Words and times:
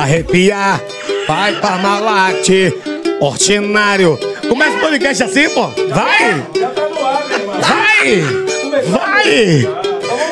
arrepiar. 0.00 0.80
Vai 1.26 1.54
Parmalat, 1.60 2.48
ordinário. 3.20 4.18
Começa 4.48 4.76
o 4.76 4.80
podcast 4.80 5.22
assim, 5.22 5.48
pô. 5.50 5.68
Vai! 5.88 6.42
Vai! 7.60 8.22
Vai! 8.88 9.80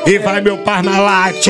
E 0.07 0.19
vai 0.19 0.41
meu 0.41 0.59
Parmalat, 0.59 1.47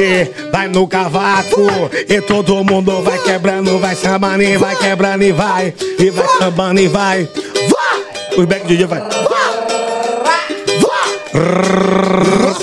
vai 0.51 0.69
no 0.69 0.87
cavaco. 0.89 1.67
E 2.09 2.21
todo 2.21 2.65
mundo 2.65 3.03
vai 3.03 3.19
quebrando, 3.19 3.79
vai 3.79 3.95
sambando 3.95 4.43
e 4.43 4.57
vai 4.57 4.75
quebrando 4.77 5.23
e 5.23 5.33
vai. 5.33 5.73
E 5.99 6.11
vai 6.11 6.29
sambando 6.39 6.81
e 6.81 6.89
vai. 6.89 7.29
Os 8.37 8.45
back 8.45 8.67
DJ 8.67 8.87
vai. 8.87 9.03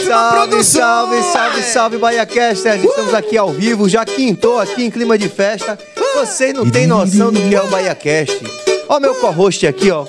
Salve, 0.08 0.64
salve, 0.64 1.24
salve, 1.34 1.64
salve, 1.64 1.98
BahiaCasters! 1.98 2.84
Estamos 2.84 3.14
aqui 3.14 3.38
ao 3.38 3.50
vivo, 3.52 3.90
já 3.90 4.06
quintou 4.06 4.60
aqui 4.60 4.84
em 4.84 4.92
clima 4.92 5.18
de 5.18 5.28
festa. 5.28 5.78
Você 6.16 6.54
não 6.54 6.70
tem 6.70 6.86
noção 6.86 7.32
do 7.32 7.42
que 7.42 7.56
é 7.56 7.62
o 7.62 7.68
BahiaCast. 7.68 8.40
Ó 8.88 9.00
meu 9.00 9.16
co-host 9.16 9.66
aqui, 9.66 9.90
ó. 9.90 10.06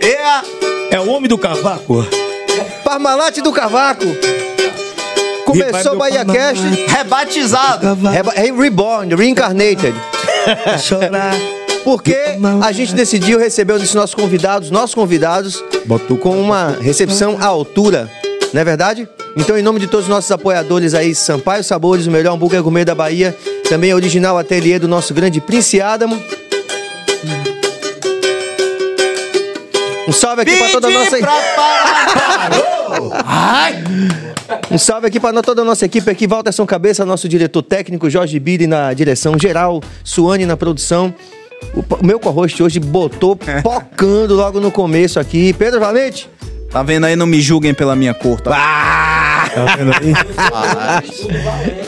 É 0.00 0.96
É 0.96 1.00
o 1.00 1.08
homem 1.08 1.28
do 1.28 1.38
cavaco. 1.38 2.04
Parmalat 2.84 3.38
do 3.40 3.52
Cavaco. 3.52 4.04
Começou 5.46 5.94
o 5.94 5.98
vai 5.98 6.10
meu 6.12 6.24
BahiaCast. 6.24 6.62
Rebatizado. 6.88 7.94
Reba- 8.10 8.32
é 8.34 8.50
Reborn, 8.52 9.14
Reincarnated. 9.14 9.94
Chorar. 10.82 11.34
Porque 11.84 12.16
a 12.62 12.72
gente 12.72 12.94
decidiu 12.94 13.38
receber 13.38 13.74
os 13.74 13.94
nossos 13.94 14.14
convidados, 14.14 14.70
nossos 14.70 14.94
convidados, 14.94 15.62
com 16.20 16.40
uma 16.40 16.70
recepção 16.80 17.36
à 17.38 17.44
altura, 17.46 18.10
não 18.54 18.60
é 18.60 18.64
verdade? 18.64 19.08
Então, 19.36 19.58
em 19.58 19.62
nome 19.62 19.80
de 19.80 19.88
todos 19.88 20.06
os 20.06 20.08
nossos 20.08 20.30
apoiadores 20.30 20.94
aí, 20.94 21.12
Sampaio 21.12 21.64
Sabores, 21.64 22.06
o 22.06 22.10
melhor 22.10 22.34
hambúrguer 22.34 22.62
gourmet 22.62 22.84
da 22.84 22.94
Bahia, 22.94 23.36
também 23.68 23.90
a 23.90 23.96
original 23.96 24.38
ateliê 24.38 24.78
do 24.78 24.86
nosso 24.86 25.12
grande 25.12 25.40
Prince 25.40 25.80
Adamo. 25.80 26.22
Um 30.06 30.12
salve 30.12 30.42
aqui 30.42 30.56
para 30.56 30.68
toda 30.68 30.86
a 30.86 30.90
nossa 30.90 31.18
Um 34.70 34.78
salve 34.78 35.08
aqui 35.08 35.18
para 35.18 35.42
toda 35.42 35.62
a 35.62 35.64
nossa 35.64 35.84
equipe 35.84 36.08
aqui, 36.08 36.28
Walter 36.28 36.52
São 36.52 36.64
Cabeça, 36.64 37.04
nosso 37.04 37.28
diretor 37.28 37.62
técnico, 37.62 38.08
Jorge 38.08 38.38
Biri 38.38 38.68
na 38.68 38.94
direção 38.94 39.36
geral, 39.36 39.82
Suane 40.04 40.46
na 40.46 40.56
produção. 40.56 41.12
O, 41.74 42.06
meu 42.06 42.20
co-host 42.20 42.62
hoje 42.62 42.78
botou 42.78 43.36
pocando 43.64 44.36
logo 44.36 44.60
no 44.60 44.70
começo 44.70 45.18
aqui. 45.18 45.52
Pedro 45.54 45.80
Valente. 45.80 46.32
Tá 46.74 46.82
vendo 46.82 47.04
aí? 47.04 47.14
Não 47.14 47.24
me 47.24 47.40
julguem 47.40 47.72
pela 47.72 47.94
minha 47.94 48.12
cor, 48.12 48.40
tá? 48.40 48.50
Tá 49.54 49.76
vendo 49.76 49.92
aí? 49.92 50.12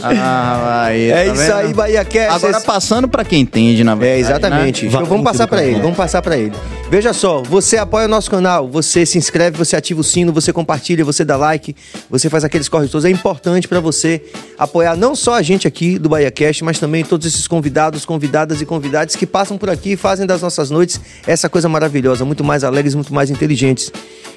Ah, 0.02 0.84
aí, 0.84 1.10
É 1.10 1.14
tá 1.26 1.32
isso 1.32 1.42
vendo? 1.42 1.52
aí, 1.54 1.74
Bahia 1.74 2.04
Cast. 2.04 2.44
Agora 2.46 2.60
passando 2.60 3.08
pra 3.08 3.24
quem 3.24 3.40
entende, 3.40 3.82
na 3.82 3.92
É, 3.92 3.96
verdade. 3.96 4.20
exatamente. 4.20 4.82
né? 4.84 4.88
Então, 4.90 5.04
vamos 5.04 5.24
passar 5.24 5.46
para 5.46 5.64
ele, 5.64 5.80
vamos 5.80 5.96
passar 5.96 6.22
para 6.22 6.36
ele. 6.36 6.52
Veja 6.88 7.12
só, 7.12 7.42
você 7.42 7.76
apoia 7.76 8.06
o 8.06 8.08
nosso 8.08 8.30
canal, 8.30 8.68
você 8.68 9.04
se 9.04 9.18
inscreve, 9.18 9.58
você 9.58 9.74
ativa 9.74 10.00
o 10.00 10.04
sino, 10.04 10.32
você 10.32 10.52
compartilha, 10.52 11.04
você 11.04 11.24
dá 11.24 11.36
like, 11.36 11.74
você 12.08 12.30
faz 12.30 12.44
aqueles 12.44 12.68
corres 12.68 12.90
todos. 12.90 13.04
É 13.04 13.10
importante 13.10 13.66
para 13.66 13.80
você 13.80 14.22
apoiar 14.56 14.96
não 14.96 15.16
só 15.16 15.34
a 15.34 15.42
gente 15.42 15.66
aqui 15.66 15.98
do 15.98 16.08
Bahia 16.08 16.30
Cast, 16.30 16.62
mas 16.62 16.78
também 16.78 17.04
todos 17.04 17.26
esses 17.26 17.48
convidados, 17.48 18.04
convidadas 18.04 18.60
e 18.60 18.66
convidados 18.66 19.16
que 19.16 19.26
passam 19.26 19.58
por 19.58 19.68
aqui 19.68 19.92
e 19.92 19.96
fazem 19.96 20.26
das 20.26 20.42
nossas 20.42 20.70
noites 20.70 21.00
essa 21.26 21.48
coisa 21.48 21.68
maravilhosa, 21.68 22.24
muito 22.24 22.44
mais 22.44 22.62
alegres, 22.62 22.94
muito 22.94 23.12
mais 23.12 23.30
inteligentes. 23.30 23.90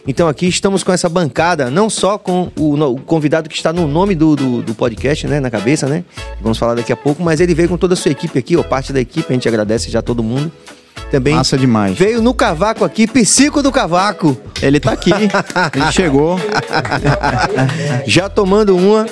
Então 0.08 0.28
aqui 0.28 0.48
estamos 0.48 0.84
com 0.84 0.92
essa 0.92 1.08
bancada, 1.08 1.70
não 1.70 1.88
só 1.90 2.18
com 2.18 2.50
o, 2.58 2.74
o 2.74 3.00
convidado 3.20 3.50
que 3.50 3.56
está 3.56 3.74
no 3.74 3.86
nome 3.86 4.16
do, 4.16 4.34
do, 4.34 4.62
do 4.62 4.74
podcast, 4.74 5.28
né, 5.28 5.42
na 5.42 5.52
cabeça, 5.52 5.88
né? 5.88 6.06
Vamos 6.40 6.58
falar 6.58 6.76
daqui 6.76 6.94
a 6.94 6.96
pouco, 6.96 7.22
mas 7.22 7.42
ele 7.42 7.54
veio 7.54 7.68
com 7.68 7.78
toda 7.78 7.94
a 7.94 7.98
sua 7.98 8.12
equipe 8.12 8.40
aqui, 8.40 8.56
ó, 8.56 8.64
parte 8.64 8.94
da 8.94 9.02
equipe, 9.02 9.26
a 9.30 9.34
gente 9.34 9.46
agradece 9.46 9.92
já 9.92 10.02
todo 10.02 10.24
mundo. 10.24 10.50
Também 11.12 11.36
Massa 11.36 11.58
demais. 11.58 11.98
veio 11.98 12.22
no 12.22 12.34
cavaco 12.34 12.86
aqui, 12.86 13.06
psico 13.08 13.62
do 13.62 13.72
cavaco, 13.74 14.38
Ele 14.62 14.80
tá 14.80 14.94
aqui. 14.94 15.12
Ele 15.12 15.92
chegou. 15.92 16.40
já 18.06 18.30
tomando 18.30 18.78
uma. 18.78 19.06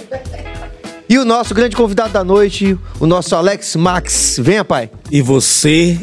E 1.09 1.17
o 1.17 1.25
nosso 1.25 1.53
grande 1.53 1.75
convidado 1.75 2.13
da 2.13 2.23
noite, 2.23 2.77
o 2.99 3.05
nosso 3.05 3.35
Alex 3.35 3.75
Max. 3.75 4.37
Venha, 4.39 4.63
pai. 4.63 4.89
E 5.11 5.21
você 5.21 5.97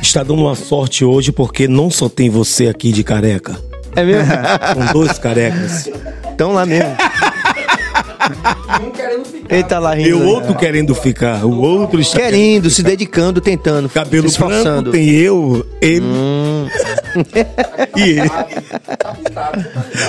está 0.00 0.22
dando 0.22 0.40
uma 0.42 0.54
sorte 0.54 1.04
hoje 1.04 1.32
porque 1.32 1.68
não 1.68 1.90
só 1.90 2.08
tem 2.08 2.30
você 2.30 2.68
aqui 2.68 2.92
de 2.92 3.02
careca. 3.04 3.58
É 3.94 4.04
mesmo? 4.04 4.30
São 4.30 4.92
dois 4.92 5.18
carecas. 5.18 5.88
Estão 6.36 6.52
lá 6.52 6.66
mesmo. 6.66 6.94
Ele 9.48 9.64
tá 9.64 9.78
lá 9.78 9.96
E 9.98 10.02
rindo. 10.02 10.18
o 10.18 10.20
né? 10.20 10.26
outro 10.26 10.54
querendo 10.54 10.94
ficar. 10.94 11.42
O 11.46 11.60
outro 11.62 11.98
está 11.98 12.18
Querendo, 12.20 12.68
se 12.68 12.82
dedicando, 12.82 13.40
tentando, 13.40 13.88
Cabelo 13.88 14.28
se 14.28 14.34
esforçando. 14.34 14.90
branco, 14.90 14.90
tem 14.92 15.08
eu, 15.08 15.64
ele 15.80 16.04
e 17.96 18.02
ele. 18.02 18.30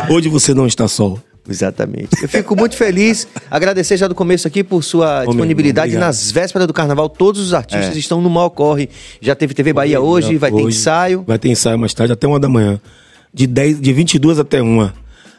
Hoje 0.10 0.28
você 0.28 0.54
não 0.54 0.68
está 0.68 0.86
só. 0.88 1.16
Exatamente. 1.50 2.10
Eu 2.22 2.28
fico 2.28 2.58
muito 2.58 2.76
feliz, 2.76 3.26
agradecer 3.50 3.96
já 3.96 4.06
do 4.10 4.14
começo 4.16 4.46
aqui 4.50 4.66
por 4.66 4.84
sua 4.84 5.20
meu 5.22 5.28
disponibilidade. 5.28 5.88
obrigado. 5.92 6.08
Nas 6.08 6.30
vésperas 6.30 6.68
do 6.68 6.74
carnaval, 6.74 7.08
todos 7.08 7.40
os 7.40 7.54
artistas 7.54 7.96
estão 7.96 8.20
no 8.20 8.30
mal 8.30 8.52
corre. 8.52 8.90
Já 9.22 9.34
teve 9.34 9.54
TV 9.54 9.72
Bahia 9.72 10.02
hoje, 10.02 10.36
vai 10.36 10.52
ter 10.52 10.58
Hoje 10.62 10.76
ensaio. 10.78 11.24
Vai 11.26 11.40
ter 11.40 11.48
ensaio 11.48 11.80
mais 11.80 11.94
tarde, 11.94 12.12
até 12.12 12.28
uma 12.28 12.38
da 12.40 12.50
manhã. 12.50 12.82
De, 13.34 13.48
10, 13.48 13.80
de 13.80 13.94
22 13.94 14.40
até 14.40 14.62
uma. 14.62 14.94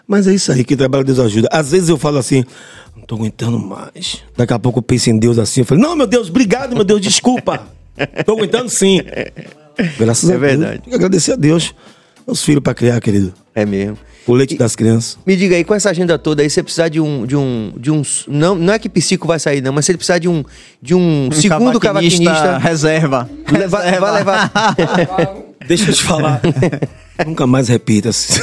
Mas 0.09 0.27
é 0.27 0.33
isso 0.35 0.51
aí 0.51 0.65
que 0.65 0.75
trabalho 0.75 1.05
Deus 1.05 1.19
ajuda. 1.19 1.49
Às 1.53 1.71
vezes 1.71 1.91
eu 1.91 1.99
falo 1.99 2.17
assim, 2.17 2.43
não 2.97 3.05
tô 3.05 3.17
aguentando 3.17 3.59
mais. 3.59 4.25
Daqui 4.35 4.55
a 4.55 4.59
pouco 4.59 4.79
eu 4.79 4.83
penso 4.83 5.11
em 5.11 5.19
Deus 5.19 5.39
assim. 5.39 5.61
Eu 5.61 5.65
falo, 5.67 5.81
não, 5.83 5.95
meu 5.95 6.07
Deus, 6.07 6.31
obrigado, 6.31 6.75
meu 6.75 6.83
Deus, 6.85 7.01
desculpa. 7.03 7.61
tô 8.25 8.33
aguentando 8.33 8.71
sim. 8.71 9.03
Graças 9.99 10.31
É 10.31 10.35
a 10.35 10.39
Deus. 10.39 10.41
verdade. 10.51 10.79
Tem 10.81 10.89
que 10.89 10.95
agradecer 10.95 11.33
a 11.33 11.37
Deus. 11.37 11.75
Meus 12.27 12.43
filhos 12.43 12.63
pra 12.63 12.75
criar, 12.75 12.99
querido. 13.01 13.35
É 13.55 13.67
mesmo. 13.67 13.99
O 14.27 14.35
leite 14.35 14.57
das 14.57 14.77
crianças. 14.77 15.19
Me 15.27 15.35
diga 15.37 15.57
aí, 15.57 15.65
com 15.65 15.75
essa 15.75 15.89
agenda 15.91 16.19
toda 16.19 16.43
aí, 16.43 16.51
você 16.51 16.63
precisar 16.63 16.89
de 16.89 17.01
um. 17.01 17.25
De 17.25 17.35
um, 17.37 17.73
de 17.79 17.91
um 17.91 18.03
não, 18.27 18.55
não 18.55 18.73
é 18.75 18.79
que 18.79 18.87
psico 18.89 19.27
vai 19.27 19.39
sair, 19.39 19.63
não, 19.63 19.73
mas 19.73 19.89
ele 19.89 19.97
precisar 19.97 20.19
de 20.19 20.29
um, 20.29 20.45
de 20.83 20.95
um, 20.95 21.31
segundo 21.33 21.81
cavaquinista. 21.81 22.59
Reserva. 22.59 23.29
leva- 23.51 23.99
vai 24.01 24.13
levar. 24.15 24.53
Deixa 25.67 25.91
eu 25.91 25.95
te 25.95 26.03
falar. 26.03 26.41
Nunca 27.27 27.47
mais 27.47 27.69
repita. 27.69 28.11
isso. 28.11 28.41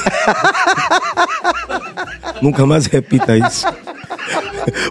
Nunca 2.41 2.65
mais 2.65 2.85
repita 2.85 3.37
isso. 3.37 3.65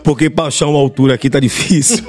Porque 0.03 0.31
pra 0.31 0.45
achar 0.47 0.67
uma 0.67 0.79
altura 0.79 1.15
aqui 1.15 1.29
tá 1.29 1.41
difícil. 1.41 2.05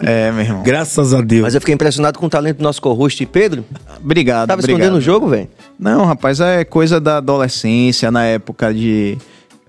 É, 0.00 0.30
meu 0.32 0.44
irmão. 0.44 0.62
Graças 0.62 1.14
a 1.14 1.20
Deus. 1.20 1.42
Mas 1.42 1.54
eu 1.54 1.60
fiquei 1.60 1.74
impressionado 1.74 2.18
com 2.18 2.26
o 2.26 2.28
talento 2.28 2.58
do 2.58 2.62
nosso 2.62 2.82
co-host 2.82 3.24
Pedro. 3.26 3.64
Obrigado. 4.02 4.48
Tava 4.48 4.60
obrigado. 4.60 4.80
escondendo 4.80 4.98
o 4.98 5.00
jogo, 5.00 5.28
velho? 5.28 5.48
Não, 5.78 6.04
rapaz, 6.04 6.40
é 6.40 6.64
coisa 6.64 7.00
da 7.00 7.18
adolescência, 7.18 8.10
na 8.10 8.24
época 8.24 8.72
de. 8.74 9.16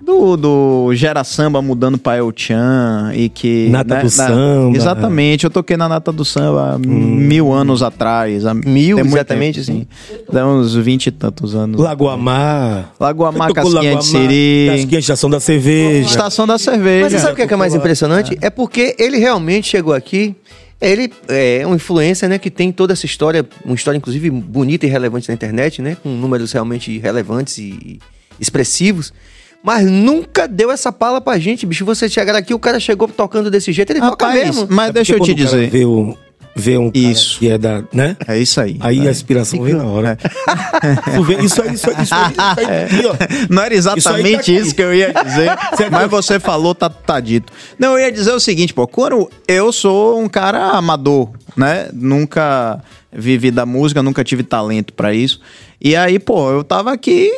Do, 0.06 0.36
do 0.36 0.90
Gera 0.96 1.24
Samba 1.24 1.62
mudando 1.62 1.98
pra 1.98 2.18
El 2.18 2.32
Chan 2.36 3.12
e 3.16 3.30
que. 3.30 3.66
né, 3.68 3.78
Nata 3.78 3.96
do 4.00 4.04
na- 4.04 4.10
Samba. 4.10 4.76
Exatamente, 4.78 5.46
eu 5.46 5.50
toquei 5.50 5.78
na 5.78 5.88
Nata 5.88 6.12
do 6.12 6.26
Samba 6.26 6.74
há 6.74 6.78
mil 6.78 7.54
anos 7.54 7.82
atrás. 7.82 8.44
Mil, 8.66 9.00
exatamente, 9.00 9.64
tempo, 9.64 9.80
sim. 9.80 9.88
Dá 10.32 10.46
uns 10.46 10.76
vinte 10.76 11.08
e 11.08 11.12
tantos 11.12 11.56
anos. 11.56 11.80
Lagoamar. 11.80 12.92
Lagoamar, 13.00 13.54
Casquinha 13.54 13.96
de 13.96 14.06
Siri. 14.06 14.68
Casquinha, 14.72 15.00
Estação 15.00 15.30
da 15.30 15.40
Cerveja. 15.40 16.10
Estação 16.10 16.46
da 16.48 16.58
cerveja. 16.58 17.04
Mas 17.04 17.14
você 17.14 17.20
sabe 17.20 17.34
o 17.34 17.36
que 17.38 17.42
é, 17.44 17.48
que 17.48 17.54
é 17.54 17.58
mais 17.58 17.74
impressionante? 17.74 18.38
É 18.42 18.50
porque 18.50 18.96
ele 19.00 19.18
realmente 19.18 19.70
chegou 19.70 19.94
aqui. 19.94 20.36
Ele 20.82 21.10
é 21.30 21.66
um 21.66 21.76
influencer, 21.76 22.28
né, 22.28 22.38
que 22.38 22.52
tem 22.52 22.70
toda 22.74 22.92
essa 22.92 23.06
história, 23.06 23.46
uma 23.64 23.74
história 23.74 23.98
inclusive 23.98 24.30
bonita 24.30 24.86
e 24.86 24.90
relevante 24.90 25.30
na 25.30 25.34
internet, 25.34 25.82
né, 25.82 25.96
com 26.04 26.10
números 26.10 26.52
realmente 26.52 27.00
relevantes 27.00 27.58
e 27.58 28.00
expressivos. 28.38 29.14
Mas 29.64 29.90
nunca 29.90 30.48
deu 30.48 30.70
essa 30.70 30.92
pala 30.92 31.22
pra 31.22 31.40
gente, 31.40 31.66
bicho. 31.66 31.86
Você 31.86 32.10
chegar 32.10 32.36
aqui, 32.36 32.54
o 32.54 32.60
cara 32.60 32.80
chegou 32.80 33.08
tocando 33.08 33.50
desse 33.50 33.72
jeito, 33.72 33.92
ele 33.92 34.02
toca 34.02 34.30
mesmo. 34.30 34.68
mas 34.70 34.90
É 34.90 34.94
deixa 34.94 35.14
eu 35.16 35.22
te 35.22 35.34
dizer. 35.34 35.70
Vê, 35.70 35.86
o, 35.86 36.18
vê 36.54 36.78
um 36.78 36.92
cara 36.92 37.06
Isso. 37.08 37.40
que 37.40 37.50
é 37.50 37.58
da. 37.58 37.82
Né? 37.94 38.18
É 38.28 38.38
isso 38.38 38.60
aí. 38.60 38.78
Aí 38.82 39.00
É. 39.06 39.08
a 39.08 39.12
inspiração 39.12 39.62
vem 39.64 39.74
na 39.74 39.86
hora. 39.86 40.18
Vê, 41.26 41.42
isso 41.44 41.62
aí, 41.62 41.74
isso 41.74 41.90
aí, 41.90 42.04
isso 42.04 42.14
aí. 42.14 42.32
Isso 42.32 42.96
aqui, 42.98 43.08
ó. 43.08 43.16
Não 43.50 43.64
era 43.64 43.74
Isso 43.74 43.90
aí 43.90 43.96
exatamente 43.98 44.54
tá 44.54 44.60
isso, 44.60 44.76
que 44.76 44.82
eu 44.82 44.94
ia 44.94 45.14
dizer, 45.14 45.52
mas 45.90 46.10
você 46.12 46.40
falou, 46.42 46.76
tá, 46.76 46.90
tá 46.90 47.20
dito. 47.22 47.52
Não, 47.80 47.94
eu 47.94 48.00
ia 48.00 48.12
dizer 48.12 48.34
o 48.34 48.40
seguinte, 48.42 48.74
pô, 48.74 48.86
quando 48.86 49.30
eu 49.48 49.72
sou 49.72 50.20
um 50.20 50.28
cara 50.28 50.72
amador, 50.72 51.30
né? 51.56 51.88
Nunca 51.94 52.82
vivi 53.12 53.50
da 53.50 53.66
música, 53.66 54.04
nunca 54.04 54.24
tive 54.24 54.44
talento 54.44 54.92
pra 54.94 55.14
isso. 55.14 55.40
E 55.80 55.96
aí, 55.96 56.20
pô, 56.20 56.52
eu 56.52 56.64
tava 56.64 56.92
aqui, 56.92 57.32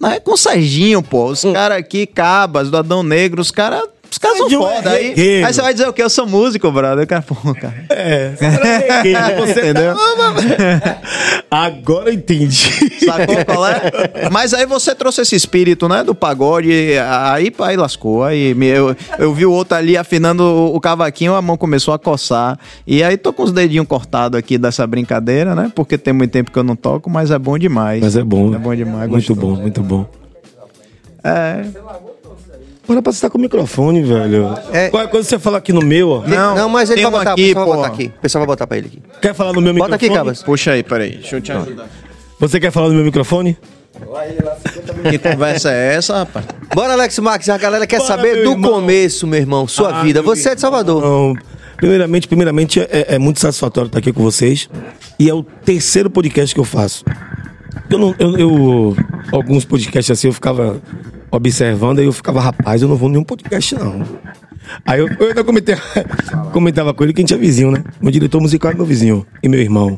né, 0.00 0.20
com 0.20 0.32
o 0.32 0.36
Serginho, 0.36 1.02
pô, 1.02 1.26
os 1.26 1.42
caras 1.42 1.78
aqui, 1.78 2.06
Cabas, 2.06 2.70
do 2.70 2.76
Adão 2.76 3.02
Negro, 3.02 3.40
os 3.40 3.50
caras 3.50 3.82
caras 4.26 4.38
são 4.50 4.60
foda. 4.60 4.90
Aí, 4.90 5.42
aí 5.44 5.52
você 5.54 5.62
vai 5.62 5.72
dizer 5.72 5.88
o 5.88 5.92
quê? 5.92 6.02
Eu 6.02 6.10
sou 6.10 6.26
músico, 6.26 6.70
brother. 6.70 7.04
Eu 7.04 7.06
quero, 7.06 7.22
pô, 7.22 7.34
cara. 7.54 7.74
É, 7.90 8.30
você 8.30 9.36
você 9.54 9.60
Entendeu? 9.70 9.94
tá- 9.94 11.00
Agora 11.50 12.10
eu 12.10 12.14
entendi. 12.14 12.98
Sacou 13.04 13.44
qual 13.44 13.66
é? 13.66 13.80
Mas 14.32 14.52
aí 14.52 14.66
você 14.66 14.94
trouxe 14.94 15.20
esse 15.22 15.36
espírito, 15.36 15.88
né, 15.88 16.02
do 16.02 16.14
pagode, 16.14 16.70
aí, 17.32 17.52
aí 17.58 17.76
lascou. 17.76 18.24
Aí 18.24 18.54
eu, 18.62 18.96
eu 19.18 19.32
vi 19.32 19.46
o 19.46 19.52
outro 19.52 19.76
ali 19.76 19.96
afinando 19.96 20.44
o 20.44 20.80
cavaquinho, 20.80 21.34
a 21.34 21.42
mão 21.42 21.56
começou 21.56 21.94
a 21.94 21.98
coçar. 21.98 22.58
E 22.86 23.02
aí 23.02 23.16
tô 23.16 23.32
com 23.32 23.42
os 23.44 23.52
dedinhos 23.52 23.86
cortados 23.86 24.38
aqui 24.38 24.58
dessa 24.58 24.86
brincadeira, 24.86 25.54
né? 25.54 25.70
Porque 25.74 25.96
tem 25.96 26.12
muito 26.12 26.30
tempo 26.32 26.50
que 26.50 26.58
eu 26.58 26.64
não 26.64 26.76
toco, 26.76 27.08
mas 27.08 27.30
é 27.30 27.38
bom 27.38 27.56
demais. 27.58 28.00
Mas 28.02 28.16
é 28.16 28.22
bom. 28.24 28.54
É 28.54 28.58
bom 28.58 28.74
demais, 28.74 29.08
Muito 29.08 29.34
gostoso. 29.34 29.40
bom, 29.40 29.60
muito 29.62 29.82
bom. 29.82 30.06
É. 31.24 31.64
Bora 32.86 33.02
pra 33.02 33.10
você 33.12 33.16
estar 33.16 33.30
com 33.30 33.38
o 33.38 33.40
microfone, 33.40 34.02
velho. 34.02 34.54
É. 34.72 34.88
Qualquer 34.90 35.10
coisa 35.10 35.28
você 35.28 35.38
fala 35.38 35.58
aqui 35.58 35.72
no 35.72 35.80
meu, 35.82 36.08
ó. 36.10 36.22
Não, 36.26 36.54
Não, 36.54 36.68
mas 36.68 36.88
ele 36.90 37.02
vai 37.02 37.10
botar, 37.10 37.32
aqui, 37.32 37.50
o 37.50 37.54
pessoal 37.54 37.66
vai 37.66 37.76
botar 37.76 37.88
aqui. 37.88 38.04
O 38.06 38.20
pessoal 38.20 38.40
vai 38.40 38.46
botar 38.46 38.66
pra 38.66 38.78
ele 38.78 38.86
aqui. 38.86 39.02
Quer 39.20 39.34
falar 39.34 39.52
no 39.52 39.60
meu 39.60 39.74
Bota 39.74 39.84
microfone? 39.92 40.06
aqui, 40.10 40.16
Cabas. 40.18 40.42
Puxa 40.42 40.70
aí, 40.72 40.82
peraí. 40.82 41.16
Deixa 41.16 41.36
eu 41.36 41.40
te 41.40 41.50
ajudar. 41.52 41.86
Você 42.38 42.60
quer 42.60 42.70
falar 42.70 42.88
no 42.88 42.94
meu 42.94 43.04
microfone? 43.04 43.56
Que 45.10 45.18
conversa 45.18 45.70
é 45.72 45.94
essa, 45.94 46.18
rapaz? 46.18 46.44
Bora, 46.74 46.92
Alex 46.92 47.18
Marques. 47.18 47.48
A 47.48 47.56
galera 47.58 47.86
quer 47.86 47.96
Bora, 47.98 48.08
saber 48.08 48.44
do 48.44 48.50
irmão. 48.52 48.72
começo, 48.72 49.26
meu 49.26 49.38
irmão. 49.40 49.66
Sua 49.66 50.00
Ah, 50.00 50.02
vida. 50.02 50.20
Você 50.22 50.50
é 50.50 50.54
de 50.54 50.60
Salvador. 50.60 50.98
Então, 50.98 51.34
primeiramente, 51.76 52.28
primeiramente 52.28 52.80
é, 52.80 53.14
é 53.14 53.18
muito 53.18 53.40
satisfatório 53.40 53.86
estar 53.88 53.98
aqui 53.98 54.12
com 54.12 54.22
vocês. 54.22 54.68
E 55.18 55.28
é 55.30 55.34
o 55.34 55.42
terceiro 55.42 56.10
podcast 56.10 56.54
que 56.54 56.60
eu 56.60 56.64
faço. 56.64 57.04
Eu 57.88 57.98
não, 57.98 58.14
eu, 58.18 58.36
eu- 58.38 58.96
alguns 59.32 59.64
podcasts 59.64 60.10
assim 60.10 60.26
eu 60.26 60.32
ficava 60.34 60.80
observando, 61.30 61.98
aí 61.98 62.04
eu 62.06 62.12
ficava, 62.12 62.40
rapaz, 62.40 62.82
eu 62.82 62.88
não 62.88 62.96
vou 62.96 63.08
nenhum 63.08 63.24
podcast, 63.24 63.74
não. 63.74 64.02
Aí 64.84 64.98
eu, 65.00 65.08
eu 65.08 65.28
ainda 65.28 65.44
comentei, 65.44 65.76
comentava 66.52 66.92
com 66.92 67.04
ele 67.04 67.12
que 67.12 67.20
a 67.20 67.22
gente 67.22 67.34
é 67.34 67.36
vizinho, 67.38 67.70
né? 67.70 67.84
Meu 68.00 68.10
diretor 68.10 68.40
musical 68.40 68.72
é 68.72 68.74
meu 68.74 68.84
vizinho 68.86 69.24
e 69.42 69.48
meu 69.48 69.60
irmão. 69.60 69.96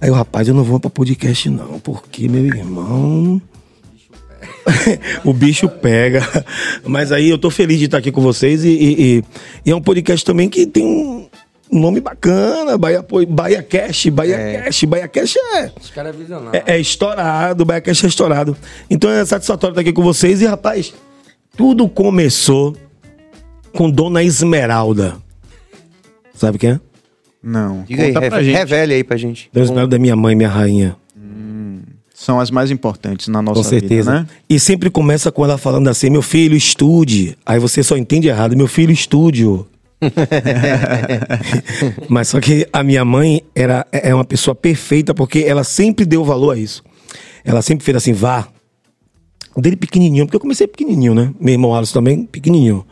Aí 0.00 0.08
eu, 0.08 0.14
rapaz, 0.14 0.46
eu 0.48 0.54
não 0.54 0.62
vou 0.64 0.78
pra 0.78 0.90
podcast, 0.90 1.48
não, 1.48 1.80
porque 1.80 2.28
meu 2.28 2.44
irmão. 2.44 3.40
o 5.24 5.32
bicho 5.32 5.68
pega. 5.68 6.22
Mas 6.84 7.12
aí 7.12 7.30
eu 7.30 7.38
tô 7.38 7.50
feliz 7.50 7.78
de 7.78 7.86
estar 7.86 7.98
aqui 7.98 8.12
com 8.12 8.20
vocês 8.20 8.64
e, 8.64 8.68
e- 8.68 9.02
e- 9.18 9.24
e 9.64 9.70
é 9.70 9.74
um 9.76 9.80
podcast 9.80 10.24
também 10.24 10.48
que 10.48 10.66
tem 10.66 10.84
um 10.84 11.25
nome 11.70 12.00
bacana, 12.00 12.76
Bahia, 12.78 13.04
Bahia 13.28 13.62
Cash, 13.62 14.06
Bahia 14.06 14.62
Cash, 14.64 14.84
Bahia 14.84 15.08
Cash 15.08 15.36
é, 15.36 15.72
Os 15.80 15.90
caras 15.90 16.14
é 16.14 16.18
visionário. 16.18 16.62
é, 16.66 16.74
é 16.76 16.80
estourado, 16.80 17.64
Bahia 17.64 17.80
Cash 17.80 18.04
é 18.04 18.06
estourado. 18.06 18.56
Então 18.88 19.10
é 19.10 19.24
satisfatório 19.24 19.72
estar 19.72 19.80
aqui 19.82 19.92
com 19.92 20.02
vocês 20.02 20.40
e 20.42 20.46
rapaz, 20.46 20.94
tudo 21.56 21.88
começou 21.88 22.76
com 23.74 23.90
Dona 23.90 24.22
Esmeralda. 24.22 25.16
Sabe 26.34 26.58
quem 26.58 26.70
é? 26.70 26.80
Não. 27.42 27.84
Diga 27.88 28.02
aí, 28.02 28.12
Conta 28.12 28.26
pra 28.28 28.36
reve- 28.38 28.44
gente. 28.50 28.56
revele 28.58 28.94
aí 28.94 29.04
pra 29.04 29.16
gente. 29.16 29.48
Dona 29.52 29.64
Esmeralda 29.66 29.96
é 29.96 29.98
minha 29.98 30.16
mãe, 30.16 30.34
minha 30.34 30.48
rainha. 30.48 30.96
São 32.14 32.40
as 32.40 32.50
mais 32.50 32.70
importantes 32.70 33.28
na 33.28 33.42
nossa 33.42 33.62
Com 33.62 33.68
certeza. 33.68 34.10
vida, 34.10 34.20
né? 34.22 34.26
E 34.48 34.58
sempre 34.58 34.88
começa 34.88 35.30
com 35.30 35.44
ela 35.44 35.58
falando 35.58 35.88
assim: 35.88 36.08
meu 36.08 36.22
filho, 36.22 36.56
estude. 36.56 37.36
Aí 37.44 37.58
você 37.58 37.82
só 37.82 37.94
entende 37.96 38.26
errado: 38.26 38.56
meu 38.56 38.66
filho, 38.66 38.90
estude. 38.90 39.44
Mas 42.08 42.28
só 42.28 42.40
que 42.40 42.68
a 42.72 42.82
minha 42.82 43.04
mãe 43.04 43.42
era, 43.54 43.86
é 43.90 44.14
uma 44.14 44.24
pessoa 44.24 44.54
perfeita 44.54 45.14
porque 45.14 45.40
ela 45.40 45.64
sempre 45.64 46.04
deu 46.04 46.24
valor 46.24 46.52
a 46.52 46.58
isso. 46.58 46.82
Ela 47.44 47.62
sempre 47.62 47.84
fez 47.84 47.96
assim: 47.96 48.12
vá. 48.12 48.48
Dele 49.56 49.76
pequenininho, 49.76 50.26
porque 50.26 50.36
eu 50.36 50.40
comecei 50.40 50.66
pequenininho, 50.66 51.14
né? 51.14 51.32
Meu 51.40 51.54
irmão 51.54 51.74
Alisson 51.74 51.94
também, 51.94 52.26
pequenininho. 52.26 52.86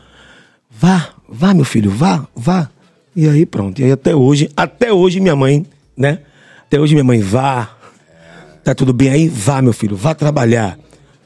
Vá, 0.70 1.10
vá, 1.28 1.52
meu 1.52 1.64
filho, 1.64 1.90
vá, 1.90 2.26
vá. 2.34 2.70
E 3.14 3.28
aí 3.28 3.44
pronto. 3.44 3.80
E 3.80 3.84
aí 3.84 3.92
até 3.92 4.14
hoje, 4.14 4.50
até 4.56 4.90
hoje 4.90 5.20
minha 5.20 5.36
mãe, 5.36 5.66
né? 5.94 6.20
Até 6.66 6.80
hoje 6.80 6.94
minha 6.94 7.04
mãe, 7.04 7.20
vá, 7.20 7.74
Tá 8.64 8.74
tudo 8.74 8.94
bem 8.94 9.10
aí? 9.10 9.28
Vá, 9.28 9.60
meu 9.60 9.74
filho, 9.74 9.94
vá 9.94 10.14
trabalhar. 10.14 10.78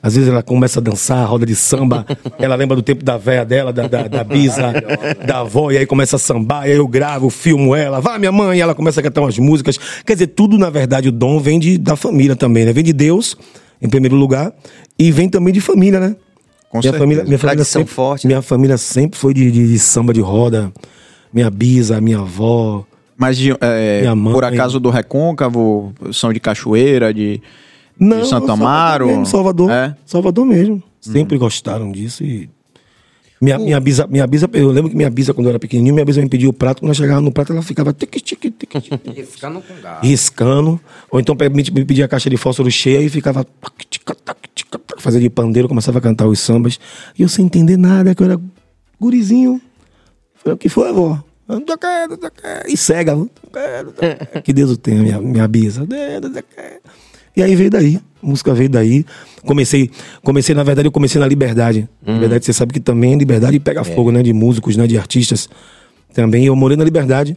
Às 0.02 0.14
vezes 0.14 0.28
ela 0.30 0.42
começa 0.42 0.78
a 0.78 0.82
dançar, 0.82 1.26
roda 1.28 1.44
de 1.44 1.56
samba, 1.56 2.06
ela 2.38 2.54
lembra 2.54 2.76
do 2.76 2.82
tempo 2.82 3.04
da 3.04 3.16
véia 3.16 3.44
dela, 3.44 3.72
da, 3.72 3.88
da, 3.88 4.06
da 4.06 4.22
bisa, 4.24 4.72
da 5.26 5.40
avó, 5.40 5.70
e 5.72 5.78
aí 5.78 5.86
começa 5.86 6.14
a 6.16 6.18
sambar, 6.18 6.68
e 6.68 6.72
aí 6.72 6.76
eu 6.78 6.86
gravo, 6.86 7.28
filmo 7.30 7.74
ela, 7.74 8.00
vá 8.00 8.16
minha 8.18 8.30
mãe, 8.30 8.58
e 8.58 8.60
ela 8.60 8.74
começa 8.74 9.00
a 9.00 9.02
cantar 9.02 9.22
umas 9.22 9.36
músicas. 9.38 9.76
Quer 10.06 10.12
dizer, 10.12 10.28
tudo 10.28 10.56
na 10.56 10.70
verdade 10.70 11.08
o 11.08 11.12
dom 11.12 11.40
vem 11.40 11.58
de, 11.58 11.76
da 11.78 11.96
família 11.96 12.36
também, 12.36 12.64
né? 12.64 12.72
Vem 12.72 12.84
de 12.84 12.92
Deus, 12.92 13.36
em 13.82 13.88
primeiro 13.88 14.14
lugar, 14.14 14.52
e 14.98 15.10
vem 15.10 15.28
também 15.28 15.52
de 15.52 15.60
família, 15.60 15.98
né? 15.98 16.14
Com 16.70 16.78
minha 16.78 16.82
certeza. 16.82 16.98
família, 17.02 17.24
minha 17.24 17.38
família 17.38 17.64
sempre, 17.64 17.92
forte, 17.94 18.26
né? 18.26 18.28
Minha 18.34 18.42
família 18.42 18.76
sempre 18.78 19.18
foi 19.18 19.34
de, 19.34 19.50
de- 19.50 19.66
de 19.68 19.78
samba 19.78 20.12
de 20.12 20.20
roda, 20.20 20.70
minha 21.32 21.50
bisa, 21.50 22.00
minha 22.00 22.18
avó. 22.18 22.84
Mas 23.16 23.36
de, 23.36 23.50
é, 23.60 24.02
Minha 24.02 24.14
mãe. 24.14 24.32
por 24.32 24.44
acaso 24.44 24.78
do 24.78 24.90
Recôncavo, 24.90 25.92
são 26.12 26.32
de 26.32 26.38
Cachoeira, 26.38 27.12
de, 27.12 27.42
Não, 27.98 28.20
de 28.20 28.28
Santo 28.28 28.46
Salvador 28.46 28.66
Amaro? 28.66 29.06
mesmo, 29.06 29.26
Salvador. 29.26 29.70
É? 29.70 29.96
Salvador 30.04 30.46
mesmo. 30.46 30.82
Sempre 31.00 31.38
gostaram 31.38 31.90
disso 31.90 32.24
e. 32.24 32.50
Minha, 33.40 33.56
minha, 33.56 33.78
bisa, 33.78 34.04
minha 34.08 34.26
bisa, 34.26 34.50
eu 34.52 34.68
lembro 34.72 34.90
que 34.90 34.96
minha 34.96 35.08
bisa, 35.08 35.32
quando 35.32 35.46
eu 35.46 35.50
era 35.50 35.60
pequenininho, 35.60 35.94
minha 35.94 36.04
bisa 36.04 36.20
me 36.20 36.28
pedia 36.28 36.48
o 36.48 36.52
prato, 36.52 36.80
quando 36.80 36.88
ela 36.88 36.94
chegava 36.94 37.20
no 37.20 37.30
prato, 37.30 37.52
ela 37.52 37.62
ficava 37.62 37.92
tique, 37.92 38.20
tique, 38.20 38.52
E 39.14 39.22
ficando 39.24 39.62
com 39.62 39.74
riscando. 40.02 40.80
Ou 41.08 41.20
então 41.20 41.36
me, 41.36 41.48
me 41.48 41.84
pedia 41.84 42.06
a 42.06 42.08
caixa 42.08 42.28
de 42.28 42.36
fósforo 42.36 42.68
cheia 42.68 43.00
e 43.00 43.08
ficava 43.08 43.46
fazia 44.98 45.20
de 45.20 45.30
pandeiro, 45.30 45.68
começava 45.68 45.98
a 45.98 46.00
cantar 46.00 46.26
os 46.26 46.40
sambas. 46.40 46.80
E 47.16 47.22
eu 47.22 47.28
sem 47.28 47.44
entender 47.44 47.76
nada, 47.76 48.14
que 48.14 48.22
eu 48.22 48.26
era 48.26 48.40
gurizinho. 49.00 49.60
Falei, 50.34 50.54
o 50.54 50.58
que 50.58 50.68
foi, 50.68 50.88
avó? 50.88 51.22
Eu 51.48 51.60
não 51.60 51.78
quero, 51.78 52.18
não 52.20 52.30
quero. 52.30 52.68
E 52.70 52.76
cega. 52.76 53.14
não 53.14 53.30
quero, 53.52 53.86
não 53.86 53.92
quero. 53.92 54.42
Que 54.42 54.52
Deus 54.52 54.72
o 54.72 54.76
tenha, 54.76 55.02
minha, 55.02 55.20
minha 55.20 55.48
bisa. 55.48 55.86
E 57.38 57.42
aí 57.42 57.54
veio 57.54 57.70
daí. 57.70 58.00
A 58.22 58.26
música 58.26 58.52
veio 58.52 58.68
daí. 58.68 59.04
Comecei, 59.44 59.90
comecei, 60.22 60.54
na 60.54 60.62
verdade, 60.64 60.88
eu 60.88 60.92
comecei 60.92 61.20
na 61.20 61.26
Liberdade. 61.26 61.88
Liberdade, 62.14 62.44
você 62.44 62.52
sabe 62.52 62.72
que 62.72 62.80
também 62.80 63.16
Liberdade 63.16 63.58
pega 63.60 63.84
fogo, 63.84 64.10
né? 64.10 64.22
De 64.22 64.32
músicos, 64.32 64.76
né? 64.76 64.86
De 64.86 64.98
artistas. 64.98 65.48
Também 66.12 66.44
eu 66.46 66.56
morei 66.56 66.76
na 66.76 66.84
Liberdade. 66.84 67.36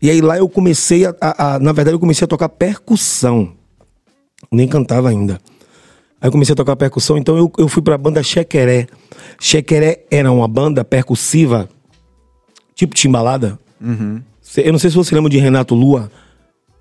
E 0.00 0.08
aí 0.08 0.20
lá 0.20 0.38
eu 0.38 0.48
comecei 0.48 1.04
a, 1.04 1.14
a- 1.20 1.54
a- 1.54 1.58
Na 1.58 1.72
verdade, 1.72 1.94
eu 1.96 2.00
comecei 2.00 2.24
a 2.24 2.28
tocar 2.28 2.48
percussão. 2.48 3.52
Nem 4.52 4.68
cantava 4.68 5.08
ainda. 5.08 5.40
Aí 6.20 6.28
eu 6.28 6.32
comecei 6.32 6.52
a 6.52 6.56
tocar 6.56 6.76
percussão, 6.76 7.16
então 7.18 7.36
eu, 7.36 7.50
eu 7.58 7.66
fui 7.68 7.82
pra 7.82 7.98
banda 7.98 8.22
Chequeré. 8.22 8.86
Chequeré 9.40 10.04
era 10.10 10.30
uma 10.30 10.46
banda 10.46 10.84
percussiva, 10.84 11.68
tipo 12.74 12.94
timbalada. 12.94 13.58
Cê- 14.40 14.62
Eu 14.66 14.72
não 14.72 14.78
sei 14.78 14.90
se 14.90 14.96
você 14.96 15.14
lembra 15.14 15.30
de 15.30 15.38
Renato 15.38 15.74
Lua. 15.74 16.10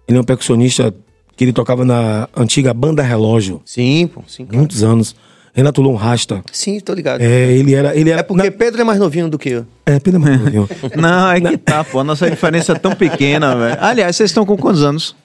Ele 0.07 0.17
é 0.17 0.21
um 0.21 0.23
percussionista 0.23 0.93
que 1.39 1.45
ele 1.45 1.53
tocava 1.53 1.85
na 1.85 2.27
antiga 2.35 2.73
banda 2.73 3.01
Relógio. 3.01 3.61
Sim, 3.63 4.09
pô, 4.13 4.21
sim. 4.27 4.43
claro. 4.43 4.57
Muitos 4.57 4.83
anos. 4.83 5.15
Renato 5.53 5.81
Lua 5.81 5.93
um 5.93 5.95
rasta. 5.95 6.41
Sim, 6.51 6.81
tô 6.81 6.93
ligado. 6.93 7.21
É, 7.21 7.25
É, 7.25 7.51
ele 7.53 7.73
era. 7.73 7.95
Ele 7.95 8.09
era 8.09 8.25
porque 8.25 8.51
Pedro 8.51 8.81
é 8.81 8.83
mais 8.83 8.99
novinho 8.99 9.29
do 9.29 9.39
que 9.39 9.49
eu. 9.51 9.65
na- 9.87 9.95
É, 9.95 9.99
pena 10.01 10.19
mais 10.19 10.37
novinho. 10.43 10.69
Não, 10.97 11.31
é 11.31 11.39
que 11.39 11.57
tá, 11.57 11.81
pô. 11.83 11.99
A 11.99 12.03
nossa 12.03 12.29
diferença 12.29 12.73
é 12.73 12.75
tão 12.75 12.91
pequena, 12.91 13.55
velho. 13.57 13.77
Aliás, 13.79 14.17
vocês 14.17 14.29
estão 14.31 14.45
com 14.45 14.57
quantos 14.57 14.83
anos? 14.83 15.15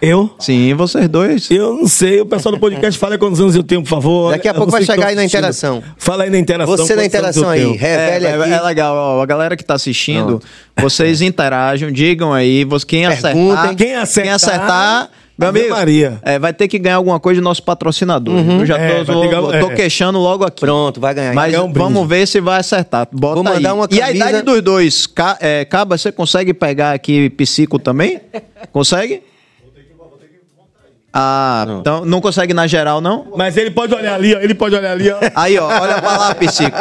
Eu? 0.00 0.30
Sim, 0.38 0.72
vocês 0.74 1.08
dois. 1.08 1.50
Eu 1.50 1.74
não 1.74 1.88
sei, 1.88 2.20
o 2.20 2.26
pessoal 2.26 2.54
do 2.54 2.60
podcast 2.60 2.96
fala 2.96 3.18
quantos 3.18 3.40
anos 3.40 3.56
eu 3.56 3.64
tenho, 3.64 3.82
por 3.82 3.88
favor. 3.88 4.30
Daqui 4.30 4.46
a 4.46 4.54
pouco 4.54 4.70
vai 4.70 4.84
chegar 4.84 5.08
aí 5.08 5.16
na 5.16 5.24
interação. 5.24 5.82
Fala 5.98 6.22
aí 6.22 6.30
na 6.30 6.38
interação. 6.38 6.76
Você 6.76 6.94
na 6.94 7.04
interação 7.04 7.48
aí, 7.50 7.72
revele 7.76 8.26
é, 8.26 8.34
aqui. 8.34 8.52
é 8.52 8.60
legal, 8.62 8.94
ó, 8.94 9.20
a 9.20 9.26
galera 9.26 9.56
que 9.56 9.64
tá 9.64 9.74
assistindo, 9.74 10.40
vocês 10.80 11.20
interajam, 11.20 11.90
digam 11.90 12.32
aí, 12.32 12.64
quem 12.86 13.02
Perguntem. 13.08 13.10
acertar, 13.50 13.74
Quem 13.76 13.94
acertar, 13.96 14.34
acertar, 14.34 15.10
meu 15.40 15.48
amigo, 15.48 15.70
Maria. 15.70 16.18
é, 16.22 16.38
vai 16.38 16.52
ter 16.52 16.68
que 16.68 16.78
ganhar 16.78 16.96
alguma 16.96 17.18
coisa 17.18 17.40
do 17.40 17.44
nosso 17.44 17.62
patrocinador. 17.62 18.34
Eu 18.60 18.66
já 18.66 18.76
É, 18.78 19.04
tô, 19.04 19.20
ganhar- 19.20 19.60
tô 19.60 19.70
é. 19.70 19.74
queixando 19.74 20.18
logo 20.18 20.44
aqui. 20.44 20.60
Pronto, 20.60 21.00
vai 21.00 21.14
ganhar. 21.14 21.34
Mas 21.34 21.52
ganhar 21.52 21.64
um 21.64 21.72
vamos 21.72 22.08
ver 22.08 22.26
se 22.26 22.40
vai 22.40 22.60
acertar. 22.60 23.08
Bota 23.12 23.34
Vou 23.36 23.44
mandar 23.44 23.70
aí. 23.70 23.74
uma 23.74 23.88
E 23.90 24.00
a 24.02 24.06
camisa- 24.06 24.28
idade 24.30 24.42
dos 24.44 24.62
dois? 24.62 25.06
Ca, 25.06 25.36
é, 25.40 25.64
Caba, 25.64 25.96
você 25.98 26.12
consegue 26.12 26.52
pegar 26.54 26.92
aqui 26.92 27.30
psico 27.30 27.78
também? 27.78 28.20
Consegue? 28.72 29.22
Ah, 31.12 31.66
então 31.80 32.04
não 32.04 32.20
consegue 32.20 32.54
na 32.54 32.66
geral, 32.68 33.00
não? 33.00 33.26
Mas 33.36 33.56
ele 33.56 33.70
pode 33.70 33.92
olhar 33.92 34.14
ali, 34.14 34.34
ó. 34.34 34.38
Ele 34.38 34.54
pode 34.54 34.76
olhar 34.76 34.92
ali, 34.92 35.10
ó. 35.10 35.18
Aí, 35.34 35.58
ó, 35.58 35.66
olha 35.66 36.00
pra 36.00 36.16
lá, 36.16 36.34
Psico. 36.36 36.76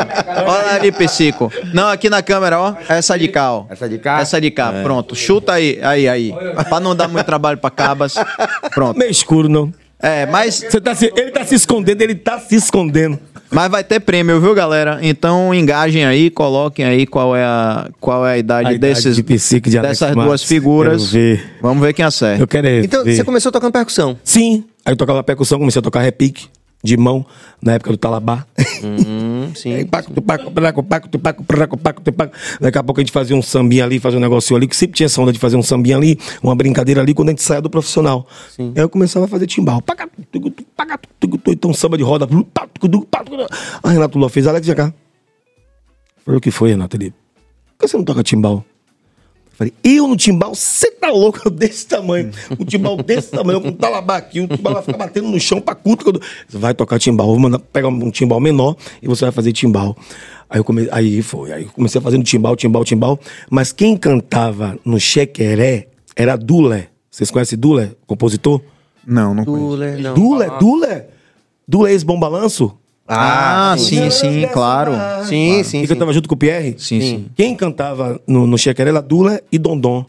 Olha 0.46 0.76
ali, 0.76 0.92
Psico. 0.92 1.52
Não, 1.74 1.88
aqui 1.90 2.10
na 2.10 2.22
câmera, 2.22 2.60
ó. 2.60 2.76
Essa 2.88 3.18
de 3.18 3.28
cá, 3.28 3.52
ó. 3.54 3.66
Essa 3.70 3.90
de 3.90 3.98
cá? 3.98 4.20
Essa 4.22 4.40
de 4.40 4.52
cá, 4.52 4.72
pronto. 4.84 5.16
Chuta 5.16 5.54
aí, 5.54 5.80
aí, 5.82 6.08
aí. 6.08 6.34
Pra 6.68 6.80
não 6.80 6.96
dar 6.96 7.08
muito 7.08 7.26
trabalho 7.26 7.58
pra 7.58 7.72
cabas. 7.72 8.16
Pronto. 8.74 8.98
Meio 8.98 9.10
escuro, 9.10 9.50
não. 9.50 9.74
É, 10.02 10.26
mas, 10.28 10.56
Você 10.70 10.80
tá 10.80 10.94
se, 10.96 11.12
ele 11.16 11.32
tá 11.32 11.44
se 11.44 11.56
escondendo, 11.56 12.02
ele 12.02 12.16
tá 12.16 12.40
se 12.40 12.56
escondendo. 12.56 13.20
Mas 13.52 13.70
vai 13.72 13.84
ter 13.84 14.00
prêmio, 14.00 14.40
viu, 14.40 14.54
galera? 14.54 15.00
Então 15.02 15.54
engajem 15.54 16.06
aí, 16.06 16.30
coloquem 16.30 16.86
aí 16.86 17.06
qual 17.06 17.36
é 17.36 17.44
a, 17.44 17.90
qual 18.00 18.26
é 18.28 18.34
a 18.34 18.38
idade, 18.38 18.70
A 18.70 18.74
idade 18.74 18.94
desses, 18.96 19.16
de 19.16 19.24
Psico 19.24 19.70
de 19.70 19.78
Alex 19.78 20.00
dessas 20.00 20.16
Marques. 20.16 20.30
duas 20.30 20.44
figuras. 20.44 21.10
Quero 21.10 21.12
ver. 21.12 21.52
Vamos 21.62 21.82
ver 21.84 21.94
quem 21.94 22.06
acerta. 22.06 22.42
Eu 22.42 22.48
quero 22.48 22.68
é 22.68 22.80
Então, 22.82 23.04
ver. 23.04 23.16
você 23.16 23.24
começou 23.24 23.52
tocando 23.52 23.72
percussão. 23.72 24.18
Sim. 24.24 24.64
Aí 24.86 24.94
eu 24.94 24.98
tocava 24.98 25.24
percussão, 25.24 25.60
comecei 25.60 25.80
a 25.80 25.84
tocar 25.84 26.02
repique. 26.02 26.48
De 26.84 26.96
mão, 26.96 27.26
na 27.62 27.74
época 27.74 27.92
do 27.92 27.98
Talabá. 27.98 28.46
Hum, 28.82 29.52
sim. 29.56 29.86
Paco, 29.88 30.14
praco, 30.22 30.52
paco, 30.82 31.10
praco, 31.44 31.78
paco. 31.78 32.34
Daqui 32.62 32.78
a 32.78 32.84
pouco 32.84 33.02
a 33.02 33.04
gente 33.04 33.12
fazia 33.12 33.36
um 33.36 33.42
sambinha 33.42 33.84
ali, 33.84 34.00
fazia 34.00 34.18
um 34.18 34.22
negócio 34.22 34.56
ali, 34.56 34.70
que 34.70 34.76
sempre 34.76 34.96
tinha 34.96 35.06
essa 35.06 35.22
onda 35.22 35.34
de 35.34 35.40
fazer 35.40 35.58
um 35.58 35.62
sambinha 35.62 35.98
ali, 35.98 36.18
uma 36.42 36.56
brincadeira 36.56 37.02
ali, 37.02 37.14
quando 37.14 37.28
a 37.28 37.32
gente 37.34 37.42
saia 37.42 37.62
do 37.62 37.70
profissional. 37.70 38.26
Aí 38.58 38.72
eu 38.82 38.88
começava 38.88 39.26
a 39.26 39.28
fazer 39.28 39.48
timbal. 39.48 39.84
Então 41.48 41.74
samba 41.74 41.98
de 41.98 42.04
roda. 42.04 42.26
Aí 43.84 43.94
Renato 43.94 44.18
Lula 44.18 44.30
fez, 44.30 44.48
Alex, 44.48 44.66
já 44.66 44.76
cá. 44.76 44.94
Falei, 46.24 46.38
o 46.38 46.42
que 46.42 46.52
foi, 46.52 46.70
Renato? 46.70 46.96
Ele, 46.96 47.12
por 47.12 47.80
que 47.80 47.88
você 47.90 47.98
não 47.98 48.06
toca 48.06 48.24
timbal? 48.24 48.64
Falei, 49.60 49.74
eu 49.84 50.08
no 50.08 50.16
timbal, 50.16 50.56
você 50.56 50.90
tá 50.90 51.10
louco 51.10 51.42
Eu 51.44 51.52
desse 51.52 51.86
tamanho. 51.86 52.32
Um 52.58 52.64
timbal 52.64 52.96
desse 52.96 53.30
tamanho, 53.30 53.60
com 53.60 53.68
um 53.68 53.74
talabá 53.74 54.16
aqui, 54.16 54.40
o 54.40 54.48
timbal 54.48 54.76
vai 54.76 54.84
ficar 54.84 54.98
batendo 54.98 55.28
no 55.28 55.38
chão 55.38 55.60
pra 55.60 55.76
culto. 55.76 56.06
Quando... 56.06 56.22
Você 56.48 56.58
vai 56.58 56.74
tocar 56.74 56.98
timbal, 56.98 57.28
vou 57.28 57.38
mandar 57.38 57.60
pegar 57.60 57.90
um 57.90 58.10
timbal 58.10 58.40
menor 58.40 58.78
e 59.02 59.08
você 59.08 59.26
vai 59.26 59.34
fazer 59.34 59.52
timbal. 59.52 59.98
Aí 60.50 60.62
eu 60.62 60.64
come... 60.64 60.88
aí 60.94 61.22
foi, 61.22 61.52
aí 61.52 61.64
eu 61.64 61.72
comecei 61.72 62.00
fazendo 62.00 62.24
timbal, 62.24 62.56
timbal, 62.56 62.86
timbal. 62.86 63.20
Mas 63.50 63.74
quem 63.74 63.98
cantava 63.98 64.80
no 64.86 64.98
chequeré 64.98 65.90
era 66.16 66.38
Dulé. 66.38 66.88
Vocês 67.12 67.30
conhecem 67.30 67.60
Dulé, 67.60 67.92
compositor? 68.08 68.62
Não, 69.06 69.36
não 69.36 69.44
conheço. 69.44 69.72
Dulé, 69.72 69.98
não. 69.98 70.14
Dulé, 70.14 70.50
Dulé? 70.58 71.08
Dulé 71.68 71.92
ex-bom 71.92 72.18
balanço? 72.18 72.79
Ah, 73.10 73.76
sim, 73.78 74.10
sim, 74.12 74.48
claro. 74.54 74.92
Sim, 75.26 75.64
sim, 75.64 75.82
Que 75.82 75.88
sim. 75.88 75.94
cantava 75.94 76.14
junto 76.14 76.30
com 76.30 76.36
o 76.36 76.38
Pierre? 76.38 76.76
Sim, 76.78 77.02
sim. 77.02 77.26
Quem 77.36 77.56
cantava 77.56 78.22
no, 78.28 78.46
no 78.46 78.58
Chequeré 78.58 78.92
era 78.92 79.02
Dula 79.02 79.42
e 79.52 79.58
Dondon. 79.58 80.06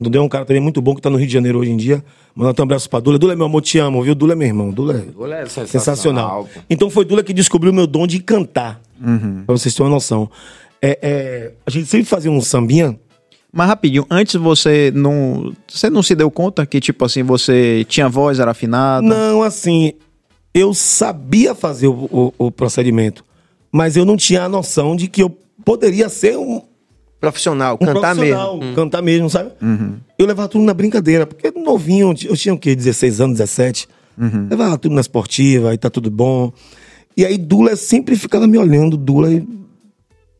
Dondon 0.00 0.18
é 0.18 0.22
um 0.22 0.28
cara 0.28 0.44
também 0.44 0.60
muito 0.62 0.80
bom 0.82 0.94
que 0.94 1.00
tá 1.00 1.08
no 1.08 1.16
Rio 1.16 1.26
de 1.26 1.32
Janeiro 1.32 1.58
hoje 1.60 1.70
em 1.70 1.76
dia. 1.76 2.02
Mandar 2.34 2.60
um 2.60 2.64
abraço 2.64 2.90
pra 2.90 2.98
Dula. 2.98 3.18
Dula, 3.18 3.36
meu 3.36 3.46
amor, 3.46 3.60
te 3.60 3.78
amo, 3.78 4.02
viu? 4.02 4.14
Dula 4.14 4.32
é 4.32 4.36
meu 4.36 4.48
irmão. 4.48 4.70
Dula 4.70 4.94
é 4.94 4.98
Dula 4.98 5.36
é 5.36 5.46
sensacional, 5.46 5.68
sensacional. 5.68 6.48
Então 6.68 6.90
foi 6.90 7.04
Dula 7.04 7.22
que 7.22 7.32
descobriu 7.32 7.70
o 7.70 7.74
meu 7.74 7.86
dom 7.86 8.06
de 8.06 8.18
cantar. 8.20 8.80
Pra 9.46 9.54
vocês 9.56 9.74
terem 9.74 9.88
uma 9.88 9.94
noção. 9.94 10.28
É, 10.80 10.98
é, 11.02 11.52
a 11.64 11.70
gente 11.70 11.86
sempre 11.86 12.06
fazia 12.06 12.30
um 12.30 12.40
sambinha. 12.40 12.98
Mas 13.52 13.68
rapidinho, 13.68 14.06
antes 14.10 14.34
você 14.36 14.90
não. 14.94 15.52
Você 15.68 15.90
não 15.90 16.02
se 16.02 16.14
deu 16.14 16.30
conta 16.30 16.64
que, 16.64 16.80
tipo 16.80 17.04
assim, 17.04 17.22
você 17.22 17.84
tinha 17.86 18.08
voz, 18.08 18.40
era 18.40 18.50
afinada? 18.52 19.06
Não, 19.06 19.42
assim, 19.42 19.92
eu 20.54 20.74
sabia 20.74 21.54
fazer 21.54 21.86
o, 21.88 22.08
o- 22.10 22.34
o 22.46 22.50
procedimento, 22.50 23.24
mas 23.70 23.96
eu 23.96 24.04
não 24.04 24.16
tinha 24.16 24.42
a 24.44 24.48
noção 24.48 24.94
de 24.96 25.08
que 25.08 25.22
eu 25.22 25.30
poderia 25.64 26.08
ser 26.08 26.36
um, 26.38 26.62
Profissional, 27.20 27.76
um 27.80 27.86
cantar 27.86 28.14
profissional, 28.16 28.56
mesmo. 28.56 28.72
Hum. 28.72 28.74
cantar 28.74 29.00
mesmo, 29.02 29.30
sabe? 29.30 29.52
Eu 30.18 30.26
levava 30.26 30.48
tudo 30.48 30.64
na 30.64 30.74
brincadeira, 30.74 31.24
porque 31.24 31.52
novinho, 31.52 32.12
eu 32.24 32.36
tinha 32.36 32.52
o 32.52 32.58
quê? 32.58 32.74
16 32.74 33.20
anos, 33.20 33.38
17. 33.38 33.88
Levava 34.50 34.76
tudo 34.76 34.94
na 34.96 35.00
esportiva, 35.00 35.72
e 35.72 35.78
tá 35.78 35.88
tudo 35.88 36.10
bom. 36.10 36.52
E 37.16 37.24
aí 37.24 37.38
Dula 37.38 37.76
sempre 37.76 38.16
ficava 38.16 38.46
me 38.48 38.58
olhando, 38.58 38.96
Dula, 38.96 39.32
e, 39.32 39.46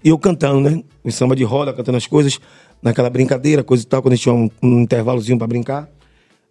e 0.03 0.09
eu 0.09 0.19
cantando, 0.19 0.61
né? 0.69 0.83
O 1.05 1.11
samba 1.13 1.37
de 1.37 1.45
roda, 1.45 1.73
cantando 1.73 1.99
as 1.99 2.07
coisas, 2.09 2.41
naquela 2.83 3.09
brincadeira, 3.09 3.63
coisa 3.63 3.85
e 3.85 3.87
tal, 3.87 4.03
quando 4.03 4.15
a 4.15 4.17
gente 4.17 4.25
tinha 4.25 4.35
um, 4.35 4.51
um 4.61 4.81
intervalozinho 4.81 5.39
pra 5.39 5.47
brincar. 5.47 5.89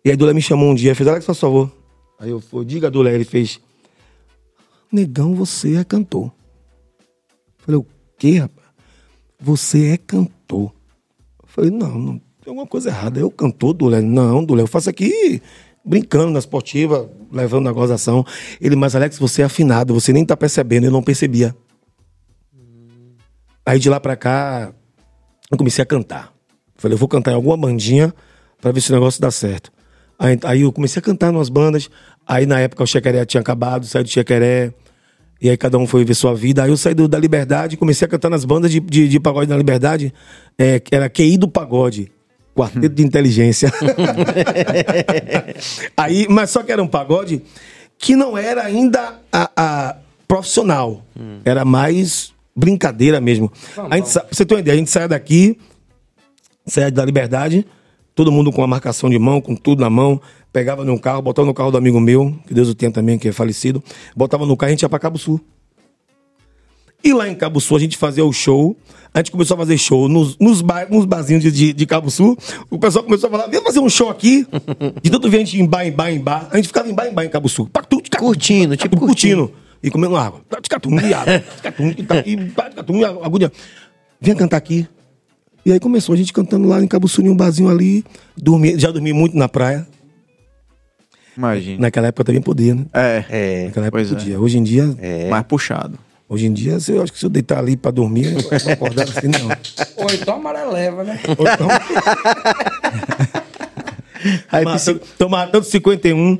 E 0.05 0.09
aí 0.11 0.15
Dula 0.15 0.33
me 0.33 0.41
chamou 0.41 0.71
um 0.71 0.75
dia, 0.75 0.95
fez, 0.95 1.09
Alex, 1.09 1.25
faz 1.25 1.37
favor. 1.39 1.69
Aí 2.21 2.29
eu 2.29 2.39
fui, 2.39 2.63
diga 2.63 2.91
Dula, 2.91 3.09
Aí 3.09 3.15
ele 3.15 3.25
fez, 3.25 3.59
negão, 4.91 5.33
você 5.33 5.77
é 5.77 5.83
cantor. 5.83 6.25
Eu 6.25 7.65
falei, 7.65 7.79
o 7.79 7.85
quê, 8.15 8.37
rapaz? 8.37 8.67
Você 9.39 9.87
é 9.87 9.97
cantor. 9.97 10.71
Eu 11.41 11.47
falei, 11.47 11.71
não, 11.71 11.97
não 11.97 12.17
tem 12.19 12.49
alguma 12.49 12.67
coisa 12.67 12.89
errada. 12.89 13.19
Eu 13.19 13.31
cantor, 13.31 13.73
Dulé? 13.73 14.01
Não, 14.01 14.45
Dulé, 14.45 14.61
eu 14.61 14.67
faço 14.67 14.87
aqui 14.87 15.41
brincando 15.83 16.31
na 16.31 16.37
esportiva, 16.37 17.09
levando 17.31 17.63
na 17.63 17.71
gozação. 17.71 18.23
Ele, 18.61 18.75
mas 18.75 18.95
Alex, 18.95 19.17
você 19.17 19.41
é 19.41 19.45
afinado, 19.45 19.91
você 19.91 20.13
nem 20.13 20.23
tá 20.23 20.37
percebendo, 20.37 20.85
eu 20.85 20.91
não 20.91 21.01
percebia. 21.01 21.55
Aí 23.65 23.79
de 23.79 23.89
lá 23.89 23.99
pra 23.99 24.15
cá, 24.15 24.71
eu 25.49 25.57
comecei 25.57 25.81
a 25.81 25.87
cantar. 25.87 26.31
Falei, 26.75 26.93
eu 26.93 26.99
vou 26.99 27.09
cantar 27.09 27.31
em 27.31 27.35
alguma 27.35 27.57
bandinha 27.57 28.13
pra 28.61 28.71
ver 28.71 28.79
se 28.79 28.91
o 28.91 28.93
negócio 28.93 29.19
dá 29.19 29.31
certo. 29.31 29.71
Aí, 30.21 30.37
aí 30.43 30.61
eu 30.61 30.71
comecei 30.71 30.99
a 30.99 31.03
cantar 31.03 31.31
umas 31.31 31.49
bandas. 31.49 31.89
Aí 32.27 32.45
na 32.45 32.59
época 32.59 32.83
o 32.83 32.87
Chequeré 32.87 33.25
tinha 33.25 33.41
acabado, 33.41 33.85
saí 33.85 34.03
do 34.03 34.09
Chequeré. 34.09 34.73
E 35.41 35.49
aí 35.49 35.57
cada 35.57 35.77
um 35.77 35.87
foi 35.87 36.05
ver 36.05 36.13
sua 36.13 36.35
vida. 36.35 36.63
Aí 36.63 36.69
eu 36.69 36.77
saí 36.77 36.93
do, 36.93 37.07
da 37.07 37.17
Liberdade, 37.17 37.75
comecei 37.75 38.05
a 38.05 38.09
cantar 38.09 38.29
nas 38.29 38.45
bandas 38.45 38.71
de, 38.71 38.79
de, 38.79 39.07
de 39.07 39.19
pagode 39.19 39.47
da 39.47 39.57
Liberdade. 39.57 40.13
É, 40.57 40.79
que 40.79 40.95
era 40.95 41.09
QI 41.09 41.37
do 41.37 41.47
Pagode. 41.47 42.11
Quarteto 42.55 42.95
de 42.95 43.03
Inteligência. 43.03 43.71
aí, 45.95 46.27
mas 46.29 46.49
só 46.49 46.61
que 46.61 46.71
era 46.71 46.83
um 46.83 46.87
pagode 46.87 47.41
que 47.97 48.15
não 48.15 48.37
era 48.37 48.63
ainda 48.63 49.19
a, 49.31 49.49
a 49.55 49.95
profissional. 50.27 51.03
Era 51.45 51.63
mais 51.63 52.33
brincadeira 52.55 53.21
mesmo. 53.21 53.51
A 53.89 53.97
gente, 53.97 54.09
você 54.09 54.45
ter 54.45 54.53
uma 54.53 54.59
ideia, 54.59 54.75
a 54.75 54.77
gente 54.77 54.91
saia 54.91 55.07
daqui, 55.07 55.57
saia 56.65 56.91
da 56.91 57.05
Liberdade, 57.05 57.65
todo 58.21 58.31
mundo 58.31 58.51
com 58.51 58.63
a 58.63 58.67
marcação 58.67 59.09
de 59.09 59.17
mão, 59.17 59.41
com 59.41 59.55
tudo 59.55 59.81
na 59.81 59.89
mão, 59.89 60.21
pegava 60.53 60.85
num 60.85 60.95
carro, 60.95 61.23
botava 61.23 61.43
no 61.47 61.55
carro 61.55 61.71
do 61.71 61.77
amigo 61.77 61.99
meu, 61.99 62.35
que 62.45 62.53
Deus 62.53 62.69
o 62.69 62.75
tenha 62.75 62.91
também, 62.91 63.17
que 63.17 63.27
é 63.29 63.31
falecido, 63.31 63.83
botava 64.15 64.45
no 64.45 64.55
carro 64.55 64.69
e 64.69 64.71
a 64.71 64.73
gente 64.73 64.83
ia 64.83 64.89
pra 64.89 64.99
Cabo 64.99 65.17
Sul. 65.17 65.41
E 67.03 67.11
lá 67.13 67.27
em 67.27 67.33
Cabo 67.33 67.59
Sul 67.59 67.77
a 67.77 67.79
gente 67.79 67.97
fazia 67.97 68.23
o 68.23 68.31
show. 68.31 68.77
A 69.11 69.17
gente 69.17 69.31
começou 69.31 69.55
a 69.55 69.57
fazer 69.57 69.75
show 69.79 70.07
nos, 70.07 70.37
nos, 70.37 70.61
bar, 70.61 70.85
nos 70.87 71.03
barzinhos 71.05 71.41
de, 71.41 71.51
de, 71.51 71.73
de 71.73 71.85
Cabo 71.87 72.11
Sul. 72.11 72.37
O 72.69 72.77
pessoal 72.77 73.03
começou 73.03 73.27
a 73.27 73.31
falar: 73.31 73.47
vem 73.47 73.59
fazer 73.63 73.79
um 73.79 73.89
show 73.89 74.07
aqui. 74.11 74.45
De 75.01 75.09
tanto 75.09 75.27
ver 75.27 75.37
a 75.37 75.39
gente 75.39 75.59
em 75.59 75.65
bar, 75.65 75.83
em 75.83 75.91
bar, 75.91 76.11
em 76.11 76.19
bar. 76.19 76.47
A 76.51 76.57
gente 76.57 76.67
ficava 76.67 76.87
em 76.87 76.93
bar, 76.93 77.07
em 77.07 77.13
bar 77.13 77.25
em 77.25 77.29
Cabo 77.29 77.49
Sul. 77.49 77.67
Curtindo, 78.19 78.77
tipo 78.77 78.95
tchacu, 78.95 79.07
curtindo. 79.07 79.51
E 79.81 79.89
comendo 79.89 80.15
água. 80.15 80.41
Tchacatum, 80.61 80.99
e 80.99 81.11
água. 81.11 81.43
E 81.97 82.03
tá- 82.03 82.23
e 82.23 82.37
tchacatum, 82.51 82.97
e 82.99 83.03
agulha. 83.03 83.51
Vem 84.21 84.35
cantar 84.35 84.57
aqui. 84.57 84.87
E 85.65 85.71
aí 85.71 85.79
começou 85.79 86.13
a 86.13 86.17
gente 86.17 86.33
cantando 86.33 86.67
lá 86.67 86.81
em 86.81 86.87
Cabo 86.87 87.07
Sul, 87.07 87.25
em 87.25 87.29
um 87.29 87.35
barzinho 87.35 87.69
ali. 87.69 88.03
Dormi, 88.35 88.77
já 88.79 88.89
dormi 88.91 89.13
muito 89.13 89.37
na 89.37 89.47
praia. 89.47 89.87
Imagina. 91.37 91.81
Naquela 91.81 92.07
época 92.07 92.23
também 92.25 92.41
podia, 92.41 92.75
né? 92.75 92.85
É, 92.93 93.23
É. 93.29 93.65
Naquela 93.65 93.85
época 93.87 94.01
Pois 94.03 94.11
é. 94.11 94.15
podia. 94.15 94.39
Hoje 94.39 94.57
em 94.57 94.63
dia, 94.63 94.83
mais 95.29 95.45
puxado. 95.45 95.97
hoje 96.27 96.45
em 96.47 96.53
dia, 96.53 96.77
eu 96.89 97.03
acho 97.03 97.13
que 97.13 97.19
se 97.19 97.25
eu 97.25 97.29
deitar 97.29 97.59
ali 97.59 97.77
pra 97.77 97.91
dormir, 97.91 98.33
eu 98.33 98.39
vou 98.41 98.51
acordar 98.73 99.03
assim, 99.03 99.27
não. 99.27 99.49
Ou 99.97 100.13
então 100.13 100.35
amareleva, 100.35 101.03
né? 101.03 101.19
Ou 101.37 101.47
então, 101.47 101.67
Aí, 104.51 104.63
tomava 105.17 105.51
tanto 105.51 105.65
51. 105.67 106.37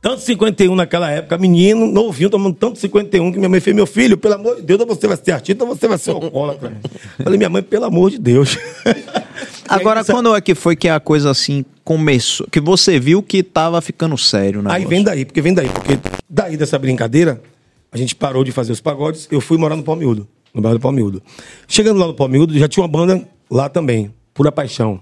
Tanto 0.00 0.20
51 0.22 0.74
naquela 0.76 1.10
época, 1.10 1.36
menino, 1.36 1.84
novinho, 1.86 2.30
tomando 2.30 2.54
tanto 2.54 2.78
51 2.78 3.32
que 3.32 3.38
minha 3.38 3.48
mãe 3.48 3.58
fez, 3.58 3.74
meu 3.74 3.86
filho, 3.86 4.16
pelo 4.16 4.34
amor 4.34 4.56
de 4.56 4.62
Deus, 4.62 4.80
ou 4.80 4.86
você 4.86 5.08
vai 5.08 5.16
ser 5.16 5.32
artista 5.32 5.64
ou 5.64 5.74
você 5.74 5.88
vai 5.88 5.98
ser 5.98 6.12
alcoólatra. 6.12 6.72
Falei, 7.22 7.36
minha 7.36 7.50
mãe, 7.50 7.62
pelo 7.64 7.84
amor 7.84 8.10
de 8.10 8.18
Deus. 8.18 8.56
Agora, 9.68 9.98
aí, 9.98 10.02
essa- 10.02 10.12
quando 10.12 10.34
é 10.36 10.40
que 10.40 10.54
foi 10.54 10.76
que 10.76 10.88
a 10.88 11.00
coisa 11.00 11.30
assim 11.30 11.64
começou? 11.84 12.46
Que 12.50 12.60
você 12.60 12.98
viu 13.00 13.22
que 13.22 13.42
tava 13.42 13.80
ficando 13.80 14.16
sério, 14.16 14.62
né? 14.62 14.70
Aí 14.72 14.84
vem 14.84 15.02
daí, 15.02 15.24
porque 15.24 15.42
vem 15.42 15.52
daí, 15.52 15.68
porque 15.68 15.98
daí 16.30 16.56
dessa 16.56 16.78
brincadeira, 16.78 17.42
a 17.90 17.98
gente 17.98 18.14
parou 18.14 18.44
de 18.44 18.52
fazer 18.52 18.70
os 18.72 18.80
pagodes, 18.80 19.26
eu 19.32 19.40
fui 19.40 19.58
morar 19.58 19.74
no 19.74 19.82
Palmiúdo, 19.82 20.28
no 20.54 20.62
bairro 20.62 20.78
do 20.78 20.82
Palmiúdo. 20.82 21.20
Chegando 21.66 21.98
lá 21.98 22.06
no 22.06 22.14
Palmiúdo, 22.14 22.56
já 22.56 22.68
tinha 22.68 22.82
uma 22.82 22.88
banda 22.88 23.26
lá 23.50 23.68
também, 23.68 24.14
Pura 24.32 24.52
Paixão. 24.52 25.00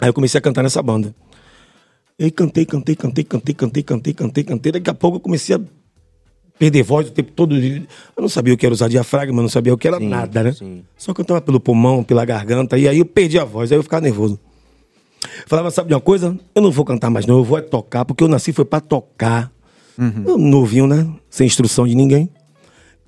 Aí 0.00 0.08
eu 0.08 0.12
comecei 0.12 0.36
a 0.38 0.42
cantar 0.42 0.62
nessa 0.62 0.82
banda. 0.82 1.14
E 2.18 2.24
aí 2.24 2.30
cantei, 2.30 2.66
cantei, 2.66 2.96
cantei, 2.96 3.24
cantei, 3.24 3.54
cantei, 3.54 3.82
cantei, 3.82 4.12
cantei, 4.12 4.44
cantei. 4.44 4.72
Daqui 4.72 4.90
a 4.90 4.94
pouco 4.94 5.18
eu 5.18 5.20
comecei 5.20 5.54
a 5.54 5.60
perder 6.58 6.82
voz 6.82 7.08
o 7.08 7.12
tempo 7.12 7.30
todo. 7.30 7.56
Eu 7.56 7.86
não 8.18 8.28
sabia 8.28 8.52
o 8.52 8.56
que 8.56 8.66
era 8.66 8.72
usar 8.72 8.88
diafragma, 8.88 9.40
não 9.40 9.48
sabia 9.48 9.72
o 9.72 9.78
que 9.78 9.86
era 9.86 10.00
nada, 10.00 10.42
né? 10.42 10.54
Só 10.96 11.14
cantava 11.14 11.40
pelo 11.40 11.60
pulmão, 11.60 12.02
pela 12.02 12.24
garganta, 12.24 12.76
e 12.76 12.88
aí 12.88 12.98
eu 12.98 13.06
perdi 13.06 13.38
a 13.38 13.44
voz, 13.44 13.70
aí 13.70 13.78
eu 13.78 13.82
ficava 13.84 14.00
nervoso. 14.02 14.38
Falava, 15.46 15.70
sabe 15.70 15.88
de 15.88 15.94
uma 15.94 16.00
coisa? 16.00 16.36
Eu 16.54 16.62
não 16.62 16.70
vou 16.72 16.84
cantar 16.84 17.10
mais, 17.10 17.24
não. 17.24 17.38
Eu 17.38 17.44
vou 17.44 17.58
é 17.58 17.62
tocar, 17.62 18.04
porque 18.04 18.24
eu 18.24 18.28
nasci 18.28 18.52
foi 18.52 18.64
pra 18.64 18.80
tocar. 18.80 19.52
Eu 20.26 20.38
novinho, 20.38 20.86
né? 20.86 21.08
Sem 21.30 21.46
instrução 21.46 21.86
de 21.86 21.94
ninguém. 21.94 22.30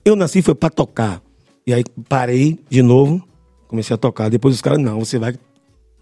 Eu 0.05 0.17
nasci 0.17 0.43
foi 0.43 0.55
pra 0.55 0.71
tocar. 0.71 1.23
E 1.67 1.75
aí 1.75 1.85
parei 2.09 2.59
de 2.69 2.83
novo, 2.83 3.23
comecei 3.69 3.95
a 3.95 3.97
tocar. 3.97 4.29
Depois 4.29 4.55
os 4.55 4.61
caras, 4.61 4.79
não, 4.79 4.99
você 4.99 5.19
vai 5.19 5.35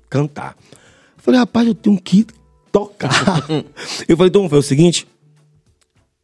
cantar. 0.09 0.57
Eu 1.17 1.23
falei, 1.23 1.41
rapaz, 1.41 1.67
eu 1.67 1.75
tenho 1.75 2.01
que 2.01 2.27
tocar. 2.73 3.47
eu 4.09 4.17
falei, 4.17 4.29
então 4.29 4.41
vamos 4.43 4.51
fazer 4.51 4.59
o 4.61 4.63
seguinte: 4.63 5.07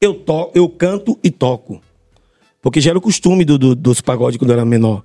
eu, 0.01 0.15
to 0.15 0.51
eu 0.55 0.69
canto 0.69 1.19
e 1.23 1.31
toco. 1.31 1.81
Porque 2.63 2.81
já 2.81 2.91
era 2.91 2.99
o 2.99 3.03
costume 3.03 3.45
do, 3.45 3.59
do- 3.59 3.75
dos 3.75 4.01
pagodes 4.01 4.39
quando 4.39 4.51
eu 4.51 4.55
era 4.57 4.65
menor. 4.65 5.03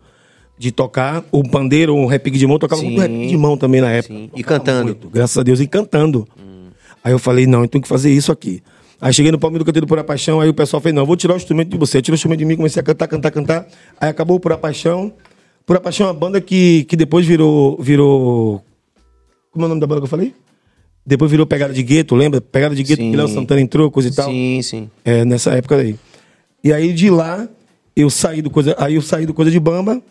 De 0.58 0.72
tocar 0.72 1.24
o 1.32 1.42
pandeiro 1.48 1.94
um 1.96 2.06
repique 2.06 2.38
de 2.38 2.46
mão, 2.46 2.56
eu 2.56 2.60
tocava 2.60 2.82
Sim. 2.82 2.88
muito 2.90 3.02
repique 3.02 3.28
de 3.28 3.38
mão 3.38 3.58
também 3.58 3.80
na 3.82 3.92
época. 3.92 4.14
Sim. 4.14 4.30
E 4.36 4.44
cantando. 4.44 4.84
muito, 4.86 5.10
graças 5.10 5.38
a 5.38 5.44
Deus, 5.44 5.60
e 5.60 5.68
cantando. 5.68 6.28
Aí 7.02 7.14
eu 7.14 7.20
falei, 7.20 7.48
não, 7.48 7.62
eu 7.62 7.68
tenho 7.68 7.82
que 7.82 7.88
fazer 7.88 8.12
isso 8.12 8.30
aqui. 8.32 8.62
Aí 9.00 9.14
cheguei 9.14 9.32
no 9.32 9.40
Palmeiras 9.40 9.64
do 9.64 9.66
Canteiro 9.66 9.88
por 9.88 9.98
a 10.00 10.04
Paixão, 10.04 10.42
aí 10.42 10.50
o 10.50 10.54
pessoal 10.54 10.82
fez, 10.82 10.94
não, 10.94 11.04
eu 11.04 11.06
vou 11.06 11.16
tirar 11.16 11.34
o 11.34 11.38
instrumento 11.38 11.70
de 11.70 11.78
você. 11.78 12.02
Tirou 12.02 12.16
o 12.16 12.18
instrumento 12.18 12.40
de 12.40 12.46
mim, 12.46 12.58
comecei 12.58 12.82
a 12.82 12.84
cantar, 12.84 13.08
cantar, 13.08 13.32
cantar. 13.32 13.68
Aí 14.02 14.10
acabou 14.10 14.36
o 14.36 14.40
Por 14.40 14.52
a 14.52 14.58
Paixão. 14.58 15.14
Por 15.66 15.78
a 15.78 15.80
Paixão 15.80 16.08
é 16.08 16.12
uma 16.12 16.20
banda 16.20 16.42
que, 16.42 16.84
que 16.84 16.98
depois 16.98 17.26
virou, 17.26 17.78
virou... 17.82 18.62
Como 19.52 19.64
é 19.64 19.66
o 19.66 19.70
nome 19.70 19.80
da 19.80 19.88
banda 19.88 20.02
que 20.02 20.06
eu 20.06 20.10
falei? 20.10 20.34
Depois 21.10 21.32
virou 21.32 21.46
Pegada 21.48 21.74
de 21.74 21.82
Gueto, 21.82 22.16
lembra? 22.16 22.40
Pegada 22.40 22.76
de 22.76 22.84
Gueto, 22.84 23.02
que 23.02 23.16
Léo 23.16 23.28
Santana 23.28 23.60
entrou, 23.60 23.90
coisa 23.90 24.10
e 24.10 24.14
tal. 24.14 24.30
Sim, 24.30 24.62
sim. 24.62 24.90
É, 25.04 25.26
nessa 25.26 25.52
época 25.52 25.76
aí. 25.78 25.96
E 26.64 26.72
aí 26.72 26.94
de 26.94 27.10
lá, 27.10 27.48
eu 27.96 28.10
saí 28.10 28.42
do 28.42 28.50
coisa, 28.52 28.76
aí 28.78 28.94
eu 28.94 29.02
saí 29.02 29.26
do 29.26 29.34
coisa 29.34 29.50
de 29.50 29.60
bamba, 29.60 30.02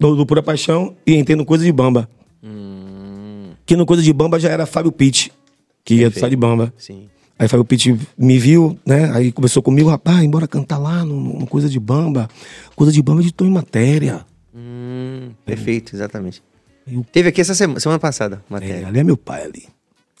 do, 0.00 0.16
do 0.16 0.26
Pura 0.26 0.42
Paixão, 0.42 0.96
e 1.06 1.14
entrei 1.14 1.36
no 1.36 1.44
coisa 1.44 1.64
de 1.64 1.70
bamba. 1.72 2.08
Que 3.64 3.76
no 3.76 3.84
coisa 3.86 4.02
de 4.02 4.12
bamba 4.12 4.40
já 4.40 4.48
era 4.48 4.64
Fábio 4.66 4.90
Pitt, 4.90 5.30
que 5.84 5.94
ia 5.96 6.10
sair 6.10 6.30
de 6.30 6.36
bamba. 6.36 6.72
Sim. 6.76 7.08
Aí 7.38 7.46
Fábio 7.46 7.64
Pitt 7.64 7.96
me 8.18 8.38
viu, 8.38 8.76
né? 8.84 9.12
Aí 9.14 9.30
começou 9.30 9.62
comigo, 9.62 9.88
rapaz, 9.88 10.24
embora 10.24 10.48
cantar 10.48 10.78
lá 10.78 11.04
no, 11.04 11.38
no 11.38 11.46
Coisa 11.46 11.68
de 11.68 11.78
Bamba. 11.78 12.28
Coisa 12.74 12.92
de 12.92 13.00
Bamba 13.00 13.22
de 13.22 13.30
Tom 13.32 13.44
em 13.46 13.50
Matéria. 13.50 14.26
Hum, 14.52 15.30
perfeito, 15.46 15.94
exatamente. 15.94 16.42
Eu- 16.90 17.04
Teve 17.12 17.28
aqui 17.28 17.40
essa 17.40 17.54
semana, 17.54 17.78
semana 17.78 17.98
passada, 18.00 18.42
É, 18.48 18.52
matéria. 18.52 18.88
ali 18.88 18.98
é 18.98 19.04
meu 19.04 19.16
pai 19.16 19.44
ali. 19.44 19.64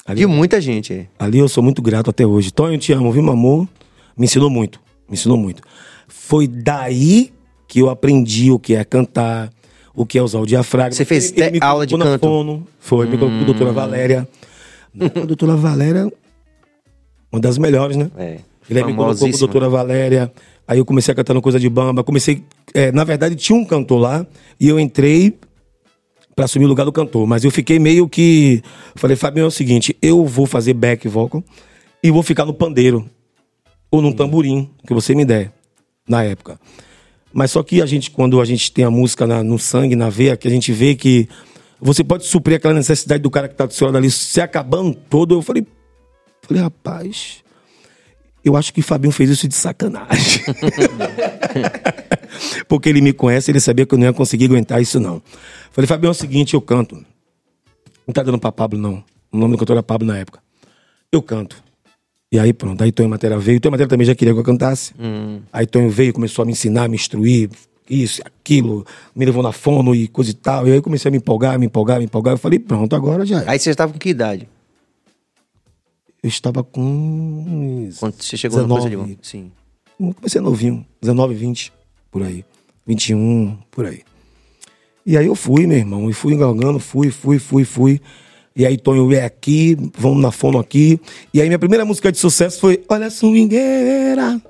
Ali, 0.08 0.20
De 0.20 0.26
muita 0.26 0.58
gente, 0.60 0.92
é. 0.92 1.06
ali 1.18 1.38
eu 1.38 1.48
sou 1.48 1.62
muito 1.62 1.82
grato 1.82 2.08
até 2.08 2.26
hoje. 2.26 2.50
Tonho, 2.50 2.74
eu 2.74 2.78
te 2.78 2.92
amo, 2.94 3.12
viu, 3.12 3.22
meu 3.22 3.34
amor? 3.34 3.68
Me 4.16 4.24
ensinou 4.24 4.48
muito. 4.48 4.80
Me 5.08 5.14
ensinou 5.14 5.36
muito. 5.36 5.62
Foi 6.08 6.48
daí 6.48 7.30
que 7.68 7.80
eu 7.80 7.90
aprendi 7.90 8.50
o 8.50 8.58
que 8.58 8.74
é 8.74 8.82
cantar, 8.84 9.50
o 9.94 10.06
que 10.06 10.18
é 10.18 10.22
usar 10.22 10.38
o 10.40 10.46
diafragma. 10.46 10.92
Você 10.92 11.04
fez 11.04 11.30
Ele- 11.32 11.42
ele 11.44 11.58
aula 11.60 11.86
de 11.86 11.94
canto? 11.96 12.20
Fono, 12.20 12.66
foi, 12.80 13.06
me 13.06 13.18
colocou 13.18 13.36
com 13.38 13.42
a 13.42 13.46
doutora 13.46 13.72
Valéria. 13.72 14.28
A 14.98 15.26
doutora 15.26 15.54
Valéria, 15.56 16.10
uma 17.30 17.40
das 17.40 17.58
melhores, 17.58 17.96
né? 17.96 18.10
É. 18.16 18.38
Ele 18.70 18.82
me 18.84 18.94
colocou 18.94 19.28
com 19.28 19.36
a 19.36 19.38
doutora 19.38 19.68
Valéria. 19.68 20.32
Aí 20.66 20.78
eu 20.78 20.84
comecei 20.86 21.12
a 21.12 21.14
cantar 21.14 21.34
no 21.34 21.42
Coisa 21.42 21.60
de 21.60 21.68
Bamba. 21.68 22.02
Comecei. 22.02 22.42
é, 22.74 22.90
na 22.92 23.04
verdade, 23.04 23.36
tinha 23.36 23.56
um 23.56 23.64
cantor 23.64 23.98
lá 24.00 24.26
e 24.58 24.68
eu 24.68 24.80
entrei 24.80 25.38
pra 26.38 26.44
assumir 26.44 26.66
o 26.66 26.68
lugar 26.68 26.84
do 26.84 26.92
cantor. 26.92 27.26
Mas 27.26 27.42
eu 27.42 27.50
fiquei 27.50 27.80
meio 27.80 28.08
que. 28.08 28.62
Falei, 28.94 29.16
Fabinho, 29.16 29.42
é 29.42 29.46
o 29.48 29.50
seguinte: 29.50 29.96
eu 30.00 30.24
vou 30.24 30.46
fazer 30.46 30.72
back 30.72 31.08
vocal 31.08 31.42
e 32.00 32.12
vou 32.12 32.22
ficar 32.22 32.44
no 32.44 32.54
pandeiro. 32.54 33.10
Ou 33.90 34.00
num 34.00 34.12
tamborim, 34.12 34.70
que 34.86 34.94
você 34.94 35.16
me 35.16 35.24
der, 35.24 35.50
na 36.08 36.22
época. 36.22 36.60
Mas 37.32 37.50
só 37.50 37.60
que 37.64 37.82
a 37.82 37.86
gente, 37.86 38.12
quando 38.12 38.40
a 38.40 38.44
gente 38.44 38.70
tem 38.70 38.84
a 38.84 38.90
música 38.90 39.26
na- 39.26 39.42
no 39.42 39.58
sangue, 39.58 39.96
na 39.96 40.08
veia, 40.10 40.36
que 40.36 40.46
a 40.46 40.50
gente 40.50 40.72
vê 40.72 40.94
que 40.94 41.28
você 41.80 42.04
pode 42.04 42.24
suprir 42.24 42.56
aquela 42.58 42.74
necessidade 42.74 43.20
do 43.20 43.30
cara 43.30 43.48
que 43.48 43.56
tá 43.56 43.66
do 43.66 43.74
seu 43.74 43.86
lado 43.88 43.96
ali 43.98 44.08
se 44.08 44.40
acabando 44.40 44.94
todo. 44.94 45.34
Eu 45.34 45.42
falei, 45.42 45.66
falei, 46.42 46.62
rapaz, 46.62 47.38
eu 48.44 48.56
acho 48.56 48.72
que 48.72 48.80
o 48.80 48.82
Fabinho 48.82 49.12
fez 49.12 49.30
isso 49.30 49.48
de 49.48 49.54
sacanagem. 49.54 50.44
Porque 52.68 52.88
ele 52.88 53.00
me 53.00 53.12
conhece, 53.12 53.50
ele 53.50 53.60
sabia 53.60 53.86
que 53.86 53.94
eu 53.94 53.98
não 53.98 54.06
ia 54.06 54.12
conseguir 54.12 54.46
aguentar 54.46 54.80
isso, 54.80 55.00
não. 55.00 55.22
Falei, 55.70 55.86
Fabinho, 55.86 56.08
é 56.08 56.10
o 56.10 56.14
seguinte, 56.14 56.54
eu 56.54 56.60
canto. 56.60 57.02
Não 58.06 58.12
tá 58.12 58.22
dando 58.22 58.38
pra 58.38 58.52
Pablo, 58.52 58.78
não. 58.78 59.02
O 59.30 59.38
nome 59.38 59.52
do 59.52 59.58
cantor 59.58 59.76
era 59.76 59.82
Pablo 59.82 60.06
na 60.06 60.18
época. 60.18 60.40
Eu 61.12 61.22
canto. 61.22 61.62
E 62.30 62.38
aí 62.38 62.52
pronto, 62.52 62.82
aí 62.84 62.92
Tonho 62.92 63.08
Matéria 63.08 63.38
veio. 63.38 63.58
Tonho 63.58 63.72
Matéria 63.72 63.88
também 63.88 64.06
já 64.06 64.14
queria 64.14 64.34
que 64.34 64.40
eu 64.40 64.44
cantasse. 64.44 64.94
Aí 65.52 65.66
Tonho 65.66 65.90
veio, 65.90 66.12
começou 66.12 66.42
a 66.42 66.46
me 66.46 66.52
ensinar, 66.52 66.88
me 66.88 66.94
instruir, 66.94 67.50
isso, 67.88 68.20
aquilo, 68.24 68.84
me 69.14 69.24
levou 69.24 69.42
na 69.42 69.52
fono 69.52 69.94
e 69.94 70.08
coisa 70.08 70.30
e 70.30 70.34
tal. 70.34 70.68
E 70.68 70.72
aí 70.72 70.80
comecei 70.82 71.08
a 71.08 71.12
me 71.12 71.18
empolgar, 71.18 71.58
me 71.58 71.66
empolgar, 71.66 71.98
me 71.98 72.04
empolgar. 72.04 72.34
Eu 72.34 72.38
falei, 72.38 72.58
pronto, 72.58 72.94
agora 72.94 73.24
já 73.24 73.42
é. 73.42 73.48
Aí 73.48 73.58
você 73.58 73.70
estava 73.70 73.92
com 73.92 73.98
que 73.98 74.10
idade? 74.10 74.48
Eu 76.22 76.28
estava 76.28 76.64
com. 76.64 77.88
Quando 77.98 78.14
você 78.20 78.36
chegou 78.36 78.60
na 78.60 78.68
coisa 78.68 78.90
de 78.90 78.96
19. 78.96 79.18
Sim. 79.22 79.52
Comecei 79.98 80.40
novinho, 80.40 80.86
19, 81.00 81.34
20, 81.34 81.72
por 82.10 82.22
aí. 82.22 82.44
21, 82.86 83.58
por 83.70 83.86
aí. 83.86 84.02
E 85.04 85.16
aí 85.16 85.26
eu 85.26 85.34
fui, 85.34 85.66
meu 85.66 85.76
irmão, 85.78 86.08
e 86.08 86.12
fui 86.12 86.34
engalgando, 86.34 86.78
fui, 86.78 87.10
fui, 87.10 87.38
fui, 87.38 87.64
fui. 87.64 88.00
E 88.54 88.66
aí 88.66 88.76
Tonho 88.76 89.12
é 89.12 89.24
aqui, 89.24 89.76
vamos 89.96 90.20
na 90.20 90.30
fono 90.30 90.58
aqui. 90.58 91.00
E 91.32 91.40
aí 91.40 91.48
minha 91.48 91.58
primeira 91.58 91.84
música 91.84 92.10
de 92.10 92.18
sucesso 92.18 92.60
foi 92.60 92.84
Olha 92.88 93.06
a 93.06 93.10
swingueira. 93.10 94.40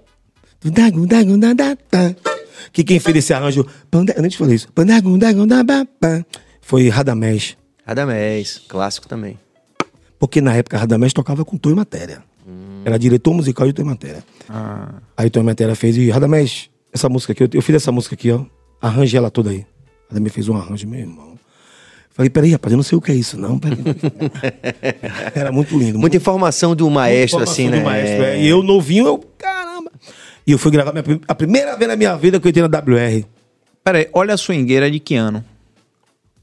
Que 2.72 2.82
quem 2.82 2.98
fez 2.98 3.16
esse 3.16 3.32
arranjo, 3.32 3.66
eu 3.92 4.04
nem 4.22 4.30
te 4.30 4.38
falei 4.38 4.56
isso. 4.56 4.68
Foi 6.60 6.88
Radamés. 6.88 7.56
Radamés, 7.86 8.60
clássico 8.68 9.06
também. 9.08 9.38
Porque 10.18 10.40
na 10.40 10.54
época 10.54 10.76
Radamés 10.76 11.12
tocava 11.12 11.44
com 11.44 11.56
Tonho 11.56 11.76
Matéria. 11.76 12.22
Era 12.84 12.98
diretor 12.98 13.34
musical 13.34 13.66
de 13.66 13.72
Tonho 13.72 13.88
Matéria. 13.88 14.24
Aí 15.16 15.30
Tonho 15.30 15.44
Matéria 15.44 15.74
fez, 15.74 15.96
e 15.96 16.10
Radamés, 16.10 16.70
essa 16.92 17.08
música 17.08 17.32
aqui, 17.32 17.42
eu, 17.44 17.48
eu 17.52 17.62
fiz 17.62 17.76
essa 17.76 17.92
música 17.92 18.14
aqui, 18.14 18.30
ó. 18.30 18.44
Arranje 18.80 19.16
ela 19.16 19.30
toda 19.30 19.50
aí. 19.50 19.66
Radamés 20.08 20.32
fez 20.32 20.48
um 20.48 20.56
arranjo, 20.56 20.88
meu 20.88 21.00
irmão. 21.00 21.38
Falei, 22.10 22.30
peraí, 22.30 22.50
rapaz, 22.50 22.72
eu 22.72 22.76
não 22.76 22.82
sei 22.82 22.98
o 22.98 23.00
que 23.00 23.12
é 23.12 23.14
isso, 23.14 23.38
não. 23.38 23.60
Peraí. 23.60 23.78
Era 25.34 25.52
muito 25.52 25.78
lindo. 25.78 26.00
Muita 26.00 26.16
informação 26.16 26.74
do 26.74 26.90
maestro, 26.90 27.38
informação 27.38 27.52
assim, 27.52 27.68
né? 27.68 27.78
do 27.78 27.84
maestro, 27.84 28.24
é. 28.24 28.42
E 28.42 28.48
eu 28.48 28.60
novinho, 28.60 29.06
eu, 29.06 29.18
caramba. 29.38 29.92
E 30.44 30.50
eu 30.50 30.58
fui 30.58 30.72
gravar 30.72 30.92
minha, 30.92 31.20
a 31.28 31.34
primeira 31.34 31.76
vez 31.76 31.88
na 31.88 31.94
minha 31.94 32.16
vida 32.16 32.40
que 32.40 32.46
eu 32.46 32.50
entrei 32.50 32.66
na 32.66 32.76
WR. 32.76 33.24
Peraí, 33.84 34.08
olha 34.12 34.34
a 34.34 34.36
swingueira 34.36 34.90
de 34.90 34.98
que 34.98 35.14
ano? 35.14 35.44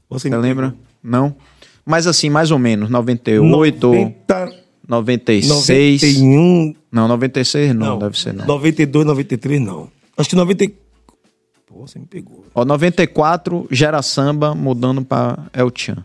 Você 0.08 0.30
Você 0.30 0.36
lembra? 0.36 0.74
Não? 1.02 1.36
Mas 1.86 2.06
assim, 2.08 2.28
mais 2.28 2.50
ou 2.50 2.58
menos, 2.58 2.90
98, 2.90 3.86
90, 3.86 4.48
96. 4.88 6.20
91, 6.20 6.74
Não, 6.90 7.06
96 7.08 7.74
não, 7.74 7.86
não, 7.86 7.98
deve 7.98 8.18
ser 8.18 8.34
não. 8.34 8.44
92, 8.46 9.06
93, 9.06 9.60
não. 9.60 9.88
Acho 10.18 10.28
que 10.30 10.36
90. 10.36 10.66
Pô, 11.66 11.86
você 11.86 11.98
me 11.98 12.06
pegou. 12.06 12.44
Ó, 12.54 12.64
94, 12.64 13.66
Gera 13.70 14.02
Samba 14.02 14.54
mudando 14.54 15.04
pra 15.04 15.38
El 15.52 15.70
Chan. 15.74 15.98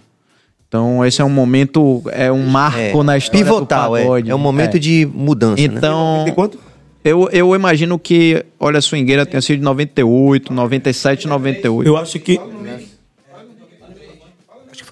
Então, 0.67 1.03
esse 1.05 1.21
é 1.21 1.25
um 1.25 1.29
momento, 1.29 2.01
é 2.11 2.31
um 2.31 2.45
marco 2.47 2.79
É, 3.01 3.03
na 3.03 3.17
história 3.17 3.43
pivotal, 3.43 3.89
do 3.91 3.97
é. 3.97 4.01
pagode. 4.03 4.31
É 4.31 4.35
um 4.35 4.39
momento 4.39 4.75
É. 4.77 4.79
de 4.79 5.05
mudança, 5.13 5.55
né? 5.61 5.63
Então, 5.77 6.25
quanto? 6.33 6.57
eu, 7.03 7.27
eu 7.31 7.53
imagino 7.55 7.99
que, 7.99 8.45
olha, 8.59 8.77
a 8.79 8.81
swingueira 8.81 9.25
tenha 9.25 9.41
sido 9.41 9.57
de 9.57 9.63
98, 9.65 10.53
97, 10.53 11.27
98. 11.27 11.87
Eu 11.87 11.97
acho 11.97 12.19
que. 12.19 12.39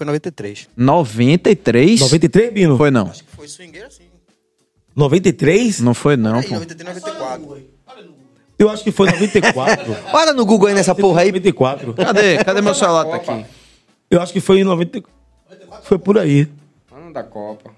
que 0.00 0.04
foi 0.04 0.06
93. 0.06 0.68
93? 0.76 2.00
93, 2.00 2.52
Bino? 2.52 2.76
Foi 2.76 2.90
não. 2.90 3.12
Foi 3.36 3.46
swingueira 3.48 3.90
sim. 3.90 4.04
93? 4.96 5.80
Não 5.80 5.94
foi 5.94 6.16
não, 6.16 6.42
pô. 6.42 6.54
93, 6.54 7.02
94. 7.02 7.58
Eu 8.58 8.68
acho 8.68 8.84
que 8.84 8.92
foi 8.92 9.10
94. 9.10 9.96
Olha 10.12 10.32
no 10.32 10.44
Google 10.44 10.68
aí 10.68 10.74
nessa 10.74 10.94
porra 10.94 11.22
aí. 11.22 11.28
94. 11.28 11.94
Cadê? 11.94 12.44
Cadê 12.44 12.60
meu 12.60 12.74
celular? 12.74 13.04
Tá 13.06 13.16
aqui. 13.16 13.44
Eu 14.10 14.20
acho 14.20 14.32
que 14.32 14.40
foi 14.40 14.60
em 14.60 14.64
94. 14.64 15.10
Foi 15.82 15.98
por 15.98 16.18
aí. 16.18 16.48
Ano 16.94 17.12
da 17.12 17.22
Copa. 17.22 17.70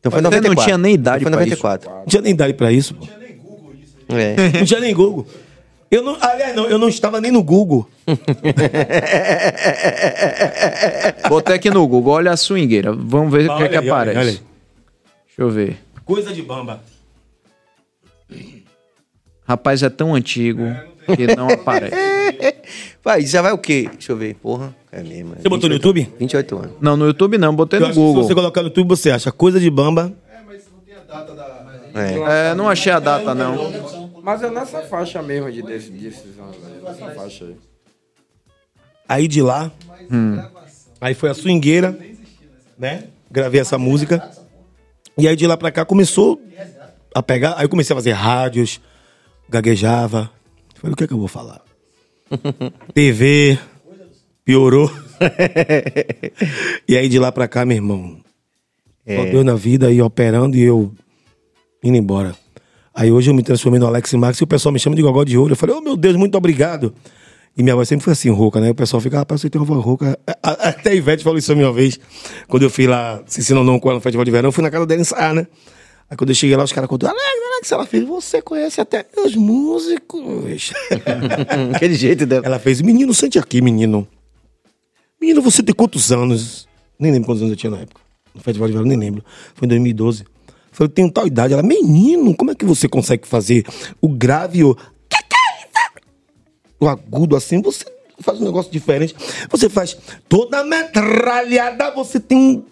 Então 0.00 0.10
foi 0.10 0.20
Você 0.20 0.22
não 0.22 0.30
94. 0.30 0.64
tinha 0.64 0.78
nem 0.78 0.94
idade 0.94 1.22
Foi 1.24 1.30
pra 1.30 1.40
94. 1.40 1.90
Não 1.90 2.06
tinha 2.06 2.22
nem 2.22 2.32
idade 2.32 2.54
pra 2.54 2.72
isso, 2.72 2.94
pô. 2.94 3.06
É. 4.08 4.58
Não 4.58 4.64
tinha 4.64 4.80
nem 4.80 4.94
Google. 4.94 5.26
Eu 5.90 6.02
não, 6.02 6.16
aliás, 6.20 6.54
não, 6.54 6.66
eu 6.66 6.78
não 6.78 6.88
estava 6.88 7.20
nem 7.20 7.30
no 7.32 7.42
Google. 7.42 7.88
Botei 11.28 11.56
aqui 11.56 11.70
no 11.70 11.86
Google, 11.86 12.12
olha 12.12 12.32
a 12.32 12.36
swingueira. 12.36 12.92
Vamos 12.92 13.32
ver 13.32 13.48
o 13.50 13.56
que 13.56 13.62
é 13.62 13.68
que 13.68 13.76
Olha 13.76 13.80
aí, 13.80 13.90
olha 13.90 13.92
aparece. 13.92 14.18
olha 14.18 14.30
aí. 14.30 14.40
Deixa 15.26 15.42
eu 15.42 15.50
ver. 15.50 15.78
Coisa 16.04 16.32
de 16.32 16.42
bamba. 16.42 16.80
Rapaz, 19.46 19.82
é 19.82 19.88
tão 19.88 20.14
antigo 20.14 20.62
que 21.16 21.34
não 21.34 21.48
aparece. 21.48 21.96
Vai, 23.02 23.22
já 23.22 23.40
vai 23.40 23.52
o 23.52 23.58
quê? 23.58 23.88
Deixa 23.90 24.12
eu 24.12 24.16
ver. 24.16 24.34
Porra, 24.34 24.74
é 24.92 25.02
mesmo. 25.02 25.32
é 25.32 25.36
Você 25.40 25.48
botou 25.48 25.70
no 25.70 25.76
28 25.76 25.86
YouTube? 25.86 26.14
28 26.18 26.58
anos. 26.58 26.70
Não, 26.78 26.94
no 26.94 27.06
YouTube 27.06 27.38
não, 27.38 27.54
botei 27.56 27.78
Eu 27.78 27.82
no 27.82 27.86
que 27.88 27.94
se 27.94 27.98
Google. 27.98 28.22
você 28.24 28.34
colocar 28.34 28.60
no 28.60 28.68
YouTube, 28.68 28.88
você 28.88 29.10
acha 29.10 29.32
coisa 29.32 29.58
de 29.58 29.70
bamba. 29.70 30.12
É. 31.94 32.50
É, 32.50 32.54
não 32.54 32.68
achei 32.68 32.92
a 32.92 33.00
data 33.00 33.34
não. 33.34 33.72
Mas 34.22 34.42
é 34.42 34.50
nessa 34.50 34.82
faixa 34.82 35.22
mesmo 35.22 35.50
de 35.50 35.62
desse, 35.62 35.90
aí. 35.90 36.82
Nessa 36.82 37.10
faixa 37.10 37.44
aí. 37.44 37.56
Aí 39.08 39.28
de 39.28 39.40
lá, 39.40 39.72
aí 41.00 41.14
foi 41.14 41.30
a 41.30 41.34
swingueira, 41.34 41.98
né? 42.78 43.04
Gravei 43.30 43.60
essa 43.60 43.78
música. 43.78 44.30
E 45.16 45.26
aí 45.26 45.34
de 45.34 45.46
lá 45.46 45.56
pra 45.56 45.72
cá 45.72 45.84
começou 45.84 46.40
a 47.14 47.22
pegar. 47.22 47.54
Aí 47.56 47.64
eu 47.64 47.68
comecei 47.68 47.94
a 47.94 47.96
fazer 47.96 48.12
rádios, 48.12 48.80
gaguejava. 49.48 50.30
Falei, 50.74 50.92
o 50.92 50.96
que 50.96 51.04
é 51.04 51.06
que 51.06 51.14
eu 51.14 51.18
vou 51.18 51.28
falar? 51.28 51.62
TV, 52.92 53.58
piorou. 54.44 54.90
e 56.86 56.96
aí 56.96 57.08
de 57.08 57.18
lá 57.18 57.32
pra 57.32 57.48
cá, 57.48 57.64
meu 57.64 57.76
irmão, 57.76 58.20
só 59.06 59.24
Deus 59.24 59.44
na 59.44 59.54
vida 59.54 59.90
e 59.90 60.00
operando 60.02 60.56
e 60.56 60.62
eu 60.62 60.94
indo 61.82 61.96
embora. 61.96 62.36
Aí 62.98 63.12
hoje 63.12 63.30
eu 63.30 63.34
me 63.34 63.44
transformei 63.44 63.78
no 63.78 63.86
Alex 63.86 64.12
Max 64.14 64.40
e 64.40 64.42
o 64.42 64.46
pessoal 64.48 64.72
me 64.72 64.78
chama 64.80 64.96
de 64.96 65.02
gogó 65.02 65.22
de 65.22 65.38
ouro. 65.38 65.52
Eu 65.52 65.56
falei, 65.56 65.76
oh 65.76 65.80
meu 65.80 65.96
Deus, 65.96 66.16
muito 66.16 66.36
obrigado. 66.36 66.92
E 67.56 67.62
minha 67.62 67.76
voz 67.76 67.88
sempre 67.88 68.02
foi 68.02 68.12
assim, 68.12 68.28
rouca, 68.28 68.60
né? 68.60 68.70
O 68.70 68.74
pessoal 68.74 69.00
fica, 69.00 69.18
rapaz, 69.18 69.40
você 69.40 69.48
tem 69.48 69.60
uma 69.60 69.64
voz 69.64 69.84
rouca. 69.84 70.18
Até 70.42 70.90
a 70.90 70.94
Ivete 70.96 71.22
falou 71.22 71.38
isso 71.38 71.52
a 71.52 71.54
minha 71.54 71.70
vez. 71.70 72.00
Quando 72.48 72.64
eu 72.64 72.70
fui 72.70 72.88
lá, 72.88 73.22
se 73.24 73.38
ensinou 73.38 73.62
não 73.62 73.78
com 73.78 73.88
ela 73.88 73.98
no 73.98 74.00
Festival 74.00 74.24
de 74.24 74.32
Verão, 74.32 74.48
eu 74.48 74.52
fui 74.52 74.64
na 74.64 74.70
casa 74.70 74.84
dela 74.84 75.00
ensaiar, 75.00 75.32
né? 75.32 75.46
Aí 76.10 76.16
quando 76.16 76.30
eu 76.30 76.34
cheguei 76.34 76.56
lá, 76.56 76.64
os 76.64 76.72
caras 76.72 76.90
contaram, 76.90 77.14
Alex, 77.14 77.52
Alex, 77.52 77.70
ela 77.70 77.86
fez, 77.86 78.04
você 78.04 78.42
conhece 78.42 78.80
até 78.80 79.06
os 79.24 79.36
músicos. 79.36 80.72
Aquele 81.76 81.94
jeito 81.94 82.26
dela. 82.26 82.44
ela 82.44 82.58
fez, 82.58 82.80
menino, 82.80 83.14
sente 83.14 83.38
aqui, 83.38 83.60
menino. 83.60 84.08
Menino, 85.20 85.40
você 85.40 85.62
tem 85.62 85.72
quantos 85.72 86.10
anos? 86.10 86.66
Nem 86.98 87.12
lembro 87.12 87.26
quantos 87.26 87.42
anos 87.42 87.52
eu 87.52 87.56
tinha 87.56 87.70
na 87.70 87.78
época. 87.78 88.00
no 88.34 88.40
Festival 88.40 88.66
de 88.66 88.74
Verão, 88.74 88.88
nem 88.88 88.98
lembro. 88.98 89.24
Foi 89.54 89.66
em 89.66 89.68
2012. 89.68 90.24
Falei, 90.78 90.92
tenho 90.92 91.10
tal 91.10 91.26
idade. 91.26 91.52
Ela, 91.52 91.62
menino, 91.62 92.32
como 92.36 92.52
é 92.52 92.54
que 92.54 92.64
você 92.64 92.88
consegue 92.88 93.26
fazer 93.26 93.66
o 94.00 94.08
grave 94.08 94.62
o. 94.62 94.76
Que 94.76 95.18
que 95.28 95.34
é? 95.34 96.00
O 96.78 96.86
agudo 96.86 97.34
assim, 97.34 97.60
você 97.60 97.84
faz 98.20 98.40
um 98.40 98.44
negócio 98.44 98.70
diferente. 98.70 99.12
Você 99.50 99.68
faz 99.68 99.98
toda 100.28 100.62
metralhada, 100.62 101.90
você 101.90 102.20
tem 102.20 102.38
um 102.38 102.64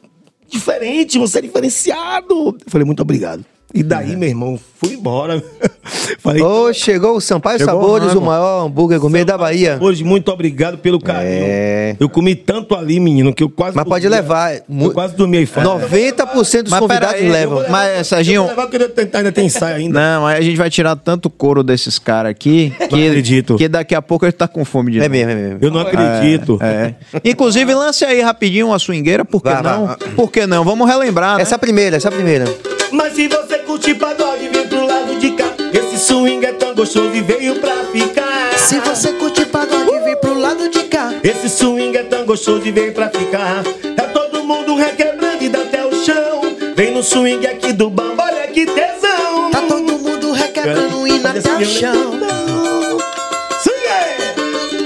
diferente, 0.49 1.19
você 1.19 1.41
é 1.41 1.43
diferenciado. 1.43 2.57
Eu 2.65 2.71
falei, 2.71 2.85
muito 2.85 3.03
obrigado. 3.03 3.45
E 3.75 3.83
daí, 3.83 4.17
meu 4.17 4.29
irmão, 4.29 4.59
fui 4.81 4.95
embora. 4.95 5.43
Falei, 6.21 6.41
Ô, 6.43 6.73
chegou 6.73 7.17
o 7.17 7.21
Sampaio 7.21 7.59
Chegou 7.59 7.75
o 7.75 7.83
Sabores, 7.83 8.07
o 8.07 8.15
rango. 8.15 8.27
maior 8.27 8.65
hambúrguer 8.67 8.99
gourmet 8.99 9.25
da 9.25 9.37
Bahia. 9.37 9.77
Hoje, 9.81 10.03
muito 10.03 10.31
obrigado 10.33 10.79
pelo 10.79 10.99
carinho. 11.01 11.45
É. 11.45 11.97
Eu 12.01 12.09
comi 12.09 12.35
tanto 12.35 12.75
ali, 12.75 12.99
menino, 12.99 13.35
que 13.35 13.43
eu 13.43 13.51
quase. 13.51 13.77
Mas 13.77 13.85
pode 13.85 14.03
dormia. 14.05 14.21
levar. 14.23 14.55
Eu 14.55 14.63
mu- 14.69 14.91
quase 14.93 15.15
dormi 15.17 15.39
aí 15.39 15.47
fora. 15.47 15.67
90% 15.67 16.63
dos 16.63 16.71
Mas 16.71 16.81
convidados 16.81 17.17
peraí, 17.17 17.29
levam. 17.29 17.57
eu 17.59 17.63
vou- 17.65 17.71
Mas, 17.71 18.07
Serginho- 18.07 18.43
Eu 18.43 18.55
vou 18.55 18.65
levar 18.65 18.75
eu 18.75 18.89
tentar, 18.89 19.19
ainda 19.19 19.33
tem 19.33 19.47
ensaio 19.47 19.77
ainda. 19.77 20.01
Não, 20.01 20.27
aí 20.27 20.39
a 20.39 20.41
gente 20.43 20.57
vai 20.57 20.71
tirar 20.71 20.97
tanto 20.97 21.29
couro 21.29 21.63
desses 21.63 21.99
caras 21.99 22.31
aqui 22.31 22.73
que, 22.79 22.85
acredito. 22.85 23.57
que 23.57 23.69
daqui 23.69 23.95
a 23.95 24.01
pouco 24.01 24.25
ele 24.25 24.33
tá 24.33 24.49
com 24.49 24.65
fome 24.65 24.93
de 24.93 24.99
É 24.99 25.03
novo. 25.03 25.11
mesmo, 25.13 25.31
é 25.31 25.35
mesmo. 25.35 25.59
Eu 25.61 25.71
não 25.71 25.81
acredito. 25.81 26.59
É. 26.63 26.95
Inclusive, 27.25 27.75
lance 27.75 28.05
aí 28.05 28.21
rapidinho 28.23 28.69
uma 28.69 28.79
swingueira, 28.79 29.25
por 29.25 29.43
que 29.43 29.51
Vai, 29.51 29.63
vai. 29.63 29.79
não? 29.79 29.97
Por 30.15 30.31
que 30.31 30.47
não? 30.47 30.65
Vamos 30.65 30.89
relembrar, 30.89 31.37
né? 31.37 31.43
Essa 31.43 31.55
é 31.55 31.57
a 31.57 31.59
primeira, 31.59 31.97
essa 31.97 32.09
é 32.09 32.11
a 32.11 32.15
primeira. 32.15 32.45
Mas 32.97 33.13
se 33.13 33.29
você 33.29 33.59
curte 33.59 33.95
pagode, 33.95 34.49
vem 34.49 34.67
pro 34.67 34.87
lado 34.87 35.17
de 35.17 35.33
cá. 35.33 35.53
Esse 35.71 35.99
swing 35.99 36.47
é 36.47 36.53
tão 36.55 36.75
gostoso 36.75 37.15
e 37.15 37.21
veio 37.21 37.57
pra 37.57 37.77
ficar. 37.93 38.57
Se 38.57 38.81
você 38.81 39.13
curte 39.13 39.45
pagode, 39.45 40.01
vem 40.03 40.17
pro 40.17 40.33
lado 40.33 40.67
de 40.71 40.83
cá. 40.85 41.13
Esse 41.23 41.51
swing 41.51 41.95
é 41.95 42.05
tão 42.05 42.25
gostoso 42.25 42.67
e 42.67 42.73
veio 42.73 42.95
pra 42.95 43.11
ficar. 43.11 43.63
Tá 43.95 44.05
todo 44.05 44.43
mundo 44.43 44.75
requebrando 44.75 45.45
e 45.45 45.49
dá 45.51 45.61
até 45.61 45.85
o 45.85 45.93
chão. 46.05 46.41
Vem 46.75 46.93
no 46.93 47.03
swing 47.03 47.47
aqui 47.47 47.75
do 47.75 47.91
bamba, 47.91 48.25
olha 48.25 48.47
que 48.47 48.65
tesão. 48.65 49.51
Tá 49.51 49.61
todo 49.69 49.99
mundo 49.99 50.33
requebrando 50.33 51.07
indo 51.07 51.29
até 51.29 51.39
o 51.39 51.65
chão. 51.67 52.19
Swingueira, 53.63 54.35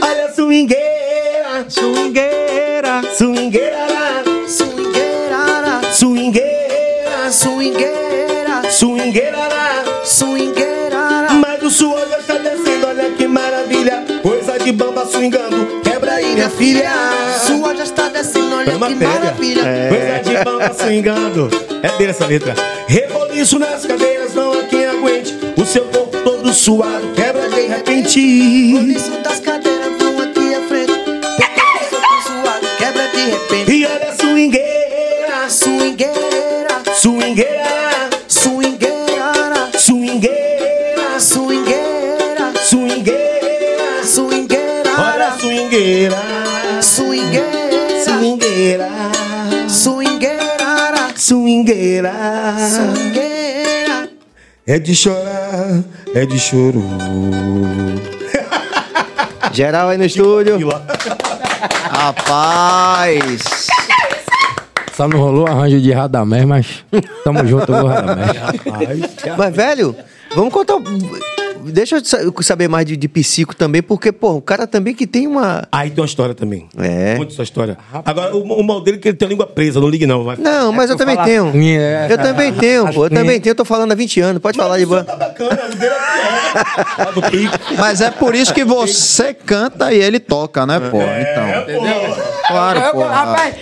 olha 0.03 0.27
a 0.27 0.33
swingueira. 0.35 1.64
Swingueira. 1.68 3.03
Swingueira, 3.16 3.81
Swingueira, 5.92 6.60
swingueira, 7.33 8.62
swingueira, 8.71 9.38
swingueira. 10.05 10.05
swingueira. 10.05 11.29
Mas 11.40 11.62
o 11.62 11.71
suor 11.71 12.07
já 12.09 12.19
está 12.19 12.35
descendo, 12.35 12.87
olha 12.87 13.11
que 13.11 13.27
maravilha. 13.27 14.05
Coisa 14.23 14.59
de 14.59 14.73
bamba 14.73 15.07
swingando, 15.07 15.81
quebra 15.83 16.12
aí, 16.14 16.35
minha 16.35 16.51
filha. 16.51 16.90
Sua 17.47 17.75
já 17.77 17.85
está 17.85 18.09
descendo, 18.09 18.57
olha 18.57 18.77
Uma 18.77 18.88
que 18.88 18.95
pega. 18.97 19.11
maravilha. 19.12 19.62
Coisa 19.88 20.19
de 20.38 20.45
bamba 20.45 20.75
swingando. 20.75 21.51
É 21.83 21.88
dele 21.97 22.11
essa 22.11 22.27
letra. 22.27 22.55
Reboliço 22.87 23.59
nas 23.59 23.87
cadeiras, 23.87 24.35
não 24.35 24.53
há 24.53 24.62
quem 24.64 24.87
aguente. 24.87 25.35
O 25.57 25.64
seu 25.64 25.85
corpo 25.85 26.19
todo 26.23 26.53
suado, 26.53 27.09
quebra 27.14 27.49
de 27.49 27.66
repente. 27.66 28.73
Roliço 28.75 29.11
das 29.23 29.40
cadeiras, 29.40 29.93
vão 29.99 30.21
aqui 30.21 30.55
à 30.55 30.62
frente. 30.69 30.93
Porque 30.93 31.61
eu 31.95 32.01
sou 32.01 32.33
suado, 32.43 32.66
quebra 32.79 33.07
de 33.09 33.31
repente. 33.31 33.73
E 33.73 33.87
olha 33.87 34.09
a 34.09 34.14
swingueira, 34.14 35.49
Swingueira, 35.49 36.39
swingueira, 37.40 38.11
swingueira, 38.29 39.70
swingueira, 39.79 41.20
swingueira, 41.20 42.53
swingueira. 42.62 44.05
swingueira. 44.05 44.90
Olha 44.98 45.31
swingueira, 45.38 46.16
Swingueira, 46.83 47.88
swingueira, 48.03 48.88
swingueira, 49.68 51.11
swingueira. 51.16 52.14
swingueira. 52.68 54.09
É 54.66 54.79
de 54.79 54.94
chorar, 54.94 55.83
é 56.14 56.26
de 56.26 56.38
choro. 56.38 56.83
Geral 59.53 59.88
aí 59.88 59.98
no 59.98 60.05
estúdio. 60.05 60.59
Rapaz. 61.90 63.60
Só 65.01 65.09
não 65.09 65.19
rolou 65.19 65.47
arranjo 65.47 65.81
de 65.81 65.91
Radamés, 65.93 66.45
mas 66.45 66.85
tamo 67.25 67.47
junto, 67.47 67.73
viu, 67.73 67.87
Radamés? 67.87 68.33
Mas, 69.39 69.57
velho, 69.57 69.97
vamos 70.35 70.53
contar. 70.53 70.75
Deixa 71.65 71.97
eu 71.97 72.05
sa- 72.05 72.19
saber 72.43 72.69
mais 72.69 72.85
de, 72.85 72.99
de 72.99 73.09
psico 73.09 73.57
também, 73.57 73.83
porque, 73.83 74.13
pô, 74.13 74.33
o 74.33 74.43
cara 74.43 74.67
também 74.67 74.95
que 74.95 75.07
tem 75.07 75.27
uma. 75.27 75.67
Aí 75.73 75.89
tem 75.89 76.03
uma 76.03 76.07
história 76.07 76.35
também. 76.35 76.69
É. 76.77 77.17
Muito 77.17 77.33
sua 77.33 77.45
história. 77.45 77.79
Agora, 78.05 78.37
o, 78.37 78.43
o 78.43 78.63
mal 78.63 78.83
dele 78.83 78.99
é 78.99 79.01
que 79.01 79.09
ele 79.09 79.17
tem 79.17 79.25
a 79.25 79.29
língua 79.31 79.47
presa, 79.47 79.81
não 79.81 79.89
ligue 79.89 80.07
não. 80.07 80.23
Vai. 80.23 80.37
Não, 80.37 80.71
mas 80.71 80.91
eu 80.91 80.97
também 80.99 81.15
falar 81.15 81.27
tenho. 81.29 81.49
assim, 81.49 81.71
é. 81.79 82.07
Eu 82.11 82.19
também 82.19 82.53
tenho, 82.53 82.93
pô. 82.93 83.07
Eu 83.07 83.11
também 83.11 83.41
tenho, 83.41 83.53
eu 83.53 83.57
tô 83.57 83.65
falando 83.65 83.93
há 83.93 83.95
20 83.95 84.21
anos. 84.21 84.43
Pode 84.43 84.59
falar 84.59 84.77
de 84.77 84.85
boa. 84.85 85.03
Tá 85.05 85.17
bacana, 85.17 85.59
o 85.71 85.75
dele 85.77 85.95
é 85.95 87.59
pior. 87.59 87.79
Mas 87.79 88.03
é 88.03 88.11
por 88.11 88.35
isso 88.35 88.53
que 88.53 88.65
você 88.65 89.33
canta 89.33 89.95
e 89.95 89.99
ele 89.99 90.21
toca, 90.21 90.67
né, 90.67 90.79
pô? 90.79 90.99
Então. 91.01 91.81
Claro, 92.49 92.81
Eu- 92.81 92.93
pô. 92.93 93.01
rapaz, 93.07 93.55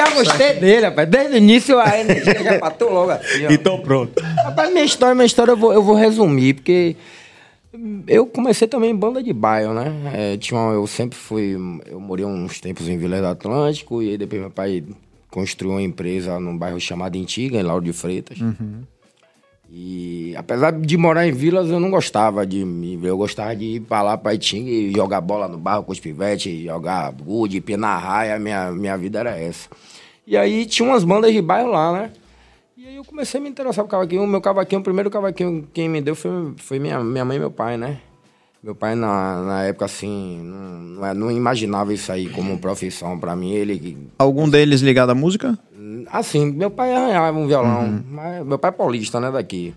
eu 0.00 0.06
já 0.06 0.14
gostei 0.14 0.52
dele, 0.54 0.86
rapaz. 0.86 1.08
Desde 1.08 1.34
o 1.34 1.36
início 1.38 1.78
a 1.78 1.98
energia 2.00 2.42
já 2.42 2.58
bateu 2.58 2.92
logo 2.92 3.10
assim, 3.10 3.46
ó. 3.46 3.50
Então 3.50 3.80
pronto. 3.80 4.22
Rapaz, 4.44 4.70
minha 4.72 4.84
história, 4.84 5.14
minha 5.14 5.26
história 5.26 5.52
eu 5.52 5.56
vou, 5.56 5.72
eu 5.72 5.82
vou 5.82 5.94
resumir, 5.94 6.54
porque 6.54 6.96
eu 8.06 8.26
comecei 8.26 8.66
também 8.66 8.90
em 8.90 8.96
banda 8.96 9.22
de 9.22 9.32
bairro, 9.32 9.74
né? 9.74 9.92
É, 10.14 10.36
tinha 10.36 10.58
uma- 10.58 10.72
eu 10.72 10.86
sempre 10.86 11.16
fui. 11.18 11.56
Eu 11.86 12.00
morei 12.00 12.24
uns 12.24 12.60
tempos 12.60 12.88
em 12.88 12.96
Vila 12.96 13.20
do 13.20 13.26
Atlântico, 13.26 14.02
e 14.02 14.10
aí 14.10 14.18
depois 14.18 14.40
meu 14.40 14.50
pai 14.50 14.82
construiu 15.30 15.72
uma 15.74 15.82
empresa 15.82 16.40
num 16.40 16.56
bairro 16.56 16.80
chamado 16.80 17.18
Antiga, 17.18 17.58
em 17.58 17.62
Lauro 17.62 17.84
de 17.84 17.92
Freitas. 17.92 18.38
E 19.70 20.34
apesar 20.36 20.72
de 20.72 20.96
morar 20.96 21.26
em 21.26 21.32
vilas, 21.32 21.68
eu 21.68 21.80
não 21.80 21.90
gostava 21.90 22.46
de 22.46 22.60
Eu 23.02 23.16
gostava 23.16 23.54
de 23.54 23.64
ir 23.76 23.80
pra 23.80 24.00
lá, 24.02 24.16
pra 24.16 24.34
Itinga 24.34 24.70
e 24.70 24.92
jogar 24.92 25.20
bola 25.20 25.48
no 25.48 25.58
barro 25.58 25.82
com 25.82 25.92
os 25.92 26.00
pivetes, 26.00 26.62
jogar 26.62 27.12
gude, 27.12 27.60
pinar 27.60 28.00
raia. 28.00 28.38
Minha, 28.38 28.70
minha 28.70 28.96
vida 28.96 29.18
era 29.20 29.36
essa. 29.38 29.68
E 30.26 30.36
aí 30.36 30.66
tinha 30.66 30.88
umas 30.88 31.04
bandas 31.04 31.32
de 31.32 31.42
bairro 31.42 31.70
lá, 31.70 31.92
né? 31.92 32.10
E 32.76 32.86
aí 32.86 32.96
eu 32.96 33.04
comecei 33.04 33.40
a 33.40 33.42
me 33.42 33.48
interessar 33.48 33.84
por 33.84 33.90
cavaquinho. 33.90 34.22
O 34.22 34.26
meu 34.26 34.40
cavaquinho, 34.40 34.80
o 34.80 34.84
primeiro 34.84 35.10
cavaquinho 35.10 35.66
quem 35.72 35.88
me 35.88 36.00
deu 36.00 36.14
foi, 36.14 36.54
foi 36.58 36.78
minha, 36.78 37.02
minha 37.02 37.24
mãe 37.24 37.36
e 37.36 37.40
meu 37.40 37.50
pai, 37.50 37.76
né? 37.76 37.98
Meu 38.62 38.74
pai, 38.74 38.94
na, 38.94 39.42
na 39.42 39.62
época, 39.64 39.84
assim, 39.84 40.40
não, 40.42 41.14
não, 41.14 41.30
é- 41.30 41.34
imaginava 41.34 41.94
isso 41.94 42.10
aí 42.10 42.28
como 42.28 42.58
profissão 42.58 43.18
pra 43.18 43.36
mim. 43.36 43.52
Ele, 43.52 43.96
Algum 44.18 44.48
deles 44.48 44.80
ligado 44.80 45.10
à 45.10 45.14
música? 45.14 45.56
Assim, 46.10 46.46
meu 46.52 46.70
pai 46.70 46.92
arranhava 46.94 47.38
um 47.38 47.46
violão. 47.46 48.02
Mas 48.08 48.44
meu 48.46 48.58
pai 48.58 48.70
é 48.70 48.72
paulista, 48.72 49.20
né, 49.20 49.30
daqui. 49.30 49.74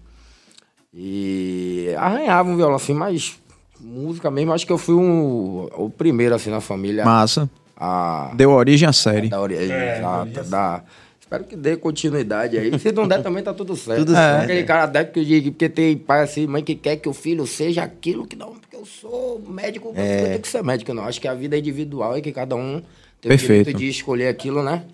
E 0.94 1.94
arranhava 1.98 2.50
um 2.50 2.56
violão 2.56 2.76
assim, 2.76 2.94
mas 2.94 3.40
música 3.80 4.30
mesmo, 4.32 4.52
acho 4.54 4.66
que 4.66 4.72
eu 4.74 4.78
fui 4.78 4.96
um, 4.96 5.68
o 5.78 5.90
primeiro, 5.90 6.34
assim, 6.36 6.50
na 6.50 6.60
família. 6.62 7.06
Massa. 7.06 7.50
A, 7.78 8.32
Deu 8.36 8.52
origem 8.52 8.88
à 8.90 8.92
série. 8.94 9.30
da 9.30 9.40
origem, 9.40 9.72
exato, 9.72 10.44
da- 10.50 10.84
Espero 11.22 11.44
que 11.44 11.56
dê 11.56 11.78
continuidade 11.78 12.58
aí. 12.58 12.78
Se 12.80 12.92
não 12.92 13.08
der, 13.08 13.22
também 13.22 13.44
tá 13.44 13.54
tudo 13.54 13.76
certo. 13.76 14.00
Tudo 14.00 14.14
É. 14.14 14.16
certo. 14.16 14.44
Aquele 14.46 14.64
cara 14.64 14.88
deve 14.88 15.12
que 15.12 15.20
eu 15.20 15.24
digo, 15.24 15.52
porque 15.52 15.70
tem 15.70 15.96
pai 15.96 16.24
assim, 16.24 16.48
mãe 16.48 16.64
que 16.64 16.74
quer 16.74 16.96
que 16.96 17.08
o 17.08 17.14
filho 17.14 17.46
seja 17.46 17.84
aquilo 17.84 18.26
que 18.26 18.36
não, 18.36 18.56
porque 18.56 18.76
eu 18.76 18.84
sou 18.84 19.40
médico, 19.48 19.94
É. 19.96 20.22
eu 20.22 20.26
tenho 20.26 20.40
que 20.40 20.48
ser 20.48 20.64
médico, 20.64 20.92
não. 20.92 21.04
Acho 21.04 21.22
que 21.22 21.28
a 21.28 21.36
vida 21.36 21.56
é 21.56 21.60
individual 21.60 22.18
e 22.18 22.22
que 22.24 22.32
cada 22.32 22.56
um 22.56 22.82
tem 23.22 23.30
Perfeito. 23.30 23.44
o 23.62 23.64
direito 23.66 23.78
de 23.78 23.88
escolher 23.90 24.28
aquilo, 24.28 24.64
né? 24.64 24.86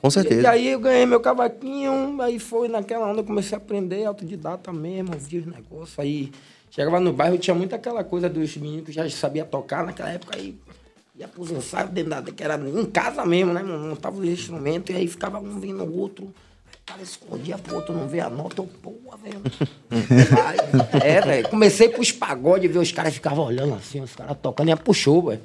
Com 0.00 0.06
E, 0.08 0.12
certeza. 0.12 0.48
aí 0.50 0.68
eu 0.68 0.78
ganhei 0.78 1.04
meu 1.04 1.18
cavaquinho, 1.20 2.22
aí 2.22 2.38
foi 2.38 2.68
naquela 2.68 3.08
onda, 3.10 3.20
eu 3.20 3.24
comecei 3.24 3.56
a 3.56 3.60
aprender 3.60 4.04
autodidata 4.04 4.72
mesmo, 4.72 5.12
vi 5.18 5.38
os 5.38 5.46
negócios 5.46 5.98
aí. 5.98 6.30
Chegava 6.70 7.00
no 7.00 7.12
bairro, 7.12 7.36
tinha 7.36 7.54
muito 7.54 7.74
aquela 7.74 8.04
coisa 8.04 8.28
dos 8.28 8.56
meninos 8.56 8.86
que 8.86 8.92
já 8.92 9.08
sabia 9.10 9.44
tocar 9.44 9.84
naquela 9.84 10.10
época 10.10 10.36
aí. 10.36 10.56
Ia 11.16 11.26
pros 11.26 11.50
ensaios 11.50 11.90
dentro 11.90 12.10
da, 12.10 12.22
que 12.22 12.44
era 12.44 12.54
em 12.56 12.84
casa 12.86 13.24
mesmo, 13.26 13.52
né? 13.52 13.60
Montava 13.60 14.18
os 14.20 14.28
instrumentos 14.28 14.94
e 14.94 14.98
aí 14.98 15.08
ficava 15.08 15.40
um 15.40 15.58
vendo 15.58 15.82
o 15.82 15.98
outro. 15.98 16.26
O 16.26 16.32
cara 16.86 17.02
escondia 17.02 17.58
pro 17.58 17.74
outro 17.74 17.92
não 17.92 18.06
ver 18.06 18.20
a 18.20 18.30
nota. 18.30 18.62
Eu, 18.62 18.66
porra, 18.80 19.16
velho. 19.16 19.42
É, 21.02 21.20
velho. 21.20 21.48
Comecei 21.48 21.88
pros 21.88 22.12
pagodes, 22.12 22.70
ver 22.70 22.78
os 22.78 22.92
caras 22.92 23.12
ficavam 23.14 23.44
olhando 23.46 23.74
assim, 23.74 24.00
os 24.00 24.14
caras 24.14 24.36
tocando, 24.40 24.68
ia 24.68 24.76
pro 24.76 24.94
show, 24.94 25.22
velho. 25.28 25.40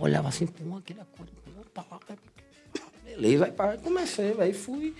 Olhava 0.00 0.28
assim, 0.28 0.46
pô, 0.46 0.76
aquele 0.76 1.00
acorde, 1.00 1.32
pô, 1.44 1.50
tá 1.74 1.84
lá, 1.90 1.98
velho. 2.06 2.20
Beleza, 3.18 3.46
aí 3.46 3.50
pá, 3.50 3.76
comecei, 3.76 4.32
aí 4.38 4.52
fui 4.52 4.94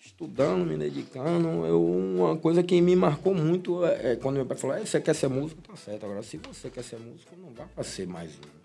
estudando, 0.00 0.64
me 0.64 0.76
dedicando. 0.76 1.66
Eu, 1.66 1.84
uma 1.84 2.36
coisa 2.36 2.62
que 2.62 2.80
me 2.80 2.94
marcou 2.94 3.34
muito 3.34 3.84
é, 3.84 4.12
é 4.12 4.16
quando 4.16 4.36
meu 4.36 4.46
pai 4.46 4.56
falou: 4.56 4.76
"É, 4.76 4.86
você 4.86 5.00
quer 5.00 5.14
ser 5.14 5.28
músico, 5.28 5.60
tá 5.60 5.74
certo. 5.74 6.06
Agora, 6.06 6.22
se 6.22 6.36
você 6.36 6.70
quer 6.70 6.84
ser 6.84 7.00
músico, 7.00 7.34
não 7.36 7.50
vá 7.50 7.64
para 7.74 7.82
ser 7.82 8.06
mais 8.06 8.30
um. 8.30 8.58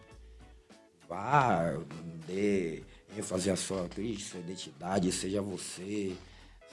Vá, 1.09 1.75
dê 2.27 2.83
ênfase 3.17 3.49
à 3.49 3.55
sua 3.55 3.87
sua 4.19 4.39
identidade, 4.39 5.11
seja 5.11 5.41
você. 5.41 6.11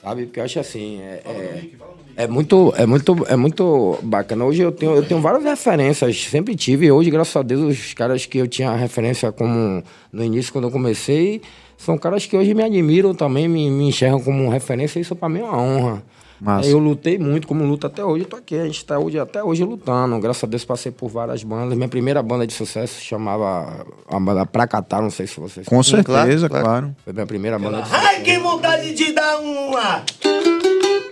Sabe? 0.02 0.26
Porque 0.26 0.40
eu 0.40 0.44
acho 0.44 0.58
assim, 0.58 0.98
é, 1.00 1.22
é, 1.26 2.24
é 2.24 2.26
muito, 2.26 2.72
é 2.74 2.86
muito, 2.86 3.26
é 3.28 3.36
muito 3.36 3.98
bacana. 4.02 4.46
Hoje 4.46 4.62
eu 4.62 4.72
tenho, 4.72 4.96
eu 4.96 5.06
tenho 5.06 5.20
várias 5.20 5.44
referências, 5.44 6.22
sempre 6.24 6.56
tive. 6.56 6.90
Hoje, 6.90 7.10
graças 7.10 7.36
a 7.36 7.42
Deus, 7.42 7.78
os 7.78 7.92
caras 7.92 8.24
que 8.24 8.38
eu 8.38 8.48
tinha 8.48 8.74
referência 8.74 9.30
como 9.30 9.82
no 10.10 10.24
início, 10.24 10.52
quando 10.52 10.68
eu 10.68 10.70
comecei, 10.70 11.42
são 11.80 11.96
caras 11.96 12.26
que 12.26 12.36
hoje 12.36 12.52
me 12.52 12.62
admiram 12.62 13.14
também, 13.14 13.48
me, 13.48 13.70
me 13.70 13.88
enxergam 13.88 14.20
como 14.20 14.50
referência, 14.50 15.00
isso 15.00 15.16
pra 15.16 15.30
mim 15.30 15.40
é 15.40 15.44
uma 15.44 15.56
honra. 15.56 16.02
Massa. 16.38 16.68
Eu 16.68 16.78
lutei 16.78 17.18
muito, 17.18 17.46
como 17.46 17.64
luto 17.64 17.86
até 17.86 18.04
hoje, 18.04 18.24
eu 18.24 18.28
tô 18.28 18.36
aqui, 18.36 18.54
a 18.58 18.64
gente 18.64 18.84
tá 18.84 18.98
hoje, 18.98 19.18
até 19.18 19.42
hoje 19.42 19.64
lutando. 19.64 20.18
Graças 20.18 20.44
a 20.44 20.46
Deus 20.46 20.64
passei 20.64 20.92
por 20.92 21.08
várias 21.08 21.42
bandas. 21.42 21.76
Minha 21.76 21.88
primeira 21.88 22.22
banda 22.22 22.46
de 22.46 22.52
sucesso 22.52 23.02
chamava 23.02 23.86
a 24.08 24.20
banda 24.20 24.44
Pracatar, 24.46 25.02
não 25.02 25.10
sei 25.10 25.26
se 25.26 25.40
vocês 25.40 25.66
Com 25.66 25.82
claro, 25.82 25.84
certeza, 25.84 26.48
claro. 26.48 26.64
claro. 26.64 26.96
Foi 27.04 27.12
minha 27.12 27.26
primeira 27.26 27.58
banda 27.58 27.82
de 27.82 27.88
sucesso. 27.88 28.06
Ai, 28.06 28.20
que 28.22 28.38
vontade 28.38 28.94
de 28.94 29.12
dar 29.12 29.38
uma 29.38 30.02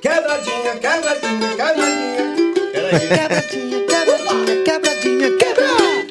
quebradinha, 0.00 0.76
quebradinha, 0.80 1.56
quebradinha. 1.56 2.08
Quebradinha, 2.72 3.86
quebradinha, 3.86 4.64
quebradinha, 4.64 5.37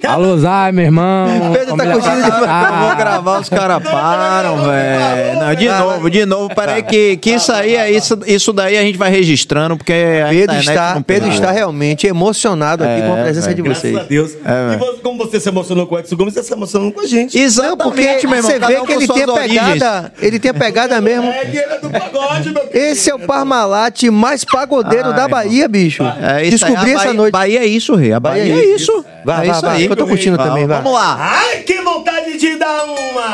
quebra. 0.07 0.13
Alô, 0.13 0.37
Zay, 0.37 0.71
meu 0.71 0.85
irmão. 0.85 1.27
Pedro 1.53 1.77
tá 1.77 1.85
curtindo 1.91 2.15
demais. 2.23 2.73
Eu 2.81 2.87
vou 2.87 2.95
gravar, 2.95 3.39
os 3.39 3.49
caras 3.49 3.83
param, 3.83 4.57
velho. 4.63 5.39
Não, 5.39 5.55
de 5.55 5.69
novo, 5.69 6.09
de 6.09 6.25
novo. 6.25 6.55
Peraí, 6.55 6.83
que, 6.83 7.17
que 7.17 7.31
isso 7.31 7.51
aí, 7.51 7.75
é 7.75 7.91
isso, 7.91 8.17
isso 8.25 8.53
daí 8.53 8.77
a 8.77 8.81
gente 8.81 8.97
vai 8.97 9.09
registrando, 9.09 9.77
porque 9.77 9.93
a 10.25 10.29
Pedro 10.29 10.55
está, 10.57 10.95
não 10.95 11.01
Pedro 11.01 11.29
está 11.29 11.51
realmente 11.51 12.07
emocionado 12.07 12.83
aqui 12.83 13.01
É, 13.01 13.07
com 13.07 13.13
a 13.13 13.17
presença 13.17 13.47
velho. 13.47 13.55
de 13.55 13.61
Graças 13.61 13.81
vocês. 13.83 13.97
a 13.97 14.03
Deus. 14.03 14.31
É, 14.33 14.97
e 14.97 14.99
como 15.01 15.17
você 15.17 15.39
se 15.39 15.49
emocionou 15.49 15.87
com 15.87 15.95
o 15.95 15.99
Edson 15.99 16.15
Gomes, 16.15 16.33
você 16.33 16.43
se 16.43 16.53
emocionou 16.53 16.91
com 16.91 17.01
a 17.01 17.05
gente. 17.07 17.37
Exatamente, 17.37 17.83
Porque 17.83 18.27
meu 18.27 18.37
irmão. 18.37 18.51
você 18.51 18.59
vê 18.59 18.79
um 18.79 18.85
que 18.85 18.93
ele 18.93 19.07
tem 19.07 19.23
a 19.23 19.27
pegada, 19.33 20.13
ele 20.21 20.39
tem 20.39 20.51
a 20.51 20.53
pegada 20.53 21.01
mesmo. 21.01 21.29
É 21.29 21.45
que 21.45 21.57
ele 21.57 21.73
é 21.73 21.79
do 21.79 21.89
pagode, 21.89 22.49
meu 22.51 22.61
querido. 22.67 22.77
Esse 22.77 23.09
é 23.09 23.15
o 23.15 23.19
Parmalat 23.19 24.03
mais 24.09 24.43
pagodeiro 24.43 25.09
Ai, 25.09 25.15
da. 25.15 25.27
Bahia, 25.27 25.67
bicho. 25.67 26.03
É, 26.03 26.43
isso 26.45 26.65
aí, 26.65 26.71
Descobri 26.71 26.93
essa 26.93 27.13
noite. 27.13 27.31
Bahia 27.33 27.59
é 27.59 27.65
isso, 27.65 27.93
Rei. 27.95 28.13
A 28.13 28.19
Bahia, 28.19 28.43
é 28.53 28.57
é 28.57 28.75
isso. 28.75 29.05
Vai, 29.25 29.35
é 29.35 29.51
vai, 29.51 29.51
isso 29.51 29.61
vai, 29.61 29.96
tô 29.97 30.07
curtindo 30.07 30.37
também, 30.37 30.67
vai. 30.67 30.77
Vamos 30.77 30.93
lá. 30.93 31.17
Ai, 31.19 31.63
que 31.63 31.81
vontade 31.81 32.37
de 32.37 32.55
dar 32.55 32.83
uma 32.85 33.33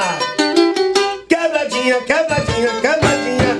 quebradinha, 1.27 2.01
quebradinha, 2.01 2.69
quebradinha. 2.81 3.57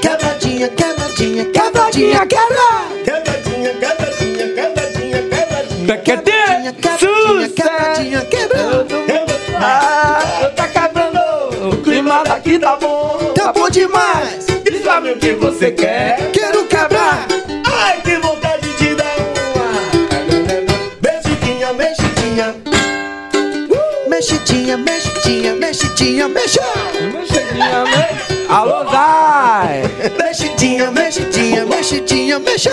Quebradinha, 0.00 0.68
quebradinha, 0.68 1.44
quebradinha, 1.46 2.26
quebra. 2.26 2.68
Quebradinha, 3.04 3.74
quebradinha, 3.74 4.54
quebradinha, 4.54 5.22
quebradinha. 5.22 5.98
Quebradinha, 5.98 6.72
quebradinha, 6.72 7.48
quebradinha, 7.50 8.20
quebra. 8.26 9.36
Ah, 9.64 10.50
tá 10.56 10.68
quebrando. 10.68 11.68
O 11.68 11.76
clima 11.82 12.24
daqui 12.24 12.58
tá 12.58 12.76
bom. 12.76 13.32
Tá 13.34 13.52
bom 13.52 13.68
demais. 13.70 14.46
E 14.48 14.82
sabe 14.82 15.10
o 15.12 15.18
que 15.18 15.32
você 15.34 15.70
quer? 15.70 16.30
Quero 16.32 16.64
quebrar. 16.66 16.91
Mexidinha, 25.72 26.28
mexidinha, 26.28 27.08
mexa. 27.08 28.46
Alô, 28.50 28.84
Zay. 28.90 29.82
Mexidinha, 30.18 30.90
mexidinha, 30.90 31.64
mexidinha, 31.64 32.38
mexa. 32.38 32.70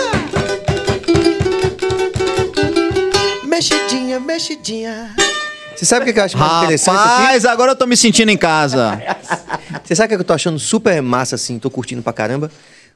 Mexidinha, 3.42 4.20
mexidinha. 4.20 5.14
Você 5.74 5.86
sabe 5.86 6.02
o 6.02 6.04
que 6.04 6.12
que 6.12 6.20
eu 6.20 6.24
acho 6.24 6.36
mais 6.36 6.62
interessante 6.62 6.98
aqui? 6.98 7.08
Rapaz, 7.08 7.46
agora 7.46 7.72
eu 7.72 7.76
tô 7.76 7.86
me 7.86 7.96
sentindo 7.96 8.30
em 8.30 8.36
casa. 8.36 9.02
Você 9.82 9.94
sabe 9.94 10.12
o 10.12 10.18
que 10.18 10.20
eu 10.20 10.26
tô 10.26 10.34
achando 10.34 10.58
super 10.58 11.00
massa, 11.00 11.36
assim, 11.36 11.58
tô 11.58 11.70
curtindo 11.70 12.02
pra 12.02 12.12
caramba? 12.12 12.50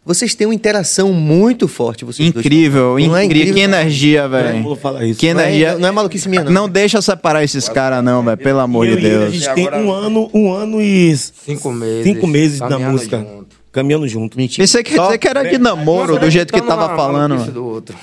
Vocês 0.07 0.35
têm 0.35 0.47
uma 0.47 0.55
interação 0.55 1.13
muito 1.15 1.67
forte, 1.67 2.05
vocês 2.05 2.31
dois. 2.31 2.45
Incrível, 2.45 2.99
é 2.99 3.25
incrível. 3.25 3.55
Que 3.55 3.61
energia, 3.61 4.29
Vou 4.29 4.31
velho. 4.31 4.77
falar 4.77 5.05
isso. 5.07 5.19
Que 5.19 5.33
Não 5.33 5.41
é, 5.41 5.45
energia. 5.49 5.79
não 5.79 5.89
é 5.89 5.91
maluquice 5.91 6.29
minha, 6.29 6.45
não. 6.45 6.53
Não 6.53 6.69
deixa 6.69 7.01
separar 7.01 7.43
esses 7.43 7.69
caras, 7.71 8.05
não, 8.05 8.23
velho. 8.23 8.37
Pelo 8.37 8.61
amor 8.61 8.87
Eu 8.87 8.97
de 8.97 9.07
ele, 9.07 9.15
a 9.15 9.19
Deus. 9.21 9.33
gente 9.35 9.55
tem 9.55 9.69
um 9.71 9.91
ano, 9.91 10.29
um 10.35 10.53
ano 10.53 10.83
e 10.83 11.17
Cinco 11.17 11.73
meses. 11.73 12.05
cinco 12.05 12.27
meses 12.27 12.61
na 12.61 12.69
caminhando 12.69 12.93
música. 12.93 13.19
junto. 13.19 13.64
Caminhando 13.75 14.07
junto. 14.07 14.37
Mentira. 14.37 14.63
Pensei 14.63 14.85
que, 14.85 14.95
pensei 14.95 15.19
que 15.19 15.27
era 15.27 15.43
de 15.43 15.59
namoro, 15.59 16.17
do 16.17 16.31
jeito 16.31 16.53
que 16.53 16.61
Tá 16.61 16.67
tava 16.77 16.97
falando. 16.97 17.37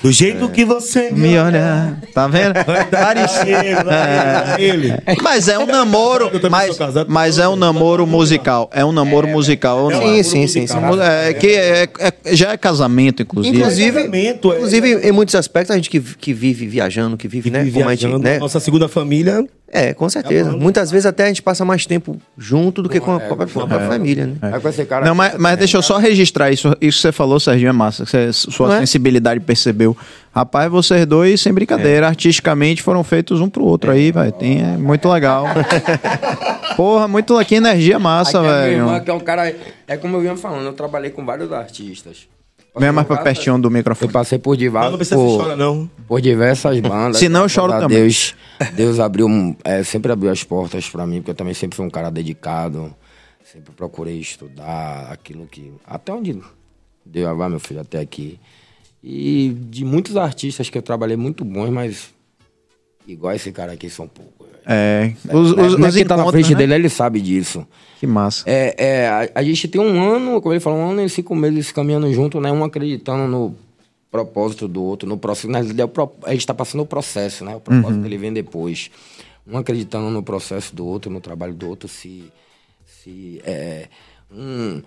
do 0.02 0.12
jeito 0.12 0.48
que 0.50 0.66
você 0.66 1.10
Me 1.10 1.38
olha, 1.38 1.96
tá 2.12 2.28
vendo? 2.28 2.52
Parecido. 2.90 3.88
Ele. 4.58 4.92
Mas 5.22 5.48
é 5.48 5.58
um 5.58 5.64
namoro, 5.66 6.26
Eu 6.32 6.40
também 6.40 6.50
mas, 6.50 6.78
mas 7.08 7.38
é 7.38 7.48
um 7.48 7.56
namoro 7.56 8.06
musical. 8.06 8.68
É 8.72 8.84
um 8.84 8.92
namoro 8.92 9.26
musical. 9.26 9.84
ou 9.84 9.90
não 9.90 10.02
é? 10.02 10.22
Sim, 10.22 10.46
sim, 10.46 10.66
sim. 10.66 10.74
É 11.26 11.32
que 11.32 11.46
é- 11.48 11.88
é- 11.98 12.36
já 12.36 12.52
é 12.52 12.56
casamento, 12.58 13.22
inclusive. 13.22 13.56
Inclusive, 13.56 13.92
Casamento, 13.98 14.52
é. 14.52 14.56
inclusive, 14.56 15.08
em 15.08 15.12
muitos 15.12 15.34
aspectos, 15.34 15.70
a 15.70 15.76
gente 15.76 15.88
que, 15.88 16.00
que 16.00 16.34
vive 16.34 16.66
viajando, 16.66 17.16
que 17.16 17.26
vive, 17.26 17.50
né? 17.50 17.60
A 17.60 17.64
gente, 17.64 17.72
viajando. 17.72 18.18
né? 18.18 18.38
Nossa 18.38 18.60
segunda 18.60 18.88
família. 18.88 19.44
É, 19.74 19.94
com 19.94 20.06
certeza. 20.06 20.52
Muitas 20.52 20.90
vezes 20.90 21.06
até 21.06 21.24
a 21.24 21.28
gente 21.28 21.40
passa 21.40 21.64
mais 21.64 21.86
tempo 21.86 22.18
junto 22.36 22.82
do 22.82 22.90
que 22.90 23.00
com 23.00 23.14
a 23.14 23.20
própria, 23.20 23.46
família, 23.48 24.26
né? 24.26 24.34
Aí 24.42 24.60
com 24.60 24.68
esse 24.68 24.84
cara. 24.84 25.06
Não, 25.06 25.14
mas, 25.14 25.34
mas 25.38 25.58
deixa 25.62 25.76
eu 25.78 25.82
só 25.82 25.98
registrar 25.98 26.50
isso. 26.50 26.68
Isso 26.80 26.98
que 26.98 27.02
você 27.02 27.12
falou, 27.12 27.38
Serginho, 27.40 27.68
é 27.68 27.72
massa. 27.72 28.04
que 28.04 28.10
você- 28.10 28.32
sua 28.32 28.68
Não 28.68 28.74
é? 28.76 28.78
sensibilidade 28.80 29.40
percebeu. 29.40 29.96
Rapaz, 30.34 30.70
vocês 30.70 31.04
dois, 31.06 31.40
sem 31.40 31.52
brincadeira, 31.52 32.06
artisticamente 32.08 32.82
foram 32.82 33.04
feitos 33.04 33.40
um 33.40 33.48
pro 33.48 33.64
outro 33.64 33.90
aí, 33.90 34.10
velho. 34.10 34.32
Tem 34.32 34.60
É 34.62 34.76
muito 34.76 35.08
legal. 35.08 35.44
Porra, 36.76 37.06
muito 37.06 37.38
que 37.44 37.54
energia 37.54 37.98
massa, 37.98 38.38
Aqui 38.40 38.48
é 38.48 38.52
velho. 38.76 39.04
que 39.04 39.10
é 39.10 39.14
um 39.14 39.20
cara. 39.20 39.54
É 39.86 39.96
como 39.96 40.16
eu 40.16 40.20
vinha 40.20 40.36
falando, 40.36 40.64
eu 40.66 40.72
trabalhei 40.72 41.10
com 41.10 41.24
vários 41.24 41.52
artistas. 41.52 42.26
Vem 42.74 42.90
mais 42.90 43.06
pra 43.06 43.18
pertinho 43.18 43.56
do 43.58 43.68
várias- 43.68 43.74
Eu 43.74 43.78
microfone. 43.78 44.12
passei 44.12 44.38
por 44.38 44.56
diversas. 44.56 44.90
não 44.90 44.96
precisa 44.96 45.16
por, 45.16 45.42
chorar, 45.42 45.56
não. 45.56 45.90
por 46.08 46.20
diversas 46.22 46.80
bandas. 46.80 47.18
Se 47.18 47.28
não, 47.28 47.42
eu 47.42 47.48
choro 47.50 47.72
também. 47.78 47.98
Deus, 47.98 48.34
Deus 48.74 48.98
abriu, 48.98 49.28
é, 49.62 49.82
sempre 49.82 50.10
abriu 50.10 50.30
as 50.32 50.42
portas 50.42 50.88
pra 50.88 51.06
mim, 51.06 51.16
porque 51.18 51.32
eu 51.32 51.34
também 51.34 51.52
sempre 51.52 51.76
fui 51.76 51.84
um 51.84 51.90
cara 51.90 52.10
dedicado. 52.10 52.94
Sempre 53.52 53.74
procurei 53.74 54.18
estudar 54.18 55.12
aquilo 55.12 55.46
que. 55.46 55.74
Até 55.84 56.10
onde 56.10 56.40
Deus 57.04 57.36
vai, 57.36 57.50
meu 57.50 57.60
filho, 57.60 57.82
até 57.82 57.98
aqui. 58.00 58.40
E 59.04 59.54
de 59.68 59.84
muitos 59.84 60.16
artistas 60.16 60.70
que 60.70 60.78
eu 60.78 60.80
trabalhei 60.80 61.18
muito 61.18 61.44
bons, 61.44 61.68
mas 61.68 62.14
igual 63.06 63.34
esse 63.34 63.52
cara 63.52 63.72
aqui 63.72 63.90
são 63.90 64.08
poucos. 64.08 64.46
É. 64.64 65.12
Os, 65.24 65.54
Não 65.54 65.64
é- 65.64 65.66
os, 65.66 65.78
é 65.78 65.88
os 65.88 65.94
que 65.94 66.04
tá 66.06 66.16
na 66.16 66.26
frente 66.30 66.52
né? 66.52 66.56
dele, 66.56 66.74
ele 66.74 66.88
sabe 66.88 67.20
disso. 67.20 67.66
Que 68.00 68.06
massa. 68.06 68.44
É, 68.46 68.74
é, 68.78 69.08
a, 69.08 69.30
a 69.34 69.42
gente 69.42 69.68
tem 69.68 69.80
um 69.80 70.02
ano, 70.02 70.40
como 70.40 70.54
ele 70.54 70.60
falou, 70.60 70.78
um 70.78 70.90
ano 70.92 71.02
e 71.02 71.08
cinco 71.10 71.34
meses 71.34 71.70
caminhando 71.72 72.10
junto, 72.10 72.40
né? 72.40 72.50
Um 72.50 72.64
acreditando 72.64 73.28
no 73.28 73.54
propósito 74.10 74.66
do 74.66 74.82
outro, 74.82 75.06
no 75.06 75.18
processo. 75.18 75.48
Na 75.48 75.58
realidade, 75.58 75.90
é 75.90 76.28
a 76.28 76.30
gente 76.30 76.40
está 76.40 76.54
passando 76.54 76.80
o 76.82 76.86
processo, 76.86 77.44
né? 77.44 77.54
O 77.54 77.60
propósito 77.60 78.00
dele 78.00 78.16
vem 78.16 78.32
depois. 78.32 78.90
Um 79.46 79.58
acreditando 79.58 80.08
no 80.08 80.22
processo 80.22 80.74
do 80.74 80.86
outro, 80.86 81.10
no 81.10 81.20
trabalho 81.20 81.52
do 81.52 81.68
outro, 81.68 81.86
se. 81.86 82.32
Se 83.02 83.40
é, 83.44 83.86
um, 84.30 84.80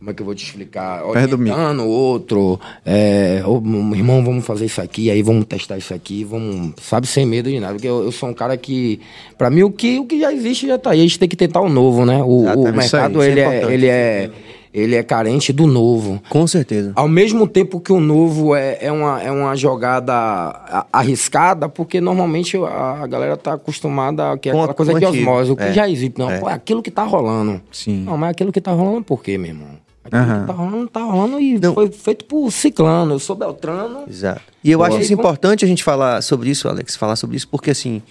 como 0.00 0.10
é 0.10 0.14
que 0.14 0.22
eu 0.22 0.26
vou 0.26 0.34
te 0.34 0.44
explicar? 0.44 1.04
Orientando 1.04 1.80
o 1.80 1.88
outro. 1.88 2.58
É, 2.86 3.42
meu 3.62 3.94
irmão, 3.94 4.24
vamos 4.24 4.46
fazer 4.46 4.64
isso 4.64 4.80
aqui, 4.80 5.10
aí 5.10 5.22
vamos 5.22 5.44
testar 5.44 5.76
isso 5.76 5.92
aqui, 5.92 6.24
vamos, 6.24 6.72
sabe, 6.80 7.06
sem 7.06 7.26
medo 7.26 7.50
de 7.50 7.60
nada. 7.60 7.74
Porque 7.74 7.86
eu, 7.86 8.04
eu 8.04 8.10
sou 8.10 8.30
um 8.30 8.34
cara 8.34 8.56
que, 8.56 8.98
pra 9.36 9.50
mim, 9.50 9.62
o 9.62 9.70
que, 9.70 9.98
o 9.98 10.06
que 10.06 10.18
já 10.18 10.32
existe 10.32 10.66
já 10.66 10.78
tá 10.78 10.92
aí. 10.92 11.00
A 11.00 11.02
gente 11.02 11.18
tem 11.18 11.28
que 11.28 11.36
tentar 11.36 11.60
o 11.60 11.68
novo, 11.68 12.06
né? 12.06 12.22
O, 12.22 12.44
o 12.44 12.72
mercado, 12.72 13.22
é 13.22 13.28
ele, 13.30 13.40
é, 13.40 13.72
ele, 13.72 13.86
é, 13.86 14.30
ele 14.72 14.94
é 14.94 15.02
carente 15.02 15.52
do 15.52 15.66
novo. 15.66 16.22
Com 16.28 16.46
certeza. 16.46 16.92
Ao 16.94 17.08
mesmo 17.08 17.46
tempo 17.46 17.80
que 17.80 17.92
o 17.92 17.98
novo 18.00 18.54
é, 18.54 18.78
é, 18.80 18.92
uma, 18.92 19.20
é 19.20 19.30
uma 19.30 19.56
jogada 19.56 20.84
arriscada, 20.92 21.68
porque 21.68 22.00
normalmente 22.00 22.56
a, 22.56 23.06
galera 23.06 23.36
tá 23.36 23.54
acostumada 23.54 24.32
a 24.32 24.38
que 24.38 24.48
é 24.48 24.52
aquela 24.52 24.74
coisa 24.74 24.94
de 24.94 25.04
osmose, 25.04 25.50
o 25.52 25.56
que 25.56 25.62
É. 25.64 25.72
já 25.72 25.88
existe. 25.88 26.18
Não, 26.18 26.30
É. 26.30 26.38
pô, 26.38 26.48
é 26.48 26.52
aquilo 26.52 26.82
que 26.82 26.90
tá 26.90 27.02
rolando. 27.04 27.60
Sim. 27.72 28.04
Não, 28.04 28.16
mas 28.16 28.30
aquilo 28.30 28.52
que 28.52 28.60
tá 28.60 28.70
rolando 28.72 29.02
por 29.02 29.22
quê, 29.22 29.36
meu 29.36 29.50
irmão? 29.50 29.68
Que 30.04 30.10
tá 30.10 30.52
rolando, 30.52 30.88
tá 30.88 31.02
rolando 31.02 31.40
e 31.40 31.58
Não. 31.58 31.74
foi 31.74 31.88
feito 31.90 32.24
por 32.24 32.50
ciclano. 32.50 33.14
Eu 33.14 33.18
sou 33.18 33.36
Beltrano. 33.36 34.04
Exato. 34.08 34.40
E 34.64 34.70
eu 34.70 34.78
Pô, 34.78 34.84
acho 34.84 34.98
isso 35.00 35.12
importante 35.12 35.64
a 35.64 35.68
gente 35.68 35.84
falar 35.84 36.20
sobre 36.22 36.50
isso, 36.50 36.68
Alex, 36.68 36.96
falar 36.96 37.16
sobre 37.16 37.36
isso, 37.36 37.46
porque 37.48 37.70
assim, 37.70 38.02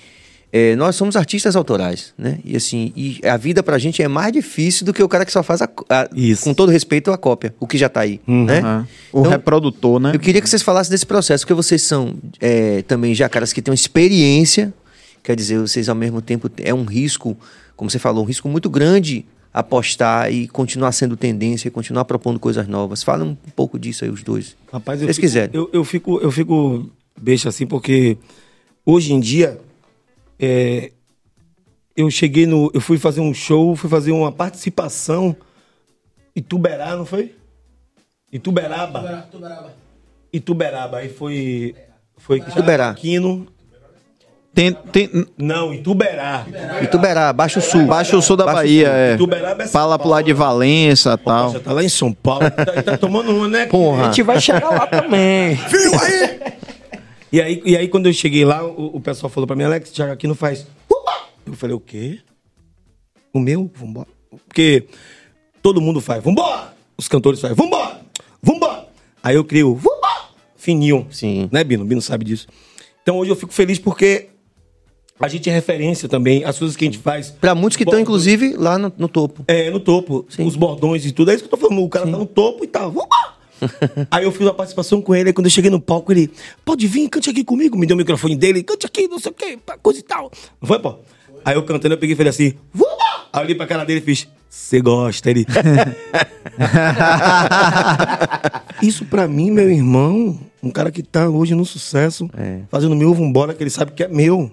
é, 0.52 0.76
nós 0.76 0.96
somos 0.96 1.16
artistas 1.16 1.56
autorais, 1.56 2.14
né? 2.18 2.40
E 2.44 2.56
assim, 2.56 2.92
e 2.96 3.20
a 3.24 3.38
vida 3.38 3.62
pra 3.62 3.78
gente 3.78 4.02
é 4.02 4.08
mais 4.08 4.34
difícil 4.34 4.86
do 4.86 4.92
que 4.94 5.04
o 5.04 5.08
cara 5.08 5.24
que 5.26 5.32
só 5.32 5.44
faz 5.44 5.62
a, 5.62 5.70
a- 5.90 6.10
Isso. 6.16 6.44
com 6.44 6.54
todo 6.54 6.72
respeito 6.72 7.12
a 7.12 7.18
cópia, 7.18 7.54
o 7.60 7.68
que 7.68 7.78
já 7.78 7.88
tá 7.88 8.00
aí, 8.02 8.20
né? 8.26 8.60
Aham. 8.60 8.88
O 9.14 9.20
Então, 9.20 9.32
reprodutor, 9.32 10.00
né? 10.00 10.12
Eu 10.16 10.20
queria 10.20 10.42
que 10.42 10.50
vocês 10.50 10.62
falassem 10.64 10.90
desse 10.92 11.06
processo, 11.06 11.44
porque 11.44 11.54
vocês 11.54 11.82
são 11.84 12.16
é, 12.40 12.82
também 12.84 13.14
já 13.14 13.30
caras 13.30 13.54
que 13.54 13.62
têm 13.62 13.72
uma 13.72 13.76
experiência, 13.76 14.74
quer 15.24 15.36
dizer, 15.36 15.60
vocês 15.60 15.88
ao 15.88 15.96
mesmo 15.96 16.22
tempo 16.22 16.50
é 16.58 16.74
um 16.74 16.84
risco, 16.84 17.38
como 17.76 17.90
você 17.90 18.00
falou, 18.00 18.24
um 18.24 18.28
risco 18.28 18.50
muito 18.50 18.70
grande 18.70 19.26
apostar 19.54 20.32
e 20.32 20.48
continuar 20.48 20.92
sendo 20.92 21.18
tendência 21.18 21.68
e 21.68 21.72
continuar 21.72 22.06
propondo 22.06 22.40
coisas 22.40 22.68
novas. 22.68 23.02
Fala 23.04 23.24
um 23.26 23.36
pouco 23.56 23.78
disso 23.80 24.04
aí, 24.06 24.10
os 24.10 24.22
dois. 24.24 24.56
Rapaz, 24.72 25.00
Se 25.00 25.04
eu 25.04 25.08
vocês 25.08 25.16
fico, 25.18 25.28
quiserem. 25.28 25.50
Eu, 25.54 25.70
eu 25.74 25.84
fico, 25.84 26.20
eu 26.22 26.32
fico 26.32 26.90
besta 27.20 27.50
assim, 27.50 27.66
porque 27.66 28.16
hoje 28.86 29.12
em 29.14 29.20
dia 29.20 29.60
é, 30.40 30.92
eu 31.96 32.10
cheguei 32.10 32.46
no. 32.46 32.72
Eu 32.74 32.80
fui 32.80 32.98
fazer 32.98 33.20
um 33.20 33.34
show, 33.34 33.76
fui 33.76 33.90
fazer 33.90 34.12
uma 34.12 34.32
participação 34.32 35.36
em 36.36 36.42
Tuberá, 36.42 36.96
não 36.96 37.06
foi? 37.06 37.36
Em 38.32 38.40
Tuberaba. 38.40 39.28
Ituberaba. 40.32 40.98
Aí 41.00 41.10
foi. 41.10 41.76
Foi 42.18 42.38
Ituberá. 42.38 42.90
Aquino. 42.90 43.48
Tem, 44.54 44.74
tem, 44.74 45.28
Não, 45.38 45.74
Ituberá. 45.74 46.46
Ituberá, 46.82 47.32
Baixo 47.32 47.62
Sul. 47.62 47.86
Baixo 47.86 48.22
Sul 48.22 48.36
da 48.36 48.46
Baixo 48.46 48.58
Bahia, 48.58 48.88
Sul. 48.88 48.96
é. 48.96 49.14
Ituberaba 49.14 49.64
é 49.64 49.68
São 49.68 49.72
Fala 49.72 50.00
pro 50.00 50.10
lado 50.10 50.26
de 50.26 50.34
Valença 50.34 51.14
e 51.14 51.24
tal. 51.24 51.54
Já 51.54 51.60
tá 51.60 51.72
lá 51.72 51.84
em 51.84 51.90
São 51.90 52.12
Paulo. 52.12 52.50
Tá, 52.52 52.84
tá 52.84 52.98
tomando 52.98 53.32
uma, 53.36 53.48
né? 53.48 53.68
Porra. 53.68 54.04
A 54.04 54.06
gente 54.08 54.24
vai 54.24 54.42
chegar 54.42 54.70
lá 54.70 54.88
também. 54.88 55.56
Viu 55.56 56.00
aí? 56.00 56.40
E 57.32 57.42
aí, 57.42 57.62
e 57.64 57.78
aí 57.78 57.88
quando 57.88 58.08
eu 58.08 58.14
cheguei 58.14 58.44
lá, 58.44 58.66
o, 58.66 58.98
o 58.98 59.02
pessoal 59.02 59.30
falou 59.30 59.46
pra 59.46 59.56
mim, 59.56 59.64
Alex, 59.64 59.92
Thiago 59.92 60.14
aqui 60.14 60.28
não 60.28 60.36
faz. 60.36 60.66
Eu 61.46 61.54
falei, 61.54 61.76
o 61.76 61.80
quê? 61.80 62.20
O 63.34 63.40
meu? 63.40 63.70
Vambora. 63.74 64.08
Porque 64.48 64.86
todo 65.62 65.82
mundo 65.82 66.00
faz, 66.00 66.24
vambora! 66.24 66.74
Os 66.98 67.08
cantores 67.08 67.40
fazem, 67.40 67.56
vambora! 67.56 68.02
Vambora! 68.42 68.88
Aí 69.24 69.36
eu 69.36 69.44
crio, 69.44 69.74
vambora! 69.76 70.30
Fininho. 70.56 71.08
Sim. 71.10 71.50
Né, 71.52 71.64
Bino? 71.64 71.86
Bino 71.86 72.02
sabe 72.02 72.26
disso. 72.26 72.48
Então 73.02 73.18
hoje 73.18 73.32
eu 73.32 73.36
fico 73.36 73.52
feliz 73.52 73.80
porque 73.80 74.30
a 75.20 75.28
gente 75.28 75.50
é 75.50 75.54
referência 75.54 76.08
também, 76.08 76.44
as 76.44 76.58
coisas 76.58 76.78
que 76.78 76.86
a 76.86 76.88
gente 76.88 77.00
faz. 77.00 77.32
Pra 77.32 77.56
muitos 77.56 77.76
que 77.76 77.84
estão, 77.84 78.00
inclusive, 78.00 78.56
lá 78.56 78.78
no, 78.78 78.94
no 78.98 79.08
topo. 79.08 79.44
É, 79.48 79.70
no 79.70 79.80
topo. 79.80 80.26
Os 80.38 80.56
bordões 80.56 81.06
e 81.06 81.12
tudo. 81.12 81.32
É 81.32 81.36
isso 81.36 81.44
que 81.44 81.54
eu 81.54 81.58
tô 81.58 81.68
falando. 81.68 81.84
O 81.84 81.90
cara 81.90 82.06
tá 82.06 82.18
no 82.18 82.26
topo 82.26 82.64
e 82.64 82.68
tá. 82.68 82.86
Vambora! 82.88 83.29
aí 84.10 84.24
eu 84.24 84.32
fiz 84.32 84.42
uma 84.42 84.54
participação 84.54 85.02
com 85.02 85.16
ele. 85.16 85.30
Aí 85.30 85.34
quando 85.34 85.48
eu 85.48 85.52
cheguei 85.52 85.70
no 85.70 85.80
palco, 85.80 86.12
ele, 86.12 86.30
pode 86.64 86.88
vir, 86.88 87.10
cante 87.10 87.30
aqui 87.30 87.44
comigo. 87.44 87.78
Me 87.78 87.86
deu 87.86 87.96
o 87.96 87.98
microfone 87.98 88.36
dele, 88.36 88.64
cante 88.64 88.86
aqui, 88.86 89.08
não 89.08 89.20
sei 89.20 89.32
o 89.32 89.36
quê, 89.36 89.58
coisa 89.82 90.00
e 90.00 90.04
tal. 90.04 90.32
Não 90.62 90.68
foi, 90.68 90.80
pô? 90.80 90.96
Aí 91.44 91.56
eu 91.56 91.64
cantando, 91.64 91.94
eu 91.94 91.98
peguei 91.98 92.14
e 92.14 92.18
falei 92.18 92.30
assim, 92.30 92.54
vambora! 92.74 93.00
Aí 93.32 93.42
eu 93.42 93.46
olhei 93.46 93.56
pra 93.56 93.68
cara 93.68 93.86
dele 93.86 94.00
e 94.00 94.04
fiz, 94.04 94.28
você 94.50 94.82
gosta? 94.82 95.30
Ele. 95.30 95.46
Isso 98.82 99.06
pra 99.06 99.28
mim, 99.28 99.52
meu 99.52 99.70
irmão, 99.70 100.40
um 100.62 100.72
cara 100.72 100.92
que 100.92 101.04
tá 101.04 101.30
hoje 101.30 101.54
no 101.56 101.66
sucesso, 101.66 102.30
fazendo 102.70 102.96
meu 102.96 103.14
vambora, 103.14 103.54
que 103.54 103.64
ele 103.64 103.70
sabe 103.70 103.92
que 103.92 104.04
é 104.04 104.08
meu. 104.08 104.52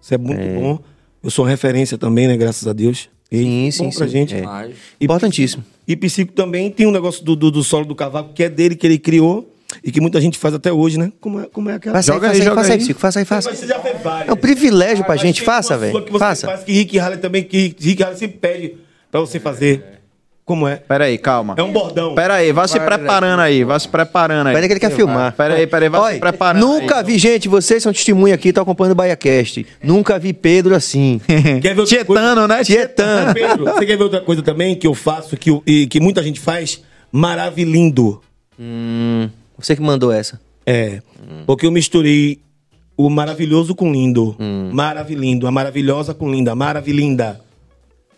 Isso 0.00 0.14
é 0.14 0.18
muito 0.18 0.42
bom. 0.60 0.78
Eu 1.22 1.30
sou 1.30 1.44
referência 1.44 1.96
também, 1.96 2.28
né? 2.28 2.36
Graças 2.36 2.66
a 2.68 2.72
Deus. 2.72 3.08
E 3.32 3.38
Sim, 3.38 3.84
bom 3.84 3.90
sim, 3.90 3.98
pra 3.98 4.06
sim. 4.06 4.12
gente. 4.12 4.34
É. 4.34 4.70
Importantíssimo. 5.00 5.64
E 5.86 5.96
Psico 5.96 6.32
também 6.32 6.70
tem 6.70 6.86
um 6.86 6.90
negócio 6.90 7.24
do, 7.24 7.36
do, 7.36 7.50
do 7.50 7.62
solo 7.62 7.84
do 7.84 7.94
cavaco 7.94 8.32
que 8.32 8.42
é 8.42 8.48
dele, 8.48 8.74
que 8.74 8.86
ele 8.86 8.98
criou 8.98 9.54
e 9.82 9.90
que 9.90 10.00
muita 10.00 10.20
gente 10.20 10.38
faz 10.38 10.54
até 10.54 10.72
hoje, 10.72 10.98
né? 10.98 11.12
Como 11.20 11.40
é, 11.40 11.46
como 11.46 11.68
é 11.68 11.74
aquela. 11.74 11.96
Faça 11.96 12.12
aí, 12.12 12.14
Joga 12.14 12.26
faça 12.28 12.36
aí, 12.36 12.40
aí, 12.40 12.44
joga 12.44 12.56
faça 12.56 12.72
aí, 12.72 12.78
aí. 12.78 12.84
Psico. 12.84 13.00
Faça 13.00 13.18
aí, 13.18 13.24
faça. 13.24 13.54
Você 13.54 13.66
já 13.66 13.80
fez 13.80 14.02
várias. 14.02 14.28
É 14.28 14.32
um 14.32 14.36
privilégio 14.36 15.04
pra 15.04 15.14
Mas 15.14 15.22
gente. 15.22 15.42
Faça, 15.42 15.76
velho. 15.76 16.18
Faça. 16.18 16.46
Faz 16.46 16.64
que 16.64 16.72
Rick 16.72 16.98
Harley 16.98 17.18
também, 17.18 17.44
que 17.44 17.74
Rick 17.78 18.02
Harley 18.02 18.18
sempre 18.18 18.38
pede 18.38 18.74
pra 19.10 19.20
você 19.20 19.40
fazer. 19.40 20.02
Como 20.44 20.68
é? 20.68 20.76
Pera 20.76 21.04
aí, 21.06 21.16
calma. 21.16 21.54
É 21.56 21.62
um 21.62 21.72
bordão. 21.72 22.14
Pera 22.14 22.34
aí, 22.34 22.52
vá 22.52 22.68
se 22.68 22.78
preparando 22.78 23.40
aí, 23.40 23.64
vá 23.64 23.78
se 23.78 23.88
preparando 23.88 24.48
aí. 24.48 24.52
Peraí 24.54 24.68
que 24.68 24.72
ele 24.74 24.80
quer 24.80 24.90
filmar. 24.90 25.32
Pera 25.32 25.54
aí, 25.54 25.66
pera 25.66 25.86
aí, 25.86 25.88
vá 25.88 25.98
se 25.98 26.04
Olha, 26.04 26.20
preparando 26.20 26.60
nunca 26.66 26.98
aí. 26.98 27.04
vi, 27.04 27.16
gente, 27.18 27.48
vocês 27.48 27.82
são 27.82 27.92
testemunha 27.94 28.34
aqui, 28.34 28.48
estão 28.50 28.62
acompanhando 28.62 28.92
o 28.92 28.94
BaiaCast. 28.94 29.66
Nunca 29.82 30.18
vi 30.18 30.34
Pedro 30.34 30.74
assim. 30.74 31.18
Quer 31.62 31.74
ver 31.74 31.80
outra 31.80 31.96
Tietano, 31.96 32.46
né? 32.46 32.62
Tietano. 32.62 33.32
Pedro, 33.32 33.64
você 33.64 33.86
quer 33.86 33.96
ver 33.96 34.02
outra 34.02 34.20
coisa 34.20 34.42
também 34.42 34.76
que 34.76 34.86
eu 34.86 34.92
faço 34.92 35.34
que, 35.34 35.48
eu- 35.48 35.62
e 35.66 35.86
que 35.86 35.98
muita 35.98 36.22
gente 36.22 36.38
faz? 36.38 36.82
Maravilhindo. 37.10 38.20
Hum, 38.60 39.30
você 39.58 39.74
que 39.74 39.80
mandou 39.80 40.12
essa. 40.12 40.38
É. 40.66 41.00
Porque 41.46 41.64
eu 41.66 41.70
misturei 41.72 42.38
o 42.96 43.08
maravilhoso 43.08 43.74
com 43.74 43.90
lindo. 43.90 44.36
Maravilhindo. 44.72 45.46
A 45.46 45.50
maravilhosa 45.50 46.12
com 46.12 46.30
linda. 46.30 46.54
Maravilhinda. 46.54 47.40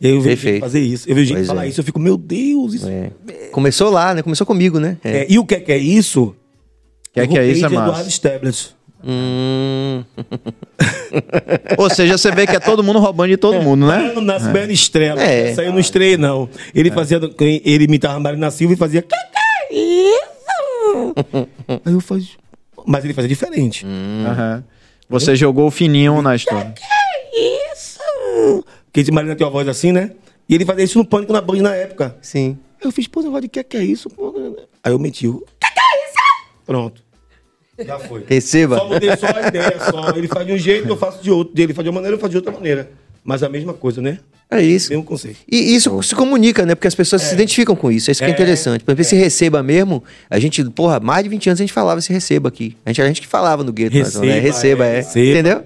E 0.01 0.07
aí 0.09 0.13
eu 0.15 0.21
vejo 0.21 0.43
gente 0.43 0.61
fazer 0.61 0.81
isso. 0.81 1.09
Eu 1.09 1.15
vejo 1.15 1.29
gente 1.29 1.37
Pois 1.39 1.47
falar 1.49 1.65
é. 1.67 1.69
isso. 1.69 1.81
Eu 1.81 1.85
fico, 1.85 1.99
meu 1.99 2.17
Deus, 2.17 2.75
isso. 2.75 2.89
É. 2.89 3.11
Começou 3.51 3.91
lá, 3.91 4.15
né? 4.15 4.23
Começou 4.23 4.47
comigo, 4.47 4.79
né? 4.79 4.99
É. 5.03 5.19
É, 5.19 5.27
e 5.29 5.39
o 5.39 5.45
que 5.47 5.55
é 5.55 5.61
que 5.61 5.73
é 5.73 5.79
isso? 5.79 6.35
Que 7.13 7.21
é 7.21 7.27
que 7.27 7.39
é 7.39 7.45
Eu 7.47 7.53
isso, 7.53 7.65
é 7.65 7.69
massa. 7.69 8.27
Eduardo. 8.29 8.77
Hum, 9.09 10.03
Ou 11.79 11.89
seja, 11.89 12.19
você 12.19 12.31
vê 12.33 12.47
que 12.47 12.57
é 12.57 12.61
todo 12.61 12.83
mundo 12.83 12.99
roubando 12.99 13.31
de 13.31 13.37
todo 13.37 13.63
mundo, 13.63 13.87
né? 13.87 14.13
Não 14.15 14.23
nasce 14.23 14.49
bem 14.49 14.71
estrela. 14.73 15.23
É. 15.23 15.51
Essa 15.51 15.61
aí 15.61 15.69
eu 15.69 15.73
não 15.73 15.79
estrei, 15.79 16.17
não. 16.17 16.49
Ele 16.75 16.91
fazia. 16.91 17.21
Ele 17.41 17.85
imitava 17.85 18.19
Marina 18.19 18.51
Silva 18.51 18.75
e 18.75 18.77
fazia. 18.77 19.03
"Que 19.03 19.09
que 19.09 19.75
é 19.75 19.75
isso?" 19.75 21.47
aí 21.85 21.93
eu 21.93 22.01
fazia. 22.01 22.35
Mas 22.85 23.05
ele 23.05 23.15
fazia 23.15 23.29
diferente. 23.29 23.87
Aham. 24.27 24.65
Você 25.09 25.37
jogou 25.37 25.69
o 25.69 25.71
fininho 25.71 26.21
na 26.21 26.35
história. 26.35 26.75
Isso! 27.73 28.65
Porque 29.05 29.13
Marina 29.13 29.35
tem 29.37 29.47
uma 29.47 29.53
voz 29.53 29.69
assim, 29.69 29.93
né? 29.93 30.13
E 30.49 30.55
ele 30.55 30.65
fazia 30.65 30.85
isso 30.85 30.99
no 30.99 31.05
pânico 31.05 31.33
na 31.33 31.41
Band 31.41 31.57
na 31.59 31.75
época. 31.75 32.17
sim. 32.23 32.57
Aí 32.81 32.87
eu 32.87 32.93
fiz, 32.93 33.07
pô, 33.09 33.21
negócio 33.23 33.41
de 33.43 33.49
que 33.49 33.65
que 33.65 33.77
é 33.77 33.83
isso? 33.85 34.09
Pô, 34.11 34.35
Aí 34.85 34.93
eu 34.93 34.99
meti 34.99 35.27
o. 35.27 35.39
Que 35.59 35.73
que 35.73 35.81
é 35.81 36.07
isso? 36.07 36.17
Pronto. 36.67 37.03
Já 37.79 37.99
foi. 37.99 38.25
Receba. 38.27 38.79
Só 38.79 38.89
mudei 38.89 39.17
só 39.17 39.27
a 39.27 39.49
ideia, 39.49 39.79
só. 39.91 40.11
Ele 40.17 40.29
faz 40.29 40.47
de 40.47 40.53
um 40.53 40.59
jeito, 40.59 40.87
eu 40.89 40.97
faço 40.97 41.23
de 41.23 41.31
outro. 41.31 41.53
Ele 41.61 41.73
faz 41.75 41.85
de 41.85 41.89
uma 41.91 41.95
maneira, 41.97 42.17
eu 42.17 42.21
faço 42.21 42.31
de 42.31 42.37
outra 42.37 42.53
maneira. 42.53 42.91
Mas 43.25 43.43
a 43.43 43.49
mesma 43.49 43.73
coisa, 43.75 44.01
né? 44.01 44.19
É 44.51 44.61
isso. 44.63 44.91
Mesmo 44.91 45.03
conceito. 45.05 45.39
E 45.51 45.75
isso 45.75 46.01
se 46.03 46.15
comunica, 46.15 46.65
né? 46.65 46.75
Porque 46.75 46.87
as 46.87 46.95
pessoas 46.95 47.23
se 47.23 47.35
identificam 47.35 47.75
com 47.75 47.91
isso. 47.91 48.09
É 48.09 48.13
isso 48.13 48.21
que 48.21 48.27
é, 48.27 48.29
É. 48.29 48.31
interessante. 48.31 48.85
Por 48.85 48.91
exemplo, 48.93 49.03
esse 49.03 49.17
receba 49.17 49.63
mesmo, 49.63 50.05
a 50.31 50.39
gente, 50.39 50.63
porra, 50.71 51.01
mais 51.01 51.25
de 51.25 51.29
20 51.31 51.49
anos 51.49 51.61
a 51.61 51.65
gente 51.65 51.73
falava 51.73 51.99
esse 51.99 52.13
receba 52.13 52.49
aqui. 52.49 52.77
A 52.85 52.91
gente, 52.91 53.03
a 53.03 53.07
gente 53.09 53.21
que 53.23 53.27
falava 53.27 53.65
no 53.65 53.73
gueto. 53.73 53.97
mas, 53.99 54.15
né? 54.17 54.39
Receba, 54.39 54.85
Receba, 54.85 54.87
é, 54.87 54.93
é. 54.93 54.97
receba. 54.97 55.27
Entendeu? 55.31 55.65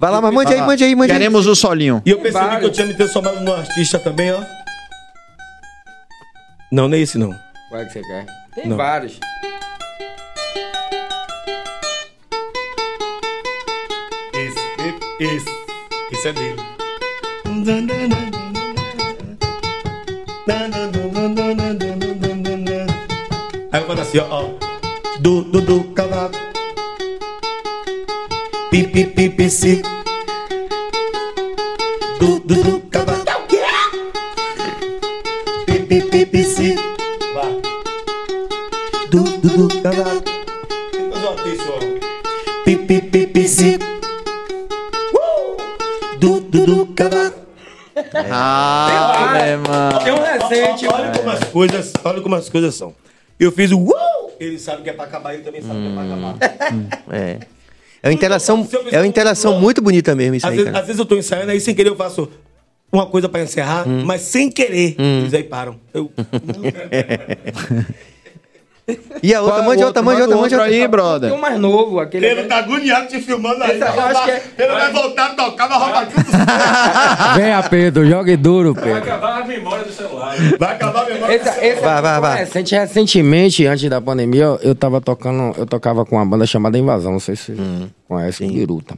Vai 0.00 0.10
lá, 0.10 0.18
mas 0.22 0.32
mande 0.32 0.54
aí, 0.54 0.62
mande 0.62 0.82
aí, 0.82 0.94
mande 0.96 1.12
aí. 1.12 1.18
Queremos 1.18 1.46
o 1.46 1.54
solinho. 1.54 2.00
E 2.06 2.10
eu 2.10 2.18
percebi 2.20 2.42
vários. 2.42 2.60
que 2.60 2.66
eu 2.66 2.72
tinha 2.72 2.86
me 2.86 2.94
transformado 2.94 3.40
num 3.40 3.52
artista 3.52 3.98
também, 3.98 4.32
ó. 4.32 4.40
Não, 6.72 6.88
não 6.88 6.96
é 6.96 7.00
esse 7.00 7.18
não. 7.18 7.34
Qual 7.68 7.82
é 7.82 7.84
que 7.84 7.92
você 7.92 8.00
quer? 8.02 8.26
Tem 8.54 8.66
Não. 8.66 8.78
vários. 8.78 9.20
Esse, 14.32 14.58
esse. 15.20 15.50
Esse 16.12 16.28
é 16.28 16.32
dele. 16.32 16.60
Aí 23.72 23.80
eu 23.80 23.86
falo 23.86 24.00
assim, 24.00 24.18
ó, 24.18 24.26
ó. 24.30 24.48
Du, 25.20 25.42
du, 25.44 25.60
du, 25.60 25.84
cavaco. 25.94 26.34
Pi, 28.70 28.86
pi, 28.86 29.04
pi, 29.06 29.29
si. 29.48 29.82
Du, 32.18 32.40
du, 32.40 32.62
du, 32.62 32.80
si. 36.44 36.74
Vai. 37.32 37.62
Du, 39.10 39.24
du, 39.38 39.68
du, 39.68 39.68
pi, 43.26 43.48
si. 43.48 43.78
Du, 46.18 46.40
du, 46.40 46.66
du, 46.66 46.86
cavaco. 46.94 47.40
Ah, 48.30 49.32
né, 49.34 49.56
mano. 49.56 50.04
Tem 50.04 50.12
um 50.12 50.22
recente. 50.22 50.86
Olha 50.86 51.12
como 51.12 51.30
as 51.30 51.44
coisas, 51.44 51.92
olha 52.04 52.20
como 52.20 52.34
as 52.34 52.48
coisas 52.48 52.74
são. 52.74 52.94
Eu 53.38 53.50
fiz 53.50 53.72
o 53.72 53.78
uou, 53.78 54.36
ele 54.38 54.58
sabe 54.58 54.82
que 54.82 54.90
é 54.90 54.92
pra 54.92 55.04
acabar, 55.04 55.32
ele 55.32 55.42
também 55.42 55.62
sabe 55.62 55.80
que 55.80 55.86
é 55.86 55.92
pra 55.92 56.02
acabar. 56.02 56.36
É. 57.10 57.59
É 58.02 58.08
uma 58.08 58.14
interação, 58.14 58.66
é 58.90 58.98
uma 58.98 59.06
interação 59.06 59.60
muito 59.60 59.82
bonita 59.82 60.14
mesmo 60.14 60.36
isso 60.36 60.46
Às 60.46 60.52
aí, 60.52 60.58
vezes, 60.58 60.74
às 60.74 60.86
vezes 60.86 60.98
eu 60.98 61.04
tô 61.04 61.16
ensaiando, 61.16 61.50
aí 61.50 61.60
sem 61.60 61.74
querer 61.74 61.90
eu 61.90 61.96
faço 61.96 62.28
uma 62.90 63.06
coisa 63.06 63.28
pra 63.28 63.42
encerrar, 63.42 63.86
mas 63.86 64.22
sem 64.22 64.50
querer, 64.50 64.96
eles 64.98 65.34
aí 65.34 65.44
param. 65.44 65.78
Eu, 65.92 66.10
E 69.22 69.34
a 69.34 69.42
outra, 69.42 69.62
é 69.62 69.66
mande 69.66 69.84
outra, 69.84 70.02
mande 70.02 70.20
outra, 70.22 70.36
mande 70.36 70.54
outro 70.54 70.58
outra. 70.58 70.64
aí, 70.74 70.78
Tem 70.80 70.86
um 70.86 70.90
brother. 70.90 71.38
mais 71.38 71.58
novo, 71.58 72.00
aquele. 72.00 72.26
ele 72.26 72.44
tá 72.44 72.58
agoniado 72.58 73.08
te 73.08 73.20
filmando 73.20 73.62
aí. 73.62 73.72
Esse 73.72 73.80
eu 73.82 74.00
acho 74.00 74.24
que 74.24 74.30
é- 74.30 74.42
Ele 74.58 74.72
vai 74.72 74.92
voltar 74.92 75.26
a 75.26 75.34
tocar, 75.34 75.66
vai 75.68 75.78
roubar 75.78 76.06
tudo. 76.08 76.24
Venha, 77.36 77.62
Pedro, 77.62 78.06
jogue 78.08 78.36
duro, 78.36 78.74
Pedro. 78.74 78.96
acabar 78.96 79.42
a 79.42 79.44
memória 79.44 79.84
do 79.84 79.92
celular. 79.92 80.34
Vai 80.58 80.72
acabar 80.74 81.06
a 81.06 81.08
memória. 81.08 81.34
Esse, 81.34 81.48
esse 81.66 81.80
Vai, 81.80 81.98
é 81.98 82.02
vai, 82.02 82.20
vai. 82.20 82.38
recente. 82.40 82.74
Recentemente, 82.74 83.66
antes 83.66 83.88
da 83.88 84.00
pandemia, 84.00 84.42
eu, 84.44 84.56
eu 84.62 84.74
tava 84.74 85.00
tocando, 85.00 85.54
eu 85.58 85.66
tocava 85.66 86.04
com 86.04 86.16
uma 86.16 86.24
banda 86.26 86.46
chamada 86.46 86.78
Invasão, 86.78 87.12
não 87.12 87.20
sei 87.20 87.36
se 87.36 87.54
você 87.54 87.86
conhece, 88.08 88.44
o 88.44 88.48
Biruta. 88.48 88.96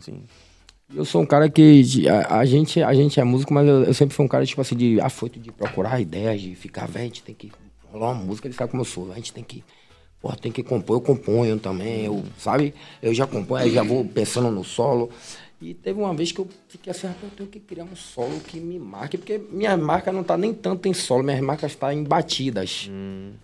Eu 0.95 1.05
sou 1.07 1.23
um 1.23 1.27
cara 1.27 1.49
que. 1.49 1.83
A, 2.09 2.39
a 2.41 2.45
gente, 2.45 2.83
a 2.83 2.93
gente 2.93 3.19
é 3.19 3.25
músico, 3.25 3.53
mas 3.55 3.67
eu, 3.67 3.85
eu 3.85 3.95
sempre 3.95 4.15
fui 4.15 4.25
um 4.25 4.29
cara, 4.29 4.45
tipo 4.45 4.61
assim, 4.61 4.77
de 4.77 5.01
afoito 5.01 5.39
de 5.41 5.51
procurar 5.51 5.99
ideias, 6.01 6.41
de 6.41 6.55
ficar, 6.55 6.87
velho, 6.87 7.05
a 7.05 7.09
gente 7.09 7.23
tem 7.23 7.35
que 7.35 7.51
rolar 7.91 8.13
uma 8.13 8.23
música, 8.23 8.47
ele 8.47 8.55
sabe 8.55 8.71
como 8.71 8.83
eu 8.83 8.87
sou, 8.87 9.11
a 9.11 9.15
gente 9.15 9.33
tem 9.33 9.43
que. 9.43 9.65
Pô, 10.23 10.31
tem 10.37 10.53
que 10.53 10.63
compor, 10.63 10.97
eu 10.97 11.01
componho 11.01 11.59
também, 11.59 12.05
eu, 12.05 12.23
sabe? 12.39 12.73
Eu 13.03 13.13
já 13.13 13.27
componho, 13.27 13.65
aí 13.65 13.73
já 13.73 13.83
vou 13.83 14.05
pensando 14.05 14.53
no 14.53 14.63
solo. 14.63 15.11
E 15.61 15.75
teve 15.75 16.01
uma 16.01 16.15
vez 16.15 16.31
que 16.31 16.39
eu 16.39 16.49
fiquei 16.73 16.91
assim, 16.91 17.07
rapaz, 17.07 17.25
eu 17.25 17.37
tenho 17.37 17.49
que 17.51 17.61
criar 17.61 17.85
um 17.85 17.95
solo 17.95 18.41
que 18.47 18.59
me 18.59 18.79
marque, 18.79 19.19
porque 19.19 19.39
minha 19.53 19.77
marca 19.77 20.11
não 20.11 20.25
tá 20.25 20.39
nem 20.39 20.55
tanto 20.55 20.89
em 20.89 20.95
solo, 20.95 21.23
minhas 21.23 21.41
marcas 21.41 21.75
tá 21.75 21.93
em 21.93 22.03
batidas. 22.03 22.91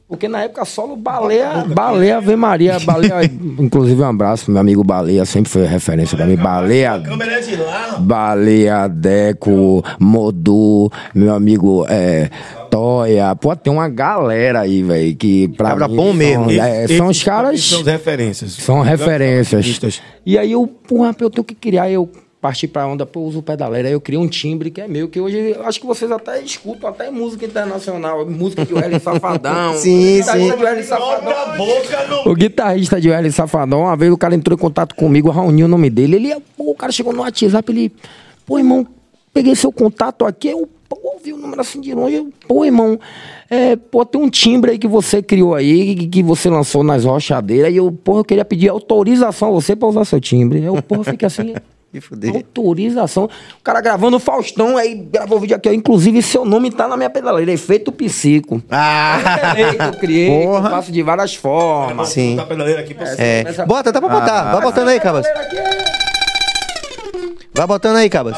Porque 0.09 0.27
na 0.27 0.45
época 0.45 0.65
solo 0.65 0.97
baleia, 0.97 1.63
baleia 1.67 2.17
Ave 2.17 2.35
Maria, 2.37 2.81
baleia, 2.81 3.23
inclusive 3.59 4.01
um 4.01 4.07
abraço, 4.07 4.51
meu 4.51 4.59
amigo 4.59 4.83
Baleia, 4.83 5.27
sempre 5.27 5.51
foi 5.51 5.67
referência 5.67 6.17
pra 6.17 6.25
mim, 6.25 6.37
Baleia, 6.37 6.95
A 6.95 7.03
câmera 7.03 7.33
é 7.33 7.41
de 7.41 7.57
lá. 7.57 7.99
Baleia, 7.99 8.89
Deco, 8.89 9.85
Modu, 10.01 10.91
meu 11.15 11.35
amigo 11.35 11.85
é, 11.87 12.31
Toya. 12.71 13.37
Pô, 13.37 13.55
tem 13.55 13.71
uma 13.71 13.91
galera 13.91 14.61
aí, 14.61 14.83
velho, 14.83 15.15
que 15.17 15.49
pra 15.49 15.71
Cabra 15.71 15.89
mim 15.89 15.97
bom 15.97 16.07
são, 16.07 16.15
mesmo. 16.15 16.51
é, 16.51 16.89
são 16.89 17.09
os 17.09 17.23
caras... 17.23 17.63
São 17.63 17.81
as 17.81 17.87
referências. 17.87 18.53
São 18.53 18.81
referências. 18.81 20.01
E 20.25 20.39
aí 20.39 20.53
eu, 20.53 20.67
porra, 20.67 21.15
eu 21.21 21.29
tenho 21.29 21.45
que 21.45 21.55
criar. 21.55 21.91
Eu 21.91 22.11
parti 22.41 22.69
pra 22.69 22.87
onda, 22.87 23.05
pô, 23.05 23.21
eu 23.21 23.25
uso 23.25 23.43
pedaleira. 23.43 23.89
Aí 23.89 23.95
eu 23.95 24.01
criei 24.01 24.21
um 24.21 24.29
timbre 24.29 24.71
que 24.71 24.81
é 24.81 24.89
meu, 24.89 25.09
que 25.09 25.21
hoje 25.21 25.55
eu 25.57 25.67
acho 25.67 25.81
que 25.81 25.87
vocês 25.87 26.11
até 26.11 26.41
escutam, 26.41 26.89
até 26.89 27.11
música 27.11 27.45
internacional, 27.45 28.25
música 28.27 28.65
de 28.65 28.75
Welly 28.75 29.01
Safadão. 29.01 29.75
Sim, 29.79 30.23
sim. 30.23 30.57
de 30.57 30.63
Welly 30.63 30.85
Safadão. 30.85 32.23
O 32.27 32.35
guitarrista 32.35 33.01
de 33.01 33.11
Welly 33.11 33.33
Safadão, 33.33 33.81
uma 33.81 33.97
vez 33.97 34.13
o 34.13 34.17
cara 34.17 34.35
entrou 34.35 34.57
em 34.57 34.61
contato 34.61 34.95
comigo, 34.95 35.31
Raoni, 35.31 35.65
o 35.65 35.69
nome 35.69 35.91
dele. 35.91 36.17
Ele, 36.17 36.37
pô, 36.57 36.71
o 36.71 36.75
cara 36.75 36.93
chegou 36.93 37.13
no 37.13 37.21
WhatsApp, 37.23 37.73
ele, 37.73 37.93
pô, 38.47 38.59
irmão, 38.59 38.87
peguei 39.33 39.55
seu 39.55 39.73
contato 39.73 40.25
aqui, 40.25 40.49
eu 40.49 40.69
pô, 40.89 40.99
ouvi 41.03 41.33
o 41.33 41.37
número 41.37 41.61
assim 41.61 41.81
de 41.81 41.93
longe, 41.93 42.17
eu, 42.17 42.31
pô, 42.47 42.65
irmão, 42.65 42.99
é, 43.51 43.75
pô, 43.75 44.05
tem 44.05 44.21
um 44.21 44.31
timbre 44.31 44.73
aí 44.73 44.79
que 44.79 44.87
você 44.87 45.23
criou 45.23 45.55
aí, 45.55 45.97
que, 45.97 46.07
que 46.07 46.23
você 46.23 46.49
lançou 46.49 46.85
nas 46.85 47.05
rochadeiras, 47.05 47.73
e 47.73 47.77
eu, 47.77 47.91
porra, 47.91 48.21
eu 48.21 48.25
queria 48.25 48.45
pedir 48.45 48.69
autorização 48.69 49.49
a 49.49 49.53
você 49.53 49.75
pra 49.75 49.89
usar 49.89 50.05
seu 50.05 50.21
timbre. 50.21 50.63
Eu, 50.63 50.81
porra, 50.83 51.05
fiquei 51.05 51.27
assim. 51.27 51.55
Me 51.93 52.01
fuder. 52.03 52.35
Autorização. 52.35 53.25
O 53.25 53.63
cara 53.65 53.81
gravando 53.81 54.19
o 54.19 54.21
Faustão, 54.21 54.77
aí 54.77 54.95
gravou 54.95 55.39
o 55.39 55.41
vídeo 55.41 55.57
aqui, 55.57 55.71
ó. 55.71 55.73
Inclusive, 55.73 56.21
seu 56.23 56.45
nome 56.45 56.71
tá 56.71 56.87
na 56.87 56.97
minha 56.99 57.09
pedaleira. 57.09 57.51
Efeito 57.51 57.91
psico. 57.91 58.63
Ah! 58.71 59.55
É 59.57 59.75
que 59.75 59.83
eu 59.83 59.93
criei, 59.99 60.41
que 60.41 60.45
eu 60.47 60.63
faço 60.63 60.93
de 60.93 61.03
várias 61.03 61.35
formas. 61.35 62.11
Sim. 62.11 62.33
Botar 62.33 62.43
a 62.43 62.47
pedaleira 62.47 62.81
aqui 62.83 62.93
pra 62.95 63.07
você. 63.07 63.23
É. 63.23 63.45
Essa- 63.49 63.65
Bota, 63.65 63.91
dá 63.91 64.01
pra 64.01 64.09
botar. 64.11 64.53
Vai 64.53 64.61
botando 64.61 64.89
aí, 64.89 65.01
Cabas. 65.01 65.27
Vai 67.55 67.67
botando 67.67 67.97
aí, 67.97 68.09
Cabas. 68.11 68.37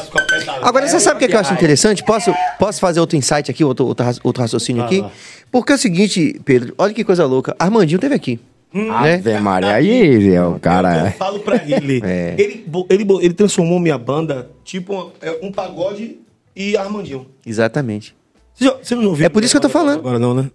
Agora, 0.61 0.87
você 0.87 0.99
sabe 0.99 1.17
o 1.17 1.19
que, 1.19 1.25
é 1.25 1.27
que 1.27 1.35
eu 1.35 1.39
acho 1.39 1.53
interessante? 1.53 2.03
Posso, 2.03 2.33
posso 2.57 2.79
fazer 2.79 2.99
outro 2.99 3.17
insight 3.17 3.51
aqui, 3.51 3.63
outro, 3.63 3.85
outro, 3.85 4.05
outro 4.23 4.41
raciocínio 4.41 4.83
aqui? 4.83 5.03
Porque 5.51 5.73
é 5.73 5.75
o 5.75 5.77
seguinte, 5.77 6.39
Pedro, 6.45 6.73
olha 6.77 6.93
que 6.93 7.03
coisa 7.03 7.25
louca. 7.25 7.55
Armandinho 7.59 7.99
teve 7.99 8.15
aqui. 8.15 8.39
Né? 8.73 9.15
Ave 9.15 9.39
Maria, 9.39 9.73
aí 9.73 10.33
é 10.33 10.41
o 10.41 10.53
Eu 10.53 10.59
cara. 10.59 11.11
falo 11.17 11.39
pra 11.39 11.57
ele. 11.57 12.01
É. 12.05 12.35
ele, 12.37 12.65
ele, 12.89 13.05
ele 13.21 13.33
transformou 13.33 13.79
minha 13.79 13.97
banda 13.97 14.49
tipo 14.63 14.95
um, 14.95 15.09
é, 15.21 15.39
um 15.43 15.51
pagode 15.51 16.17
e 16.55 16.77
Armandinho. 16.77 17.25
Exatamente. 17.45 18.15
Você, 18.53 18.65
já, 18.65 18.75
você 18.81 18.95
não 18.95 19.07
ouviu? 19.07 19.25
É 19.25 19.29
por 19.29 19.43
isso 19.43 19.53
que 19.53 19.57
eu 19.57 19.61
tô 19.61 19.69
falando. 19.69 19.99
Agora 19.99 20.17
não, 20.19 20.33
né? 20.33 20.49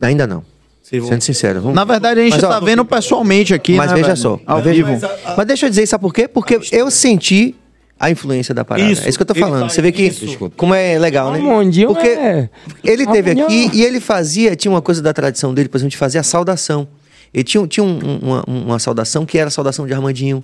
Ainda 0.00 0.26
não. 0.26 0.44
Vão- 0.92 1.08
Sendo 1.08 1.20
sincero. 1.22 1.60
Vamos... 1.60 1.74
Na 1.74 1.82
verdade, 1.84 2.20
a 2.20 2.22
gente 2.22 2.34
Mas, 2.34 2.44
ó, 2.44 2.48
tá 2.48 2.60
vendo 2.60 2.84
pessoalmente 2.84 3.52
aqui. 3.52 3.74
Mas 3.74 3.88
né, 3.90 3.94
veja 3.96 4.06
velho? 4.08 4.16
só. 4.18 4.40
Ao 4.46 4.62
Mas- 4.62 4.76
vivo. 4.76 4.92
mas 4.92 5.02
a- 5.02 5.34
Mas 5.36 5.46
deixa 5.46 5.66
eu 5.66 5.70
dizer, 5.70 5.86
sabe 5.86 6.02
por 6.02 6.14
quê? 6.14 6.28
Porque 6.28 6.60
eu 6.70 6.88
senti 6.92 7.56
a 7.98 8.08
influência 8.10 8.54
da 8.54 8.64
parada. 8.64 8.88
Isso, 8.88 9.04
é 9.04 9.08
isso 9.08 9.18
que 9.18 9.22
eu 9.22 9.26
tô 9.26 9.34
falando. 9.34 9.68
Você 9.68 9.82
vê 9.82 9.90
que 9.90 10.02
isso. 10.04 10.38
como 10.56 10.72
é 10.74 10.96
legal, 10.98 11.32
né? 11.32 11.38
Armandinho 11.38 11.88
Porque 11.88 12.06
é- 12.06 12.48
ele 12.84 13.04
teve 13.06 13.30
Armandinho- 13.30 13.66
aqui 13.66 13.76
e 13.76 13.82
ele 13.82 13.98
fazia, 13.98 14.54
tinha 14.54 14.70
uma 14.70 14.82
coisa 14.82 15.02
da 15.02 15.12
tradição 15.12 15.52
dele, 15.52 15.68
por 15.68 15.78
exemplo, 15.78 15.90
de 15.90 15.96
fazer 15.96 16.18
a 16.18 16.22
saudação. 16.22 16.86
Ele 17.32 17.44
tinha, 17.44 17.66
tinha 17.66 17.84
um- 17.84 17.98
um- 17.98 18.18
uma, 18.22 18.44
uma 18.46 18.78
saudação 18.78 19.24
que 19.26 19.36
era 19.38 19.48
a 19.48 19.50
saudação 19.50 19.86
de 19.86 19.92
Armandinho, 19.92 20.42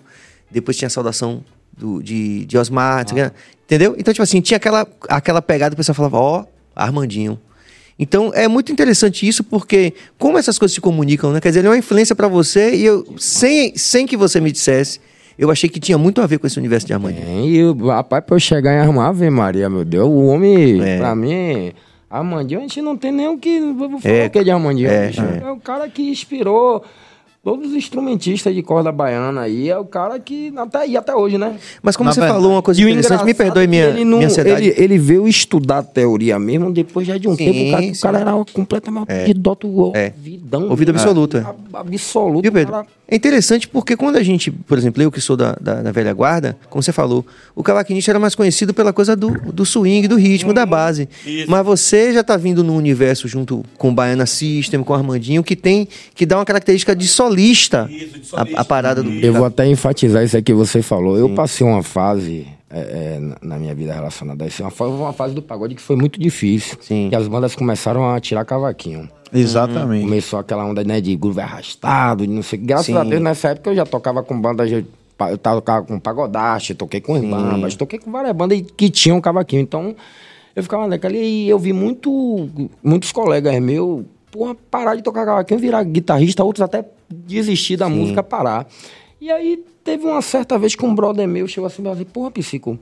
depois 0.50 0.76
tinha 0.76 0.86
a 0.86 0.90
saudação 0.90 1.42
do- 1.76 2.02
de, 2.02 2.44
de 2.44 2.58
Osmar, 2.58 3.02
entendeu? 3.02 3.94
Então, 3.98 4.12
tipo 4.12 4.22
assim, 4.22 4.40
tinha 4.40 4.56
aquela, 4.58 4.86
aquela 5.08 5.40
pegada, 5.40 5.72
o 5.74 5.76
pessoal 5.76 5.94
falava, 5.94 6.18
ó, 6.18 6.44
Armandinho. 6.76 7.38
Então, 7.98 8.32
é 8.34 8.48
muito 8.48 8.72
interessante 8.72 9.26
isso, 9.28 9.44
porque 9.44 9.94
como 10.18 10.36
essas 10.38 10.58
coisas 10.58 10.74
se 10.74 10.80
comunicam, 10.80 11.32
né? 11.32 11.40
Quer 11.40 11.48
dizer, 11.48 11.60
ele 11.60 11.68
é 11.68 11.70
uma 11.70 11.78
influência 11.78 12.14
pra 12.16 12.26
você 12.28 12.74
e 12.74 12.84
eu, 12.84 13.06
sem, 13.18 13.76
sem 13.76 14.06
que 14.06 14.16
você 14.16 14.40
me 14.40 14.50
dissesse, 14.50 14.98
eu 15.38 15.50
achei 15.50 15.68
que 15.68 15.78
tinha 15.78 15.96
muito 15.96 16.20
a 16.20 16.26
ver 16.26 16.38
com 16.38 16.46
esse 16.46 16.58
universo 16.58 16.86
de 16.86 16.92
Armandinho. 16.92 17.24
Tem, 17.24 17.48
e 17.48 17.64
o 17.64 17.86
rapaz, 17.88 18.24
pra 18.24 18.34
eu 18.36 18.40
chegar 18.40 18.74
em 18.74 18.78
Armar, 18.78 19.08
Ave 19.08 19.30
Maria, 19.30 19.68
meu 19.70 19.84
Deus, 19.84 20.06
o 20.08 20.24
homem, 20.26 20.82
É. 20.82 20.98
pra 20.98 21.14
mim, 21.14 21.72
Armandinho, 22.18 22.60
a 22.60 22.62
gente 22.62 22.82
não 22.82 22.96
tem 22.96 23.10
nem 23.10 23.26
o 23.28 23.38
que. 23.38 23.58
Vou 23.72 23.98
falar 23.98 24.14
É. 24.14 24.26
o 24.26 24.30
que 24.30 24.44
de 24.44 24.50
Armandinho. 24.50 24.90
É, 24.90 25.06
é. 25.06 25.46
é 25.46 25.50
o 25.50 25.56
cara 25.56 25.88
que 25.88 26.02
inspirou 26.10 26.84
todos 27.42 27.70
os 27.70 27.74
instrumentistas 27.76 28.54
de 28.54 28.62
corda 28.62 28.92
baiana 28.92 29.40
aí. 29.42 29.68
É 29.68 29.76
o 29.78 29.84
cara 29.84 30.18
que. 30.20 30.52
Até, 30.56 30.86
e 30.86 30.96
até 30.96 31.14
hoje, 31.14 31.38
né? 31.38 31.56
Mas 31.82 31.96
como 31.96 32.08
Na 32.08 32.12
você 32.14 32.20
verdade. 32.20 32.38
falou 32.40 32.54
uma 32.54 32.62
coisa 32.62 32.80
E 32.80 32.84
interessante, 32.84 33.24
me 33.24 33.34
perdoe 33.34 33.64
é 33.64 33.66
minha, 33.66 33.84
ele, 33.86 34.04
não- 34.04 34.18
minha 34.18 34.28
ansiedade. 34.28 34.66
ele, 34.68 34.74
ele 34.82 34.98
veio 34.98 35.26
estudar 35.26 35.82
teoria 35.82 36.38
mesmo 36.38 36.72
depois 36.72 37.06
já 37.06 37.18
de 37.18 37.28
um 37.28 37.34
Sim, 37.36 37.44
tempo. 37.52 37.68
O 37.68 37.70
cara, 37.72 37.86
o 37.92 38.00
cara 38.00 38.18
era 38.20 38.44
completamente 38.52 39.10
É. 39.10 39.28
idoto, 39.30 39.92
É. 39.94 40.12
ouvidão. 40.16 40.68
Ouvido 40.70 40.90
absoluto, 40.90 41.36
é. 41.36 41.46
Absoluto. 41.74 42.42
Viu, 42.42 42.52
Pedro? 42.52 42.72
cara- 42.72 42.86
É 43.08 43.16
interessante 43.16 43.68
porque 43.68 43.94
quando 43.94 44.16
a 44.16 44.22
gente, 44.22 44.50
por 44.50 44.78
exemplo, 44.78 45.02
eu 45.02 45.12
que 45.12 45.20
sou 45.20 45.36
da, 45.36 45.54
da, 45.60 45.82
da 45.82 45.92
velha 45.92 46.14
guarda, 46.14 46.56
como 46.70 46.82
você 46.82 46.92
falou, 46.92 47.26
o 47.54 47.62
cavaquinista 47.62 48.10
era 48.10 48.18
mais 48.18 48.34
conhecido 48.34 48.72
pela 48.72 48.90
coisa 48.90 49.14
do, 49.14 49.28
do 49.52 49.66
swing, 49.66 50.08
do 50.08 50.16
ritmo, 50.16 50.54
da 50.54 50.64
base. 50.64 51.06
isso. 51.26 51.50
Mas 51.50 51.62
você 51.66 52.14
já 52.14 52.24
tá 52.24 52.38
vindo 52.38 52.64
num 52.64 52.74
universo 52.74 53.28
junto 53.28 53.62
com 53.76 53.90
o 53.90 53.92
Baiana 53.92 54.24
System, 54.24 54.82
com 54.82 54.94
o 54.94 54.96
Armandinho, 54.96 55.42
que 55.44 55.54
tem, 55.54 55.86
que 56.14 56.24
dá 56.24 56.38
uma 56.38 56.44
característica 56.46 56.96
de 56.96 57.06
solista, 57.32 57.88
Isso, 57.90 58.18
de 58.18 58.20
a- 58.20 58.24
solista. 58.24 58.60
A, 58.60 58.64
parada 58.64 59.02
do... 59.02 59.10
Eu 59.10 59.32
vou 59.32 59.44
até 59.44 59.66
enfatizar 59.66 60.22
isso 60.22 60.36
aqui 60.36 60.46
que 60.46 60.54
você 60.54 60.82
falou. 60.82 61.16
Eu 61.16 61.30
passei 61.34 61.66
uma 61.66 61.82
fase 61.82 62.46
é, 62.70 62.78
é, 62.80 63.20
na- 63.42 63.58
minha 63.58 63.74
vida 63.74 63.92
relacionada 63.92 64.44
a 64.44 64.46
isso. 64.48 64.62
Uma, 64.62 64.70
fa- 64.70 64.86
uma 64.86 65.12
fase 65.12 65.34
do 65.34 65.42
pagode 65.42 65.74
que 65.74 65.80
foi 65.82 65.96
muito 65.96 66.20
difícil. 66.20 66.76
Sim. 66.80 67.08
Que 67.10 67.16
as 67.16 67.26
bandas 67.28 67.54
começaram 67.54 68.08
a 68.10 68.20
tirar 68.20 68.44
cavaquinho. 68.44 69.08
Exatamente. 69.32 70.04
Começou 70.04 70.38
aquela 70.38 70.64
onda 70.64 70.84
né, 70.84 71.00
de 71.00 71.16
groove 71.16 71.40
arrastado, 71.40 72.26
de 72.26 72.32
não 72.32 72.42
sei 72.42 72.58
o 72.58 72.60
que. 72.62 72.66
Graças 72.68 72.86
Sim. 72.86 72.96
a 72.96 73.02
Deus, 73.04 73.22
nessa 73.22 73.48
época 73.48 73.70
eu 73.70 73.76
já 73.76 73.86
tocava 73.86 74.22
com 74.22 74.38
bandas. 74.40 74.68
de- 74.68 74.84
Eu 75.30 75.38
tocava 75.38 75.86
com 75.86 75.98
pagodaste, 75.98 76.74
toquei 76.74 77.00
com 77.00 77.18
bambas, 77.20 77.74
toquei 77.76 77.98
com 77.98 78.10
várias 78.10 78.34
bandas 78.34 78.60
que 78.76 78.90
tinham 78.90 79.20
cavaquinho. 79.20 79.62
Então, 79.62 79.94
eu 80.54 80.62
ficava 80.62 80.86
naquela 80.86 81.16
e 81.16 81.48
eu 81.48 81.58
vi 81.58 81.72
muito, 81.72 82.48
muitos 82.82 83.10
colegas 83.12 83.58
meus 83.62 84.02
porra, 84.32 84.54
parar 84.54 84.96
de 84.96 85.02
tocar 85.02 85.26
cavaquinho, 85.26 85.60
virar 85.60 85.84
guitarrista, 85.84 86.42
outros 86.42 86.62
até 86.62 86.84
desistir 87.08 87.76
da 87.76 87.88
música, 87.88 88.22
parar. 88.22 88.66
E 89.20 89.30
aí 89.30 89.62
teve 89.84 90.04
uma 90.06 90.22
certa 90.22 90.58
vez 90.58 90.74
que 90.74 90.84
um 90.84 90.94
brother 90.94 91.28
meu 91.28 91.46
chegou 91.46 91.66
assim 91.66 91.82
e 91.82 91.84
falou 91.84 91.94
assim, 91.94 92.04
porra, 92.04 92.30
Psico, 92.30 92.78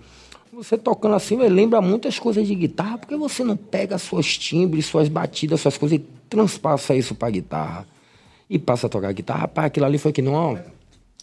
você 0.52 0.78
tocando 0.78 1.16
assim, 1.16 1.36
velho, 1.36 1.52
lembra 1.54 1.80
muitas 1.82 2.18
coisas 2.18 2.46
de 2.46 2.54
guitarra, 2.54 2.98
por 2.98 3.08
que 3.08 3.16
você 3.16 3.42
não 3.42 3.56
pega 3.56 3.98
suas 3.98 4.38
timbres, 4.38 4.86
suas 4.86 5.08
batidas, 5.08 5.60
suas 5.60 5.76
coisas 5.76 5.98
e 5.98 6.04
transpassa 6.28 6.94
isso 6.94 7.14
pra 7.14 7.28
guitarra? 7.28 7.86
E 8.48 8.58
passa 8.58 8.86
a 8.86 8.90
tocar 8.90 9.12
guitarra. 9.12 9.40
Rapaz, 9.40 9.66
aquilo 9.66 9.86
ali 9.86 9.98
foi 9.98 10.12
que 10.12 10.22
não, 10.22 10.34
ó, 10.34 10.56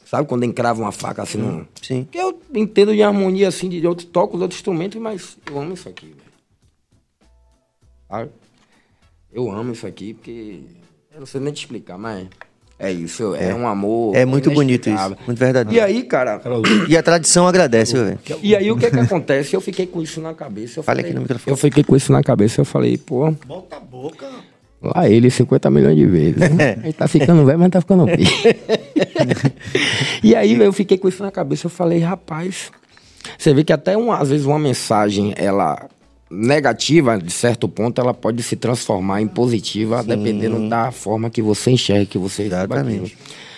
sabe 0.06 0.28
quando 0.28 0.44
encrava 0.44 0.82
uma 0.82 0.92
faca 0.92 1.24
assim, 1.24 1.38
não... 1.38 1.66
Sim. 1.82 2.06
Eu 2.14 2.38
entendo 2.54 2.94
de 2.94 3.02
harmonia 3.02 3.48
assim, 3.48 3.70
de 3.70 3.88
outros 3.88 4.08
toco 4.10 4.36
os 4.36 4.42
outros 4.42 4.60
instrumentos, 4.60 5.00
mas 5.02 5.38
eu 5.50 5.58
amo 5.58 5.74
isso 5.74 5.88
aqui, 5.88 6.08
velho. 6.08 6.18
Sabe? 8.10 8.32
Eu 9.38 9.52
amo 9.52 9.74
isso 9.74 9.86
aqui 9.86 10.16
porque 10.16 10.62
eu 11.14 11.20
não 11.20 11.28
sei 11.28 11.40
nem 11.40 11.54
te 11.54 11.60
explicar, 11.60 11.96
mas 11.96 12.26
é 12.80 12.92
isso, 12.92 13.36
é, 13.36 13.54
um 13.54 13.68
amor. 13.68 14.16
É 14.16 14.26
muito 14.26 14.50
bonito 14.50 14.90
isso, 14.90 15.16
muito 15.28 15.38
verdadeiro. 15.38 15.78
E 15.78 15.80
aí, 15.80 16.02
cara, 16.02 16.42
E 16.90 16.98
a 16.98 17.04
tradição 17.04 17.48
agradece, 17.48 17.96
velho. 17.96 18.18
e 18.42 18.56
aí 18.56 18.72
o 18.72 18.76
que 18.76 18.90
que 18.90 19.00
acontece? 19.00 19.56
Eu 19.56 19.62
fiquei 19.62 19.86
com 19.86 20.02
isso 20.02 20.20
na 20.20 20.34
cabeça. 20.34 20.80
Eu 20.80 20.84
Fale 20.84 21.02
falei, 21.02 21.12
aqui 21.12 21.16
no 21.16 21.22
microfone. 21.22 21.54
Eu 21.54 21.58
fiquei 21.58 21.84
com 21.84 21.96
isso 21.96 22.12
na 22.12 22.24
cabeça, 22.24 22.62
eu 22.62 22.66
falei, 22.66 22.98
pô, 22.98 23.32
Bota 23.46 23.76
a 23.76 23.80
boca. 23.80 24.28
lá 24.82 25.08
ele 25.08 25.30
50 25.30 25.70
milhões 25.70 25.96
de 25.96 26.06
vezes. 26.08 26.50
né? 26.56 26.76
Ele 26.84 26.94
tá 26.94 27.08
ficando 27.08 27.46
velho, 27.46 27.60
mas 27.60 27.70
tá 27.70 27.80
ficando 27.80 28.06
bem. 28.06 28.18
e 30.24 30.36
aí 30.36 30.60
eu 30.60 30.74
fiquei 30.74 30.98
com 30.98 31.08
isso 31.08 31.22
na 31.22 31.30
cabeça, 31.32 31.68
eu 31.68 31.70
falei, 31.70 32.00
rapaz, 32.00 32.72
você 33.38 33.54
vê 33.54 33.64
que 33.64 33.72
até 33.74 33.96
uma, 33.96 34.18
às 34.18 34.30
vezes 34.30 34.48
uma 34.48 34.58
mensagem, 34.60 35.34
ela 35.38 35.88
negativa, 36.30 37.18
de 37.18 37.32
certo 37.32 37.68
ponto, 37.68 38.00
ela 38.02 38.14
pode 38.14 38.44
se 38.44 38.56
transformar 38.56 39.22
em 39.22 39.28
positiva, 39.28 40.04
dependendo 40.04 40.68
da 40.68 40.92
forma 40.92 41.30
que 41.30 41.42
você 41.42 41.72
enxerga, 41.72 42.06
que 42.06 42.18
você 42.18 42.44
Exatamente. 42.44 43.18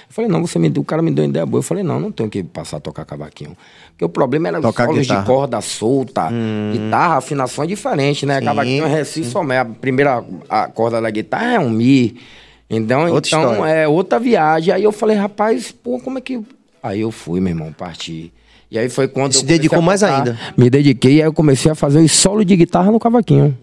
Eu 0.10 0.14
falei, 0.14 0.30
não, 0.30 0.42
você 0.42 0.58
me 0.58 0.70
deu, 0.70 0.82
o 0.82 0.86
cara 0.86 1.04
me 1.04 1.12
deu 1.12 1.24
uma 1.24 1.30
ideia 1.30 1.46
boa. 1.46 1.60
Eu 1.60 1.64
falei, 1.64 1.84
não, 1.84 2.00
não 2.00 2.12
tenho 2.12 2.30
que 2.30 2.42
passar 2.42 2.78
a 2.78 2.80
tocar 2.80 3.06
cavaquinho. 3.06 3.56
Porque 3.92 4.04
o 4.04 4.10
problema 4.10 4.48
era 4.48 4.60
Tocar 4.60 4.86
solos 4.86 5.02
guitarra. 5.02 5.20
de 5.22 5.26
corda 5.28 5.62
solta. 5.62 6.30
Guitarra, 6.74 7.18
afinação 7.18 7.64
é 7.64 7.68
diferente, 7.68 8.26
né? 8.26 8.42
Cavaquinho 8.42 8.86
é 8.86 8.88
reci 8.88 9.24
só 9.24 9.42
A 9.44 9.66
primeira 9.66 10.24
a 10.50 10.68
corda 10.68 11.00
da 11.00 11.10
guitarra 11.12 11.54
é 11.54 11.60
um 11.60 11.70
mi. 11.70 12.20
Então, 12.68 13.02
Outra 13.12 13.30
então 13.30 13.52
história. 13.52 13.72
é 13.72 13.88
outra 13.88 14.20
viagem. 14.20 14.74
Aí 14.74 14.84
eu 14.84 14.92
falei, 14.92 15.16
rapaz, 15.16 15.72
pô, 15.72 16.00
como 16.00 16.18
é 16.18 16.22
que. 16.22 16.42
Aí 16.82 17.02
eu 17.02 17.12
fui, 17.12 17.40
meu 17.40 17.52
irmão, 17.52 17.72
parti. 17.72 18.32
E 18.72 18.78
aí 18.78 18.90
foi 18.90 19.08
quando. 19.08 19.34
Se 19.34 19.44
dedicou 19.46 19.82
mais 19.82 20.04
ainda. 20.04 20.38
Me 20.58 20.70
dediquei 20.70 21.16
e 21.16 21.22
aí 21.22 21.28
eu 21.28 21.34
comecei 21.34 21.72
a 21.72 21.76
fazer 21.76 22.00
os 22.00 22.12
solos 22.12 22.46
de 22.46 22.56
guitarra 22.56 22.92
no 22.92 23.00
cavaquinho. 23.00 23.58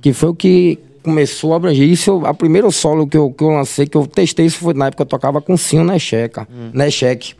Que 0.00 0.12
foi 0.12 0.28
o 0.28 0.34
que 0.34 0.78
começou 1.02 1.52
a 1.52 1.56
abranger. 1.56 1.88
Isso, 1.88 2.10
eu- 2.10 2.26
a 2.26 2.32
primeiro 2.32 2.70
solo 2.70 3.06
que 3.06 3.16
eu, 3.16 3.30
que 3.30 3.42
eu 3.42 3.48
lancei, 3.50 3.86
que 3.86 3.96
eu 3.96 4.06
testei, 4.06 4.46
isso 4.46 4.58
foi 4.58 4.72
na 4.74 4.86
época 4.86 4.98
que 5.04 5.06
eu 5.06 5.10
tocava 5.10 5.40
com 5.40 5.56
Sim 5.56 5.82
na 5.82 5.98
checa. 5.98 6.46
Né, 6.72 6.90
cheque. 6.90 7.34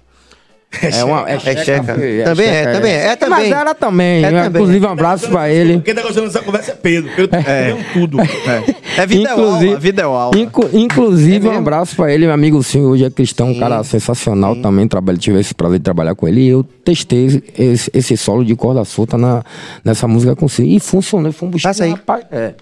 É 0.83 1.05
uma 1.05 1.29
é 1.29 1.39
checa. 1.39 1.65
checa. 1.65 1.95
foi, 1.95 2.23
Também 2.23 2.49
é, 2.49 2.73
também 2.73 2.93
é, 2.93 3.07
é 3.07 3.17
também. 3.17 3.39
Mas 3.51 3.53
era 3.53 3.75
também. 3.75 4.25
É 4.25 4.31
também. 4.31 4.47
Inclusive, 4.49 4.87
um 4.87 4.91
abraço 4.91 5.29
pra 5.29 5.49
ele. 5.51 5.81
Quem 5.81 5.95
tá 5.95 6.03
gostando 6.03 6.27
dessa 6.27 6.41
conversa 6.43 6.73
é 6.73 6.75
Pedro. 6.75 7.11
Pedro 7.15 7.39
entendendo 7.41 7.85
tudo. 7.93 8.21
É, 8.21 9.03
é 9.03 9.07
vida 9.07 9.31
aula, 9.33 9.79
vida 9.79 10.05
aula. 10.05 10.37
Inclu- 10.37 10.71
inclusive, 10.73 11.49
um 11.49 11.59
abraço 11.59 11.97
pra 11.97 12.13
ele, 12.13 12.27
meu 12.27 12.35
amigo 12.35 12.63
Sim, 12.63 12.85
hoje 12.85 13.05
é 13.05 13.11
cristão, 13.11 13.51
um 13.51 13.59
cara 13.59 13.83
sensacional 13.85 14.57
também. 14.57 14.87
Trabalho, 14.89 15.19
tive 15.19 15.41
esse 15.41 15.55
prazer 15.55 15.79
de 15.79 15.85
trabalhar 15.85 16.15
com 16.15 16.27
ele. 16.29 16.41
E 16.43 16.49
eu 16.49 16.63
testei 16.85 17.43
esse, 17.59 17.91
esse 17.95 18.17
solo 18.17 18.45
de 18.45 18.55
corda 18.55 18.85
solta 18.85 19.17
na, 19.19 19.43
nessa 19.85 20.07
música 20.09 20.35
com 20.37 20.49
Sim. 20.49 20.75
E 20.75 20.81
funcionou, 20.81 21.33
foi 21.33 21.49
um 21.49 21.51
buscar. 21.51 21.71
Passa 21.71 21.85
aí. 21.85 21.91
Rapaz, 21.91 22.25
é. 22.31 22.55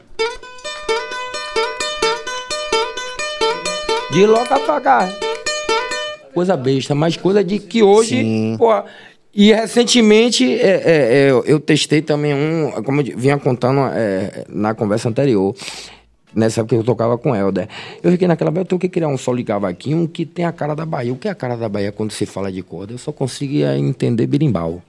De 4.13 4.27
loca 4.27 4.59
pra 4.61 4.81
cá. 4.81 5.09
Coisa 6.35 6.57
besta, 6.57 6.95
mas 6.95 7.17
coisa 7.17 7.45
de 7.45 7.59
que 7.59 7.83
hoje, 7.83 8.17
Sim. 8.23 8.57
pô, 8.59 8.71
E 9.35 9.51
recentemente 9.53 10.45
é, 10.61 10.67
é, 10.67 11.29
é, 11.29 11.31
eu- 11.31 11.59
testei 11.61 12.03
também 12.03 12.35
um, 12.35 12.71
como 12.83 13.01
eu 13.01 13.17
vinha 13.17 13.39
contando 13.39 13.81
é, 13.95 14.45
na 14.49 14.75
conversa 14.75 15.09
anterior, 15.09 15.55
nessa 16.35 16.61
época 16.61 16.77
que 16.77 16.81
eu 16.81 16.85
tocava 16.85 17.17
com 17.17 17.31
o 17.31 17.35
Helder. 17.35 17.67
Eu 18.03 18.13
fiquei 18.13 18.29
naquela 18.29 18.53
eu 18.55 18.65
tenho 18.65 18.79
que 18.79 18.91
criar 18.91 19.09
um 19.09 19.17
solo 19.17 19.39
de 19.39 19.45
cavaquinho 19.45 20.07
que 20.07 20.27
tem 20.27 20.45
a 20.45 20.53
cara 20.53 20.75
da 20.75 20.85
Bahia. 20.85 21.13
O 21.13 21.17
que 21.17 21.29
é 21.29 21.31
a 21.31 21.35
cara 21.35 21.57
da 21.57 21.67
Bahia 21.69 21.91
quando 21.93 22.13
se 22.13 22.27
fala 22.27 22.53
de 22.53 22.63
corda? 22.63 22.93
Eu 22.93 22.99
só 22.99 23.11
conseguia 23.11 23.77
entender 23.79 24.27
birimbau. 24.27 24.83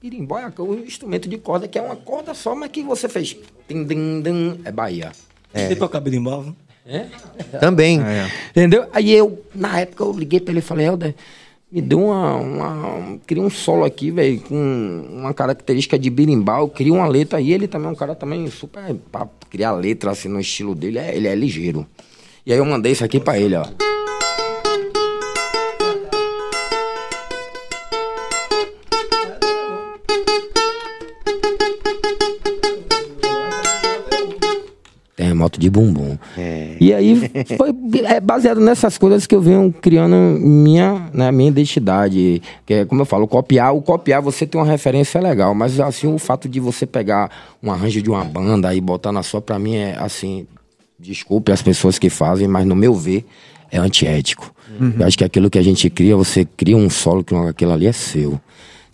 Birimbau 0.00 0.38
é 0.38 0.52
o 0.58 0.74
instrumento 0.84 1.28
de 1.28 1.36
corda 1.38 1.68
que 1.68 1.78
é 1.78 1.82
uma 1.82 1.96
corda 1.96 2.32
só, 2.34 2.54
mas 2.54 2.70
que 2.70 2.82
você 2.82 3.06
fez. 3.08 3.36
É 4.64 4.72
Bahia. 4.72 5.12
Você 5.54 5.76
toca 5.76 6.00
berimbau? 6.00 6.54
É? 6.86 7.06
Também. 7.58 8.00
Entendeu? 8.50 8.86
Aí 8.92 9.12
eu, 9.12 9.42
na 9.54 9.80
época, 9.80 10.04
eu 10.04 10.12
liguei 10.12 10.38
pra 10.40 10.52
ele 10.52 10.58
e 10.58 10.62
falei, 10.62 10.86
Helder, 10.86 11.14
me 11.72 11.80
deu 11.80 11.98
uma. 12.04 12.36
uma 12.36 13.18
queria 13.26 13.42
um 13.42 13.50
solo 13.50 13.84
aqui, 13.84 14.10
velho, 14.10 14.40
com 14.40 15.06
uma 15.10 15.32
característica 15.32 15.98
de 15.98 16.10
birimbau, 16.10 16.62
eu 16.62 16.68
queria 16.68 16.92
uma 16.92 17.06
letra. 17.08 17.40
E 17.40 17.52
ele 17.52 17.66
também 17.66 17.88
é 17.88 17.90
um 17.90 17.94
cara 17.96 18.14
também 18.14 18.48
super. 18.50 18.94
pra 19.10 19.26
criar 19.50 19.72
letra 19.72 20.10
assim 20.10 20.28
no 20.28 20.40
estilo 20.40 20.74
dele, 20.74 20.98
é- 20.98 21.16
ele 21.16 21.26
é 21.26 21.34
ligeiro. 21.34 21.86
E 22.46 22.52
aí 22.52 22.58
eu 22.58 22.64
mandei 22.64 22.92
isso 22.92 23.04
aqui 23.04 23.18
pra 23.18 23.38
ele, 23.38 23.56
ó. 23.56 23.64
Terremoto 35.44 35.60
de 35.60 35.70
bumbum. 35.70 36.18
E 36.80 36.92
aí 36.92 37.30
foi 37.56 37.74
é, 38.04 38.20
baseado 38.20 38.60
nessas 38.60 38.96
coisas 38.98 39.26
que 39.26 39.34
eu 39.34 39.40
venho 39.40 39.72
criando 39.80 40.16
minha, 40.40 41.08
né, 41.12 41.30
minha 41.30 41.48
identidade. 41.48 42.42
Que 42.66 42.74
é, 42.74 42.84
como 42.84 43.02
eu 43.02 43.06
falo, 43.06 43.26
copiar, 43.26 43.74
o 43.74 43.82
copiar 43.82 44.22
você 44.22 44.46
tem 44.46 44.60
uma 44.60 44.66
referência 44.66 45.20
legal, 45.20 45.54
mas 45.54 45.78
assim, 45.80 46.12
o 46.12 46.18
fato 46.18 46.48
de 46.48 46.60
você 46.60 46.86
pegar 46.86 47.30
um 47.62 47.70
arranjo 47.70 48.00
de 48.00 48.10
uma 48.10 48.24
banda 48.24 48.74
e 48.74 48.80
botar 48.80 49.12
na 49.12 49.22
sua, 49.22 49.40
pra 49.40 49.58
mim 49.58 49.76
é 49.76 49.96
assim, 49.98 50.46
desculpe 50.98 51.52
as 51.52 51.62
pessoas 51.62 51.98
que 51.98 52.08
fazem, 52.08 52.48
mas 52.48 52.66
no 52.66 52.74
meu 52.74 52.94
ver 52.94 53.24
é 53.70 53.78
antiético. 53.78 54.52
Eu 54.98 55.06
acho 55.06 55.16
que 55.16 55.24
aquilo 55.24 55.48
que 55.48 55.58
a 55.58 55.62
gente 55.62 55.88
cria, 55.88 56.16
você 56.16 56.44
cria 56.44 56.76
um 56.76 56.90
solo 56.90 57.22
que 57.22 57.34
aquilo 57.34 57.72
ali 57.72 57.86
é 57.86 57.92
seu. 57.92 58.40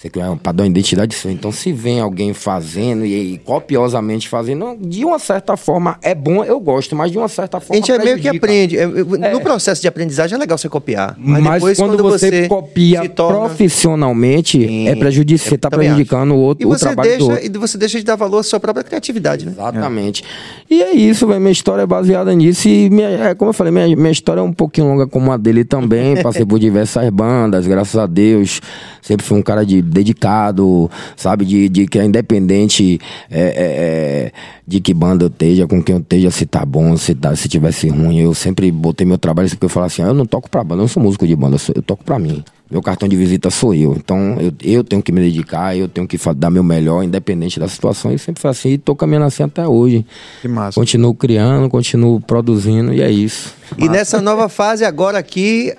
Você 0.01 0.09
cria 0.09 0.31
um 0.31 0.37
padrão 0.39 0.65
de 0.65 0.71
identidade 0.71 1.15
seu. 1.15 1.31
Então, 1.31 1.53
se 1.53 1.73
vem 1.75 2.01
alguém 2.01 2.33
fazendo 2.33 3.05
e, 3.05 3.35
e 3.35 3.39
copiosamente 3.39 4.31
fazendo, 4.31 4.75
de 4.81 5.05
uma 5.05 5.19
certa 5.19 5.59
forma 5.59 5.99
é 6.01 6.15
bom, 6.15 6.43
eu 6.43 6.59
gosto, 6.59 6.97
mas 6.97 7.13
de 7.13 7.19
uma 7.19 7.29
certa 7.29 7.59
A 7.59 7.61
forma. 7.61 7.75
gente 7.77 7.93
é 7.93 7.99
meio 8.03 8.19
que 8.19 8.27
aprende. 8.27 8.79
É, 8.79 8.85
é, 8.85 9.33
No 9.35 9.43
processo 9.43 9.83
de 9.83 9.87
aprendizagem 9.89 10.37
é 10.37 10.39
legal 10.39 10.57
você 10.57 10.71
copiar. 10.71 11.15
Mas, 11.19 11.43
Mas, 11.43 11.55
depois, 11.57 11.79
quando, 11.79 12.03
você, 12.03 12.49
copia 12.49 13.07
torna- 13.11 13.41
profissionalmente, 13.41 14.67
Sim, 14.67 14.89
é 14.89 14.95
prejudici 14.97 15.47
você 15.51 15.55
está 15.57 15.69
prejudicando 15.69 16.31
o 16.31 16.35
acho. 16.35 16.41
outro 16.45 16.63
E 16.63 16.67
o 16.67 16.71
você, 16.71 16.87
trabalho 16.87 17.19
do 17.19 17.25
outro. 17.25 17.37
deixa, 17.37 17.57
e 17.57 17.59
você 17.59 17.77
deixa 17.77 17.99
de 17.99 18.05
dar 18.05 18.17
valor 18.17 18.39
à 18.39 18.43
sua 18.43 18.59
própria 18.59 18.83
criatividade, 18.83 19.45
né? 19.45 19.53
Exatamente. 19.53 20.25
E 20.71 20.83
é 20.83 20.93
isso, 20.93 21.27
velho. 21.27 21.41
Minha 21.41 21.53
história 21.53 21.83
é 21.83 21.87
baseada 21.87 22.35
nisso. 22.35 22.67
E, 22.69 22.89
minha, 22.89 23.09
é, 23.09 23.35
como 23.35 23.51
eu 23.51 23.53
falei, 23.53 23.71
minha, 23.71 23.95
minha 23.95 24.11
história 24.11 24.41
é 24.41 24.43
um 24.43 24.53
pouquinho 24.53 24.87
longa 24.87 25.07
como 25.07 25.31
a 25.31 25.37
dele 25.37 25.63
também. 25.63 26.23
Passei 26.23 26.47
por 26.47 26.59
diversas 26.59 27.07
bandas, 27.11 27.67
graças 27.67 27.97
a 27.97 28.07
Deus. 28.07 28.63
Sempre 29.03 29.27
fui 29.27 29.39
um 29.39 29.43
cara 29.43 29.65
de, 29.65 29.81
dedicado, 29.91 30.91
sabe? 31.17 31.45
De, 31.45 31.69
de 31.69 31.87
que 31.87 31.99
é 31.99 32.05
independente 32.05 33.01
é, 33.31 33.41
é, 33.41 33.47
é, 33.47 34.33
de 34.67 34.81
que 34.81 34.95
banda 34.95 35.25
eu 35.25 35.29
esteja, 35.29 35.67
com 35.67 35.83
quem 35.83 35.97
eu 35.97 36.01
esteja, 36.01 36.31
se 36.31 36.47
tá 36.47 36.65
bom, 36.65 36.97
se, 36.97 37.15
tá, 37.15 37.35
se 37.37 37.49
tivesse 37.49 37.89
ruim. 37.89 38.21
Eu 38.21 38.35
sempre 38.35 38.71
botei 38.71 39.07
meu 39.07 39.19
trabalho, 39.19 39.49
porque 39.51 39.65
eu 39.65 39.69
falo 39.69 39.87
assim, 39.87 40.03
ah, 40.03 40.07
eu 40.07 40.15
não 40.15 40.27
toco 40.27 40.49
pra 40.51 40.63
banda, 40.63 40.75
eu 40.81 40.85
não 40.85 40.89
sou 40.89 41.03
músico 41.03 41.27
de 41.27 41.35
banda, 41.37 41.57
eu, 41.57 41.59
sou- 41.59 41.75
eu 41.77 41.83
toco 41.83 42.05
pra 42.05 42.19
mim. 42.19 42.43
Meu 42.71 42.81
cartão 42.81 43.09
de 43.09 43.17
visita 43.17 43.51
sou 43.51 43.75
eu. 43.75 43.95
Então 43.97 44.37
eu, 44.41 44.53
eu 44.63 44.85
tenho 44.85 45.03
que 45.03 45.11
me 45.11 45.21
dedicar, 45.21 45.77
eu 45.77 45.89
tenho 45.89 46.07
que 46.07 46.17
dar 46.37 46.51
meu 46.51 46.63
melhor, 46.63 47.03
independente 47.03 47.59
da 47.59 47.67
situação. 47.67 48.13
E 48.13 48.19
sempre 48.19 48.41
foi 48.41 48.49
assim, 48.51 48.69
e 48.71 48.79
tô 48.79 48.95
caminhando 48.95 49.27
assim 49.27 49.43
até 49.43 49.67
hoje. 49.67 50.07
Que 50.41 50.47
massa. 50.47 50.79
Continuo 50.79 51.13
criando, 51.13 51.69
continuo 51.69 52.21
produzindo, 52.21 52.93
e 52.95 53.03
é 53.03 53.11
isso. 53.11 53.53
E 53.77 53.89
nessa 53.89 54.21
nova 54.21 54.49
fase 54.49 54.85
agora 54.85 55.19
aqui, 55.19 55.75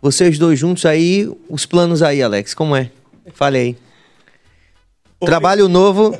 vocês 0.00 0.38
dois 0.38 0.56
juntos 0.56 0.86
aí, 0.86 1.28
os 1.48 1.66
planos 1.66 2.00
aí, 2.00 2.22
Alex, 2.22 2.54
como 2.54 2.76
é? 2.76 2.90
Fale 3.32 3.58
aí. 3.58 3.76
Trabalho 5.20 5.68
novo. 5.68 6.18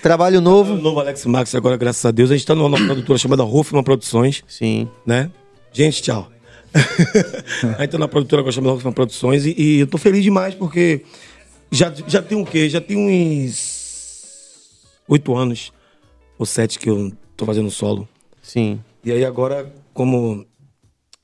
Trabalho 0.00 0.38
O 0.38 0.40
novo. 0.40 0.76
novo 0.76 1.00
Alex 1.00 1.26
Max 1.26 1.54
agora, 1.54 1.76
graças 1.76 2.04
a 2.04 2.10
Deus. 2.12 2.30
A 2.30 2.36
gente 2.36 2.46
tá 2.46 2.54
numa 2.54 2.76
produtora 2.76 3.18
chamada 3.18 3.44
Hoffman 3.44 3.82
Produções, 3.82 4.44
Sim. 4.46 4.88
né? 5.04 5.30
Gente, 5.72 6.00
tchau. 6.02 6.30
a 7.76 7.80
gente 7.80 7.90
tá 7.90 7.98
numa 7.98 8.08
produtora 8.08 8.40
agora 8.42 8.52
chamada 8.52 8.74
Hoffman 8.74 8.92
Produções 8.92 9.44
e, 9.44 9.54
e 9.58 9.80
eu 9.80 9.86
tô 9.86 9.98
feliz 9.98 10.22
demais 10.22 10.54
porque 10.54 11.04
já, 11.70 11.92
já 12.06 12.22
tem 12.22 12.40
o 12.40 12.46
quê? 12.46 12.68
Já 12.68 12.80
tem 12.80 12.96
uns 12.96 14.78
oito 15.08 15.34
anos 15.34 15.72
ou 16.38 16.46
sete 16.46 16.78
que 16.78 16.88
eu 16.88 17.10
tô 17.36 17.44
fazendo 17.44 17.70
solo. 17.70 18.08
Sim. 18.40 18.78
E 19.04 19.10
aí 19.10 19.24
agora, 19.24 19.72
como 19.92 20.46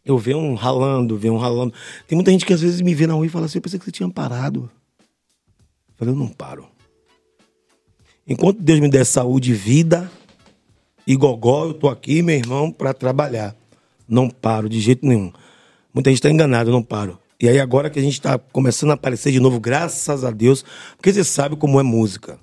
eu 0.05 0.19
venho 0.19 0.55
ralando, 0.55 1.17
venho 1.17 1.37
ralando. 1.37 1.73
Tem 2.07 2.17
muita 2.17 2.31
gente 2.31 2.45
que 2.45 2.53
às 2.53 2.61
vezes 2.61 2.81
me 2.81 2.95
vê 2.95 3.07
na 3.07 3.15
rua 3.15 3.27
e 3.27 3.31
fala 3.31 3.47
assim, 3.47 3.59
eu 3.59 3.63
pensei 3.63 3.79
que 3.79 3.85
você 3.85 3.91
tinha 3.91 4.09
parado. 4.09 4.71
Eu 5.89 5.95
falei, 5.97 6.15
eu 6.15 6.19
não 6.19 6.29
paro. 6.29 6.67
Enquanto 8.27 8.61
Deus 8.61 8.81
me 8.81 8.89
der 8.89 9.05
saúde 9.05 9.53
e 9.53 9.55
vida 9.55 10.11
e 11.07 11.17
gogó, 11.17 11.67
eu 11.67 11.75
tô 11.75 11.89
aqui, 11.89 12.23
meu 12.23 12.37
irmão, 12.37 12.71
para 12.71 12.93
trabalhar. 12.93 13.57
Não 14.07 14.29
paro 14.29 14.69
de 14.69 14.81
jeito 14.81 15.07
nenhum. 15.07 15.33
Muita 15.93 16.11
gente 16.11 16.21
tá 16.21 16.31
enganada, 16.31 16.69
eu 16.69 16.73
não 16.73 16.83
paro. 16.83 17.19
E 17.41 17.49
aí 17.49 17.59
agora 17.59 17.91
que 17.91 17.99
a 17.99 18.03
gente 18.03 18.21
tá 18.21 18.39
começando 18.39 18.91
a 18.91 18.95
aparecer 18.95 19.33
de 19.33 19.41
novo, 19.41 19.59
graças 19.59 20.25
a 20.25 20.31
Deus, 20.31 20.65
porque 20.97 21.13
você 21.13 21.25
sabe 21.25 21.57
como 21.57 21.81
é 21.81 21.83
música. 21.83 22.39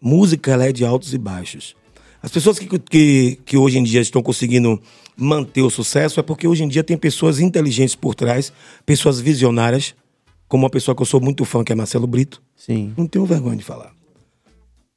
Música, 0.00 0.50
ela 0.50 0.66
é 0.66 0.72
de 0.72 0.84
altos 0.84 1.14
e 1.14 1.18
baixos. 1.18 1.76
As 2.22 2.30
pessoas 2.30 2.58
que, 2.58 2.78
que, 2.78 3.38
que 3.44 3.56
hoje 3.56 3.78
em 3.78 3.82
dia 3.82 4.00
estão 4.00 4.22
conseguindo 4.22 4.80
manter 5.16 5.62
o 5.62 5.70
sucesso 5.70 6.20
é 6.20 6.22
porque 6.22 6.46
hoje 6.46 6.62
em 6.62 6.68
dia 6.68 6.84
tem 6.84 6.96
pessoas 6.96 7.40
inteligentes 7.40 7.94
por 7.96 8.14
trás, 8.14 8.52
pessoas 8.86 9.20
visionárias, 9.20 9.94
como 10.46 10.64
uma 10.64 10.70
pessoa 10.70 10.94
que 10.94 11.02
eu 11.02 11.06
sou 11.06 11.20
muito 11.20 11.44
fã, 11.44 11.64
que 11.64 11.72
é 11.72 11.74
Marcelo 11.74 12.06
Brito. 12.06 12.40
Sim. 12.54 12.92
Não 12.96 13.06
tenho 13.06 13.26
vergonha 13.26 13.56
de 13.56 13.64
falar. 13.64 13.92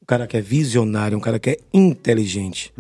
Um 0.02 0.06
cara 0.06 0.28
que 0.28 0.38
é 0.38 0.42
visionário, 0.42 1.18
um 1.18 1.22
cara 1.22 1.40
que 1.40 1.50
é 1.50 1.58
inteligente. 1.74 2.72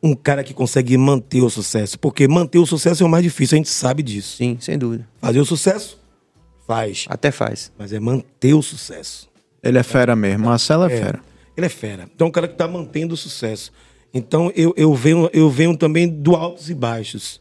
Um 0.00 0.14
cara 0.14 0.44
que 0.44 0.54
consegue 0.54 0.96
manter 0.96 1.42
o 1.42 1.50
sucesso. 1.50 1.98
Porque 1.98 2.28
manter 2.28 2.58
o 2.58 2.66
sucesso 2.66 3.02
é 3.02 3.06
o 3.06 3.08
mais 3.08 3.24
difícil, 3.24 3.56
a 3.56 3.58
gente 3.58 3.70
sabe 3.70 4.04
disso. 4.04 4.36
Sim, 4.36 4.56
sem 4.60 4.78
dúvida. 4.78 5.08
Fazer 5.20 5.40
o 5.40 5.44
sucesso? 5.44 5.98
Faz. 6.64 7.06
Até 7.08 7.32
faz. 7.32 7.72
Mas 7.76 7.92
é 7.92 7.98
manter 7.98 8.54
o 8.54 8.62
sucesso. 8.62 9.28
Ele 9.60 9.78
é 9.78 9.82
fera 9.82 10.14
mesmo. 10.14 10.46
Marcelo 10.46 10.84
é, 10.84 10.90
fera. 10.90 11.20
Ele 11.60 11.66
é 11.66 11.68
fera. 11.68 12.08
Então 12.14 12.26
é 12.26 12.28
um 12.28 12.32
cara 12.32 12.48
que 12.48 12.54
está 12.54 12.66
mantendo 12.66 13.12
o 13.12 13.16
sucesso. 13.16 13.70
Então 14.14 14.50
eu, 14.56 14.72
eu, 14.76 14.94
venho, 14.94 15.28
eu 15.32 15.50
venho 15.50 15.76
também 15.76 16.08
do 16.08 16.34
altos 16.34 16.70
e 16.70 16.74
baixos. 16.74 17.38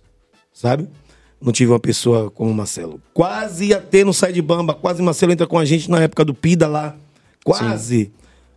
Sabe? 0.51 0.89
Não 1.41 1.53
tive 1.53 1.71
uma 1.71 1.79
pessoa 1.79 2.29
como 2.29 2.51
o 2.51 2.53
Marcelo. 2.53 3.01
Quase 3.13 3.67
ia 3.67 3.79
ter 3.79 4.05
no 4.05 4.13
Sai 4.13 4.33
de 4.33 4.41
Bamba. 4.41 4.73
Quase 4.73 5.01
o 5.01 5.05
Marcelo 5.05 5.31
entra 5.31 5.47
com 5.47 5.57
a 5.57 5.63
gente 5.63 5.89
na 5.89 6.01
época 6.01 6.25
do 6.25 6.33
Pida 6.33 6.67
lá. 6.67 6.97
Quase. 7.45 8.11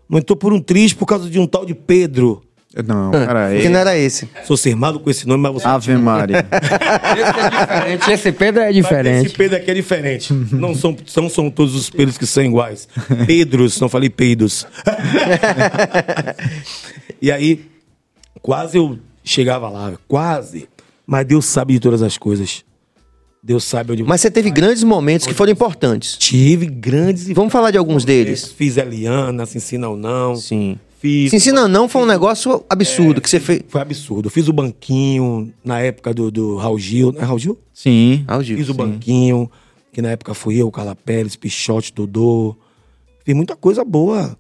Não 0.09 0.19
entrou 0.19 0.37
por 0.37 0.53
um 0.53 0.61
triste 0.61 0.97
por 0.97 1.07
causa 1.07 1.31
de 1.31 1.39
um 1.39 1.47
tal 1.47 1.65
de 1.65 1.75
Pedro. 1.75 2.43
Não, 2.87 3.11
cara, 3.11 3.51
Porque 3.51 3.67
é. 3.67 3.69
não 3.69 3.81
era 3.81 3.99
esse. 3.99 4.29
Sou 4.45 4.57
sermado 4.57 4.99
com 4.99 5.11
esse 5.11 5.29
nome, 5.29 5.43
mas 5.43 5.53
você. 5.53 5.69
Ave 5.69 5.95
Maria. 5.97 6.45
Esse 7.13 7.93
é 7.93 7.97
diferente, 7.97 8.13
esse 8.13 8.33
Pedro 8.33 8.63
é 8.63 8.67
Mas 8.67 8.75
diferente. 8.75 9.27
Esse 9.27 9.37
Pedro 9.37 9.57
aqui 9.57 9.71
é 9.71 9.75
diferente. 9.75 10.33
Não 10.33 10.75
são, 10.75 10.97
não 11.17 11.29
são 11.29 11.51
todos 11.51 11.75
os 11.75 11.91
Pedros 11.91 12.17
que 12.17 12.27
são 12.27 12.43
iguais. 12.43 12.89
Pedros, 13.27 13.79
não 13.81 13.89
falei 13.89 14.09
peidos. 14.09 14.67
e 17.21 17.31
aí, 17.31 17.67
quase 18.41 18.79
eu 18.79 18.99
chegava 19.23 19.69
lá, 19.69 19.93
quase. 20.09 20.69
Mas 21.07 21.27
Deus 21.27 21.45
sabe 21.45 21.75
de 21.75 21.81
todas 21.81 22.03
as 22.03 22.17
coisas. 22.17 22.65
Deus 23.43 23.65
sabe 23.65 23.93
onde 23.93 24.05
Mas 24.05 24.21
você 24.21 24.31
teve 24.31 24.51
grandes 24.51 24.85
momentos 24.85 25.27
que 25.27 25.35
foram 25.35 25.53
importantes. 25.53 26.17
tive 26.17 26.67
grandes 26.67 27.29
e 27.29 27.35
Vamos 27.35 27.53
falar 27.53 27.73
de 27.73 27.79
alguns 27.79 28.05
deles. 28.05 28.53
Fiz 28.53 28.77
Eliana, 28.77 29.45
se 29.47 29.59
ensina 29.59 29.89
ou 29.89 29.97
não. 29.97 30.37
Sim. 30.37 30.79
Fiz. 31.03 31.31
Se 31.31 31.37
ensina 31.37 31.67
não 31.67 31.89
foi 31.89 32.03
um 32.03 32.07
negócio 32.07 32.65
absurdo 32.71 33.21
que 33.21 33.29
você 33.29 33.41
fez. 33.41 33.65
Foi 33.67 33.81
absurdo. 33.81 34.31
Fiz 34.31 34.47
o 34.47 34.53
banquinho 34.53 35.53
na 35.65 35.81
época 35.81 36.15
do, 36.15 36.31
do 36.31 36.57
Raul 36.57 36.79
Gil. 36.79 37.11
Não 37.11 37.21
é 37.21 37.25
Raul 37.25 37.41
Gil? 37.41 37.59
Sim. 37.75 38.25
O 38.31 38.41
Gil, 38.41 38.57
Fiz 38.57 38.69
o 38.69 38.71
sim. 38.71 38.79
banquinho, 38.79 39.51
que 39.93 40.01
na 40.01 40.11
época 40.11 40.33
fui 40.33 40.59
eu, 40.59 40.71
Carla 40.71 40.95
Pérez, 40.95 41.35
Pichote, 41.35 41.93
Dodô. 41.93 42.57
Fiz 43.25 43.35
muita 43.35 43.57
coisa 43.57 43.85
boa. 43.85 44.39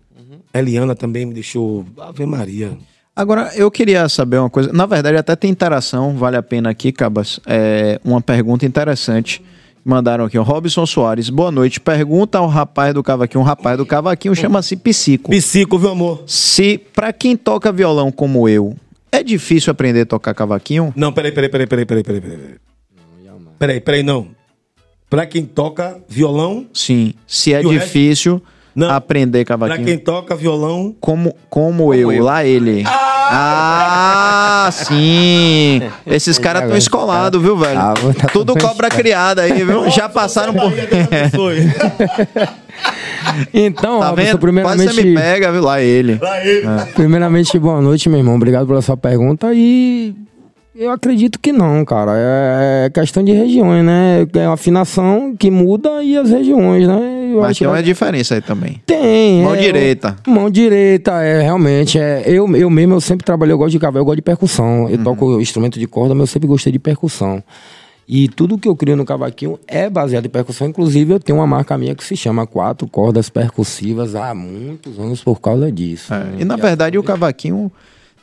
Eliana 0.54 0.94
também 0.94 1.26
me 1.26 1.34
deixou. 1.34 1.84
Ave 1.98 2.24
Maria. 2.26 2.78
Agora, 3.16 3.50
eu 3.56 3.68
queria 3.68 4.08
saber 4.08 4.38
uma 4.38 4.48
coisa. 4.48 4.72
Na 4.72 4.86
verdade, 4.86 5.16
até 5.16 5.34
tem 5.34 5.50
interação, 5.50 6.16
vale 6.16 6.36
a 6.36 6.42
pena 6.44 6.70
aqui, 6.70 6.92
Cabas. 6.92 7.40
É 7.44 8.00
uma 8.04 8.20
pergunta 8.20 8.64
interessante. 8.64 9.42
Mandaram 9.84 10.24
aqui, 10.26 10.38
o 10.38 10.42
Robson 10.42 10.86
Soares. 10.86 11.28
Boa 11.28 11.50
noite. 11.50 11.80
Pergunta 11.80 12.38
ao 12.38 12.46
rapaz 12.46 12.94
do 12.94 13.02
cavaquinho. 13.02 13.42
O 13.42 13.44
rapaz 13.46 13.76
do 13.76 13.84
cavaquinho 13.84 14.34
chama-se 14.34 14.76
Psico. 14.76 15.30
Psico, 15.30 15.76
viu, 15.76 15.90
amor? 15.90 16.22
Se, 16.26 16.78
pra 16.78 17.12
quem 17.12 17.36
toca 17.36 17.72
violão 17.72 18.12
como 18.12 18.48
eu, 18.48 18.76
é 19.10 19.22
difícil 19.24 19.72
aprender 19.72 20.02
a 20.02 20.06
tocar 20.06 20.34
cavaquinho? 20.34 20.92
Não, 20.94 21.12
peraí, 21.12 21.32
peraí, 21.32 21.50
peraí, 21.50 21.66
peraí, 21.66 21.84
peraí, 21.86 22.02
peraí, 22.04 22.20
peraí. 22.20 22.54
Peraí, 23.58 23.80
peraí, 23.80 24.02
não. 24.02 24.28
Pra 25.10 25.26
quem 25.26 25.44
toca 25.44 26.00
violão, 26.08 26.66
Sim. 26.72 27.14
Se 27.26 27.52
é 27.52 27.60
difícil 27.62 28.40
Não. 28.74 28.90
aprender 28.90 29.44
pra 29.44 29.58
cavaquinho. 29.58 29.86
quem 29.86 29.98
toca 29.98 30.34
violão, 30.34 30.94
Como, 31.00 31.36
como, 31.50 31.92
eu, 31.92 32.22
lá 32.22 32.44
ele. 32.44 32.84
Ah, 32.86 34.11
sim. 34.70 35.82
Esses 36.06 36.38
caras 36.38 36.62
estão 36.62 36.76
escolados, 36.76 37.40
viu, 37.40 37.56
velho? 37.56 37.78
Ah, 37.78 37.94
tá 38.18 38.28
Tudo 38.28 38.56
cobra 38.56 38.88
criada 38.88 39.42
aí, 39.42 39.64
viu? 39.64 39.90
Já 39.90 40.08
passaram 40.08 40.54
por. 40.54 40.72
Então, 43.54 44.00
Tá 44.00 44.08
Robson, 44.08 44.14
vendo? 44.16 44.26
Quase 44.26 44.38
primeiramente, 44.38 44.94
você 44.94 45.02
me 45.02 45.14
pega, 45.14 45.52
viu? 45.52 45.62
Lá 45.62 45.80
ele. 45.80 46.18
Lá 46.20 46.44
ele. 46.44 46.66
primeiramente, 46.94 47.58
boa 47.58 47.80
noite, 47.80 48.08
meu 48.08 48.18
irmão. 48.18 48.34
Obrigado 48.34 48.66
pela 48.66 48.82
sua 48.82 48.96
pergunta. 48.96 49.52
E 49.54 50.14
eu 50.74 50.90
acredito 50.90 51.38
que 51.38 51.52
não, 51.52 51.84
cara. 51.84 52.12
É 52.16 52.90
questão 52.92 53.22
de 53.22 53.32
regiões, 53.32 53.84
né? 53.84 54.26
É 54.34 54.46
uma 54.46 54.54
afinação 54.54 55.34
que 55.38 55.50
muda 55.50 56.02
e 56.02 56.16
as 56.16 56.30
regiões, 56.30 56.88
né? 56.88 57.21
Mas 57.40 57.58
tem 57.58 57.66
uma 57.66 57.82
diferença 57.82 58.34
aí 58.34 58.40
também. 58.40 58.80
Tem. 58.86 59.42
Mão 59.42 59.54
é, 59.54 59.58
direita. 59.60 60.16
mão 60.26 60.50
direita, 60.50 61.12
é, 61.22 61.42
realmente. 61.42 61.98
É, 61.98 62.24
eu, 62.26 62.54
eu 62.56 62.68
mesmo, 62.70 62.94
eu 62.94 63.00
sempre 63.00 63.24
trabalhei, 63.24 63.52
eu 63.52 63.58
gosto 63.58 63.72
de 63.72 63.78
cavalo, 63.78 64.00
eu 64.00 64.04
gosto 64.04 64.16
de 64.16 64.22
percussão. 64.22 64.84
Uhum. 64.84 64.90
Eu 64.90 64.98
toco 64.98 65.40
instrumento 65.40 65.78
de 65.78 65.86
corda, 65.86 66.14
mas 66.14 66.22
eu 66.22 66.26
sempre 66.26 66.48
gostei 66.48 66.72
de 66.72 66.78
percussão. 66.78 67.42
E 68.08 68.28
tudo 68.28 68.58
que 68.58 68.68
eu 68.68 68.76
crio 68.76 68.96
no 68.96 69.04
cavaquinho 69.04 69.58
é 69.66 69.88
baseado 69.88 70.26
em 70.26 70.28
percussão. 70.28 70.66
Inclusive, 70.66 71.14
eu 71.14 71.20
tenho 71.20 71.38
uma 71.38 71.46
marca 71.46 71.78
minha 71.78 71.94
que 71.94 72.04
se 72.04 72.16
chama 72.16 72.46
Quatro 72.46 72.86
Cordas 72.86 73.30
Percussivas 73.30 74.14
há 74.14 74.34
muitos 74.34 74.98
anos 74.98 75.22
por 75.22 75.40
causa 75.40 75.70
disso. 75.70 76.12
É, 76.12 76.40
E 76.40 76.44
na 76.44 76.56
verdade 76.56 76.98
o 76.98 77.02
cavaquinho 77.02 77.70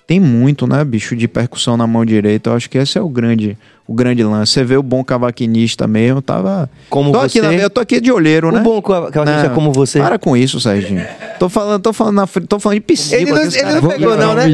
tem 0.05 0.19
muito, 0.19 0.67
né, 0.67 0.83
bicho, 0.83 1.15
de 1.15 1.27
percussão 1.27 1.77
na 1.77 1.85
mão 1.87 2.03
direita. 2.03 2.49
Eu 2.49 2.55
acho 2.55 2.69
que 2.69 2.77
esse 2.77 2.97
é 2.97 3.01
o 3.01 3.07
grande, 3.07 3.57
o 3.89 3.93
grande 3.95 4.23
lance. 4.23 4.51
Você 4.53 4.63
vê 4.63 4.77
o 4.77 4.83
bom 4.83 5.03
cavaquinista 5.03 5.87
mesmo, 5.87 6.21
tava. 6.21 6.69
Como 6.91 7.11
tô 7.11 7.21
Aqui 7.21 7.39
você. 7.39 7.47
na- 7.47 7.53
eu 7.55 7.69
tô 7.71 7.81
aqui 7.81 7.99
de 7.99 8.11
olheiro, 8.11 8.49
O 8.49 8.51
né? 8.51 8.59
bom 8.59 8.79
cavaquinista 8.83 9.47
Não, 9.47 9.55
como 9.55 9.71
você. 9.71 9.99
Para 9.99 10.19
com 10.19 10.37
isso, 10.37 10.59
Serginho. 10.59 11.03
Tô 11.39 11.49
falando, 11.49 11.81
tô 11.81 11.91
falando 11.91 12.15
na 12.15 12.27
frente, 12.27 12.47
tô 12.47 12.59
falando 12.59 12.75
de 12.75 12.81
psico 12.81 13.15
Ele 13.15 13.31
não- 13.31 13.41
aqui, 13.43 13.57
ele 13.57 13.73
não 13.73 13.81
pegou, 13.89 14.15
não, 14.15 14.35
né? 14.35 14.45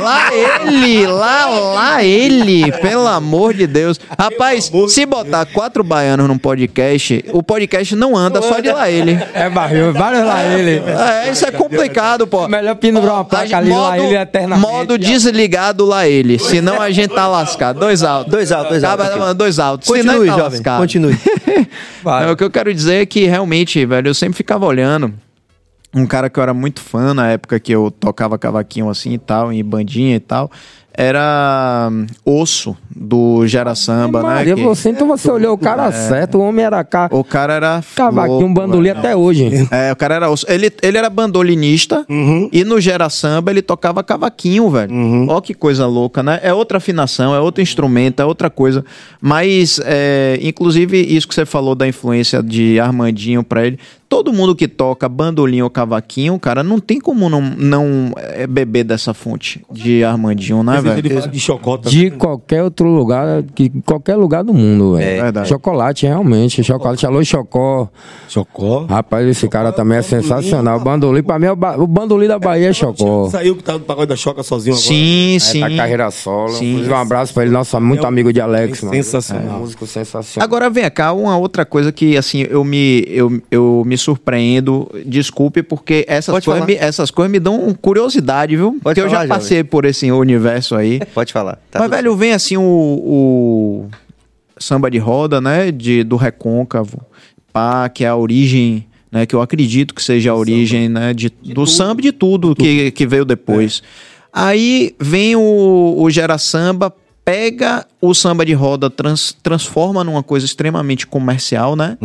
Lá 0.00 0.34
ele, 0.34 1.06
lá, 1.06 1.46
lá 1.46 2.04
ele, 2.04 2.70
pelo 2.72 3.06
amor 3.06 3.54
de 3.54 3.66
Deus. 3.66 3.98
Rapaz, 4.18 4.70
se 4.88 5.06
botar 5.06 5.46
quatro 5.46 5.82
baianos 5.84 6.26
num 6.28 6.36
podcast, 6.36 7.24
o 7.32 7.42
podcast 7.42 7.94
não 7.96 8.16
anda 8.16 8.42
só 8.42 8.58
de 8.60 8.70
lá 8.70 8.90
ele. 8.90 9.18
É 9.32 9.48
barril, 9.48 9.92
vários 9.94 10.24
lá 10.26 10.44
ele. 10.44 10.82
É, 10.86 11.30
isso 11.30 11.46
é 11.46 11.50
complicado, 11.52 12.26
pô. 12.26 12.46
Melhor 12.48 12.74
pendurar 12.74 13.14
uma 13.14 13.24
placa 13.24 13.56
ali, 13.56 13.70
lá 13.70 13.98
ele 13.98 14.16
eternamente. 14.16 14.60
modo 14.68 14.98
desligado 14.98 15.86
lá 15.86 16.06
ele. 16.06 16.38
Senão 16.38 16.80
a 16.82 16.90
gente 16.90 17.14
tá 17.14 17.26
lascado. 17.28 17.78
Dois 17.80 17.93
altos. 18.02 18.30
Dois 18.32 18.50
altos, 18.52 18.70
dois 18.70 18.84
altos 18.84 19.06
Acaba- 19.06 19.24
aqui. 19.28 19.34
Dois 19.38 19.58
altos. 19.58 19.86
Senão 19.88 20.02
Continue, 20.14 20.26
tá 20.28 20.32
jovem. 20.36 20.58
lascado. 20.58 20.80
Continue. 20.80 21.18
É, 22.06 22.30
o 22.30 22.36
que 22.36 22.44
eu 22.44 22.50
quero 22.50 22.72
dizer 22.74 22.96
é 22.96 23.06
que 23.06 23.24
realmente, 23.24 23.84
velho, 23.86 24.08
eu 24.08 24.14
sempre 24.14 24.36
ficava 24.36 24.66
olhando. 24.66 25.14
Um 25.94 26.04
cara 26.06 26.28
que 26.28 26.38
eu 26.38 26.42
era 26.42 26.52
muito 26.52 26.80
fã 26.80 27.14
na 27.14 27.28
época 27.30 27.58
que 27.58 27.72
eu 27.72 27.90
tocava 27.90 28.36
cavaquinho 28.36 28.90
assim 28.90 29.12
e 29.14 29.18
tal, 29.18 29.50
em 29.52 29.64
bandinha 29.64 30.16
e 30.16 30.20
tal, 30.20 30.50
era 30.92 31.90
Osso, 32.24 32.76
do 32.96 33.46
Gera 33.46 33.74
Samba, 33.74 34.22
né? 34.22 34.28
Maria, 34.28 34.54
que- 34.54 34.62
você, 34.62 34.90
então 34.90 35.06
você 35.08 35.30
olhou 35.30 35.54
o 35.54 35.58
cara 35.58 35.90
certo, 35.92 36.38
o 36.38 36.40
homem 36.40 36.64
era 36.64 36.82
cá. 36.84 37.08
O 37.10 37.24
cara 37.24 37.54
era. 37.54 37.82
Cavaquinho, 37.94 38.46
um 38.46 38.54
bandolim 38.54 38.90
até 38.90 39.16
hoje. 39.16 39.66
É, 39.70 39.92
o 39.92 39.96
cara 39.96 40.14
era. 40.16 40.26
Ele, 40.48 40.70
ele 40.82 40.98
era 40.98 41.10
bandolinista 41.10 42.06
e 42.52 42.64
no 42.64 42.80
Gera 42.80 43.08
Samba 43.10 43.50
ele 43.50 43.62
tocava 43.62 44.02
cavaquinho, 44.02 44.70
velho. 44.70 44.92
Ó 45.28 45.40
que 45.40 45.54
coisa 45.54 45.86
louca, 45.86 46.22
né? 46.22 46.40
É 46.42 46.52
outra 46.52 46.78
afinação, 46.78 47.34
é 47.34 47.40
outro 47.40 47.62
instrumento, 47.62 48.20
é 48.20 48.24
outra 48.24 48.48
coisa. 48.50 48.84
Mas, 49.20 49.80
é, 49.84 50.38
inclusive, 50.42 51.00
isso 51.00 51.26
que 51.26 51.34
você 51.34 51.44
falou 51.46 51.74
da 51.74 51.86
influência 51.88 52.42
de 52.42 52.78
Armandinho 52.78 53.42
pra 53.42 53.66
ele. 53.66 53.78
Todo 54.08 54.32
mundo 54.32 54.54
que 54.54 54.68
toca 54.68 55.08
bandolim 55.08 55.62
ou 55.62 55.70
cavaquinho, 55.70 56.38
cara, 56.38 56.62
não 56.62 56.78
tem 56.78 57.00
como 57.00 57.28
não, 57.28 57.40
não 57.40 58.12
é, 58.16 58.46
beber 58.46 58.84
dessa 58.84 59.12
fonte 59.12 59.64
de 59.72 60.04
Armandinho, 60.04 60.62
né, 60.62 60.80
velho? 60.80 61.28
de 61.28 61.40
chocota. 61.40 61.90
De 61.90 62.10
qualquer 62.12 62.62
outro 62.62 62.83
lugar, 62.88 63.42
que, 63.54 63.70
qualquer 63.84 64.16
lugar 64.16 64.42
do 64.44 64.52
mundo, 64.54 64.96
velho. 64.96 65.08
É 65.18 65.22
verdade. 65.22 65.48
Chocolate, 65.48 66.06
realmente. 66.06 66.62
Chocolate, 66.64 67.04
alô, 67.06 67.24
Chocó. 67.24 67.88
Chocó. 68.28 68.86
Rapaz, 68.88 69.26
esse 69.28 69.48
cara 69.48 69.72
também 69.72 69.98
é 69.98 70.02
sensacional. 70.02 70.80
Bandolim, 70.80 71.22
pra 71.22 71.38
mim, 71.38 71.46
é 71.46 71.52
o, 71.52 71.56
ba- 71.56 71.76
o 71.76 71.86
bandolim 71.86 72.26
da 72.26 72.38
Bahia 72.38 72.68
é 72.70 72.72
Chocó. 72.72 73.28
Saiu 73.30 73.56
que 73.56 73.62
tá 73.62 73.74
no 73.74 73.80
pagode 73.80 74.08
da 74.08 74.16
Choca 74.16 74.42
sozinho 74.42 74.74
agora. 74.74 74.88
Sim, 74.88 75.36
É, 75.36 75.38
sim. 75.38 75.60
tá 75.60 75.70
carreira 75.76 76.10
solo. 76.10 76.52
Sim. 76.54 76.88
Um 76.88 76.94
abraço 76.94 77.32
pra 77.34 77.42
ele, 77.44 77.52
nosso 77.52 77.78
muito 77.80 78.04
É 78.04 78.08
amigo 78.08 78.32
de 78.32 78.40
Alex, 78.40 78.82
é 78.82 78.86
mano. 78.86 78.96
sensacional. 78.96 79.56
É, 79.56 79.60
músico 79.60 79.86
sensacional. 79.86 80.44
Agora 80.44 80.70
vem 80.70 80.88
cá, 80.90 81.12
uma 81.12 81.36
outra 81.36 81.64
coisa 81.64 81.90
que 81.92 82.16
assim 82.16 82.46
eu 82.48 82.64
me, 82.64 83.04
eu, 83.08 83.40
eu 83.50 83.82
me 83.86 83.96
surpreendo, 83.96 84.88
desculpe, 85.06 85.62
porque 85.62 86.04
essas 86.08 86.32
Pode 86.32 86.46
coisas, 86.46 86.66
me, 86.66 86.74
essas 86.74 87.10
coisas 87.10 87.30
me 87.30 87.38
dão 87.38 87.74
curiosidade, 87.80 88.56
viu? 88.56 88.78
porque 88.82 89.00
eu 89.00 89.08
falar, 89.08 89.22
já 89.26 89.28
passei 89.34 89.64
por 89.64 89.84
esse 89.84 90.10
universo 90.10 90.74
aí. 90.74 91.00
Pode 91.14 91.32
falar. 91.32 91.58
Tá 91.70 91.80
Mas, 91.80 91.90
velho, 91.90 92.16
vem 92.16 92.32
assim 92.32 92.56
o, 92.56 92.62
o 92.76 93.86
samba 94.58 94.90
de 94.90 94.98
roda, 94.98 95.40
né? 95.40 95.70
De, 95.70 96.02
do 96.04 96.16
recôncavo, 96.16 97.00
pá, 97.52 97.88
que 97.88 98.04
é 98.04 98.08
a 98.08 98.16
origem. 98.16 98.86
Né, 99.12 99.26
que 99.26 99.34
eu 99.36 99.40
acredito 99.40 99.94
que 99.94 100.02
seja 100.02 100.32
a 100.32 100.34
origem 100.34 100.88
né, 100.88 101.14
de, 101.14 101.28
do 101.30 101.64
samba 101.68 102.00
e 102.00 102.02
de 102.02 102.10
tudo 102.10 102.52
que, 102.52 102.90
que 102.90 103.06
veio 103.06 103.24
depois. 103.24 103.80
Aí 104.32 104.92
vem 104.98 105.36
o, 105.36 105.94
o 106.00 106.10
Gera 106.10 106.36
Samba, 106.36 106.92
pega 107.24 107.86
o 108.00 108.12
samba 108.12 108.44
de 108.44 108.52
roda, 108.54 108.90
trans- 108.90 109.32
transforma 109.40 110.02
numa 110.02 110.20
coisa 110.24 110.44
extremamente 110.44 111.06
comercial, 111.06 111.76
né? 111.76 111.96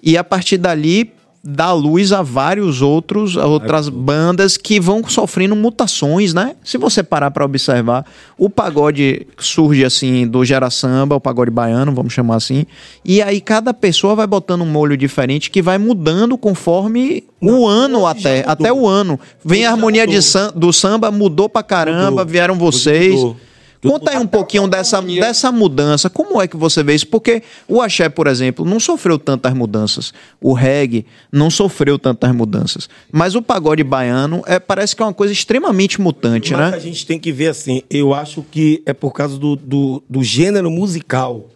E 0.00 0.16
a 0.16 0.22
partir 0.22 0.56
dali 0.56 1.10
dá 1.44 1.72
luz 1.72 2.12
a 2.12 2.22
vários 2.22 2.82
outros, 2.82 3.36
a 3.36 3.46
outras 3.46 3.88
bandas 3.88 4.56
que 4.56 4.78
vão 4.78 5.02
sofrendo 5.08 5.56
mutações, 5.56 6.32
né? 6.32 6.54
Se 6.62 6.78
você 6.78 7.02
parar 7.02 7.32
pra 7.32 7.44
observar, 7.44 8.06
o 8.38 8.48
pagode 8.48 9.26
surge 9.38 9.84
assim 9.84 10.26
do 10.26 10.44
Gera 10.44 10.70
Samba, 10.70 11.16
o 11.16 11.20
pagode 11.20 11.50
baiano, 11.50 11.92
vamos 11.92 12.12
chamar 12.12 12.36
assim, 12.36 12.64
e 13.04 13.20
aí 13.20 13.40
cada 13.40 13.74
pessoa 13.74 14.14
vai 14.14 14.26
botando 14.26 14.62
um 14.62 14.66
molho 14.66 14.96
diferente 14.96 15.50
que 15.50 15.60
vai 15.60 15.78
mudando 15.78 16.38
conforme 16.38 17.24
o 17.40 17.66
ano 17.66 18.06
até, 18.06 18.44
até 18.46 18.72
o 18.72 18.86
ano. 18.86 19.18
Vem 19.44 19.66
a 19.66 19.72
harmonia 19.72 20.06
de 20.06 20.18
do 20.54 20.72
samba, 20.72 21.10
mudou 21.10 21.48
pra 21.48 21.62
caramba, 21.62 22.10
Mudou. 22.10 22.26
vieram 22.26 22.54
vocês. 22.54 23.14
Mudou. 23.14 23.36
Conta 23.82 24.12
aí 24.12 24.18
um 24.18 24.26
pouquinho 24.26 24.68
dessa, 24.68 25.02
dessa 25.02 25.50
mudança. 25.50 26.08
Como 26.08 26.40
é 26.40 26.46
que 26.46 26.56
você 26.56 26.84
vê 26.84 26.94
isso? 26.94 27.06
Porque 27.06 27.42
o 27.66 27.80
axé, 27.80 28.08
por 28.08 28.28
exemplo, 28.28 28.64
não 28.64 28.78
sofreu 28.78 29.18
tantas 29.18 29.52
mudanças. 29.52 30.14
O 30.40 30.52
reggae 30.52 31.04
não 31.32 31.50
sofreu 31.50 31.98
tantas 31.98 32.32
mudanças. 32.32 32.88
Mas 33.10 33.34
o 33.34 33.42
pagode 33.42 33.82
baiano 33.82 34.42
é, 34.46 34.60
parece 34.60 34.94
que 34.94 35.02
é 35.02 35.06
uma 35.06 35.12
coisa 35.12 35.32
extremamente 35.32 36.00
mutante, 36.00 36.52
Mas 36.52 36.70
né? 36.70 36.76
a 36.76 36.80
gente 36.80 37.04
tem 37.04 37.18
que 37.18 37.32
ver 37.32 37.48
assim, 37.48 37.82
eu 37.90 38.14
acho 38.14 38.44
que 38.50 38.82
é 38.86 38.92
por 38.92 39.12
causa 39.12 39.36
do, 39.36 39.56
do, 39.56 40.02
do 40.08 40.22
gênero 40.22 40.70
musical, 40.70 41.48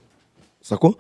sacou? 0.61 0.99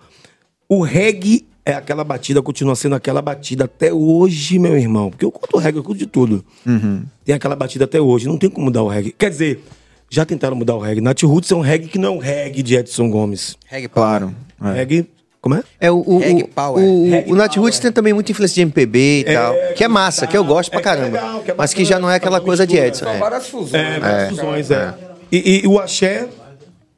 O 0.68 0.82
reggae 0.82 1.46
é 1.64 1.74
aquela 1.74 2.04
batida, 2.04 2.40
continua 2.40 2.76
sendo 2.76 2.94
aquela 2.94 3.20
batida 3.20 3.64
até 3.64 3.92
hoje, 3.92 4.56
meu 4.56 4.78
irmão. 4.78 5.10
Porque 5.10 5.24
eu 5.24 5.32
curto 5.32 5.58
reggae, 5.58 5.78
eu 5.78 5.82
curto 5.82 5.98
de 5.98 6.06
tudo. 6.06 6.44
Uhum. 6.64 7.02
Tem 7.24 7.34
aquela 7.34 7.56
batida 7.56 7.84
até 7.84 8.00
hoje, 8.00 8.28
não 8.28 8.38
tem 8.38 8.48
como 8.48 8.66
mudar 8.66 8.84
o 8.84 8.88
reggae. 8.88 9.12
Quer 9.18 9.30
dizer, 9.30 9.64
já 10.10 10.24
tentaram 10.24 10.56
mudar 10.56 10.74
o 10.74 10.78
reggae. 10.78 11.00
Nat 11.00 11.22
Roots 11.22 11.50
é 11.50 11.54
um 11.54 11.60
reggae 11.60 11.88
que 11.88 11.98
não 11.98 12.14
é 12.14 12.16
um 12.16 12.18
reggae 12.18 12.62
de 12.62 12.76
Edson 12.76 13.10
Gomes. 13.10 13.56
Reggae 13.66 13.88
Power. 13.88 14.08
Claro. 14.08 14.36
É. 14.64 14.72
Reggae, 14.78 15.08
como 15.40 15.54
é? 15.54 15.62
É, 15.80 15.90
o, 15.90 16.02
o, 16.06 16.18
Reggae 16.18 16.42
o, 16.42 16.48
Power. 16.48 16.84
o, 16.84 17.10
Reggae 17.10 17.32
o 17.32 17.36
Nat 17.36 17.54
Power. 17.54 17.64
Roots 17.64 17.78
tem 17.78 17.92
também 17.92 18.12
muita 18.12 18.32
influência 18.32 18.54
de 18.54 18.62
MPB 18.62 19.20
e 19.20 19.24
tal. 19.24 19.54
Que 19.74 19.84
é 19.84 19.88
massa, 19.88 20.26
que 20.26 20.36
eu 20.36 20.44
gosto 20.44 20.70
pra 20.70 20.80
É 20.80 20.82
caramba. 20.82 21.20
legal, 21.20 21.40
que 21.40 21.50
é 21.50 21.54
mas 21.56 21.74
que 21.74 21.84
já 21.84 21.98
não 21.98 22.10
é 22.10 22.16
aquela 22.16 22.40
coisa 22.40 22.66
de 22.66 22.74
mistura. 22.74 22.88
Edson. 22.88 23.04
São 23.04 23.14
é. 23.14 23.18
várias 23.18 23.48
fusões. 23.48 23.74
É, 23.74 23.90
né? 23.90 24.00
várias 24.00 24.28
fusões, 24.30 24.70
é. 24.70 24.94
E, 25.30 25.62
e 25.64 25.66
o 25.66 25.78
axé, 25.78 26.28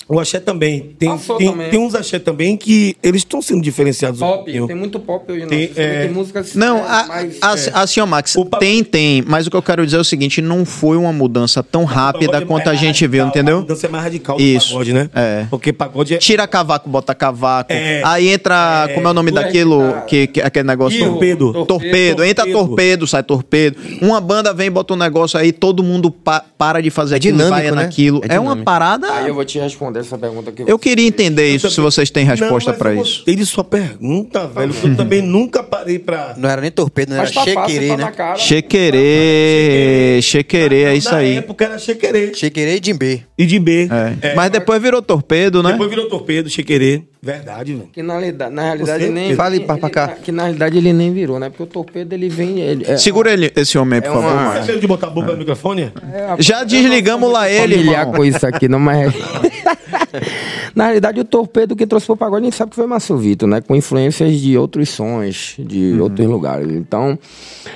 o 0.08 0.18
axé 0.18 0.40
também. 0.40 0.94
Tem, 0.98 1.16
tem, 1.18 1.50
também. 1.50 1.70
tem 1.70 1.78
uns 1.78 1.94
axé 1.94 2.18
também 2.18 2.56
que 2.56 2.96
eles 3.02 3.20
estão 3.20 3.42
sendo 3.42 3.60
diferenciados 3.62 4.18
Pop, 4.20 4.44
tem 4.66 4.74
muito 4.76 4.98
pop 4.98 5.30
hoje, 5.30 5.42
não. 5.42 5.48
Tem, 5.48 5.70
é, 5.76 6.02
tem 6.02 6.10
músicas 6.10 6.54
Não, 6.54 6.78
é, 6.78 6.80
a, 6.80 7.06
mais- 7.06 7.38
a, 7.42 7.54
é. 7.54 7.82
assim, 7.82 8.00
ó, 8.00 8.06
Max, 8.06 8.34
pa- 8.50 8.58
tem, 8.58 8.82
tem, 8.82 9.22
mas 9.26 9.46
o 9.46 9.50
que 9.50 9.56
eu 9.56 9.62
quero 9.62 9.84
dizer 9.84 9.98
é 9.98 10.00
o 10.00 10.04
seguinte, 10.04 10.40
não 10.40 10.64
foi 10.64 10.96
uma 10.96 11.12
mudança 11.12 11.62
tão 11.62 11.84
rápida 11.84 12.38
é 12.38 12.40
quanto 12.44 12.68
a 12.70 12.74
gente 12.74 13.06
viu, 13.06 13.24
radical, 13.24 13.26
A 13.26 13.28
entendeu? 13.28 13.60
mudança 13.60 13.86
é 13.86 13.90
mais 13.90 14.04
radical 14.04 14.40
Isso. 14.40 14.68
do 14.68 14.72
pagode, 14.72 14.92
né? 14.94 15.10
É. 15.14 15.46
Porque 15.50 15.72
pagode 15.72 16.14
é... 16.14 16.18
Tira 16.18 16.46
cavaco, 16.46 16.88
bota 16.88 17.14
cavaco. 17.14 17.72
É. 17.72 18.00
Aí 18.04 18.28
entra, 18.28 18.88
como 18.94 19.06
é 19.06 19.10
o 19.10 19.14
nome 19.14 19.30
daquilo, 19.30 19.82
que, 20.06 20.26
que- 20.28 20.40
aquele 20.40 20.66
negócio... 20.66 20.98
Torpedo. 20.98 21.64
Torpedo. 21.66 22.24
Entra 22.24 22.44
Torpedo. 22.44 22.66
torpedo, 22.68 23.06
sai 23.06 23.22
torpedo. 23.22 23.76
Uma 24.00 24.20
banda 24.20 24.54
vem, 24.54 24.70
bota 24.70 24.94
um 24.94 24.96
negócio 24.96 25.38
aí, 25.38 25.52
todo 25.52 25.82
mundo 25.82 26.10
pa- 26.10 26.44
para 26.56 26.80
de 26.80 26.90
fazer 26.90 27.14
É 27.14 27.18
aquilo, 27.18 27.36
dinâmico, 27.36 27.56
vai 27.60 27.70
né? 27.70 27.82
naquilo. 27.82 28.20
É 28.28 28.34
É, 28.36 28.40
uma 28.40 28.56
parada... 28.56 29.12
Aí 29.12 29.28
eu 29.28 29.34
vou 29.34 29.44
te 29.44 29.58
responder 29.58 29.97
essa 30.00 30.16
pergunta 30.18 30.50
aqui. 30.50 30.64
Eu 30.66 30.78
queria 30.78 31.06
entender 31.06 31.48
isso, 31.48 31.68
se 31.70 31.76
também- 31.76 31.90
vocês 31.90 32.10
têm 32.10 32.24
resposta 32.24 32.70
eu 32.70 32.76
isso. 32.92 32.94
gostei 33.16 33.34
de 33.36 33.46
sua 33.46 33.64
pergunta, 33.64 34.46
velho. 34.46 34.74
Eu 34.84 34.96
também 34.96 35.22
nunca 35.22 35.62
parei 35.62 35.98
pra... 35.98 36.34
Não 36.36 36.48
era 36.48 36.60
nem 36.60 36.70
torpedo, 36.70 37.10
não 37.14 37.18
era 37.20 37.30
tá 37.30 37.44
chequerê, 37.44 37.88
tá 37.88 37.96
né? 37.96 38.04
na 38.04 38.12
cara. 38.12 38.36
Chequerê, 38.38 40.20
chequerê, 40.22 40.82
é 40.84 40.94
isso 40.96 41.10
Na 41.10 41.18
aí. 41.18 41.36
época 41.36 41.64
era 41.64 41.78
chequerê. 41.78 42.32
Chequerê 42.34 42.78
e 42.78 42.84
Jimbê. 42.84 43.20
E 43.36 43.46
de 43.46 43.58
B. 43.58 43.88
É. 44.22 44.34
Mas 44.34 44.50
depois 44.50 44.80
virou 44.80 45.00
torpedo, 45.02 45.62
né? 45.62 45.72
Depois 45.72 45.90
virou 45.90 46.08
torpedo, 46.08 46.48
chequerê. 46.48 47.02
Verdade, 47.20 47.74
velho. 47.74 47.88
Que 47.92 48.02
na 48.02 48.14
realidade, 48.18 48.54
na 48.54 48.62
realidade 48.62 49.04
Você- 49.06 49.10
nem. 49.10 49.34
Fale 49.34 49.56
ele- 49.56 49.66
cá. 49.90 50.10
ele- 50.12 50.20
Que 50.22 50.30
na 50.32 50.42
realidade 50.44 50.78
ele 50.78 50.92
nem 50.92 51.12
virou, 51.12 51.40
né? 51.40 51.48
Porque 51.50 51.64
o 51.64 51.66
torpedo 51.66 52.12
ele 52.12 52.28
vem. 52.28 52.60
Ele, 52.60 52.84
é, 52.86 52.96
Segura 52.96 53.32
ele, 53.32 53.52
esse 53.56 53.76
homem, 53.76 54.00
por 54.00 54.06
É 54.08 54.12
favor, 54.12 54.24
uma- 54.32 54.34
Márcio. 54.34 54.62
Você 54.62 54.68
medo 54.72 54.80
de 54.80 54.86
botar 54.86 55.06
a 55.08 55.10
boca 55.10 55.32
no 55.32 55.38
microfone? 55.38 55.92
Já 56.38 56.62
desligamos 56.62 57.30
lá 57.32 57.50
ele, 57.50 57.74
familiar 57.74 58.00
irmão. 58.02 58.14
com 58.14 58.24
isso 58.24 58.46
aqui, 58.46 58.68
não, 58.68 58.78
mas. 58.78 59.12
Na 60.74 60.84
realidade, 60.84 61.20
o 61.20 61.24
torpedo 61.24 61.74
que 61.76 61.86
trouxe 61.86 62.06
pro 62.06 62.16
pagode, 62.16 62.42
a 62.42 62.44
gente 62.46 62.56
sabe 62.56 62.70
que 62.70 62.76
foi 62.76 62.86
Márcio 62.86 63.16
Vitor, 63.16 63.48
né? 63.48 63.60
Com 63.60 63.74
influências 63.74 64.40
de 64.40 64.56
outros 64.56 64.88
sons, 64.90 65.54
de 65.58 65.98
outros 66.00 66.26
lugares. 66.26 66.70
Então. 66.70 67.18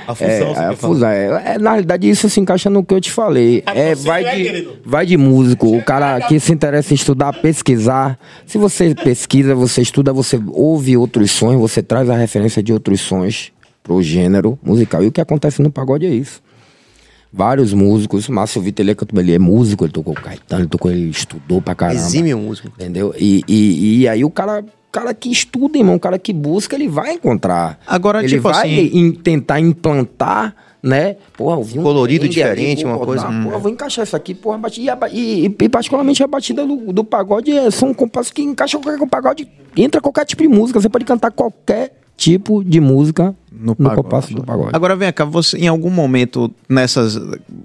A 0.07 0.15
fusão, 0.15 0.29
é, 0.29 0.67
a 0.67 0.77
fusão. 0.77 1.09
É, 1.09 1.55
é, 1.55 1.59
na 1.59 1.73
realidade, 1.73 2.09
isso 2.09 2.29
se 2.29 2.41
encaixa 2.41 2.69
no 2.71 2.85
que 2.85 2.95
eu 2.95 3.01
te 3.01 3.11
falei. 3.11 3.63
Ah, 3.67 3.77
É, 3.77 3.95
você 3.95 4.07
vai, 4.07 4.25
é, 4.25 4.35
de, 4.35 4.43
querido? 4.45 4.77
vai 4.85 5.07
de 5.07 5.17
músico, 5.17 5.77
o 5.77 5.83
cara 5.83 6.21
que 6.21 6.39
se 6.39 6.53
interessa 6.53 6.93
em 6.93 6.97
estudar, 6.97 7.33
pesquisar. 7.33 8.19
Se 8.47 8.59
você 8.59 8.95
pesquisa, 8.95 9.55
você 9.55 9.83
estuda, 9.83 10.13
você 10.13 10.41
ouve 10.53 10.97
outros 10.97 11.31
sons, 11.31 11.59
você 11.59 11.83
traz 11.83 12.09
a 12.09 12.17
referência 12.17 12.63
de 12.63 12.73
outros 12.73 13.01
sons 13.01 13.53
pro 13.83 14.03
gênero 14.03 14.59
musical. 14.63 15.03
E 15.03 15.09
o 15.09 15.13
que 15.13 15.21
acontece 15.21 15.61
no 15.63 15.71
pagode 15.71 16.07
é 16.07 16.11
isso 16.11 16.41
vários 17.33 17.73
músicos. 17.73 18.29
Márcio 18.29 18.61
Vitor, 18.61 18.85
ele 18.85 18.93
é, 18.93 19.21
ele 19.21 19.33
é 19.35 19.39
músico, 19.39 19.85
ele 19.85 19.93
tocou 19.93 20.15
Caetano, 20.15 20.63
ele 20.63 20.69
tocou, 20.69 20.91
ele 20.91 21.09
estudou 21.11 21.63
pra 21.63 21.75
caramba. 21.75 21.99
Exímio 22.01 22.39
músico. 22.39 22.69
Entendeu? 22.69 23.15
E, 23.19 23.43
e, 23.49 24.01
e 24.03 24.09
aí 24.09 24.25
o 24.25 24.31
cara, 24.31 24.65
cara 24.91 25.15
que 25.15 25.31
estuda, 25.31 25.79
irmão, 25.79 25.95
o 25.97 26.01
cara 26.01 26.19
que 26.19 26.33
busca, 26.33 26.77
ele 26.77 26.89
vai 26.89 27.15
encontrar. 27.15 27.79
Agora, 27.87 28.19
ele 28.21 28.29
tipo 28.29 28.43
vai 28.43 28.53
assim- 28.87 29.13
tentar 29.13 29.61
implantar, 29.61 30.55
né? 30.83 31.17
Porra, 31.37 31.57
eu 31.59 31.63
vi 31.63 31.79
um 31.79 31.83
Colorido 31.83 32.29
diferente, 32.29 32.85
vou 32.85 32.93
uma 32.97 33.05
coisa. 33.07 33.25
Porra, 33.27 33.59
vou 33.59 33.71
encaixar 33.71 34.05
isso 34.05 34.17
aqui, 34.17 34.35
porra, 34.35 34.59
bati- 34.59 34.83
e, 34.83 34.91
a 34.91 34.97
ba- 34.97 35.09
e, 35.09 35.47
e, 35.47 35.57
e 35.65 35.69
particularmente 35.69 36.23
a 36.23 36.27
batida 36.27 36.67
do, 36.67 36.93
do 36.93 37.05
pagode 37.05 37.53
é, 37.53 37.71
são 37.71 37.95
compassos 37.95 38.33
que 38.33 38.43
encaixam 38.43 38.81
qualquer 38.81 38.99
com 38.99 39.09
pagode, 39.09 39.49
entra 39.77 40.01
qualquer 40.01 40.25
tipo 40.27 40.43
de 40.43 40.49
música, 40.49 40.81
você 40.81 40.89
pode 40.89 41.05
cantar 41.05 41.31
qualquer 41.31 42.02
tipo 42.17 42.63
de 42.65 42.81
música 42.81 43.35
No 43.51 43.69
no, 43.69 43.77
pagode. 43.77 43.97
compasso 44.03 44.35
do 44.35 44.43
pagode. 44.45 44.71
Agora 44.73 44.95
vem 44.97 45.13
cá, 45.13 45.25
você, 45.25 45.59
em 45.59 45.69
algum 45.69 45.91
momento 45.91 46.51
nessas 46.69 47.19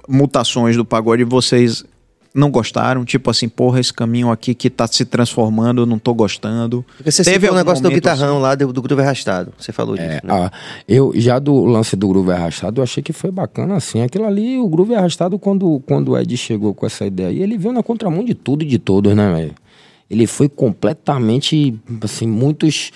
mutações 0.07 0.75
do 0.75 0.85
pagode, 0.85 1.23
vocês 1.23 1.83
não 2.33 2.51
gostaram? 2.51 3.03
Tipo 3.03 3.31
assim, 3.31 3.49
porra, 3.49 3.79
esse 3.79 3.91
caminho 3.91 4.29
aqui 4.29 4.53
que 4.53 4.69
tá 4.69 4.85
se 4.85 5.03
transformando, 5.05 5.81
eu 5.81 5.85
não 5.87 5.97
tô 5.97 6.13
gostando. 6.13 6.85
Porque 6.95 7.09
você 7.11 7.23
Teve 7.23 7.47
algum 7.47 7.57
negócio 7.57 7.81
do 7.83 7.89
guitarrão 7.89 8.37
lá, 8.39 8.53
do, 8.53 8.71
do 8.71 8.79
groove 8.81 9.01
arrastado. 9.01 9.51
Você 9.57 9.71
falou 9.71 9.95
disso, 9.95 10.07
É, 10.07 10.13
né? 10.15 10.21
ah, 10.29 10.51
eu 10.87 11.11
já 11.15 11.39
do 11.39 11.65
lance 11.65 11.95
do 11.95 12.07
groove 12.07 12.31
arrastado, 12.31 12.79
eu 12.79 12.83
achei 12.83 13.01
que 13.01 13.11
foi 13.11 13.31
bacana 13.31 13.75
assim. 13.75 14.01
Aquilo 14.03 14.25
ali, 14.25 14.59
o 14.59 14.67
groove 14.69 14.93
arrastado, 14.93 15.39
quando, 15.39 15.81
quando 15.87 16.09
o 16.11 16.17
Ed 16.17 16.37
chegou 16.37 16.75
com 16.75 16.85
essa 16.85 17.05
ideia 17.07 17.29
aí, 17.29 17.41
ele 17.41 17.57
veio 17.57 17.73
na 17.73 17.81
contramão 17.81 18.23
de 18.23 18.35
tudo 18.35 18.63
e 18.63 18.67
de 18.67 18.77
todos, 18.77 19.15
né, 19.15 19.33
velho? 19.33 19.55
Ele 20.09 20.27
foi 20.27 20.47
completamente, 20.47 21.75
assim, 22.01 22.27
muitos. 22.27 22.91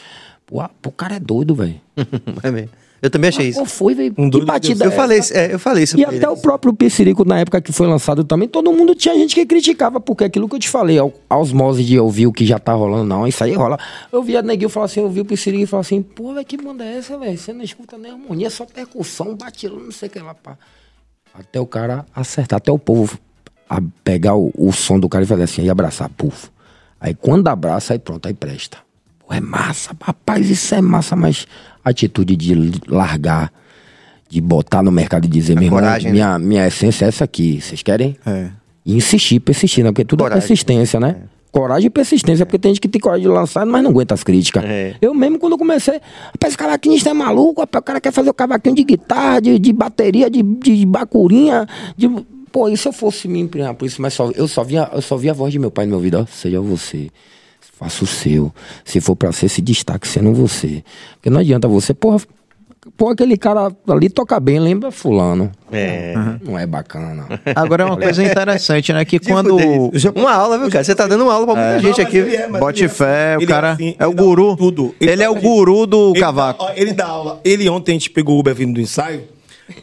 Pô, 0.81 0.89
o 0.89 0.91
cara 0.91 1.15
é 1.15 1.19
doido, 1.19 1.55
velho. 1.55 1.79
É 2.43 2.51
mesmo. 2.51 2.69
Eu 3.01 3.09
também 3.09 3.29
achei 3.29 3.47
isso. 3.47 3.57
Qual 3.57 3.65
foi, 3.65 3.95
velho? 3.95 4.13
Um 4.15 4.29
que 4.29 4.45
batida 4.45 4.85
Eu 4.85 4.91
falei 4.91 5.19
é, 5.31 5.53
eu 5.55 5.57
falei 5.57 5.83
isso. 5.85 5.97
E 5.97 6.05
até 6.05 6.17
ele. 6.17 6.27
o 6.27 6.37
próprio 6.37 6.71
Pissirico, 6.71 7.25
na 7.25 7.39
época 7.39 7.59
que 7.59 7.71
foi 7.71 7.87
lançado 7.87 8.23
também, 8.23 8.47
todo 8.47 8.71
mundo 8.71 8.93
tinha 8.93 9.15
gente 9.15 9.33
que 9.33 9.43
criticava, 9.43 9.99
porque 9.99 10.23
aquilo 10.23 10.47
que 10.47 10.55
eu 10.55 10.59
te 10.59 10.69
falei, 10.69 10.97
a 10.99 11.37
osmose 11.37 11.83
de 11.83 11.99
ouvir 11.99 12.27
o 12.27 12.31
que 12.31 12.45
já 12.45 12.59
tá 12.59 12.73
rolando, 12.73 13.05
não, 13.05 13.27
isso 13.27 13.43
aí 13.43 13.53
rola. 13.53 13.79
Eu 14.11 14.21
via 14.21 14.43
neguinho 14.43 14.69
falar 14.69 14.85
assim, 14.85 14.99
eu 14.99 15.09
vi 15.09 15.21
o 15.21 15.25
Pissirico 15.25 15.63
e 15.63 15.65
falar 15.65 15.81
assim, 15.81 16.03
pô, 16.03 16.35
velho, 16.35 16.45
que 16.45 16.57
banda 16.57 16.85
é 16.85 16.97
essa, 16.97 17.17
velho? 17.17 17.35
Você 17.35 17.51
não 17.51 17.63
escuta 17.63 17.97
nem 17.97 18.11
harmonia, 18.11 18.45
é 18.45 18.49
só 18.51 18.65
percussão, 18.65 19.35
batidão, 19.35 19.79
não 19.79 19.91
sei 19.91 20.07
o 20.07 20.11
que 20.11 20.19
lá, 20.19 20.35
pá. 20.35 20.55
Até 21.33 21.59
o 21.59 21.65
cara 21.65 22.05
acertar, 22.13 22.57
até 22.57 22.71
o 22.71 22.77
povo 22.77 23.17
a 23.67 23.81
pegar 24.03 24.35
o, 24.35 24.51
o 24.55 24.71
som 24.71 24.99
do 24.99 25.09
cara 25.09 25.23
e 25.23 25.27
fazer 25.27 25.43
assim, 25.43 25.63
e 25.63 25.69
abraçar, 25.71 26.07
puf. 26.09 26.49
Aí 26.99 27.15
quando 27.15 27.47
abraça, 27.47 27.93
aí 27.93 27.99
pronto, 27.99 28.27
aí 28.27 28.33
presta. 28.33 28.77
É 29.31 29.39
massa, 29.39 29.95
rapaz, 30.01 30.49
isso 30.49 30.75
é 30.75 30.81
massa, 30.81 31.15
mas 31.15 31.47
a 31.83 31.89
atitude 31.89 32.35
de 32.35 32.53
largar, 32.87 33.51
de 34.29 34.39
botar 34.41 34.81
no 34.83 34.91
mercado 34.91 35.25
e 35.25 35.27
dizer, 35.27 35.55
meu 35.55 35.65
irmão, 35.65 35.81
né? 35.81 35.99
minha, 36.11 36.39
minha 36.39 36.67
essência 36.67 37.05
é 37.05 37.07
essa 37.07 37.23
aqui, 37.23 37.61
vocês 37.61 37.81
querem? 37.81 38.17
É. 38.25 38.49
E 38.85 38.95
insistir, 38.95 39.39
persistir, 39.39 39.83
né? 39.83 39.91
Porque 39.91 40.05
tudo 40.05 40.23
Coragem. 40.23 40.37
é 40.37 40.47
persistência, 40.47 40.99
né? 40.99 41.17
Coragem 41.51 41.87
e 41.87 41.89
persistência, 41.89 42.45
porque 42.45 42.57
tem 42.57 42.71
gente 42.71 42.79
que 42.79 42.87
tem 42.87 42.99
coragem 43.01 43.23
de 43.23 43.27
lançar, 43.27 43.65
mas 43.65 43.83
não 43.83 43.91
aguenta 43.91 44.13
as 44.13 44.23
críticas. 44.23 44.63
É. 44.63 44.95
Eu 45.01 45.13
mesmo, 45.13 45.37
quando 45.37 45.57
comecei, 45.57 45.95
rapaz, 46.27 46.51
esse 46.51 46.57
cavaquinista 46.57 47.09
é 47.09 47.13
maluco, 47.13 47.59
rapaz, 47.59 47.81
o 47.81 47.85
cara 47.85 47.99
quer 47.99 48.13
fazer 48.13 48.29
o 48.29 48.33
cavaquinho 48.33 48.75
de 48.75 48.83
guitarra, 48.85 49.41
de, 49.41 49.59
de 49.59 49.73
bateria, 49.73 50.29
de, 50.29 50.41
de 50.41 50.85
bacurinha, 50.85 51.67
de... 51.97 52.09
Pô, 52.51 52.69
e 52.69 52.77
se 52.77 52.87
eu 52.87 52.93
fosse 52.93 53.27
me 53.27 53.39
empenhar 53.39 53.73
por 53.73 53.85
isso, 53.85 54.01
mas 54.01 54.13
só, 54.13 54.29
eu, 54.31 54.47
só 54.47 54.63
via, 54.63 54.89
eu 54.93 55.01
só 55.01 55.15
via 55.17 55.31
a 55.31 55.33
voz 55.33 55.51
de 55.51 55.59
meu 55.59 55.71
pai 55.71 55.85
no 55.85 55.89
meu 55.89 55.97
ouvido, 55.97 56.19
ó, 56.19 56.25
seja 56.25 56.59
você, 56.59 57.09
faça 57.81 58.03
o 58.03 58.07
seu. 58.07 58.53
Se 58.85 59.01
for 59.01 59.15
pra 59.15 59.31
ser, 59.31 59.49
se 59.49 59.59
destaque 59.61 60.07
sendo 60.07 60.31
você. 60.33 60.83
Porque 61.15 61.29
não 61.31 61.39
adianta 61.39 61.67
você, 61.67 61.95
porra, 61.95 62.21
porra, 62.95 63.13
aquele 63.13 63.35
cara 63.37 63.71
ali 63.89 64.07
toca 64.07 64.39
bem, 64.39 64.59
lembra 64.59 64.91
fulano. 64.91 65.51
É. 65.71 66.13
Não 66.43 66.57
é 66.59 66.67
bacana. 66.67 67.25
Agora 67.55 67.81
é 67.83 67.85
uma 67.87 67.97
coisa 67.97 68.23
interessante, 68.23 68.93
né? 68.93 69.03
Que 69.03 69.19
De 69.19 69.27
quando. 69.29 69.57
fuder. 69.57 70.11
Uma 70.15 70.31
aula, 70.33 70.59
viu, 70.59 70.69
cara? 70.69 70.83
Você 70.83 70.93
tá 70.93 71.07
dando 71.07 71.23
uma 71.23 71.33
aula 71.33 71.47
pra 71.47 71.55
muita 71.55 71.79
gente 71.79 71.97
Não, 71.97 72.05
mas 72.05 72.07
aqui. 72.07 72.17
ele 72.17 72.35
é, 72.35 72.47
Bote 72.47 72.79
ele 72.83 72.85
é 72.85 72.89
fé, 72.89 73.29
assim, 73.33 73.37
o 73.37 73.41
ele 73.41 73.47
cara 73.47 73.71
assim, 73.71 73.95
é 73.97 74.05
o 74.05 74.11
ele 74.11 74.21
guru. 74.21 74.55
Tudo. 74.55 74.95
Ele 75.01 75.23
é 75.23 75.29
o 75.29 75.35
guru 75.35 75.87
do 75.87 76.11
ele 76.11 76.19
cavaco. 76.19 76.63
dá- 76.63 76.69
ó, 76.71 76.73
ele 76.75 76.93
dá 76.93 77.07
aula. 77.07 77.41
Ele 77.43 77.67
ontem 77.67 77.91
a 77.91 77.95
gente 77.95 78.09
pegou 78.11 78.35
o 78.35 78.39
Uber 78.39 78.53
vindo 78.53 78.73
do 78.75 78.79
ensaio. 78.81 79.23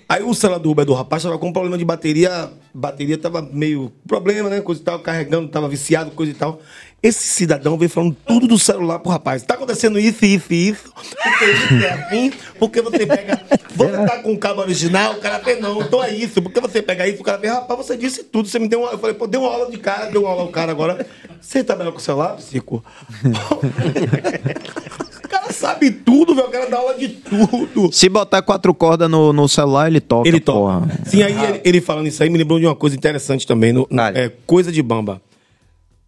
Aí 0.07 0.23
o 0.23 0.35
celular 0.35 0.59
do 0.59 0.71
Uber 0.71 0.85
do 0.85 0.93
rapaz 0.93 1.23
tava 1.23 1.39
com 1.39 1.49
um 1.49 1.53
problema 1.53 1.77
de 1.79 1.85
bateria. 1.85 2.51
Bateria 2.75 3.17
tava 3.17 3.41
meio 3.41 3.91
problema, 4.07 4.51
né? 4.51 4.61
Coisa 4.61 4.81
e 4.83 4.85
tal, 4.85 4.99
carregando, 4.99 5.49
tava 5.49 5.67
viciado, 5.67 6.11
coisa 6.11 6.31
e 6.31 6.35
tal. 6.35 6.61
Esse 7.01 7.29
cidadão 7.29 7.79
veio 7.79 7.89
falando 7.89 8.17
tudo 8.27 8.49
do 8.49 8.59
celular 8.59 8.99
pro 8.99 9.13
rapaz. 9.13 9.45
Tá 9.45 9.55
acontecendo 9.55 10.01
isso, 10.01 10.25
isso 10.25 10.53
isso. 10.53 10.93
Porque 11.23 11.45
isso 11.45 11.85
é 11.85 11.91
assim. 11.93 12.33
Porque 12.59 12.83
você 12.83 13.07
pega. 13.07 13.41
Você 13.77 13.93
tá 13.93 14.19
com 14.19 14.33
o 14.33 14.39
cabo 14.39 14.63
original, 14.63 15.13
o 15.13 15.21
cara 15.21 15.39
fez, 15.39 15.61
não, 15.61 15.81
então 15.81 16.03
é 16.03 16.13
isso. 16.13 16.43
Porque 16.43 16.61
você 16.61 16.83
pega 16.83 17.07
isso, 17.07 17.21
o 17.21 17.25
cara 17.25 17.39
fez, 17.39 17.53
rapaz, 17.53 17.87
você 17.87 17.97
disse 17.97 18.25
tudo. 18.25 18.49
Você 18.49 18.59
me 18.59 18.67
deu 18.67 18.81
uma. 18.81 18.91
Eu 18.91 18.99
falei, 18.99 19.15
pô, 19.15 19.29
deu 19.29 19.43
uma 19.43 19.51
aula 19.53 19.71
de 19.71 19.79
cara, 19.79 20.07
deu 20.07 20.23
uma 20.23 20.31
aula 20.31 20.43
ao 20.43 20.49
cara 20.49 20.73
agora. 20.73 21.07
Você 21.41 21.63
trabalha 21.63 21.93
com 21.93 21.99
o 21.99 22.01
celular, 22.01 22.35
psico? 22.37 22.85
O 25.25 25.31
cara 25.31 25.53
sabe 25.53 25.91
tudo, 25.91 26.35
velho. 26.35 26.49
O 26.49 26.51
cara 26.51 26.71
dá 26.71 26.79
aula 26.79 26.95
de 26.95 27.09
tudo. 27.09 27.93
Se 27.93 28.09
botar 28.09 28.41
quatro 28.41 28.73
cordas 28.73 29.11
no, 29.11 29.31
no 29.31 29.47
celular, 29.47 29.87
ele 29.87 30.01
toca. 30.01 30.27
Ele 30.27 30.41
toca. 30.41 30.59
porra. 30.59 31.01
Sim, 31.05 31.23
aí 31.23 31.45
ele, 31.45 31.61
ele 31.67 31.81
falando 31.83 32.07
isso 32.07 32.23
aí 32.23 32.31
me 32.31 32.39
lembrou 32.39 32.59
de 32.59 32.65
uma 32.65 32.75
coisa 32.75 32.97
interessante 32.97 33.47
também. 33.47 33.71
No, 33.71 33.87
é, 34.15 34.33
Coisa 34.47 34.73
de 34.73 34.83
Bamba. 34.83 35.21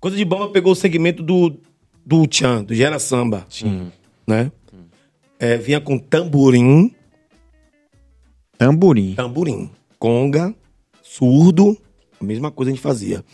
Coisa 0.01 0.17
de 0.17 0.25
Bamba 0.25 0.49
pegou 0.49 0.73
o 0.73 0.77
segmento 0.77 1.23
do, 1.23 1.61
do 2.05 2.27
Tchan, 2.27 2.65
do 2.65 2.75
Gera 2.75 2.99
Samba. 2.99 3.47
Sim. 3.51 3.93
Né? 4.27 4.51
É, 5.39 5.57
vinha 5.59 5.81
com 5.81 5.99
tamborim, 5.99 6.95
Tamborim. 8.57 9.15
tamborim, 9.15 9.71
conga, 9.99 10.55
surdo, 11.03 11.77
a 12.21 12.25
mesma 12.25 12.51
coisa 12.51 12.71
a 12.71 12.75
gente 12.75 12.83
fazia. 12.83 13.25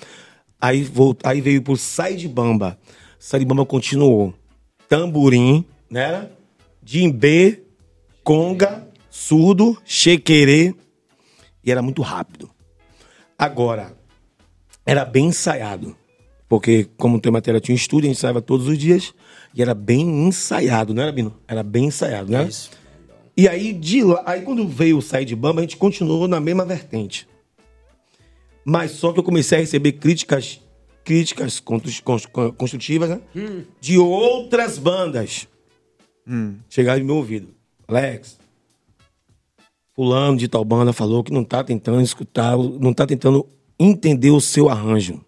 Aí, 0.60 0.82
volt, 0.82 1.20
aí 1.24 1.40
veio 1.40 1.62
pro 1.62 1.76
Sai 1.76 2.16
de 2.16 2.28
Bamba. 2.28 2.78
Sai 3.18 3.40
de 3.40 3.46
Bamba 3.46 3.64
continuou. 3.66 4.34
Tamborim, 4.88 5.64
né? 5.90 6.30
Djembe, 6.82 7.62
conga, 8.22 8.88
surdo, 9.10 9.76
chequerê. 9.84 10.74
E 11.64 11.70
era 11.70 11.82
muito 11.82 12.02
rápido. 12.02 12.48
Agora, 13.36 13.96
era 14.84 15.04
bem 15.04 15.26
ensaiado. 15.26 15.96
Porque, 16.48 16.88
como 16.96 17.20
tem 17.20 17.32
matéria, 17.32 17.60
tinha 17.60 17.74
um 17.74 17.76
estúdio, 17.76 18.06
a 18.06 18.08
gente 18.08 18.18
ensaiava 18.18 18.40
todos 18.40 18.68
os 18.68 18.78
dias. 18.78 19.12
E 19.54 19.60
era 19.62 19.74
bem 19.74 20.26
ensaiado, 20.28 20.94
não 20.94 21.02
era, 21.02 21.10
Bino? 21.10 21.34
Era 21.48 21.62
bem 21.62 21.86
ensaiado, 21.86 22.30
né? 22.30 22.46
Isso. 22.46 22.70
E 23.36 23.48
aí, 23.48 23.72
de 23.72 24.02
lá, 24.02 24.22
aí 24.24 24.42
quando 24.42 24.66
veio 24.66 24.98
o 24.98 25.02
Sai 25.02 25.24
de 25.24 25.34
Bamba, 25.36 25.60
a 25.60 25.62
gente 25.62 25.76
continuou 25.76 26.26
na 26.28 26.38
mesma 26.40 26.64
vertente. 26.64 27.26
Mas 28.64 28.92
só 28.92 29.12
que 29.12 29.18
eu 29.18 29.22
comecei 29.24 29.58
a 29.58 29.60
receber 29.60 29.92
críticas, 29.92 30.60
críticas 31.04 31.60
constru- 31.60 32.02
constru- 32.02 32.52
construtivas, 32.52 33.10
né? 33.10 33.20
De 33.80 33.98
outras 33.98 34.78
bandas. 34.78 35.46
Chegaram 36.68 37.00
no 37.00 37.06
meu 37.06 37.16
ouvido. 37.16 37.48
Alex, 37.86 38.38
fulano 39.94 40.36
de 40.36 40.48
tal 40.48 40.64
banda 40.64 40.92
falou 40.92 41.22
que 41.22 41.32
não 41.32 41.44
tá 41.44 41.62
tentando 41.62 42.00
escutar, 42.02 42.56
não 42.56 42.92
tá 42.92 43.06
tentando 43.06 43.46
entender 43.78 44.30
o 44.30 44.40
seu 44.40 44.68
arranjo. 44.68 45.20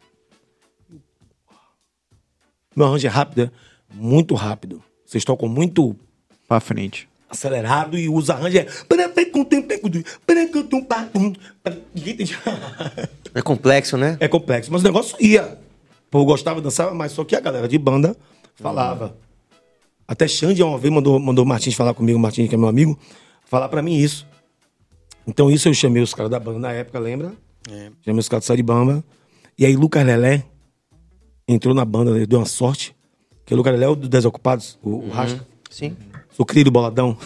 Meu 2.78 2.86
arranjo 2.86 3.08
é 3.08 3.10
rápido, 3.10 3.42
é 3.42 3.50
muito 3.92 4.36
rápido. 4.36 4.80
Vocês 5.04 5.24
tocam 5.24 5.48
muito 5.48 5.96
Pra 6.46 6.60
frente. 6.60 7.08
acelerado 7.28 7.98
e 7.98 8.08
os 8.08 8.30
arranjos 8.30 8.60
é. 8.60 8.66
É 13.34 13.42
complexo, 13.42 13.96
né? 13.96 14.16
É 14.20 14.28
complexo, 14.28 14.70
mas 14.72 14.80
o 14.82 14.84
negócio 14.84 15.16
ia. 15.20 15.58
Pô, 16.08 16.20
eu 16.20 16.24
gostava 16.24 16.60
de 16.60 16.64
dançar, 16.64 16.94
mas 16.94 17.10
só 17.10 17.24
que 17.24 17.34
a 17.34 17.40
galera 17.40 17.66
de 17.66 17.76
banda 17.78 18.16
falava. 18.54 19.16
Até 20.06 20.28
Xande 20.28 20.62
uma 20.62 20.78
vez 20.78 20.94
mandou, 20.94 21.18
mandou 21.18 21.44
o 21.44 21.48
Martins 21.48 21.74
falar 21.74 21.92
comigo, 21.94 22.16
o 22.16 22.22
Martins, 22.22 22.48
que 22.48 22.54
é 22.54 22.58
meu 22.58 22.68
amigo, 22.68 22.96
falar 23.44 23.68
pra 23.68 23.82
mim 23.82 23.96
isso. 23.96 24.24
Então 25.26 25.50
isso 25.50 25.68
eu 25.68 25.74
chamei 25.74 26.00
os 26.02 26.14
caras 26.14 26.30
da 26.30 26.38
banda 26.38 26.60
na 26.60 26.72
época, 26.72 26.98
lembra? 27.00 27.32
Chamei 28.04 28.20
os 28.20 28.28
caras 28.28 28.44
do 28.44 28.46
Saribamba. 28.46 29.04
E 29.58 29.66
aí 29.66 29.74
Lucas 29.76 30.06
Lelé 30.06 30.44
entrou 31.48 31.74
na 31.74 31.84
banda, 31.84 32.10
ele 32.10 32.26
deu 32.26 32.38
uma 32.38 32.46
sorte, 32.46 32.94
Que 33.44 33.54
é 33.54 33.56
o 33.56 33.56
Lucas 33.56 33.72
Lelé 33.72 33.86
é 33.86 33.88
o 33.88 33.96
do 33.96 34.08
Desocupados, 34.08 34.78
o, 34.82 35.06
o 35.06 35.08
Rasca. 35.08 35.44
Sim. 35.70 35.96
Sou 36.30 36.46
querido 36.46 36.70
boladão. 36.70 37.16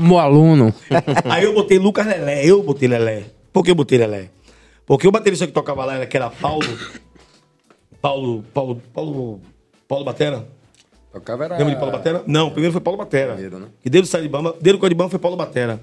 Meu 0.00 0.18
aluno. 0.20 0.74
Aí 1.24 1.44
eu 1.44 1.54
botei 1.54 1.78
Lucas 1.78 2.06
Lelé, 2.06 2.44
eu 2.44 2.62
botei 2.62 2.88
Lelé. 2.88 3.24
Por 3.52 3.64
que 3.64 3.70
eu 3.70 3.74
botei 3.74 3.98
Lelé? 3.98 4.30
Porque 4.84 5.06
o 5.06 5.12
baterista 5.12 5.46
que 5.46 5.52
tocava 5.52 5.84
lá, 5.84 6.04
que 6.04 6.16
era 6.16 6.28
Paulo. 6.28 6.66
Paulo. 8.00 8.44
Paulo. 8.52 8.82
Paulo. 8.92 9.40
Paulo 9.86 10.04
Batera. 10.04 10.46
Tocava 11.12 11.44
era... 11.44 11.56
Lembra 11.56 11.74
de 11.74 11.80
Paulo 11.80 11.92
Batera? 11.92 12.22
Não, 12.26 12.50
primeiro 12.50 12.72
foi 12.72 12.80
Paulo 12.80 12.98
Batera. 12.98 13.32
Primeiro, 13.32 13.58
né? 13.58 13.68
E 13.84 13.98
o 13.98 14.06
Sai 14.06 14.22
de 14.22 14.28
Bamba, 14.28 14.54
desde 14.60 14.76
o 14.76 14.80
Código 14.80 15.08
foi 15.08 15.18
Paulo 15.18 15.36
Batera. 15.36 15.80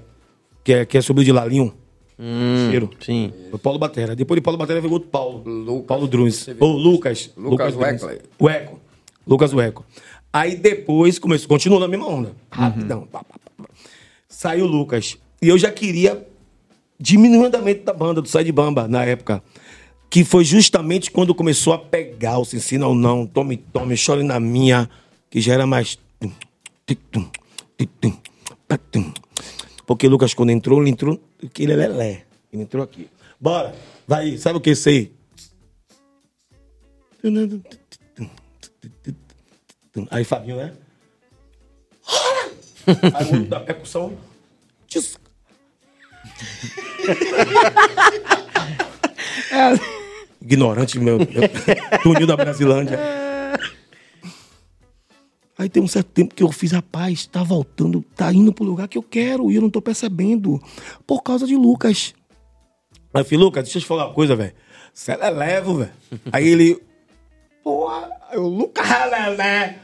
Que 0.64 0.72
é, 0.72 0.86
que 0.86 0.96
é 0.98 1.00
sobrinho 1.02 1.26
de 1.26 1.32
Lalinho. 1.32 1.74
Cheiro. 2.18 2.90
Sim. 3.00 3.32
Foi 3.50 3.58
Paulo 3.58 3.78
Batera. 3.78 4.16
Depois 4.16 4.36
de 4.38 4.42
Paulo 4.42 4.58
Batera 4.58 4.80
veio 4.80 4.92
outro 4.92 5.08
Paulo. 5.08 5.42
Lucas. 5.44 5.86
Paulo 5.86 6.08
Druns. 6.08 6.48
Ou 6.58 6.72
Lucas. 6.76 7.30
Lucas 7.36 7.74
Druns. 7.74 8.02
Weckler. 8.02 8.22
Weco. 8.40 8.80
Lucas 9.26 9.54
Weco. 9.54 9.84
Aí 10.32 10.56
depois 10.56 11.18
começou, 11.18 11.48
continuou 11.48 11.80
na 11.80 11.88
mesma 11.88 12.06
onda. 12.06 12.32
Rapidão. 12.50 13.06
Pá, 13.06 13.22
pá, 13.22 13.34
pá, 13.38 13.64
pá. 13.64 13.70
Saiu 14.28 14.64
o 14.64 14.68
Lucas. 14.68 15.16
E 15.40 15.48
eu 15.48 15.56
já 15.56 15.70
queria 15.70 16.26
diminuir 16.98 17.38
o 17.38 17.46
andamento 17.46 17.84
da 17.84 17.92
banda, 17.92 18.20
do 18.20 18.28
Sai 18.28 18.44
de 18.44 18.52
Bamba, 18.52 18.88
na 18.88 19.04
época. 19.04 19.42
Que 20.10 20.24
foi 20.24 20.44
justamente 20.44 21.10
quando 21.10 21.34
começou 21.34 21.72
a 21.72 21.78
pegar 21.78 22.38
o 22.38 22.44
Se 22.44 22.56
Ensina 22.56 22.86
ou 22.86 22.94
Não, 22.94 23.26
Tome, 23.26 23.56
Tome, 23.56 23.96
Chore 23.96 24.22
na 24.22 24.40
Minha, 24.40 24.88
que 25.30 25.40
já 25.40 25.54
era 25.54 25.66
mais... 25.66 25.98
Porque 29.88 30.06
o 30.06 30.10
Lucas, 30.10 30.34
quando 30.34 30.50
entrou, 30.50 30.82
ele 30.82 30.90
entrou... 30.90 31.18
Ele 31.58 31.72
é 31.72 31.76
lelé. 31.76 32.26
Ele 32.52 32.60
entrou 32.60 32.84
aqui. 32.84 33.08
Bora. 33.40 33.74
Vai, 34.06 34.36
sabe 34.36 34.58
o 34.58 34.60
que 34.60 34.68
é 34.68 34.72
isso 34.74 34.86
aí? 34.90 35.10
Aí 40.10 40.24
Fabinho, 40.24 40.58
né? 40.58 40.74
Aí 43.14 43.24
o 43.24 43.32
outro 43.32 43.46
da 43.46 43.60
percussão. 43.60 44.14
Ignorante, 50.42 50.98
meu. 50.98 51.18
Tunil 52.02 52.26
da 52.26 52.36
Brasilândia. 52.36 52.98
Aí 55.58 55.68
tem 55.68 55.82
um 55.82 55.88
certo 55.88 56.06
tempo 56.12 56.36
que 56.36 56.42
eu 56.42 56.52
fiz, 56.52 56.70
rapaz, 56.70 57.26
tá 57.26 57.42
voltando, 57.42 58.00
tá 58.14 58.32
indo 58.32 58.52
pro 58.52 58.64
lugar 58.64 58.86
que 58.86 58.96
eu 58.96 59.02
quero 59.02 59.50
e 59.50 59.56
eu 59.56 59.60
não 59.60 59.68
tô 59.68 59.82
percebendo. 59.82 60.62
Por 61.04 61.20
causa 61.20 61.48
de 61.48 61.56
Lucas. 61.56 62.14
Aí 63.12 63.22
eu 63.22 63.24
falei, 63.24 63.38
Lucas, 63.38 63.64
deixa 63.64 63.78
eu 63.78 63.82
te 63.82 63.88
falar 63.88 64.06
uma 64.06 64.14
coisa, 64.14 64.36
velho. 64.36 64.52
Você 64.94 65.10
é 65.10 65.30
levo, 65.30 65.78
velho. 65.78 65.90
Aí 66.30 66.46
ele, 66.46 66.80
porra, 67.64 68.08
aí 68.30 68.38
o 68.38 68.46
Lucas 68.46 68.88
Lelé. 68.88 69.78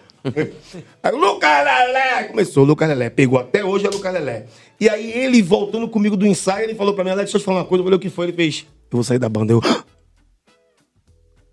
Aí 1.02 1.12
o 1.12 1.18
Lucas 1.18 1.64
Lelé. 1.64 2.24
Começou, 2.24 2.62
o 2.62 2.66
Lucas 2.66 2.88
Lelé. 2.88 3.10
Pegou 3.10 3.40
até 3.40 3.64
hoje 3.64 3.86
é 3.86 3.88
o 3.88 3.92
Lucas 3.92 4.14
Lelé. 4.14 4.46
E 4.78 4.88
aí 4.88 5.10
ele, 5.10 5.42
voltando 5.42 5.88
comigo 5.88 6.16
do 6.16 6.24
ensaio, 6.24 6.64
ele 6.64 6.76
falou 6.76 6.94
pra 6.94 7.02
mim, 7.02 7.10
Alex, 7.10 7.32
deixa 7.32 7.38
eu 7.38 7.40
te 7.40 7.44
falar 7.44 7.58
uma 7.58 7.64
coisa. 7.64 7.80
Eu 7.80 7.84
falei, 7.84 7.96
o 7.96 8.00
que 8.00 8.10
foi? 8.10 8.26
Ele 8.26 8.32
fez, 8.32 8.64
eu 8.90 8.96
vou 8.96 9.02
sair 9.02 9.18
da 9.18 9.28
banda. 9.28 9.52
Eu, 9.52 9.60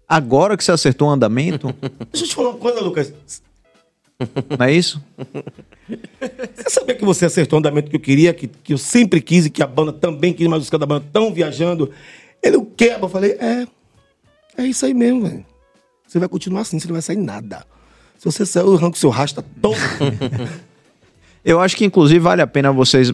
Agora 0.08 0.58
que 0.58 0.64
você 0.64 0.74
acertou 0.74 1.08
o 1.08 1.12
andamento, 1.12 1.74
deixa 2.12 2.26
eu 2.26 2.30
te 2.30 2.36
falar 2.36 2.50
uma 2.50 2.60
coisa, 2.60 2.82
Lucas. 2.82 3.14
Não 4.58 4.66
é 4.66 4.74
isso? 4.74 5.02
Você 6.56 6.70
sabia 6.70 6.96
que 6.96 7.04
você 7.04 7.26
acertou 7.26 7.58
o 7.58 7.60
andamento 7.60 7.90
que 7.90 7.96
eu 7.96 8.00
queria, 8.00 8.34
que, 8.34 8.48
que 8.48 8.74
eu 8.74 8.78
sempre 8.78 9.22
quis 9.22 9.46
e 9.46 9.50
que 9.50 9.62
a 9.62 9.68
banda 9.68 9.92
também 9.92 10.34
quis, 10.34 10.48
mas 10.48 10.64
os 10.64 10.70
caras 10.70 10.82
da 10.82 10.86
banda 10.86 11.06
estão 11.06 11.34
viajando? 11.34 11.92
Ele, 12.42 12.58
o 12.58 12.66
quê? 12.66 12.96
Eu 13.00 13.10
falei, 13.10 13.32
é, 13.40 13.68
é 14.58 14.66
isso 14.66 14.86
aí 14.86 14.94
mesmo, 14.94 15.28
velho. 15.28 15.46
Você 16.08 16.20
vai 16.20 16.28
continuar 16.28 16.62
assim, 16.62 16.80
você 16.80 16.88
não 16.88 16.94
vai 16.94 17.02
sair 17.02 17.18
nada. 17.18 17.66
Se 18.18 18.26
você 18.26 18.46
sair, 18.46 18.64
eu 18.64 18.76
arranco 18.76 18.98
seu 18.98 19.10
rasta 19.10 19.44
todo. 19.62 19.78
Eu 21.44 21.60
acho 21.60 21.76
que, 21.76 21.84
inclusive, 21.84 22.20
vale 22.20 22.40
a 22.44 22.46
pena 22.46 22.72
vocês, 22.72 23.12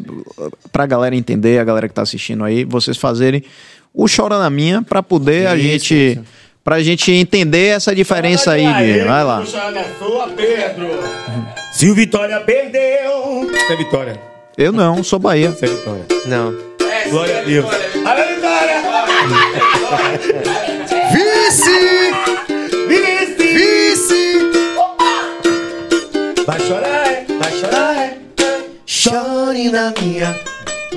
pra 0.69 0.85
galera 0.85 1.15
entender, 1.15 1.59
a 1.59 1.63
galera 1.63 1.87
que 1.87 1.93
tá 1.93 2.01
assistindo 2.01 2.43
aí, 2.43 2.65
vocês 2.65 2.97
fazerem 2.97 3.41
o 3.93 4.05
Chora 4.13 4.37
na 4.37 4.49
Minha 4.49 4.81
pra 4.81 5.01
poder 5.01 5.47
a 5.47 5.55
Isso, 5.55 5.63
gente. 5.63 5.95
isso. 5.95 6.23
Pra 6.67 6.83
gente 6.83 7.13
entender 7.13 7.67
essa 7.67 7.95
diferença 7.95 8.51
aí, 8.51 8.65
de, 8.65 8.99
vai 9.05 9.23
lá. 9.23 9.41
sua 9.45 10.27
Pedro. 10.35 10.99
Se 11.71 11.89
o 11.89 11.95
Vitória 11.95 12.41
perdeu. 12.41 13.49
Isso 13.55 13.71
é 13.71 13.75
Vitória. 13.77 14.19
Eu 14.57 14.73
não, 14.73 15.01
sou 15.01 15.17
Bahia. 15.17 15.47
Isso 15.47 15.63
é 15.63 15.67
Vitória. 15.69 16.05
Não. 16.25 16.53
Glória 17.09 17.39
a 17.39 17.43
Deus. 17.43 17.65
Alô, 17.65 18.35
Vitória! 18.35 18.83
Vice! 21.13 22.11
Vice! 22.89 23.47
Vice! 23.53 24.51
Vai 26.45 26.59
chorar, 26.59 27.07
é? 27.07 27.25
Vai 27.39 27.51
chorar, 27.53 27.95
é? 27.95 28.17
Chore 28.85 29.71
na 29.71 29.93
minha, 30.01 30.37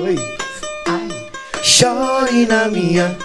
Oi. 0.01 0.17
chore 1.63 2.47
na 2.47 2.67
minha. 2.67 3.17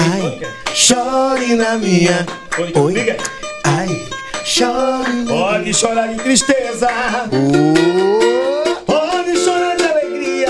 Ai, 0.00 0.40
chore 0.74 1.54
na 1.56 1.76
minha, 1.76 2.26
Oi. 2.58 3.16
Ai, 3.64 4.08
chore 4.44 5.24
Pode 5.28 5.74
chorar 5.74 6.08
de 6.08 6.16
tristeza. 6.22 6.88
Pode 8.86 9.36
chorar 9.44 9.76
de 9.76 9.84
alegria. 9.84 10.48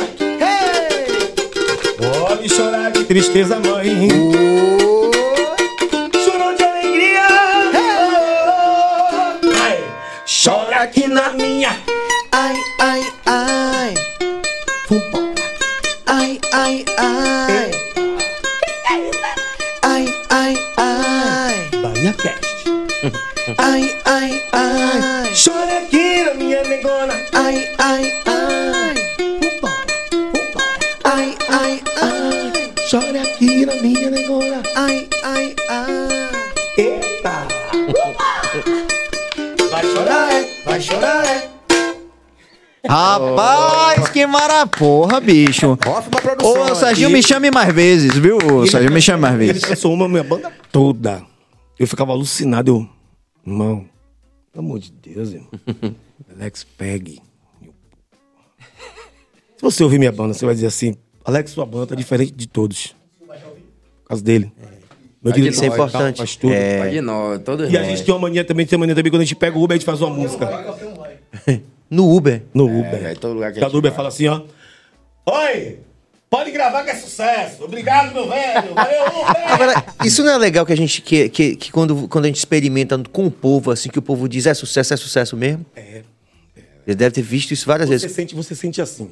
Pode 1.98 2.48
chorar 2.48 2.90
de 2.92 3.04
tristeza, 3.04 3.58
mãe. 3.60 4.08
Chorou 6.24 6.54
de 6.56 6.64
alegria. 6.64 7.26
Ai, 9.62 9.78
Chora 10.26 10.76
aqui 10.82 11.06
na 11.08 11.30
ai, 32.92 33.00
Chora 33.00 33.22
aqui 33.22 33.66
na 33.66 33.74
minha 33.76 34.10
negona. 34.10 34.62
ai, 34.76 35.08
ai, 35.22 35.54
ai. 35.68 36.08
Eita. 36.76 37.48
Vai 39.70 39.84
chorar, 39.84 40.32
é? 40.32 40.62
Vai 40.64 40.80
chorar, 40.80 41.26
é? 41.26 41.50
Rapaz, 42.88 44.08
que 44.08 44.26
maraporra, 44.26 45.20
bicho. 45.20 45.76
Produção 45.76 46.72
Ô, 46.72 46.74
Serginho, 46.74 47.08
aqui. 47.08 47.16
me 47.16 47.22
chame 47.22 47.50
mais 47.50 47.72
vezes, 47.72 48.16
viu? 48.16 48.38
Ô, 48.38 48.66
Serginho, 48.66 48.92
me 48.92 49.00
chame 49.02 49.20
mais 49.20 49.34
Ele 49.34 49.46
vezes. 49.52 49.64
cansou 49.64 49.92
uma 49.92 50.08
minha 50.08 50.24
banda 50.24 50.50
toda. 50.72 51.22
Eu 51.78 51.86
ficava 51.86 52.12
alucinado. 52.12 52.70
Eu, 52.70 52.88
irmão, 53.52 53.86
pelo 54.52 54.64
amor 54.64 54.78
de 54.80 54.90
Deus, 54.90 55.32
irmão. 55.32 55.50
Alex, 56.34 56.64
pegue. 56.76 57.20
Eu, 57.62 57.72
Se 59.56 59.62
você 59.62 59.84
ouvir 59.84 59.98
minha 59.98 60.12
banda, 60.12 60.34
você 60.34 60.44
vai 60.44 60.54
dizer 60.54 60.66
assim: 60.66 60.96
Alex, 61.24 61.50
sua 61.50 61.66
banda 61.66 61.88
tá 61.88 61.94
diferente 61.94 62.32
de 62.32 62.48
todos. 62.48 62.94
Por 63.26 64.08
causa 64.08 64.22
dele. 64.22 64.52
Meu 65.22 65.32
diretor 65.32 65.52
Isso 65.52 65.64
é 65.64 65.66
importante. 65.66 66.16
Faz 66.16 66.34
tudo. 66.36 66.52
É. 66.52 66.78
Vai 66.78 66.90
de 66.90 67.00
nós, 67.00 67.42
todos 67.42 67.70
E 67.70 67.76
a 67.76 67.82
gente 67.84 68.02
tem 68.02 68.14
uma 68.14 68.20
mania 68.20 68.44
também, 68.44 68.64
tem 68.64 68.76
uma 68.76 68.80
mania 68.84 68.94
também, 68.94 69.10
quando 69.12 69.20
a 69.22 69.24
gente 69.24 69.36
pega 69.36 69.58
o 69.58 69.62
Uber, 69.62 69.74
a 69.74 69.78
gente 69.78 69.84
faz 69.86 70.00
uma 70.00 70.10
música. 70.10 70.48
No 71.90 72.14
Uber. 72.16 72.42
No 72.54 72.66
Uber. 72.66 73.00
velho, 73.00 73.18
todo 73.18 73.34
lugar 73.34 73.52
que 73.52 73.58
a 73.58 73.62
gente 73.64 73.76
Uber 73.76 73.90
vai. 73.90 73.96
fala 73.96 74.08
assim, 74.08 74.28
ó. 74.28 74.42
Oi! 75.26 75.78
Pode 76.30 76.52
gravar 76.52 76.84
que 76.84 76.90
é 76.90 76.94
sucesso. 76.94 77.64
Obrigado, 77.64 78.14
meu 78.14 78.28
velho. 78.28 78.74
Valeu, 78.74 79.02
Uber! 79.06 79.52
Agora, 79.52 79.84
isso 80.04 80.22
não 80.22 80.30
é 80.32 80.38
legal 80.38 80.64
que 80.64 80.72
a 80.72 80.76
gente, 80.76 81.02
que, 81.02 81.28
que, 81.28 81.56
que 81.56 81.72
quando, 81.72 82.06
quando 82.08 82.24
a 82.26 82.28
gente 82.28 82.36
experimenta 82.38 82.96
com 83.12 83.26
o 83.26 83.30
povo, 83.30 83.72
assim, 83.72 83.88
que 83.90 83.98
o 83.98 84.02
povo 84.02 84.28
diz 84.28 84.46
é 84.46 84.54
sucesso, 84.54 84.94
é 84.94 84.96
sucesso 84.96 85.36
mesmo? 85.36 85.66
É. 85.74 86.02
Ele 86.86 86.96
deve 86.96 87.10
ter 87.10 87.22
visto 87.22 87.50
isso 87.50 87.66
várias 87.66 87.88
Você 87.88 87.98
vezes. 87.98 88.12
sente, 88.12 88.34
você 88.34 88.54
sente 88.54 88.80
assim. 88.80 89.10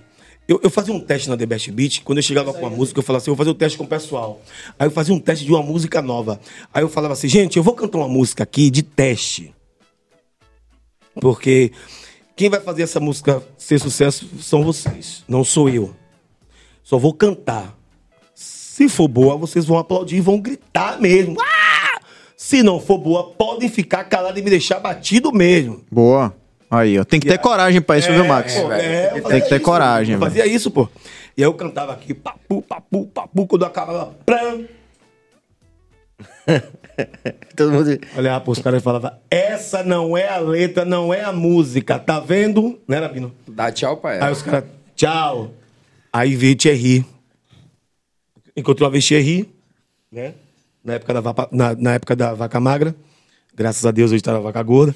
Eu, 0.49 0.59
eu 0.65 0.71
fazia 0.71 0.95
um 0.95 0.99
teste 0.99 1.29
na 1.29 1.37
The 1.37 1.45
Best 1.45 1.71
Beat, 1.71 2.03
quando 2.03 2.19
eu 2.19 2.23
chegava 2.23 2.55
com 2.55 2.61
uma 2.61 2.71
música, 2.71 2.99
eu 2.99 3.03
falava 3.03 3.23
assim, 3.23 3.31
eu 3.31 3.35
vou 3.35 3.45
fazer 3.45 3.51
o 3.51 3.55
teste 3.55 3.77
com 3.77 3.85
o 3.85 3.87
pessoal. 3.87 4.41
Aí 4.79 4.87
eu 4.87 4.91
fazia 4.91 5.15
um 5.15 5.21
teste 5.21 5.45
de 5.45 5.53
uma 5.53 5.63
música 5.63 6.01
nova. 6.01 6.41
Aí 6.73 6.83
eu 6.83 6.89
falava 6.89 7.13
assim, 7.13 7.29
gente, 7.29 7.59
eu 7.59 7.63
vou 7.63 7.75
cantar 7.75 7.99
uma 7.99 8.09
música 8.09 8.45
aqui 8.45 8.71
de 8.71 8.83
teste. 8.83 9.55
Porque 11.21 11.71
quem 12.35 12.49
vai 12.49 12.61
fazer 12.61 12.83
essa 12.83 12.99
música 12.99 13.43
ser 13.59 13.79
sucesso 13.79 14.27
são 14.41 14.65
vocês, 14.65 15.23
não 15.29 15.45
sou 15.45 15.69
eu. 15.69 15.95
Só 16.83 16.97
vou 16.97 17.13
cantar. 17.13 17.77
Se 18.35 18.89
for 18.89 19.07
boa, 19.07 19.37
vocês 19.37 19.67
vão 19.67 19.77
aplaudir 19.77 20.17
e 20.17 20.21
vão 20.23 20.41
gritar 20.41 20.99
mesmo. 20.99 21.37
Ah! 21.43 22.01
Se 22.35 22.63
não 22.63 22.81
for 22.81 22.97
boa, 22.97 23.33
podem 23.33 23.69
ficar 23.69 24.05
calados 24.05 24.41
e 24.41 24.43
me 24.43 24.49
deixar 24.49 24.81
batido 24.81 25.31
mesmo. 25.31 25.85
Boa. 25.91 26.35
Aí, 26.71 26.99
ó. 26.99 27.05
Tem 27.05 27.19
que 27.19 27.27
ter 27.29 27.39
coragem 27.39 27.81
pra 27.81 27.99
isso, 27.99 28.13
viu, 28.13 28.25
Max? 28.27 28.55
pô, 28.55 28.71
é, 28.73 29.09
Tem 29.11 29.23
que 29.41 29.49
ter 29.49 29.57
isso, 29.57 29.61
coragem, 29.65 30.15
Eu 30.15 30.21
velho. 30.21 30.31
fazia 30.31 30.47
isso, 30.47 30.71
pô. 30.71 30.89
E 31.37 31.43
aí 31.43 31.47
eu 31.49 31.55
cantava 31.55 31.93
aqui, 31.93 32.13
papu, 32.13 32.61
papu, 32.63 33.07
papu, 33.07 33.47
quando 33.47 33.63
eu 33.63 33.69
acabava. 33.69 34.15
Pram. 34.27 34.65
Todo 37.57 37.73
mundo. 37.73 37.99
Olhava 38.17 38.41
pros 38.45 38.59
caras 38.59 38.81
e 38.81 38.85
falava: 38.85 39.21
Essa 39.31 39.83
não 39.83 40.17
é 40.17 40.29
a 40.29 40.39
letra, 40.39 40.85
não 40.85 41.13
é 41.15 41.23
a 41.23 41.33
música, 41.33 41.99
tá 41.99 42.19
vendo? 42.21 42.79
Né, 42.89 42.99
Rabino? 42.99 43.33
Dá 43.47 43.71
tchau 43.71 43.97
pra 43.99 44.11
Aí 44.13 44.19
ela. 44.19 44.31
os 44.33 44.43
caras, 44.43 44.65
tchau. 44.97 45.53
Aí 46.13 46.35
veio 46.35 46.57
Thierry. 46.57 47.05
Encontrou 48.57 48.87
uma 48.89 48.93
vez 48.93 49.07
Thierry, 49.07 49.49
né? 50.11 50.35
Na 50.83 50.95
época 50.95 51.15
da, 51.15 51.21
vapa- 51.21 51.49
na, 51.53 51.75
na 51.75 51.95
época 51.95 52.17
da 52.17 52.35
vaca 52.35 52.59
magra. 52.59 52.95
Graças 53.59 53.85
a 53.85 53.91
Deus 53.91 54.13
hoje 54.13 54.23
tá 54.23 54.33
na 54.33 54.39
vaca 54.39 54.63
gorda. 54.63 54.95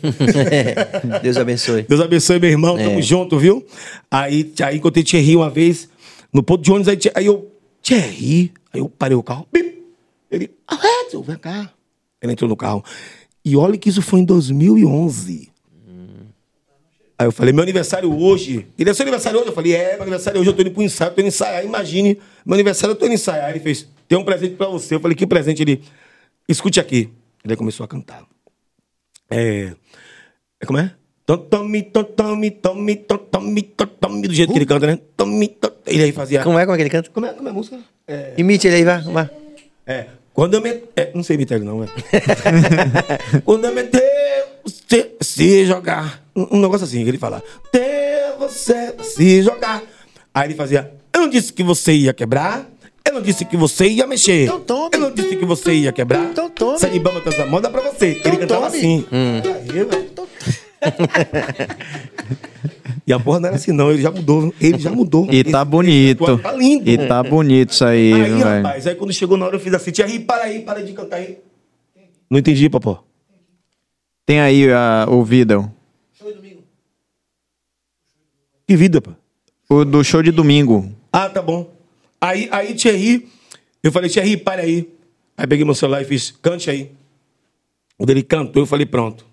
Deus 1.21 1.37
abençoe. 1.37 1.83
Deus 1.83 2.01
abençoe, 2.01 2.39
meu 2.39 2.49
irmão. 2.49 2.77
Tamo 2.77 3.01
É. 3.01 3.03
junto, 3.03 3.37
viu? 3.37 3.67
Aí, 4.09 4.53
aí 4.63 4.77
encontrei 4.77 5.03
Thierry 5.03 5.35
uma 5.35 5.51
vez 5.51 5.89
no 6.33 6.45
ponto 6.45 6.63
de 6.63 6.71
ônibus. 6.71 6.89
Aí, 6.89 6.99
aí 7.17 7.27
eu, 7.27 7.51
Thierry. 7.83 8.53
Aí 8.73 8.81
eu 8.81 8.89
parei 8.89 9.17
o 9.17 9.23
carro. 9.23 9.49
Bip. 9.53 9.83
Ele, 10.31 10.49
ah, 10.69 10.79
Edson, 11.05 11.23
vem 11.23 11.37
cá. 11.37 11.73
Ele 12.23 12.33
entrou 12.33 12.49
no 12.49 12.57
carro. 12.57 12.85
E 13.45 13.57
olha 13.57 13.77
que 13.77 13.89
isso 13.89 14.01
foi 14.01 14.21
em 14.21 14.25
2011. 14.25 15.51
Aí 17.19 17.27
eu 17.27 17.33
falei, 17.33 17.53
meu 17.53 17.63
aniversário 17.65 18.17
hoje. 18.17 18.67
Ele 18.79 18.89
é 18.91 18.95
seu 18.95 19.03
aniversário 19.03 19.41
hoje? 19.41 19.49
Eu 19.49 19.53
falei, 19.55 19.75
é, 19.75 19.95
meu 19.95 20.03
aniversário 20.03 20.41
hoje, 20.41 20.49
eu 20.51 20.55
tô 20.55 20.63
indo 20.63 20.71
pro 20.71 20.83
ensaio, 20.83 21.11
tô 21.13 21.21
indo 21.21 21.29
ensaiar. 21.29 21.65
Imagine, 21.65 22.17
meu 22.47 22.55
aniversário 22.55 22.93
eu 22.93 22.97
tô 22.97 23.07
indo 23.07 23.15
ensaiar. 23.15 23.51
Ele 23.51 23.59
fez, 23.61 23.89
tem 24.09 24.17
um 24.17 24.25
presente 24.25 24.55
pra 24.55 24.69
você. 24.69 24.95
Eu 24.95 25.01
falei, 25.01 25.17
que 25.17 25.27
presente? 25.27 25.63
Ele, 25.63 25.83
escute 26.49 26.79
aqui. 26.79 27.09
Ele 27.45 27.57
começou 27.57 27.83
a 27.83 27.89
cantar. 27.89 28.23
É. 29.33 29.73
é 30.61 30.67
como 30.67 30.79
é? 30.79 30.93
Tom, 31.25 31.37
Tome, 31.39 31.83
tom, 31.83 32.05
tome, 32.05 32.51
tome, 32.51 32.97
tom, 32.97 33.17
tome, 33.17 33.63
tom, 33.63 33.87
tome, 33.87 34.29
do 34.29 34.35
jeito 34.35 34.53
que 34.53 34.59
ele 34.59 34.67
canta, 34.67 34.87
né? 34.87 34.99
Tome, 35.17 35.49
tom, 35.49 35.71
ele 35.87 36.03
aí 36.03 36.13
fazia. 36.13 36.43
Como 36.43 36.59
é, 36.59 36.65
como 36.65 36.75
é 36.75 36.77
que 36.77 36.83
ele 36.83 36.91
canta? 36.91 37.11
Como 37.11 37.27
é, 37.27 37.33
como 37.33 37.49
é 37.49 37.51
a 37.51 37.55
música? 37.55 37.79
É. 38.07 38.35
Imite 38.37 38.67
ele 38.67 38.77
aí, 38.77 38.85
vai. 38.85 39.01
vai. 39.03 39.31
É. 39.87 40.07
Quando 40.35 40.55
eu 40.55 40.61
me. 40.61 40.83
É, 40.97 41.13
não 41.15 41.23
sei 41.23 41.37
imitar 41.37 41.57
ele, 41.57 41.65
não, 41.65 41.81
velho. 41.81 41.93
Quando 43.45 43.67
eu 43.67 43.75
meter 43.75 44.03
você 44.65 45.15
se 45.21 45.65
jogar. 45.67 46.23
Um, 46.35 46.57
um 46.57 46.61
negócio 46.61 46.85
assim, 46.85 47.03
que 47.03 47.11
ele 47.11 47.19
fala. 47.19 47.43
Ter 47.71 48.35
você 48.39 48.95
se 49.03 49.43
jogar. 49.43 49.83
Aí 50.35 50.49
ele 50.49 50.55
fazia. 50.55 50.93
Eu 51.15 51.23
não 51.23 51.29
disse 51.29 51.53
que 51.53 51.63
você 51.63 51.93
ia 51.93 52.13
quebrar. 52.13 52.67
Eu 53.05 53.15
não 53.15 53.23
disse 53.23 53.45
que 53.45 53.57
você 53.57 53.89
ia 53.89 54.07
mexer. 54.07 54.45
Então 54.45 54.61
tome. 54.61 54.91
Eu 54.93 55.01
não 55.01 55.13
disse 55.13 55.37
que 55.37 55.45
você 55.45 55.75
ia 55.75 55.93
quebrar. 55.93 56.25
Então 56.25 56.49
tome. 56.49 56.75
Essa 56.75 56.89
de 56.89 56.99
bamba 56.99 57.21
tá 57.21 57.47
moda 57.47 57.69
pra 57.69 57.81
você. 57.81 58.21
ele 58.25 58.37
cantava 58.37 58.67
tome. 58.67 58.79
assim. 58.79 59.05
Aí, 59.11 59.85
velho. 59.85 60.13
E 63.07 63.13
a 63.13 63.19
porra 63.19 63.41
não 63.41 63.49
era 63.49 63.57
assim, 63.57 63.73
não. 63.73 63.91
Ele 63.91 64.01
já 64.01 64.11
mudou. 64.11 64.55
Ele 64.61 64.79
já 64.79 64.91
mudou. 64.91 65.27
E 65.31 65.43
tá 65.43 65.65
bonito. 65.65 66.25
esse 66.25 66.43
Tá 66.43 66.53
lindo. 66.53 66.89
E 66.89 67.09
tá 67.09 67.23
bonito 67.23 67.71
isso 67.71 67.85
aí, 67.85 68.13
Aí, 68.13 68.41
rapaz, 68.41 68.87
aí 68.87 68.95
quando 68.95 69.13
chegou 69.13 69.37
na 69.37 69.47
hora 69.47 69.57
eu 69.57 69.61
fiz 69.61 69.75
assim, 69.75 69.91
tia, 69.91 70.07
ri, 70.07 70.21
para 70.21 70.45
aí, 70.45 70.61
para 70.61 70.85
de 70.85 70.93
cantar 70.93 71.17
aí. 71.17 71.39
Não 72.31 72.39
entendi, 72.39 72.69
papô. 72.71 72.99
Tem 74.25 74.41
aí 74.41 74.71
a, 74.71 75.07
o 75.09 75.25
vídeo. 75.25 75.71
Que 78.67 78.77
vida, 78.77 79.01
pô. 79.01 79.11
O 79.69 79.85
do 79.85 80.05
show 80.05 80.23
de 80.23 80.31
domingo. 80.31 80.91
Ah, 81.13 81.29
tá 81.29 81.43
bom. 81.43 81.69
Aí, 82.23 82.49
aí, 82.53 82.75
Thierry, 82.75 83.29
eu 83.83 83.91
falei, 83.91 84.09
Thierry, 84.09 84.37
para 84.37 84.63
aí. 84.63 84.89
Aí 85.37 85.47
peguei 85.47 85.65
meu 85.65 85.75
celular 85.75 86.03
e 86.03 86.05
fiz, 86.05 86.31
cante 86.31 86.71
aí. 86.71 86.91
Quando 87.99 88.11
ele 88.11 88.23
cantou, 88.23 88.63
eu 88.63 88.67
falei, 88.67 88.87
pronto. 88.87 89.27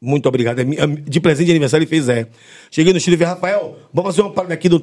Muito 0.00 0.28
obrigado. 0.28 0.58
É 0.58 0.62
é 0.62 0.86
De 0.86 1.20
presente 1.20 1.46
de 1.46 1.52
aniversário, 1.52 1.84
ele 1.84 1.88
fez 1.90 2.08
é. 2.08 2.28
Cheguei 2.70 2.92
no 2.92 2.98
estúdio 2.98 3.16
e 3.16 3.18
falei, 3.18 3.34
Rafael, 3.34 3.78
vamos 3.92 4.10
fazer 4.14 4.22
uma 4.22 4.32
parada 4.32 4.52
aqui 4.54 4.68
do... 4.68 4.78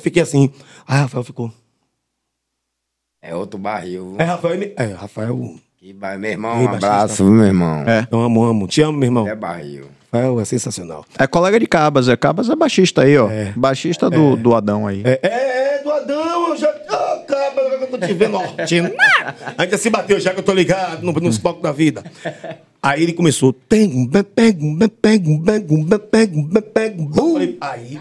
Fiquei 0.00 0.22
assim. 0.22 0.50
Aí 0.86 0.98
Rafael 1.00 1.24
ficou. 1.24 1.52
É 3.22 3.34
outro 3.34 3.58
barril. 3.58 4.14
Aí 4.18 4.26
Rafael... 4.26 4.58
me- 4.58 4.72
É, 4.76 4.84
Rafael... 4.92 5.54
Que 5.78 5.92
ba- 5.92 6.16
Meu 6.18 6.30
irmão, 6.30 6.62
um 6.62 6.68
abraço, 6.68 7.24
meu 7.24 7.44
irmão. 7.46 7.82
É. 7.88 8.06
Eu 8.10 8.20
amo, 8.20 8.42
amo. 8.44 8.66
Te 8.66 8.82
amo, 8.82 8.98
meu 8.98 9.06
irmão. 9.06 9.26
É 9.28 9.34
barril. 9.34 9.86
Rafael 10.16 10.40
é 10.40 10.44
sensacional. 10.44 11.04
É 11.18 11.26
colega 11.26 11.58
de 11.60 11.66
Cabas. 11.66 12.08
É 12.08 12.16
Cabas 12.16 12.48
é 12.48 12.56
baixista 12.56 13.02
aí, 13.02 13.16
ó. 13.16 13.30
É. 13.30 13.52
Baixista 13.56 14.08
do, 14.10 14.36
do 14.36 14.54
Adão 14.54 14.86
aí. 14.86 15.02
É, 15.04 15.20
é, 15.22 15.76
é, 15.76 15.82
do 15.82 15.90
Adão, 15.92 16.48
eu 16.48 16.56
já. 16.56 16.68
Ah, 16.88 17.22
cara, 17.26 17.60
eu 17.80 17.86
tô 17.86 17.98
te 17.98 18.12
vendo, 18.12 18.36
Ortina. 18.36 18.92
A 19.56 19.62
gente 19.62 19.72
já 19.72 19.78
se 19.78 19.90
bateu, 19.90 20.18
já 20.20 20.32
que 20.32 20.40
eu 20.40 20.44
tô 20.44 20.52
ligado 20.52 21.02
no- 21.02 21.12
nos 21.12 21.38
palcos 21.38 21.62
da 21.62 21.72
vida. 21.72 22.02
Aí 22.82 23.02
ele 23.02 23.12
começou. 23.12 23.54
Um 23.72 23.76
um 23.76 24.08
um 24.10 24.16
um 24.60 24.78
um 25.70 25.86
um 27.18 27.58
Aí. 27.60 28.00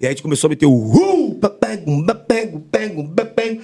E 0.00 0.06
aí 0.06 0.08
a 0.08 0.10
gente 0.10 0.22
começou 0.22 0.48
a 0.48 0.50
meter 0.50 0.66
o 0.66 0.72
uh, 0.72 0.98
um 0.98 1.38
um, 1.38 1.38
um 1.86 1.98
um, 1.98 2.06
bem, 2.06 2.60
pega 2.72 3.00
uh, 3.00 3.04
bem, 3.04 3.60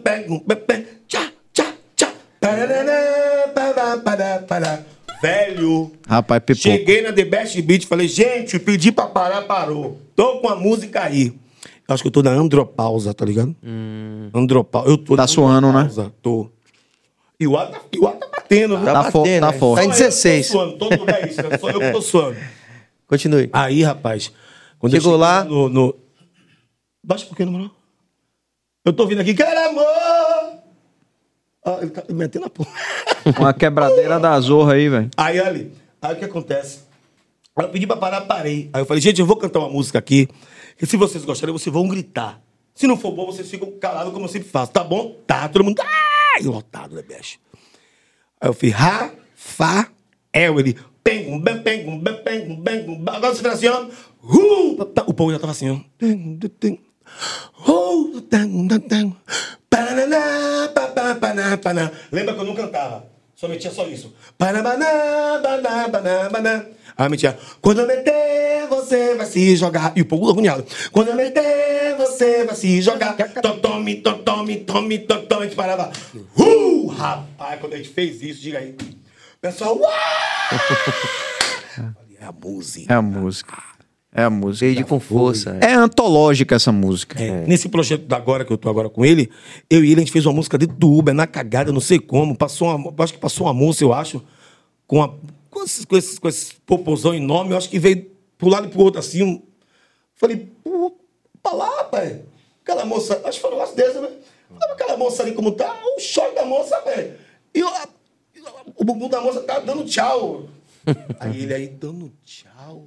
pega 0.00 0.32
um, 0.32 0.38
bem, 0.38 0.56
pega 0.56 0.86
tchá, 1.08 1.32
tchá, 1.52 1.72
tchá. 1.96 2.12
Tarará, 2.38 3.48
pará, 3.52 3.96
pará, 3.96 4.38
pará. 4.46 4.93
Velho. 5.24 5.90
Rapaz, 6.06 6.42
pipou. 6.44 6.60
Cheguei 6.60 7.00
na 7.00 7.10
The 7.10 7.24
Best 7.24 7.62
Beat, 7.62 7.86
falei, 7.86 8.06
gente, 8.06 8.58
pedi 8.58 8.92
pra 8.92 9.06
parar, 9.06 9.40
parou. 9.42 9.98
Tô 10.14 10.40
com 10.40 10.48
a 10.50 10.54
música 10.54 11.02
aí. 11.02 11.32
Eu 11.88 11.94
acho 11.94 12.02
que 12.02 12.08
eu 12.08 12.12
tô 12.12 12.22
na 12.22 12.30
andropausa, 12.30 13.14
tá 13.14 13.24
ligado? 13.24 13.56
Andropausa. 14.34 14.90
Eu 14.90 14.98
tô 14.98 15.16
Tá 15.16 15.26
suando, 15.26 15.72
né? 15.72 15.88
Tô. 16.20 16.50
E 17.40 17.46
o 17.46 17.56
ar 17.56 17.68
tá, 17.70 17.80
o 17.98 18.06
ar 18.06 18.12
tá 18.16 18.28
batendo, 18.32 18.76
viu? 18.76 18.84
Tá, 18.84 19.10
fo 19.10 19.18
batendo, 19.20 19.46
tá 19.46 19.52
forte. 19.54 19.76
Tá 19.76 19.84
em 19.84 19.92
Só 19.92 19.94
eu 19.94 19.96
que 19.96 20.02
tô 20.02 20.04
16. 20.04 20.46
suando, 20.46 20.72
todo 20.76 20.98
mundo 20.98 21.10
é 21.10 21.26
isso, 21.26 21.42
né? 21.42 21.58
Só 21.58 21.70
eu 21.70 21.80
que 21.80 21.90
tô 21.92 22.02
suando. 22.02 22.36
Continue. 23.08 23.48
Aí, 23.50 23.82
rapaz. 23.82 24.30
Quando 24.78 24.92
Chegou 24.92 25.12
eu 25.12 25.18
lá? 25.18 25.42
No, 25.42 25.70
no... 25.70 25.94
Baixa 27.02 27.24
um 27.24 27.28
pouquinho, 27.28 27.50
na 27.50 27.58
moral. 27.58 27.70
Eu 28.84 28.92
tô 28.92 29.04
ouvindo 29.04 29.22
aqui, 29.22 29.32
quero 29.32 29.70
amor! 29.70 29.84
Ah, 31.64 31.78
ele 31.80 31.90
tá 31.90 32.02
me 32.08 32.14
metendo 32.14 32.46
a 32.46 32.50
porra. 32.50 32.70
Uma 33.38 33.54
quebradeira 33.54 34.20
da 34.20 34.38
zorra 34.38 34.74
aí, 34.74 34.88
velho. 34.88 35.10
Aí, 35.16 35.40
ali, 35.40 35.72
aí 36.02 36.14
o 36.14 36.18
que 36.18 36.24
acontece? 36.26 36.80
Aí 37.56 37.64
eu 37.64 37.70
pedi 37.70 37.86
pra 37.86 37.96
parar, 37.96 38.20
parei. 38.22 38.68
Aí 38.72 38.82
eu 38.82 38.86
falei, 38.86 39.00
gente, 39.00 39.20
eu 39.20 39.26
vou 39.26 39.36
cantar 39.36 39.60
uma 39.60 39.70
música 39.70 39.98
aqui, 39.98 40.28
que 40.76 40.84
se 40.84 40.96
vocês 40.96 41.24
gostarem, 41.24 41.52
vocês 41.52 41.72
vão 41.72 41.88
gritar. 41.88 42.42
Se 42.74 42.86
não 42.86 42.96
for 42.96 43.12
bom, 43.12 43.26
vocês 43.26 43.48
ficam 43.48 43.70
calados, 43.80 44.12
como 44.12 44.26
eu 44.26 44.28
sempre 44.28 44.48
faço. 44.48 44.72
Tá 44.72 44.84
bom? 44.84 45.16
Tá. 45.26 45.48
Todo 45.48 45.64
mundo, 45.64 45.80
ah! 45.80 46.40
E 46.40 46.44
lotado, 46.44 46.96
né, 46.96 47.02
bicho? 47.02 47.38
Aí 48.40 48.48
eu 48.48 48.52
fiz, 48.52 48.72
Rafael. 48.72 49.88
Ele, 50.34 50.76
pengum, 51.02 51.40
bem, 51.40 51.62
pengum, 51.62 51.98
bem, 51.98 52.22
pengum, 52.22 52.62
pengum. 52.62 53.04
Agora 53.06 53.34
você 53.34 53.40
fala 53.40 53.54
assim, 53.54 53.68
ó. 53.68 53.86
Uh, 54.22 54.84
tá, 54.84 55.02
tá. 55.02 55.04
o 55.06 55.14
povo 55.14 55.30
já 55.30 55.38
tava 55.38 55.52
assim, 55.52 55.70
ó. 55.70 55.78
Pengum, 55.96 56.36
Paraná, 59.74 60.70
pa, 60.72 60.86
pa, 60.86 61.14
paná, 61.16 61.58
paná. 61.58 61.90
Lembra 62.12 62.34
que 62.34 62.40
eu 62.40 62.44
não 62.44 62.54
cantava? 62.54 63.06
Só 63.34 63.48
metia 63.48 63.72
só 63.72 63.88
isso. 63.88 64.14
Paraná, 64.38 64.76
baná, 65.42 65.88
baná, 65.88 66.28
baná. 66.28 66.64
Aí 66.96 67.08
metia. 67.08 67.36
Quando 67.60 67.80
eu 67.80 67.86
meter, 67.88 68.68
você 68.68 69.16
vai 69.16 69.26
se 69.26 69.56
jogar. 69.56 69.92
E 69.96 70.02
o 70.02 70.06
povo 70.06 70.30
agoniado. 70.30 70.64
Quando 70.92 71.08
eu 71.08 71.16
meter, 71.16 71.96
você 71.96 72.44
vai 72.44 72.54
se 72.54 72.80
jogar. 72.80 73.16
Totome, 73.42 73.96
totome, 73.96 74.58
tome, 74.58 75.00
totome. 75.00 75.42
A 75.42 75.44
gente 75.46 75.56
parava. 75.56 75.90
Uh, 76.38 76.86
rapaz, 76.86 77.58
quando 77.58 77.72
a 77.72 77.76
gente 77.76 77.88
fez 77.88 78.22
isso, 78.22 78.40
diga 78.40 78.60
aí. 78.60 78.76
O 78.80 79.40
pessoal, 79.40 79.76
uau! 79.76 79.90
É 82.20 82.26
a 82.26 82.32
música. 82.32 82.90
É 82.90 82.96
a 82.96 83.02
música. 83.02 83.73
É 84.16 84.22
a 84.22 84.30
música. 84.30 84.64
Veio 84.66 84.76
de 84.76 84.84
com 84.84 85.00
força. 85.00 85.58
É 85.60 85.72
antológica 85.74 86.54
essa 86.54 86.70
música. 86.70 87.20
É, 87.20 87.44
Nesse 87.46 87.68
projeto 87.68 88.02
da 88.06 88.16
agora 88.16 88.44
que 88.44 88.52
eu 88.52 88.56
tô 88.56 88.70
agora 88.70 88.88
com 88.88 89.04
ele, 89.04 89.28
eu 89.68 89.84
e 89.84 89.90
ele, 89.90 89.96
a 90.00 90.04
gente 90.04 90.12
fez 90.12 90.24
uma 90.24 90.32
música 90.32 90.56
dentro 90.56 90.76
do 90.76 90.88
Uber, 90.92 91.12
na 91.12 91.26
cagada, 91.26 91.72
não 91.72 91.80
sei 91.80 91.98
como. 91.98 92.36
Passou 92.36 92.68
uma, 92.74 92.94
acho 93.02 93.12
que 93.12 93.18
passou 93.18 93.46
uma 93.48 93.52
moça, 93.52 93.82
eu 93.82 93.92
acho, 93.92 94.22
com, 94.86 95.02
a, 95.02 95.12
com, 95.50 95.64
esses, 95.64 95.84
com, 95.84 95.96
esses, 95.96 96.18
com 96.18 96.28
esses 96.28 96.52
popozão 96.64 97.12
enorme, 97.12 97.50
eu 97.52 97.56
acho 97.58 97.68
que 97.68 97.78
veio 97.78 98.08
pro 98.38 98.48
lado 98.48 98.68
e 98.68 98.70
pro 98.70 98.82
outro 98.82 99.00
assim. 99.00 99.22
Um, 99.24 99.42
falei, 100.14 100.48
pô, 100.62 100.96
pra 101.42 101.52
lá, 101.52 101.68
rapaz. 101.78 102.20
Aquela 102.62 102.84
moça, 102.86 103.20
acho 103.24 103.32
que 103.38 103.40
foi 103.40 103.50
um 103.50 103.54
negócio 103.54 103.76
desse, 103.76 103.98
né? 103.98 104.08
Falei, 104.58 104.74
aquela 104.74 104.96
moça 104.96 105.22
ali 105.24 105.32
como 105.32 105.50
tá, 105.52 105.76
o 105.96 106.00
choque 106.00 106.36
da 106.36 106.44
moça, 106.46 106.80
velho. 106.82 107.14
E 107.52 107.58
eu- 107.58 107.68
a- 107.68 107.88
o 108.76 108.84
bumbum 108.84 109.08
da 109.08 109.20
moça 109.20 109.40
tá 109.40 109.58
dando 109.58 109.84
tchau. 109.84 110.44
aí 111.18 111.42
ele 111.42 111.52
aí 111.54 111.66
dando 111.68 112.12
tchau. 112.24 112.86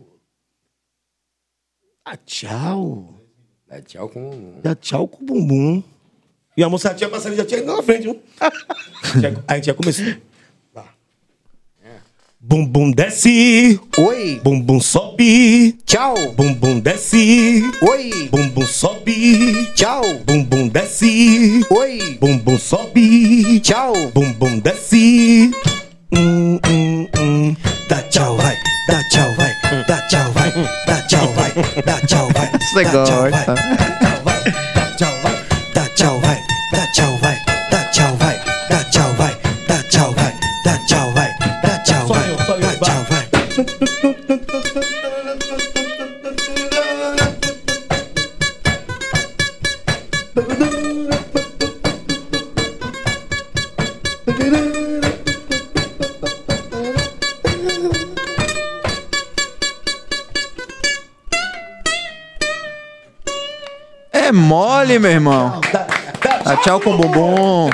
Ah, 2.09 2.15
tchau. 2.25 3.19
Dá 3.67 3.81
tchau 3.81 4.07
com. 4.07 4.61
Dá 4.63 4.73
tchau 4.73 5.09
com 5.09 5.23
o 5.23 5.25
bumbum. 5.27 5.83
E 6.55 6.63
a 6.63 6.69
moça 6.69 6.87
já 6.87 6.95
tinha 6.95 7.09
passado, 7.09 7.35
já 7.35 7.43
tinha 7.43 7.59
ido 7.59 7.75
na 7.75 7.83
frente, 7.83 8.03
viu? 8.03 8.17
A 9.45 9.55
gente 9.55 9.65
já 9.65 9.73
começou. 9.73 10.05
Bumbum 12.39 12.91
desce, 12.91 13.77
Oi. 13.97 14.39
bumbum 14.41 14.79
sobe, 14.79 15.73
Tchau. 15.85 16.15
bumbum 16.31 16.79
desce, 16.79 17.61
Oi. 17.81 18.29
bumbum 18.31 18.65
sobe, 18.65 19.65
Tchau. 19.75 20.01
bumbum 20.25 20.69
desce, 20.69 21.65
Oi. 21.69 22.17
bumbum 22.21 22.57
sobe, 22.57 23.59
Tchau. 23.59 23.93
bumbum 24.13 24.59
desce. 24.59 25.51
Hum, 26.15 26.57
hum, 26.69 27.07
hum. 27.19 27.55
Dá 27.89 28.01
tchau, 28.03 28.37
vai, 28.37 28.55
dá 28.87 29.03
tchau, 29.09 29.33
vai, 29.35 29.53
dá 29.85 30.07
tchau, 30.07 30.31
tchau, 31.07 31.33
vai, 31.33 31.51
dá 31.85 31.99
tchau, 32.05 32.29
vai. 32.33 32.51
Você 32.59 32.83
dá 32.83 33.03
tchau, 33.05 33.21
vai, 33.21 33.31
dá 33.31 33.55
tchau, 34.97 35.13
vai, 35.23 35.43
dá 35.73 35.85
tchau, 35.95 36.19
vai, 36.19 36.41
dá 36.71 36.87
tchau, 36.87 37.17
vai, 37.17 37.39
dá 37.71 37.83
tchau, 37.91 38.17
vai, 38.17 38.39
dá 38.69 38.83
tchau, 38.83 39.15
vai, 39.15 39.37
dá 39.67 39.83
tchau, 39.83 40.13
vai, 40.13 40.33
dá 40.63 40.77
tchau, 40.85 41.11
vai, 41.13 41.31
dá 41.63 41.77
tchau, 41.79 42.07
vai, 42.07 42.35
dá 42.59 42.75
tchau, 42.75 43.05
vai. 43.09 44.46
Mole, 64.37 64.99
meu 64.99 65.11
irmão. 65.11 65.59
Dá 66.43 66.55
tchau 66.57 66.79
com 66.79 66.91
o 66.91 66.97
bumbum. 66.97 67.69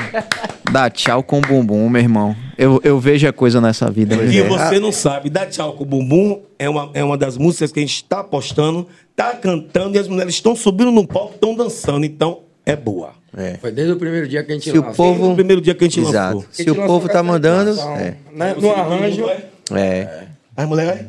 Dá 0.71 0.89
tchau 0.89 1.21
com 1.21 1.37
o 1.39 1.41
bumbum, 1.41 1.89
meu 1.89 2.01
irmão. 2.01 2.35
Eu, 2.57 2.79
eu 2.83 2.99
vejo 2.99 3.27
a 3.27 3.33
coisa 3.33 3.59
nessa 3.59 3.89
vida. 3.89 4.15
E 4.15 4.41
você 4.43 4.79
não 4.79 4.91
sabe, 4.91 5.29
Dá 5.29 5.45
Tchau 5.45 5.73
com 5.73 5.83
o 5.83 5.85
Bumbum 5.85 6.41
é 6.57 6.69
uma, 6.69 6.89
é 6.93 7.03
uma 7.03 7.17
das 7.17 7.37
músicas 7.37 7.71
que 7.71 7.79
a 7.79 7.81
gente 7.81 7.95
está 7.95 8.23
postando, 8.23 8.87
tá 9.15 9.33
cantando 9.33 9.97
e 9.97 9.99
as 9.99 10.07
mulheres 10.07 10.35
estão 10.35 10.55
subindo 10.55 10.91
no 10.91 11.05
palco, 11.05 11.33
estão 11.33 11.55
dançando. 11.55 12.05
Então, 12.05 12.39
é 12.65 12.75
boa. 12.75 13.11
É. 13.35 13.57
Foi 13.59 13.71
desde 13.71 13.93
o 13.93 13.97
primeiro 13.97 14.27
dia 14.27 14.43
que 14.43 14.51
a 14.51 14.55
gente 14.55 14.69
Se 14.69 14.77
o 14.77 14.81
lançou. 14.81 14.93
povo- 14.93 15.29
No 15.29 15.35
primeiro 15.35 15.61
dia 15.61 15.73
que 15.73 15.83
a 15.83 15.87
gente 15.87 15.99
Exato. 15.99 16.35
lançou. 16.35 16.49
Se 16.51 16.63
gente 16.63 16.79
o 16.79 16.85
povo 16.85 17.09
tá 17.09 17.23
mandando, 17.23 17.71
é. 17.97 18.15
né? 18.31 18.55
No 18.59 18.71
arranjo. 18.71 19.25
É. 19.71 20.25
As 20.55 20.67
mulheres, 20.67 21.07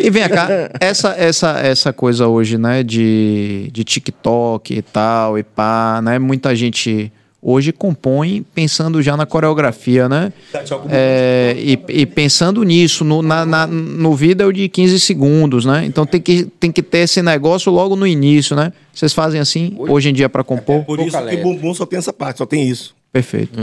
E 0.00 0.10
vem 0.10 0.28
cá, 0.28 0.48
essa, 0.80 1.10
essa, 1.16 1.58
essa 1.60 1.92
coisa 1.92 2.26
hoje, 2.28 2.58
né, 2.58 2.82
de, 2.82 3.68
de 3.72 3.84
TikTok 3.84 4.74
e 4.74 4.82
tal, 4.82 5.38
e 5.38 5.42
pá, 5.42 6.00
né? 6.02 6.18
Muita 6.18 6.54
gente 6.56 7.12
hoje 7.44 7.72
compõe 7.72 8.44
pensando 8.54 9.02
já 9.02 9.16
na 9.16 9.26
coreografia, 9.26 10.08
né? 10.08 10.32
Bumbum. 10.78 10.94
É, 10.94 11.54
e, 11.58 11.78
e 11.88 12.06
pensando 12.06 12.62
nisso, 12.62 13.04
no, 13.04 13.20
na, 13.20 13.44
na- 13.44 13.66
no 13.66 14.14
vídeo 14.14 14.52
de 14.52 14.68
15 14.68 15.00
segundos, 15.00 15.64
né? 15.64 15.84
Então 15.84 16.06
tem 16.06 16.20
que, 16.20 16.44
tem 16.44 16.70
que 16.70 16.82
ter 16.82 16.98
esse 16.98 17.20
negócio 17.20 17.72
logo 17.72 17.96
no 17.96 18.06
início, 18.06 18.54
né? 18.54 18.72
Vocês 18.94 19.12
fazem 19.12 19.40
assim 19.40 19.74
hoje 19.76 20.10
em 20.10 20.12
dia 20.12 20.28
pra 20.28 20.44
compor? 20.44 20.84
Por 20.84 20.98
isso 21.08 21.16
que. 21.30 21.36
Bumbum 21.42 21.74
só 21.74 21.84
tem 21.84 21.98
essa 21.98 22.12
parte, 22.12 22.38
só 22.38 22.46
tem 22.46 22.68
isso. 22.68 22.94
Perfeito. 23.12 23.58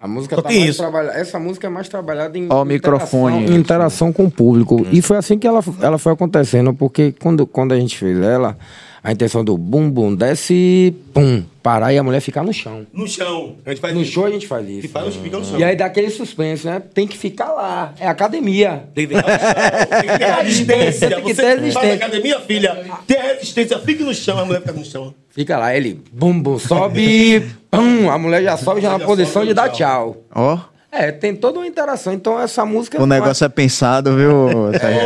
A 0.00 0.06
música 0.06 0.36
Só 0.36 0.42
tá 0.42 0.48
tem 0.48 0.58
mais 0.60 0.70
isso. 0.70 0.78
trabalhada. 0.78 1.18
Essa 1.18 1.38
música 1.40 1.66
é 1.66 1.70
mais 1.70 1.88
trabalhada 1.88 2.38
em 2.38 2.46
Ó 2.48 2.64
microfone. 2.64 3.36
interação, 3.38 3.56
interação 3.58 4.12
com 4.12 4.24
o 4.26 4.30
público. 4.30 4.86
E 4.92 5.02
foi 5.02 5.16
assim 5.16 5.36
que 5.36 5.46
ela, 5.48 5.60
ela 5.82 5.98
foi 5.98 6.12
acontecendo, 6.12 6.72
porque 6.72 7.12
quando, 7.18 7.44
quando 7.44 7.72
a 7.72 7.80
gente 7.80 7.98
fez 7.98 8.16
ela, 8.20 8.56
a 9.02 9.12
intenção 9.12 9.44
do 9.44 9.56
bum 9.56 9.90
bum 9.90 10.14
desce, 10.14 10.94
pum, 11.14 11.44
parar 11.62 11.92
e 11.92 11.98
a 11.98 12.02
mulher 12.02 12.20
ficar 12.20 12.42
no 12.42 12.52
chão. 12.52 12.86
No 12.92 13.06
chão. 13.06 13.56
A 13.64 13.70
gente 13.70 13.80
faz 13.80 13.94
No 13.94 14.02
isso. 14.02 14.12
show 14.12 14.24
a 14.26 14.30
gente 14.30 14.46
faz 14.46 14.68
isso. 14.68 14.86
E 14.86 14.88
faz 14.88 15.06
no, 15.16 15.22
fica 15.22 15.38
no 15.38 15.44
chão. 15.44 15.58
E 15.58 15.64
aí 15.64 15.76
dá 15.76 15.86
aquele 15.86 16.10
suspense, 16.10 16.66
né? 16.66 16.80
Tem 16.92 17.06
que 17.06 17.16
ficar 17.16 17.52
lá. 17.52 17.94
É 17.98 18.08
academia. 18.08 18.84
Tem 18.94 19.06
que 19.06 19.14
ficar 19.14 19.32
no 19.32 19.38
chão. 19.38 20.00
Tem 20.00 20.08
que 20.10 20.18
ter 20.18 20.32
resistência. 20.42 21.08
Tem 21.10 21.22
que 21.22 21.34
Você 21.34 21.42
ter 21.42 21.48
faz 21.48 21.60
resistência. 21.60 21.94
academia, 21.94 22.40
filha. 22.40 22.84
Tem 23.06 23.20
resistência. 23.20 23.78
Fique 23.78 24.02
no 24.02 24.14
chão. 24.14 24.38
A 24.38 24.44
mulher 24.44 24.60
fica 24.60 24.72
no 24.72 24.84
chão. 24.84 25.14
Fica 25.30 25.56
lá, 25.56 25.76
ele 25.76 26.00
bum 26.12 26.40
bum, 26.40 26.58
sobe, 26.58 27.42
pum, 27.70 28.10
a 28.10 28.18
mulher 28.18 28.42
já 28.42 28.56
sobe 28.56 28.80
já 28.80 28.90
na 28.90 28.98
Já 28.98 29.04
posição 29.06 29.32
sobe 29.34 29.46
de 29.48 29.54
dar 29.54 29.68
tchau. 29.68 30.14
tchau. 30.14 30.24
Ó, 30.34 30.58
É, 30.90 31.12
tem 31.12 31.34
toda 31.34 31.58
uma 31.58 31.66
interação. 31.66 32.12
Então 32.12 32.40
essa 32.40 32.64
música. 32.64 33.00
o 33.00 33.06
negócio 33.06 33.44
é 33.44 33.48
pensado, 33.48 34.16
viu? 34.16 34.48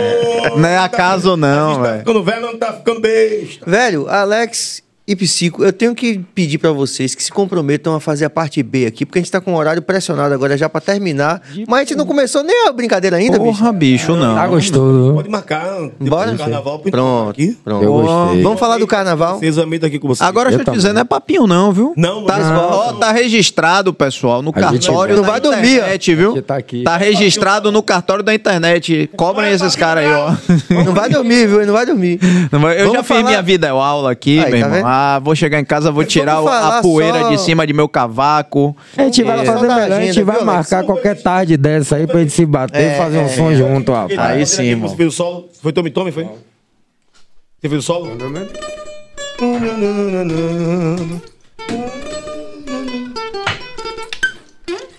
Não 0.56 0.68
é 0.68 0.78
acaso 0.78 1.32
a 1.32 1.36
não, 1.36 1.76
tá 1.76 1.82
velho. 1.82 1.98
ficando 2.00 2.22
velho, 2.22 2.40
não 2.42 2.58
tá 2.58 2.72
ficando 2.72 3.00
besta. 3.00 3.70
Velho, 3.70 4.08
Alex 4.08 4.82
e 5.12 5.16
Psico, 5.16 5.62
eu 5.64 5.72
tenho 5.72 5.94
que 5.94 6.18
pedir 6.34 6.58
pra 6.58 6.72
vocês 6.72 7.14
que 7.14 7.22
se 7.22 7.30
comprometam 7.30 7.94
a 7.94 8.00
fazer 8.00 8.24
a 8.24 8.30
parte 8.30 8.62
B 8.62 8.86
aqui, 8.86 9.04
porque 9.06 9.18
a 9.18 9.22
gente 9.22 9.30
tá 9.30 9.40
com 9.40 9.52
o 9.54 9.56
horário 9.56 9.82
pressionado 9.82 10.32
agora 10.34 10.56
já 10.56 10.68
pra 10.68 10.80
terminar. 10.80 11.40
Mas 11.68 11.80
a 11.80 11.82
gente 11.84 11.94
não 11.96 12.06
começou 12.06 12.42
nem 12.42 12.66
a 12.68 12.72
brincadeira 12.72 13.16
ainda, 13.16 13.38
bicho. 13.38 13.58
Porra, 13.58 13.72
bicho, 13.72 14.16
não. 14.16 14.34
Tá 14.34 14.46
gostoso. 14.46 15.14
Pode 15.14 15.28
marcar. 15.28 15.80
depois 16.00 16.08
Bora? 16.10 16.32
do 16.32 16.38
carnaval. 16.38 16.78
Pronto, 16.78 17.30
aqui. 17.30 17.56
pronto. 17.62 17.84
Eu 17.84 17.92
gostei. 17.92 18.42
Vamos 18.42 18.58
falar 18.60 18.78
do 18.78 18.86
carnaval? 18.86 19.38
Vocês 19.38 19.58
amei 19.58 19.78
aqui 19.82 19.98
com 19.98 20.08
vocês. 20.08 20.28
Agora 20.28 20.48
Eu 20.50 20.56
deixa 20.56 20.60
eu 20.60 20.64
te 20.64 20.66
também. 20.66 20.78
dizer, 20.80 20.92
não 20.92 21.00
é 21.00 21.04
papinho 21.04 21.46
não, 21.46 21.72
viu? 21.72 21.92
Não, 21.96 22.20
não 22.20 22.26
Tá, 22.26 22.38
é. 22.38 22.42
ó, 22.52 22.92
tá 22.94 23.12
registrado, 23.12 23.92
pessoal, 23.92 24.42
no 24.42 24.50
A 24.50 24.52
cartório 24.52 25.16
não 25.16 25.22
da 25.22 25.30
vai 25.30 25.40
dormir, 25.40 25.76
internet, 25.76 26.14
viu? 26.14 26.42
Tá 26.42 26.56
aqui. 26.56 26.82
Tá 26.84 26.96
registrado 26.96 27.70
no 27.72 27.82
cartório 27.82 28.22
da 28.24 28.34
internet. 28.34 29.10
Cobrem 29.16 29.52
esses 29.52 29.76
caras 29.76 30.04
aí, 30.04 30.12
ó. 30.12 30.82
Não 30.84 30.92
vai 30.94 31.08
dormir, 31.08 31.46
viu? 31.46 31.64
Não 31.66 31.72
vai 31.72 31.86
dormir. 31.86 32.18
Não 32.50 32.60
vai- 32.60 32.74
Eu 32.76 32.86
Vamos 32.86 32.94
já 32.94 33.02
fiz 33.02 33.16
falar- 33.16 33.28
minha 33.28 33.42
vida 33.42 33.70
aula 33.70 34.10
aqui, 34.12 34.38
Aí, 34.38 34.50
meu 34.52 34.60
tá 34.68 34.76
irmão. 34.76 34.90
Ah, 35.04 35.18
vou 35.18 35.34
chegar 35.34 35.58
em 35.58 35.64
casa, 35.64 35.90
vou 35.90 36.04
tirar 36.04 36.40
o- 36.40 36.44
falar 36.44 36.78
a 36.78 36.82
poeira 36.82 37.20
só- 37.22 37.28
de 37.30 37.38
cima 37.40 37.66
de 37.66 37.72
meu 37.72 37.88
cavaco. 37.88 38.76
A 38.96 39.02
gente 39.02 39.22
vai 39.24 39.40
É. 39.40 39.44
fazer 39.44 39.66
melhor, 39.68 39.92
a 39.92 40.04
gente 40.04 40.22
vai 40.22 40.44
marcar 40.44 40.84
qualquer 40.84 41.20
tarde 41.20 41.56
dessa 41.56 41.96
aí 41.96 42.06
pra 42.06 42.20
gente 42.20 42.32
se 42.32 42.46
bater 42.46 42.92
e 42.92 42.96
fazer 42.96 43.18
um 43.18 43.28
som 43.28 43.52
junto, 43.54 43.92
rapaz. 43.92 44.18
Aí 44.18 44.46
sim, 44.46 44.62
irmão. 44.64 44.88
Você 44.88 44.96
fez 44.96 45.08
o 45.08 45.12
solo? 45.12 45.48
Foi 45.60 45.72
Tommy 45.72 45.90
Tommy, 45.90 46.12
foi? 46.12 46.24
Você 46.24 47.68
fez 47.68 47.72
o 47.80 47.82
solo? 47.82 48.10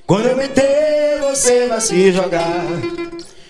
Quando 0.06 0.28
eu 0.28 0.36
meter, 0.38 1.20
você 1.22 1.68
vai 1.68 1.82
se 1.82 2.12
jogar. 2.12 2.66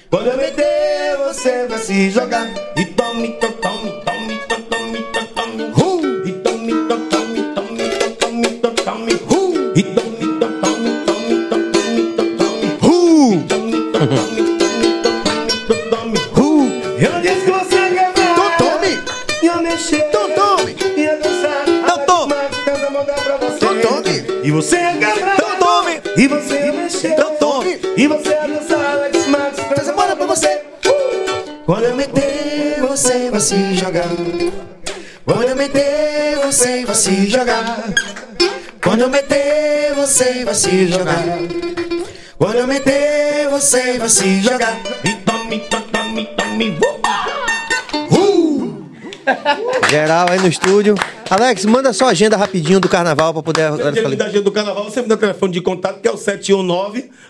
Quando 0.10 0.28
eu 0.28 0.38
meter, 0.38 1.18
você 1.28 1.68
vai 1.68 1.80
se 1.80 2.10
jogar. 2.12 2.48
E 2.78 2.86
tome, 2.86 3.30
tome, 3.40 3.54
tome, 3.54 3.92
Eu 14.04 14.10
disse 17.22 17.46
que 17.46 17.52
você 17.52 17.78
quer 17.78 18.12
ver. 18.12 18.32
Então 18.34 18.52
tome. 18.58 19.00
Ia 19.42 19.56
mexer. 19.62 20.06
Então 20.10 20.30
tome. 20.32 20.76
Ia 20.98 21.16
dançar. 21.16 21.64
Então 21.70 22.06
tome. 22.06 22.34
Mas 22.36 22.82
eu 22.84 22.92
vou 22.92 23.06
dar 23.06 23.14
pra 23.14 23.38
você. 23.38 23.56
Então 23.56 24.02
tome. 24.02 24.26
E 24.44 24.52
você 24.52 24.76
ia 24.76 24.92
quebrar. 24.92 25.36
Então 25.36 25.56
tome. 25.58 26.02
E 26.18 26.28
você 26.28 26.54
ia 26.54 26.74
mexer. 26.74 27.12
Então 27.12 27.36
tome. 27.36 27.80
E 27.96 28.08
você 28.08 28.30
ia 28.30 28.46
dançar 28.46 28.92
Alex 28.92 29.28
Max. 29.28 29.60
Faz 29.74 29.88
a 29.88 29.94
bola 29.94 30.16
pra 30.18 30.26
você. 30.26 30.62
Quando 31.66 31.86
eu 31.86 31.96
meter, 31.96 32.82
você 32.82 33.32
vai 33.32 33.40
se 33.40 33.74
jogar. 33.76 34.10
Quando 35.26 35.44
eu 35.48 35.56
meter, 35.56 36.40
você 36.46 36.86
vai 36.86 36.96
se 36.96 37.30
jogar. 37.30 37.86
Quando 38.84 39.00
eu 39.00 39.10
meter, 39.10 39.94
você 39.96 40.44
vai 40.44 40.54
se 40.56 40.88
jogar. 40.88 41.24
Quando 42.44 42.58
eu 42.58 42.68
meter, 42.68 43.48
você 43.50 43.98
vai 43.98 44.10
se 44.10 44.42
jogar. 44.42 44.78
E 45.02 45.14
tome, 45.24 45.60
tome, 45.60 45.86
tome, 45.94 46.26
tome. 46.36 46.78
Uh! 48.12 48.84
Geral 49.90 50.28
aí 50.30 50.38
no 50.40 50.50
estúdio. 50.50 50.94
Alex, 51.30 51.64
manda 51.64 51.94
só 51.94 52.08
a 52.08 52.10
agenda 52.10 52.36
rapidinho 52.36 52.82
do 52.82 52.90
carnaval 52.90 53.34
pra 53.34 53.42
poder. 53.42 53.72
Dia 53.94 54.10
da 54.18 54.26
agenda 54.26 54.42
do 54.42 54.52
carnaval, 54.52 54.84
você 54.84 55.02
me 55.02 55.08
dá 55.08 55.16
o 55.16 55.18
telefone 55.18 55.54
de 55.54 55.62
contato, 55.62 56.02
que 56.02 56.08
é 56.10 56.12
o 56.12 56.16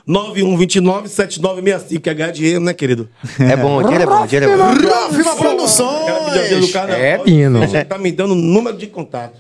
719-9129-7965, 0.07 2.01
que 2.01 2.09
é 2.09 2.14
ganhar 2.16 2.32
dinheiro, 2.32 2.61
né, 2.61 2.74
querido? 2.74 3.07
É 3.39 3.55
bom, 3.55 3.82
ele 3.82 4.01
é 4.01 4.07
bom, 4.07 4.26
ele 4.26 4.45
é 4.45 4.57
bom. 4.57 4.74
Viva 5.11 5.36
Produções! 5.36 6.06
Quero 6.06 6.26
pedir 6.26 6.40
a 6.40 6.41
agenda 6.41 6.61
do 6.61 6.69
carnaval. 6.73 7.03
É, 7.03 7.18
Pino. 7.19 7.60
Você 7.60 7.85
tá 7.85 7.99
me 7.99 8.11
dando 8.11 8.31
o 8.31 8.35
número 8.35 8.76
de 8.76 8.88
contato. 8.88 9.38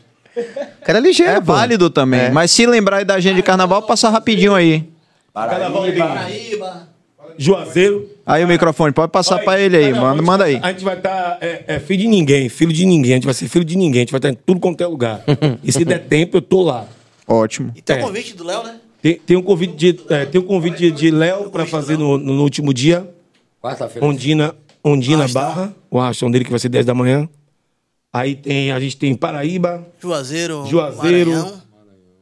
Cara 0.85 0.99
ligeiro, 0.99 1.31
É 1.31 1.41
pô. 1.41 1.51
válido 1.51 1.89
também. 1.89 2.25
É. 2.25 2.29
Mas 2.29 2.51
se 2.51 2.63
lembrar 2.67 2.97
aí 2.97 3.05
da 3.05 3.15
agenda 3.15 3.37
de 3.37 3.41
carnaval, 3.41 3.81
passa 3.81 4.07
rapidinho 4.11 4.53
aí. 4.53 4.92
Carnaval 5.33 5.83
tem 5.83 5.93
Juazeiro. 7.37 8.09
Aí 8.25 8.43
o 8.43 8.47
microfone, 8.47 8.91
pode 8.93 9.11
passar 9.11 9.39
pra 9.39 9.59
ele 9.59 9.75
aí, 9.77 9.85
Carnaval, 9.85 10.09
manda, 10.09 10.21
manda 10.23 10.43
aí. 10.43 10.59
A 10.61 10.71
gente 10.71 10.83
vai 10.83 10.97
estar 10.97 11.37
é, 11.41 11.63
é, 11.67 11.79
filho 11.79 12.01
de 12.01 12.07
ninguém, 12.07 12.49
filho 12.49 12.73
de 12.73 12.85
ninguém. 12.85 13.13
A 13.13 13.15
gente 13.15 13.25
vai 13.25 13.33
ser 13.33 13.47
filho 13.47 13.65
de 13.65 13.75
ninguém. 13.77 14.01
A 14.01 14.03
gente 14.03 14.11
vai 14.11 14.19
estar 14.19 14.29
em 14.29 14.35
tudo 14.35 14.59
quanto 14.59 14.81
é 14.81 14.87
lugar. 14.87 15.23
e 15.63 15.71
se 15.71 15.83
der 15.83 15.99
tempo, 16.05 16.37
eu 16.37 16.41
tô 16.41 16.61
lá. 16.61 16.85
Ótimo. 17.27 17.71
E 17.75 17.81
tem 17.81 17.95
o 17.95 17.99
É. 17.99 18.01
convite 18.01 18.35
do 18.35 18.43
Léo, 18.43 18.63
né? 18.63 18.79
Tem, 19.01 19.15
tem 19.15 19.35
um 19.37 19.41
convite 19.41 19.73
de, 19.75 19.99
é, 20.09 20.25
tem 20.25 20.39
um 20.39 20.45
convite 20.45 20.77
de, 20.77 20.91
de 20.91 21.11
Léo 21.11 21.49
para 21.49 21.65
fazer 21.65 21.97
no, 21.97 22.17
no 22.17 22.41
último 22.41 22.73
dia. 22.73 23.09
Quarta-feira. 23.61 24.05
Ondina, 24.05 24.55
Ondina. 24.83 25.27
Barra, 25.27 25.73
o 25.89 25.99
arrastão 25.99 26.29
dele 26.29 26.45
que 26.45 26.49
vai 26.51 26.59
ser 26.59 26.69
10 26.69 26.85
da 26.85 26.93
manhã. 26.93 27.27
Aí 28.13 28.35
tem, 28.35 28.71
a 28.71 28.79
gente 28.79 28.95
tem 28.95 29.15
Paraíba, 29.15 29.85
Juazeiro, 29.99 30.65
Juazeiro, 30.67 31.31
Maranhão, 31.31 31.61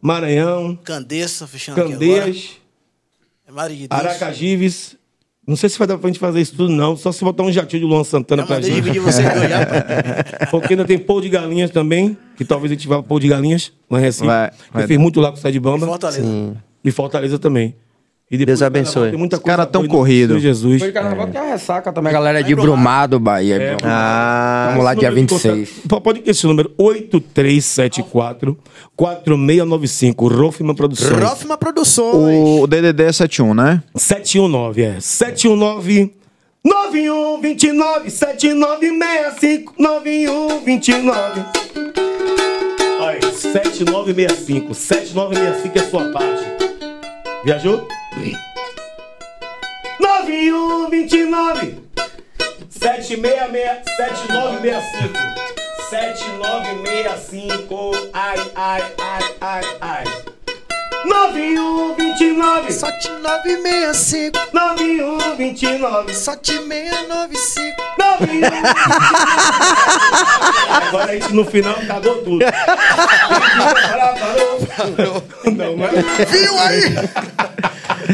Maranhão, 0.01 0.79
Candeça, 0.83 1.45
fechando 1.45 1.81
aqui 1.81 1.93
agora. 1.93 2.09
Candeias, 2.19 2.51
É 3.51 3.53
Maria 3.53 3.77
de 3.77 3.87
Deus. 3.87 3.99
Aracajives. 3.99 4.97
Não 5.45 5.55
sei 5.55 5.69
se 5.69 5.77
vai 5.77 5.87
dar 5.87 5.97
pra 5.97 6.07
gente 6.07 6.19
fazer 6.19 6.39
isso 6.39 6.55
tudo, 6.55 6.71
não. 6.71 6.95
Só 6.95 7.11
se 7.11 7.23
botar 7.23 7.43
um 7.43 7.51
jatinho 7.51 7.81
de 7.81 7.85
Luan 7.85 8.03
Santana 8.03 8.45
pra 8.45 8.61
gente. 8.61 8.75
dividir 8.75 9.01
vocês 9.01 9.27
dois 9.33 9.49
já. 9.49 9.67
Porque 10.49 10.73
ainda 10.73 10.85
tem 10.85 10.97
pão 10.97 11.19
de 11.19 11.29
galinhas 11.29 11.71
também, 11.71 12.15
que 12.37 12.45
talvez 12.45 12.71
a 12.71 12.75
gente 12.75 12.87
vá 12.87 13.01
pão 13.01 13.19
de 13.19 13.27
galinhas 13.27 13.73
lá 13.89 13.99
em 13.99 14.03
Recife. 14.03 14.25
Vai, 14.25 14.51
vai 14.71 14.83
Eu 14.83 14.87
fiz 14.87 14.97
muito 14.97 15.19
lá 15.19 15.31
com 15.31 15.37
o 15.37 15.41
Sede 15.41 15.59
Bamba. 15.59 15.85
Fortaleza. 15.87 16.55
E 16.83 16.91
Fortaleza 16.91 17.39
também. 17.39 17.75
E 18.31 18.37
depois 18.37 18.59
Deus 18.59 18.61
abençoe. 18.65 19.09
Tem 19.09 19.19
muita 19.19 19.35
Os 19.35 19.43
caras 19.43 19.65
coisa 19.65 19.71
tão 19.71 19.85
corrido. 19.93 20.39
Jesus. 20.39 20.81
De 20.81 20.91
carnaval 20.93 21.27
tem 21.27 21.41
a 21.41 21.43
ressaca 21.51 21.91
também, 21.91 22.11
a 22.11 22.13
galera 22.13 22.41
de 22.41 22.55
Brumado, 22.55 23.19
Bahia. 23.19 23.55
É, 23.61 23.77
Ah, 23.83 24.67
Vamos 24.69 24.85
lá, 24.85 24.93
dia 24.93 25.09
Número 25.09 25.27
de 25.27 25.33
26. 25.35 25.69
contato. 25.83 26.01
Pode 26.01 26.23
esse 26.25 26.47
número 26.47 26.71
8374 26.77 28.57
4695 28.95 30.27
Rofman 30.29 30.73
Produções. 30.75 31.11
Rofma 31.21 31.57
Produções. 31.57 32.61
O 32.61 32.67
DDD 32.67 33.03
é 33.03 33.11
71, 33.11 33.53
né? 33.53 33.83
719, 33.95 34.81
é. 34.81 34.95
719 35.01 36.13
9129 36.63 38.09
7965 38.11 39.73
9129. 39.77 41.41
Olha, 43.01 43.19
7965. 43.33 44.73
7965 44.73 45.77
é 45.77 45.81
sua 45.89 46.11
parte. 46.13 46.45
Viajou? 47.43 47.87
9129 49.99 51.81
766 52.69 53.83
7965 53.97 55.19
7965. 55.89 58.09
Ai, 58.13 58.37
ai, 58.55 58.83
ai, 58.97 59.23
ai, 59.41 59.63
ai. 59.81 60.03
9129. 61.05 62.71
Sorte 62.71 63.09
965, 63.09 64.39
9129. 64.53 66.13
sorte 66.13 66.53
695. 66.53 67.75
9129. 67.97 68.61
Agora 70.87 71.11
a 71.11 71.15
gente 71.15 71.33
no 71.33 71.43
final 71.45 71.75
cagou 71.87 72.17
tudo. 72.23 72.45
Não, 75.55 75.75
mas. 75.77 75.91
Viu 76.29 76.59
aí? 76.59 76.81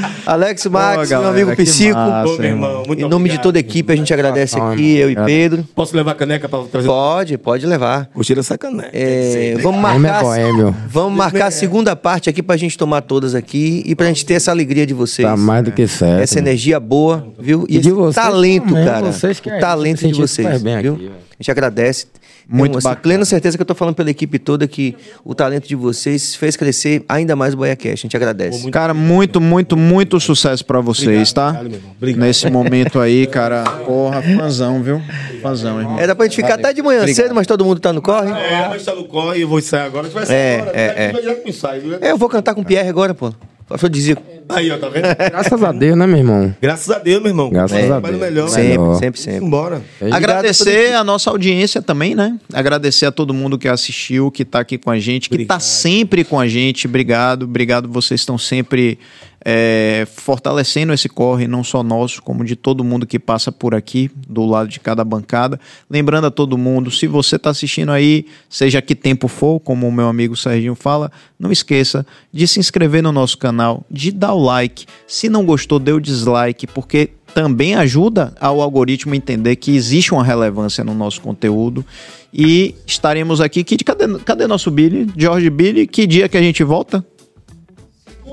Alex 0.25 0.65
Max, 0.67 1.09
meu 1.09 1.27
amigo 1.27 1.55
Psico. 1.55 1.95
massa. 1.97 2.33
Meu 2.37 2.43
irmão, 2.49 2.83
muito 2.87 2.99
Em 2.99 3.01
nome 3.03 3.09
de 3.09 3.15
obrigado. 3.15 3.43
toda 3.43 3.57
a 3.57 3.61
equipe, 3.61 3.91
a 3.93 3.95
gente 3.95 4.13
agradece 4.13 4.59
aqui, 4.59 4.97
eu 4.97 5.09
e 5.11 5.15
Pedro. 5.15 5.65
Posso 5.75 5.95
levar 5.95 6.11
a 6.11 6.15
caneca 6.15 6.47
pra 6.49 6.59
trazer? 6.63 6.87
Pode, 6.87 7.37
pode 7.37 7.65
levar. 7.65 8.05
Curtir 8.13 8.39
essa 8.39 8.57
caneca. 8.57 8.89
É, 8.93 9.55
vamos 9.61 9.79
Homem 9.83 9.95
é 9.95 9.99
marcar, 10.11 10.23
boêmio. 10.23 10.75
vamos 10.87 11.17
marcar 11.17 11.47
a 11.47 11.51
segunda 11.51 11.95
parte 11.95 12.29
aqui 12.29 12.41
pra 12.43 12.57
gente 12.57 12.77
tomar 12.77 13.01
todas 13.01 13.35
aqui 13.35 13.83
e 13.85 13.95
pra 13.95 14.07
gente 14.07 14.25
ter 14.25 14.35
essa 14.35 14.51
alegria 14.51 14.85
de 14.85 14.93
vocês. 14.93 15.27
Tá 15.27 15.37
mais 15.37 15.63
do 15.63 15.71
que 15.71 15.87
certo. 15.87 16.21
Essa 16.21 16.39
energia 16.39 16.79
boa, 16.79 17.27
viu? 17.39 17.65
E, 17.69 17.77
E 17.77 17.79
de 17.79 17.87
esse 17.89 17.91
vocês 17.91 18.15
talento, 18.15 18.67
também, 18.67 18.85
cara. 18.85 19.11
vocês 19.11 19.39
que 19.39 19.49
o 19.49 19.53
é- 19.53 19.59
talento 19.59 20.07
de 20.07 20.13
vocês, 20.13 20.61
viu? 20.61 20.93
aqui, 20.93 21.11
a 21.11 21.41
gente 21.43 21.51
agradece. 21.51 22.07
Muito 22.49 22.71
Tenho, 22.71 22.77
assim, 22.77 22.87
bacana. 22.87 23.01
plena 23.03 23.25
certeza 23.25 23.57
que 23.57 23.61
eu 23.61 23.65
tô 23.65 23.75
falando 23.75 23.95
pela 23.95 24.09
equipe 24.09 24.39
toda 24.39 24.65
que 24.67 24.95
o 25.25 25.35
talento 25.35 25.67
de 25.67 25.75
vocês 25.75 26.33
fez 26.35 26.55
crescer 26.55 27.03
ainda 27.09 27.35
mais 27.35 27.53
o 27.53 27.57
BaiaCast. 27.57 27.93
A 27.93 27.95
gente 28.07 28.15
agradece. 28.15 28.71
Cara, 28.71 28.93
muito, 28.93 29.41
muito, 29.41 29.75
muito 29.75 30.17
sucesso 30.19 30.63
pra 30.65 30.79
vocês, 30.79 31.33
tá? 31.33 31.47
obrigado, 31.49 31.69
meu 31.69 31.77
irmão. 31.79 31.91
Obrigado. 31.97 32.21
Nesse 32.25 32.49
momento 32.49 32.99
aí, 33.01 33.27
cara. 33.27 33.63
Porra, 33.85 34.21
fãzão, 34.21 34.81
viu? 34.81 35.01
Fãzão, 35.41 35.79
irmão. 35.79 35.99
Era 35.99 36.15
pra 36.15 36.25
gente 36.25 36.37
ficar 36.37 36.53
até 36.53 36.71
de 36.71 36.81
manhã 36.81 37.05
cedo, 37.07 37.35
mas 37.35 37.45
todo 37.45 37.65
mundo 37.65 37.81
tá 37.81 37.91
no 37.91 38.01
corre. 38.01 38.31
É, 38.31 38.69
mas 38.69 38.83
tá 38.85 38.95
no 38.95 39.03
corre 39.03 39.39
e 39.39 39.41
eu 39.41 39.47
vou 39.49 39.61
sair 39.61 39.81
agora. 39.81 40.03
A 40.07 40.09
gente 40.09 40.13
vai 40.15 40.25
sair 40.25 40.35
É, 40.37 40.59
agora. 40.59 40.77
é, 40.77 40.83
é. 42.01 42.07
É, 42.07 42.11
eu 42.11 42.17
vou 42.17 42.29
cantar 42.29 42.53
com 42.55 42.61
o 42.61 42.65
Pierre 42.65 42.87
agora, 42.87 43.13
pô. 43.13 43.33
Afrodisíaco. 43.69 44.23
Aí, 44.49 44.71
ó, 44.71 44.77
tá 44.77 44.87
vendo? 44.87 45.03
Graças 45.29 45.61
a 45.63 45.71
Deus, 45.73 45.97
né, 45.97 46.07
meu 46.07 46.17
irmão? 46.17 46.55
Graças 46.61 46.89
a 46.89 46.99
Deus, 46.99 47.21
meu 47.21 47.31
irmão. 47.31 47.49
Graças 47.49 47.77
É, 47.77 47.91
a 47.91 47.99
Deus. 47.99 48.17
melhor. 48.17 48.47
Sempre, 48.47 48.69
Melhor. 48.69 48.95
sempre, 48.99 49.19
sempre. 49.19 49.45
Embora. 49.45 49.81
Agradecer 50.11 50.93
a 50.93 51.03
nossa 51.03 51.29
audiência 51.29 51.81
também, 51.81 52.15
né? 52.15 52.37
Agradecer 52.53 53.05
a 53.05 53.11
todo 53.11 53.33
mundo 53.33 53.57
que 53.57 53.67
assistiu, 53.67 54.31
que 54.31 54.45
tá 54.45 54.59
aqui 54.61 54.77
com 54.77 54.89
a 54.89 54.97
gente, 54.99 55.29
que 55.29 55.45
tá 55.45 55.59
sempre 55.59 56.23
com 56.23 56.39
a 56.39 56.47
gente. 56.47 56.87
Obrigado, 56.87 57.43
obrigado. 57.43 57.89
Vocês 57.89 58.21
estão 58.21 58.37
sempre 58.37 58.97
é, 59.49 60.05
fortalecendo 60.13 60.91
esse 60.91 61.07
corre, 61.07 61.47
não 61.47 61.63
só 61.63 61.81
nosso, 61.81 62.21
como 62.21 62.43
de 62.43 62.53
todo 62.53 62.83
mundo 62.83 63.07
que 63.07 63.17
passa 63.17 63.49
por 63.49 63.73
aqui, 63.73 64.11
do 64.27 64.45
lado 64.45 64.67
de 64.67 64.77
cada 64.77 65.05
bancada. 65.05 65.57
Lembrando 65.89 66.27
a 66.27 66.31
todo 66.31 66.57
mundo, 66.57 66.91
se 66.91 67.07
você 67.07 67.39
tá 67.39 67.51
assistindo 67.51 67.93
aí, 67.93 68.25
seja 68.49 68.81
que 68.81 68.93
tempo 68.93 69.29
for, 69.29 69.61
como 69.61 69.87
o 69.87 69.91
meu 69.91 70.09
amigo 70.09 70.35
Serginho 70.35 70.75
fala, 70.75 71.09
não 71.39 71.49
esqueça 71.49 72.05
de 72.29 72.45
se 72.45 72.59
inscrever 72.59 73.01
no 73.01 73.13
nosso 73.13 73.37
canal, 73.37 73.85
de 73.89 74.11
dar 74.11 74.33
o 74.33 74.43
like. 74.43 74.85
Se 75.07 75.29
não 75.29 75.45
gostou, 75.45 75.79
dê 75.79 75.93
o 75.93 76.01
dislike, 76.01 76.67
porque 76.67 77.11
também 77.33 77.73
ajuda 77.73 78.33
ao 78.41 78.59
algoritmo 78.59 79.15
entender 79.15 79.55
que 79.55 79.73
existe 79.73 80.13
uma 80.13 80.25
relevância 80.25 80.83
no 80.83 80.93
nosso 80.93 81.21
conteúdo. 81.21 81.85
E 82.33 82.75
estaremos 82.85 83.39
aqui. 83.39 83.63
Que, 83.63 83.77
cadê, 83.77 84.13
cadê 84.25 84.45
nosso 84.45 84.69
Billy? 84.69 85.07
George 85.15 85.49
Billy, 85.49 85.87
que 85.87 86.05
dia 86.05 86.27
que 86.27 86.35
a 86.35 86.41
gente 86.41 86.65
volta? 86.65 87.05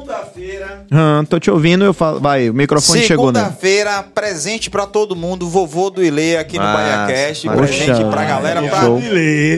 Segunda-feira. 0.04 0.86
Ah, 0.90 1.24
tô 1.28 1.40
te 1.40 1.50
ouvindo, 1.50 1.84
eu 1.84 1.94
falo. 1.94 2.20
Vai, 2.20 2.50
o 2.50 2.54
microfone 2.54 3.02
chegou, 3.02 3.32
né? 3.32 3.40
Segunda-feira, 3.40 4.02
presente 4.02 4.68
pra 4.68 4.86
todo 4.86 5.16
mundo, 5.16 5.48
vovô 5.48 5.88
do 5.88 6.04
Ilê 6.04 6.36
aqui 6.36 6.58
no 6.58 6.64
massa. 6.64 7.06
presente 7.06 7.48
Poxa, 7.48 8.10
pra 8.10 8.24
galera 8.24 8.62
pra 8.62 8.80
show. 8.82 9.00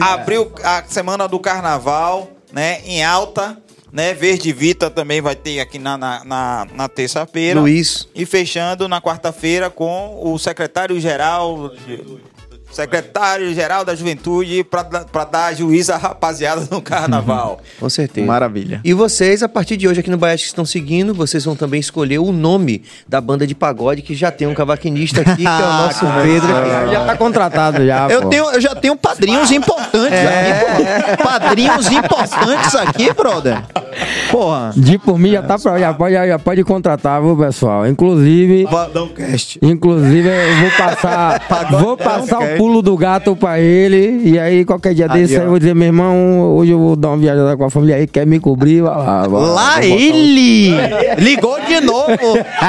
abrir 0.01 0.47
a 0.63 0.83
semana 0.87 1.27
do 1.27 1.39
carnaval, 1.39 2.29
né, 2.51 2.79
em 2.85 3.03
alta, 3.03 3.57
né, 3.91 4.13
Verde 4.13 4.53
Vita 4.53 4.89
também 4.89 5.21
vai 5.21 5.35
ter 5.35 5.59
aqui 5.59 5.77
na, 5.77 5.97
na, 5.97 6.23
na, 6.23 6.67
na 6.73 6.87
terça-feira. 6.87 7.59
Luiz. 7.59 8.07
E 8.15 8.25
fechando 8.25 8.87
na 8.87 9.01
quarta-feira 9.01 9.69
com 9.69 10.19
o 10.23 10.37
secretário-geral 10.39 11.71
secretário-geral 12.77 13.83
da 13.83 13.95
juventude 13.95 14.63
pra, 14.63 14.83
dar- 14.83 15.53
juízo 15.55 15.91
à 15.93 15.97
rapaziada 15.97 16.67
no 16.69 16.81
carnaval. 16.81 17.59
Com 17.79 17.89
certeza. 17.89 18.25
Maravilha. 18.27 18.81
E 18.83 18.93
vocês, 18.93 19.41
a 19.41 19.49
partir 19.49 19.77
de 19.77 19.87
hoje 19.87 19.99
aqui 20.01 20.09
no 20.09 20.17
Baiax 20.17 20.41
que 20.43 20.47
estão 20.47 20.65
seguindo, 20.65 21.13
vocês 21.13 21.43
vão 21.45 21.55
também 21.55 21.79
escolher 21.79 22.19
o 22.19 22.31
nome 22.31 22.83
da 23.07 23.19
banda 23.19 23.47
de 23.47 23.55
pagode, 23.55 24.01
que 24.01 24.13
já 24.13 24.29
tem 24.31 24.47
um 24.47 24.53
cavaquinista 24.53 25.21
aqui, 25.21 25.37
que 25.37 25.47
é 25.47 25.49
o 25.49 25.73
nosso 25.73 26.05
Pedro. 26.23 26.55
aqui. 26.55 26.67
Já 26.97 27.05
tá 27.05 27.15
contratado 27.17 27.85
já, 27.85 28.07
Eu, 28.09 28.21
pô. 28.23 28.29
tenho, 28.29 28.45
eu 28.51 28.61
já 28.61 28.73
tenho 28.75 28.95
padrinhos 28.95 29.51
importantes 29.51 29.99
aqui, 30.19 31.17
pô. 31.17 31.23
Padrinhos 31.23 31.91
importantes 31.91 32.75
aqui, 32.75 33.13
brother. 33.13 33.61
Porra. 34.31 34.71
De 34.75 34.97
por 34.97 35.17
mim 35.17 35.31
já 35.31 35.41
tá 35.41 35.57
pra, 35.57 35.79
já 35.79 35.93
pode, 35.93 36.13
já 36.13 36.39
pode 36.39 36.63
contratar, 36.63 37.21
viu, 37.21 37.35
pessoal? 37.37 37.87
Inclusive, 37.87 38.65
Vadão 38.65 39.07
Cast. 39.09 39.59
inclusive 39.61 40.27
eu 40.27 40.55
vou 40.61 40.71
passar, 40.77 41.41
vou 41.81 41.97
passar 41.97 42.39
o 42.39 42.57
pulo 42.67 42.81
do 42.81 42.97
gato 42.97 43.35
pra 43.35 43.59
ele 43.59 44.21
e 44.29 44.37
aí 44.37 44.65
qualquer 44.65 44.93
dia 44.93 45.07
desse 45.07 45.37
aí 45.37 45.43
eu 45.43 45.49
vou 45.49 45.57
dizer, 45.59 45.73
meu 45.73 45.87
irmão, 45.87 46.41
hoje 46.55 46.71
eu 46.71 46.77
vou 46.79 46.95
dar 46.95 47.09
uma 47.09 47.17
viajada 47.17 47.55
com 47.55 47.63
a 47.63 47.69
família 47.69 47.95
aí, 47.95 48.05
quer 48.07 48.25
me 48.27 48.39
cobrir, 48.39 48.81
vai 48.81 48.91
lá. 48.97 49.27
vai 49.27 49.41
Lá 49.41 49.83
ele 49.85 50.71
ligou 51.17 51.57
de 51.65 51.79
novo. 51.81 52.17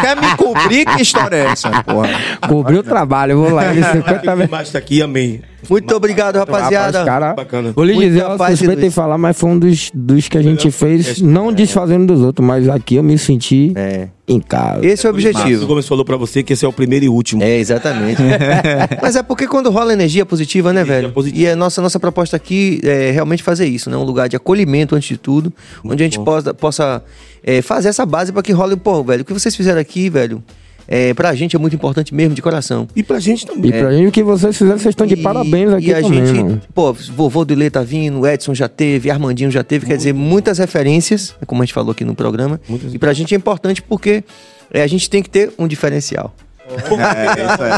Quer 0.01 0.17
me 0.17 0.37
cobrir? 0.37 0.85
Que 0.87 1.03
história 1.03 1.37
é 1.37 1.45
essa, 1.47 1.83
porra? 1.83 2.09
um- 2.45 2.49
Cobrir 2.49 2.79
o 2.79 2.83
trabalho, 2.83 3.39
vou 3.39 3.51
lá, 3.51 3.71
ele 3.73 3.83
50 3.93 4.37
vezes. 4.37 4.51
Mas 4.51 4.71
tá 4.71 4.79
aqui, 4.79 5.03
amém. 5.03 5.41
Muito 5.69 5.95
obrigado, 5.95 6.37
rapaziada. 6.37 6.99
Rapaz, 7.01 7.05
cara, 7.05 7.35
Bacana. 7.35 7.73
vou 7.75 7.85
lhe 7.85 7.95
Muita 7.95 8.09
dizer, 8.11 8.23
eu 8.23 8.37
paz 8.37 8.55
e 8.55 8.57
suspeito 8.59 8.81
em 8.83 8.85
luz. 8.85 8.95
falar, 8.95 9.19
mas 9.19 9.37
foi 9.37 9.51
um 9.51 9.59
dos, 9.59 9.91
dos 9.93 10.29
que 10.29 10.39
a 10.39 10.43
gente 10.43 10.71
fez, 10.71 11.21
não 11.21 11.53
desfazendo 11.53 12.07
dos 12.15 12.23
outros, 12.25 12.47
mas 12.47 12.69
aqui 12.69 12.95
eu 12.97 13.03
me 13.03 13.19
senti 13.19 13.73
É. 13.75 14.09
em 14.29 14.39
casa. 14.41 14.87
Esse 14.87 15.07
é 15.07 15.11
o 15.11 15.13
O 15.13 15.15
objetivo. 15.15 15.67
Gomes 15.67 15.89
falou 15.89 16.05
pra 16.05 16.17
você 16.17 16.43
que 16.43 16.53
esse 16.53 16.65
é 16.65 16.69
o 16.69 16.73
primeiro 16.73 17.05
e 17.05 17.09
último. 17.09 17.43
É, 17.43 17.59
exatamente. 17.59 18.23
Mas 19.03 19.17
é 19.17 19.23
porque 19.23 19.47
quando 19.49 19.69
rola 19.71 19.93
energia 19.93 20.25
positiva, 20.25 20.73
né, 20.73 20.85
velho? 20.85 21.11
positiva. 21.13 21.43
E 21.43 21.49
a 21.49 21.57
nossa, 21.57 21.83
nossa 21.83 21.99
proposta 21.99 22.37
aqui 22.37 22.81
é 22.85 23.11
realmente 23.11 23.43
fazer 23.43 23.67
isso, 23.67 23.91
né? 23.91 23.97
Um 23.97 24.05
lugar 24.05 24.29
de 24.29 24.37
acolhimento, 24.37 24.95
antes 24.95 25.09
de 25.09 25.17
tudo, 25.17 25.53
onde 25.85 26.03
a 26.03 26.07
gente 26.07 26.21
possa, 26.21 26.55
possa 26.55 27.03
é, 27.43 27.61
fazer 27.63 27.89
essa 27.89 28.07
base 28.07 28.33
para 28.33 28.43
que 28.43 28.53
role, 28.53 28.77
pô, 28.77 29.03
velho, 29.03 29.23
o 29.23 29.25
que 29.25 29.33
vocês 29.33 29.55
fizeram 29.57 29.81
aqui, 29.81 30.09
velho, 30.09 30.43
é, 30.89 31.13
pra 31.13 31.35
gente 31.35 31.55
é 31.55 31.59
muito 31.59 31.77
importante 31.77 32.15
mesmo, 32.15 32.35
de 32.35 32.41
coração. 32.41 32.89
E 32.97 33.03
pra 33.03 33.21
gente 33.21 33.47
também. 33.47 33.71
E 33.71 33.73
pra 33.79 33.93
gente, 33.93 34.07
o 34.09 34.11
que 34.13 34.23
vocês 34.23 34.57
fizeram, 34.57 34.79
vocês 34.79 34.93
estão 34.93 35.07
de 35.07 35.15
E- 35.15 35.23
parabéns 35.23 35.71
aqui 35.73 35.89
e 35.91 35.95
a 35.95 36.01
também, 36.01 36.27
gente, 36.27 36.43
mano. 36.43 36.61
pô, 36.75 36.93
vovô 36.93 37.45
do 37.45 37.53
Ilê 37.53 37.69
tá 37.71 37.83
vindo, 37.83 38.27
Edson 38.27 38.55
já 38.55 38.69
teve, 38.69 39.11
Armandinho 39.11 39.51
já 39.51 39.63
teve, 39.63 39.85
quer 39.87 39.97
dizer, 39.99 40.15
muitas 40.15 40.57
referências, 40.59 41.35
como 41.47 41.63
a 41.63 41.65
gente 41.67 41.75
falou 41.75 41.93
aqui 41.93 42.05
no 42.05 42.15
programa. 42.15 42.59
Muitas. 42.69 42.95
E 42.95 42.99
pra 42.99 43.13
gente 43.13 43.35
é 43.35 43.37
importante 43.37 43.83
porque 43.83 44.25
é, 44.73 44.83
a 44.83 44.87
gente 44.87 45.09
tem 45.11 45.23
que 45.23 45.29
ter 45.29 45.53
um 45.59 45.69
diferencial. 45.69 46.35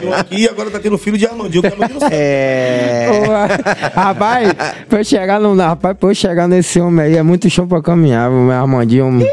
Eu 0.03 0.12
aqui 0.15 0.43
e 0.43 0.49
agora 0.49 0.69
tá 0.70 0.81
tendo 0.81 0.99
filho 0.99 1.16
de 1.16 1.24
Armandinho. 1.24 1.62
que 1.62 1.69
Armandinho 1.69 1.95
não 1.95 2.01
sabe. 2.01 2.15
É. 2.16 3.09
Ô, 3.24 3.31
rapaz, 4.01 4.53
pra 4.89 5.01
eu 5.01 5.05
chegar 5.05 5.41
no. 5.41 5.55
Rapaz, 5.55 5.97
pra 5.97 6.09
eu 6.11 6.15
chegar 6.15 6.49
nesse 6.49 6.81
homem 6.81 7.05
aí 7.07 7.16
é 7.16 7.23
muito 7.23 7.49
show 7.49 7.66
pra 7.69 7.81
caminhar, 7.81 8.28
meu 8.31 8.51
Armandinho. 8.51 9.24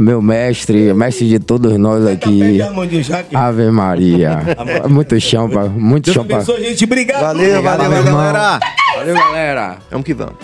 Meu 0.00 0.22
mestre, 0.22 0.94
mestre 0.94 1.28
de 1.28 1.38
todos 1.38 1.76
nós 1.76 2.06
aqui. 2.06 2.58
Ave 3.34 3.70
Maria. 3.70 4.38
Muito 4.88 5.20
chão, 5.20 5.46
pra, 5.46 5.66
muito 5.66 6.06
Deus 6.06 6.14
chão 6.14 6.24
pra. 6.24 6.36
abençoe, 6.36 6.64
gente. 6.64 6.84
Obrigado. 6.84 7.20
Valeu, 7.20 7.62
valeu, 7.62 7.90
Valeu, 7.90 8.04
galera. 8.04 8.60
Valeu, 8.96 9.14
galera. 9.14 9.78
Vamos 9.90 10.06
que 10.06 10.14
vamos. 10.14 10.36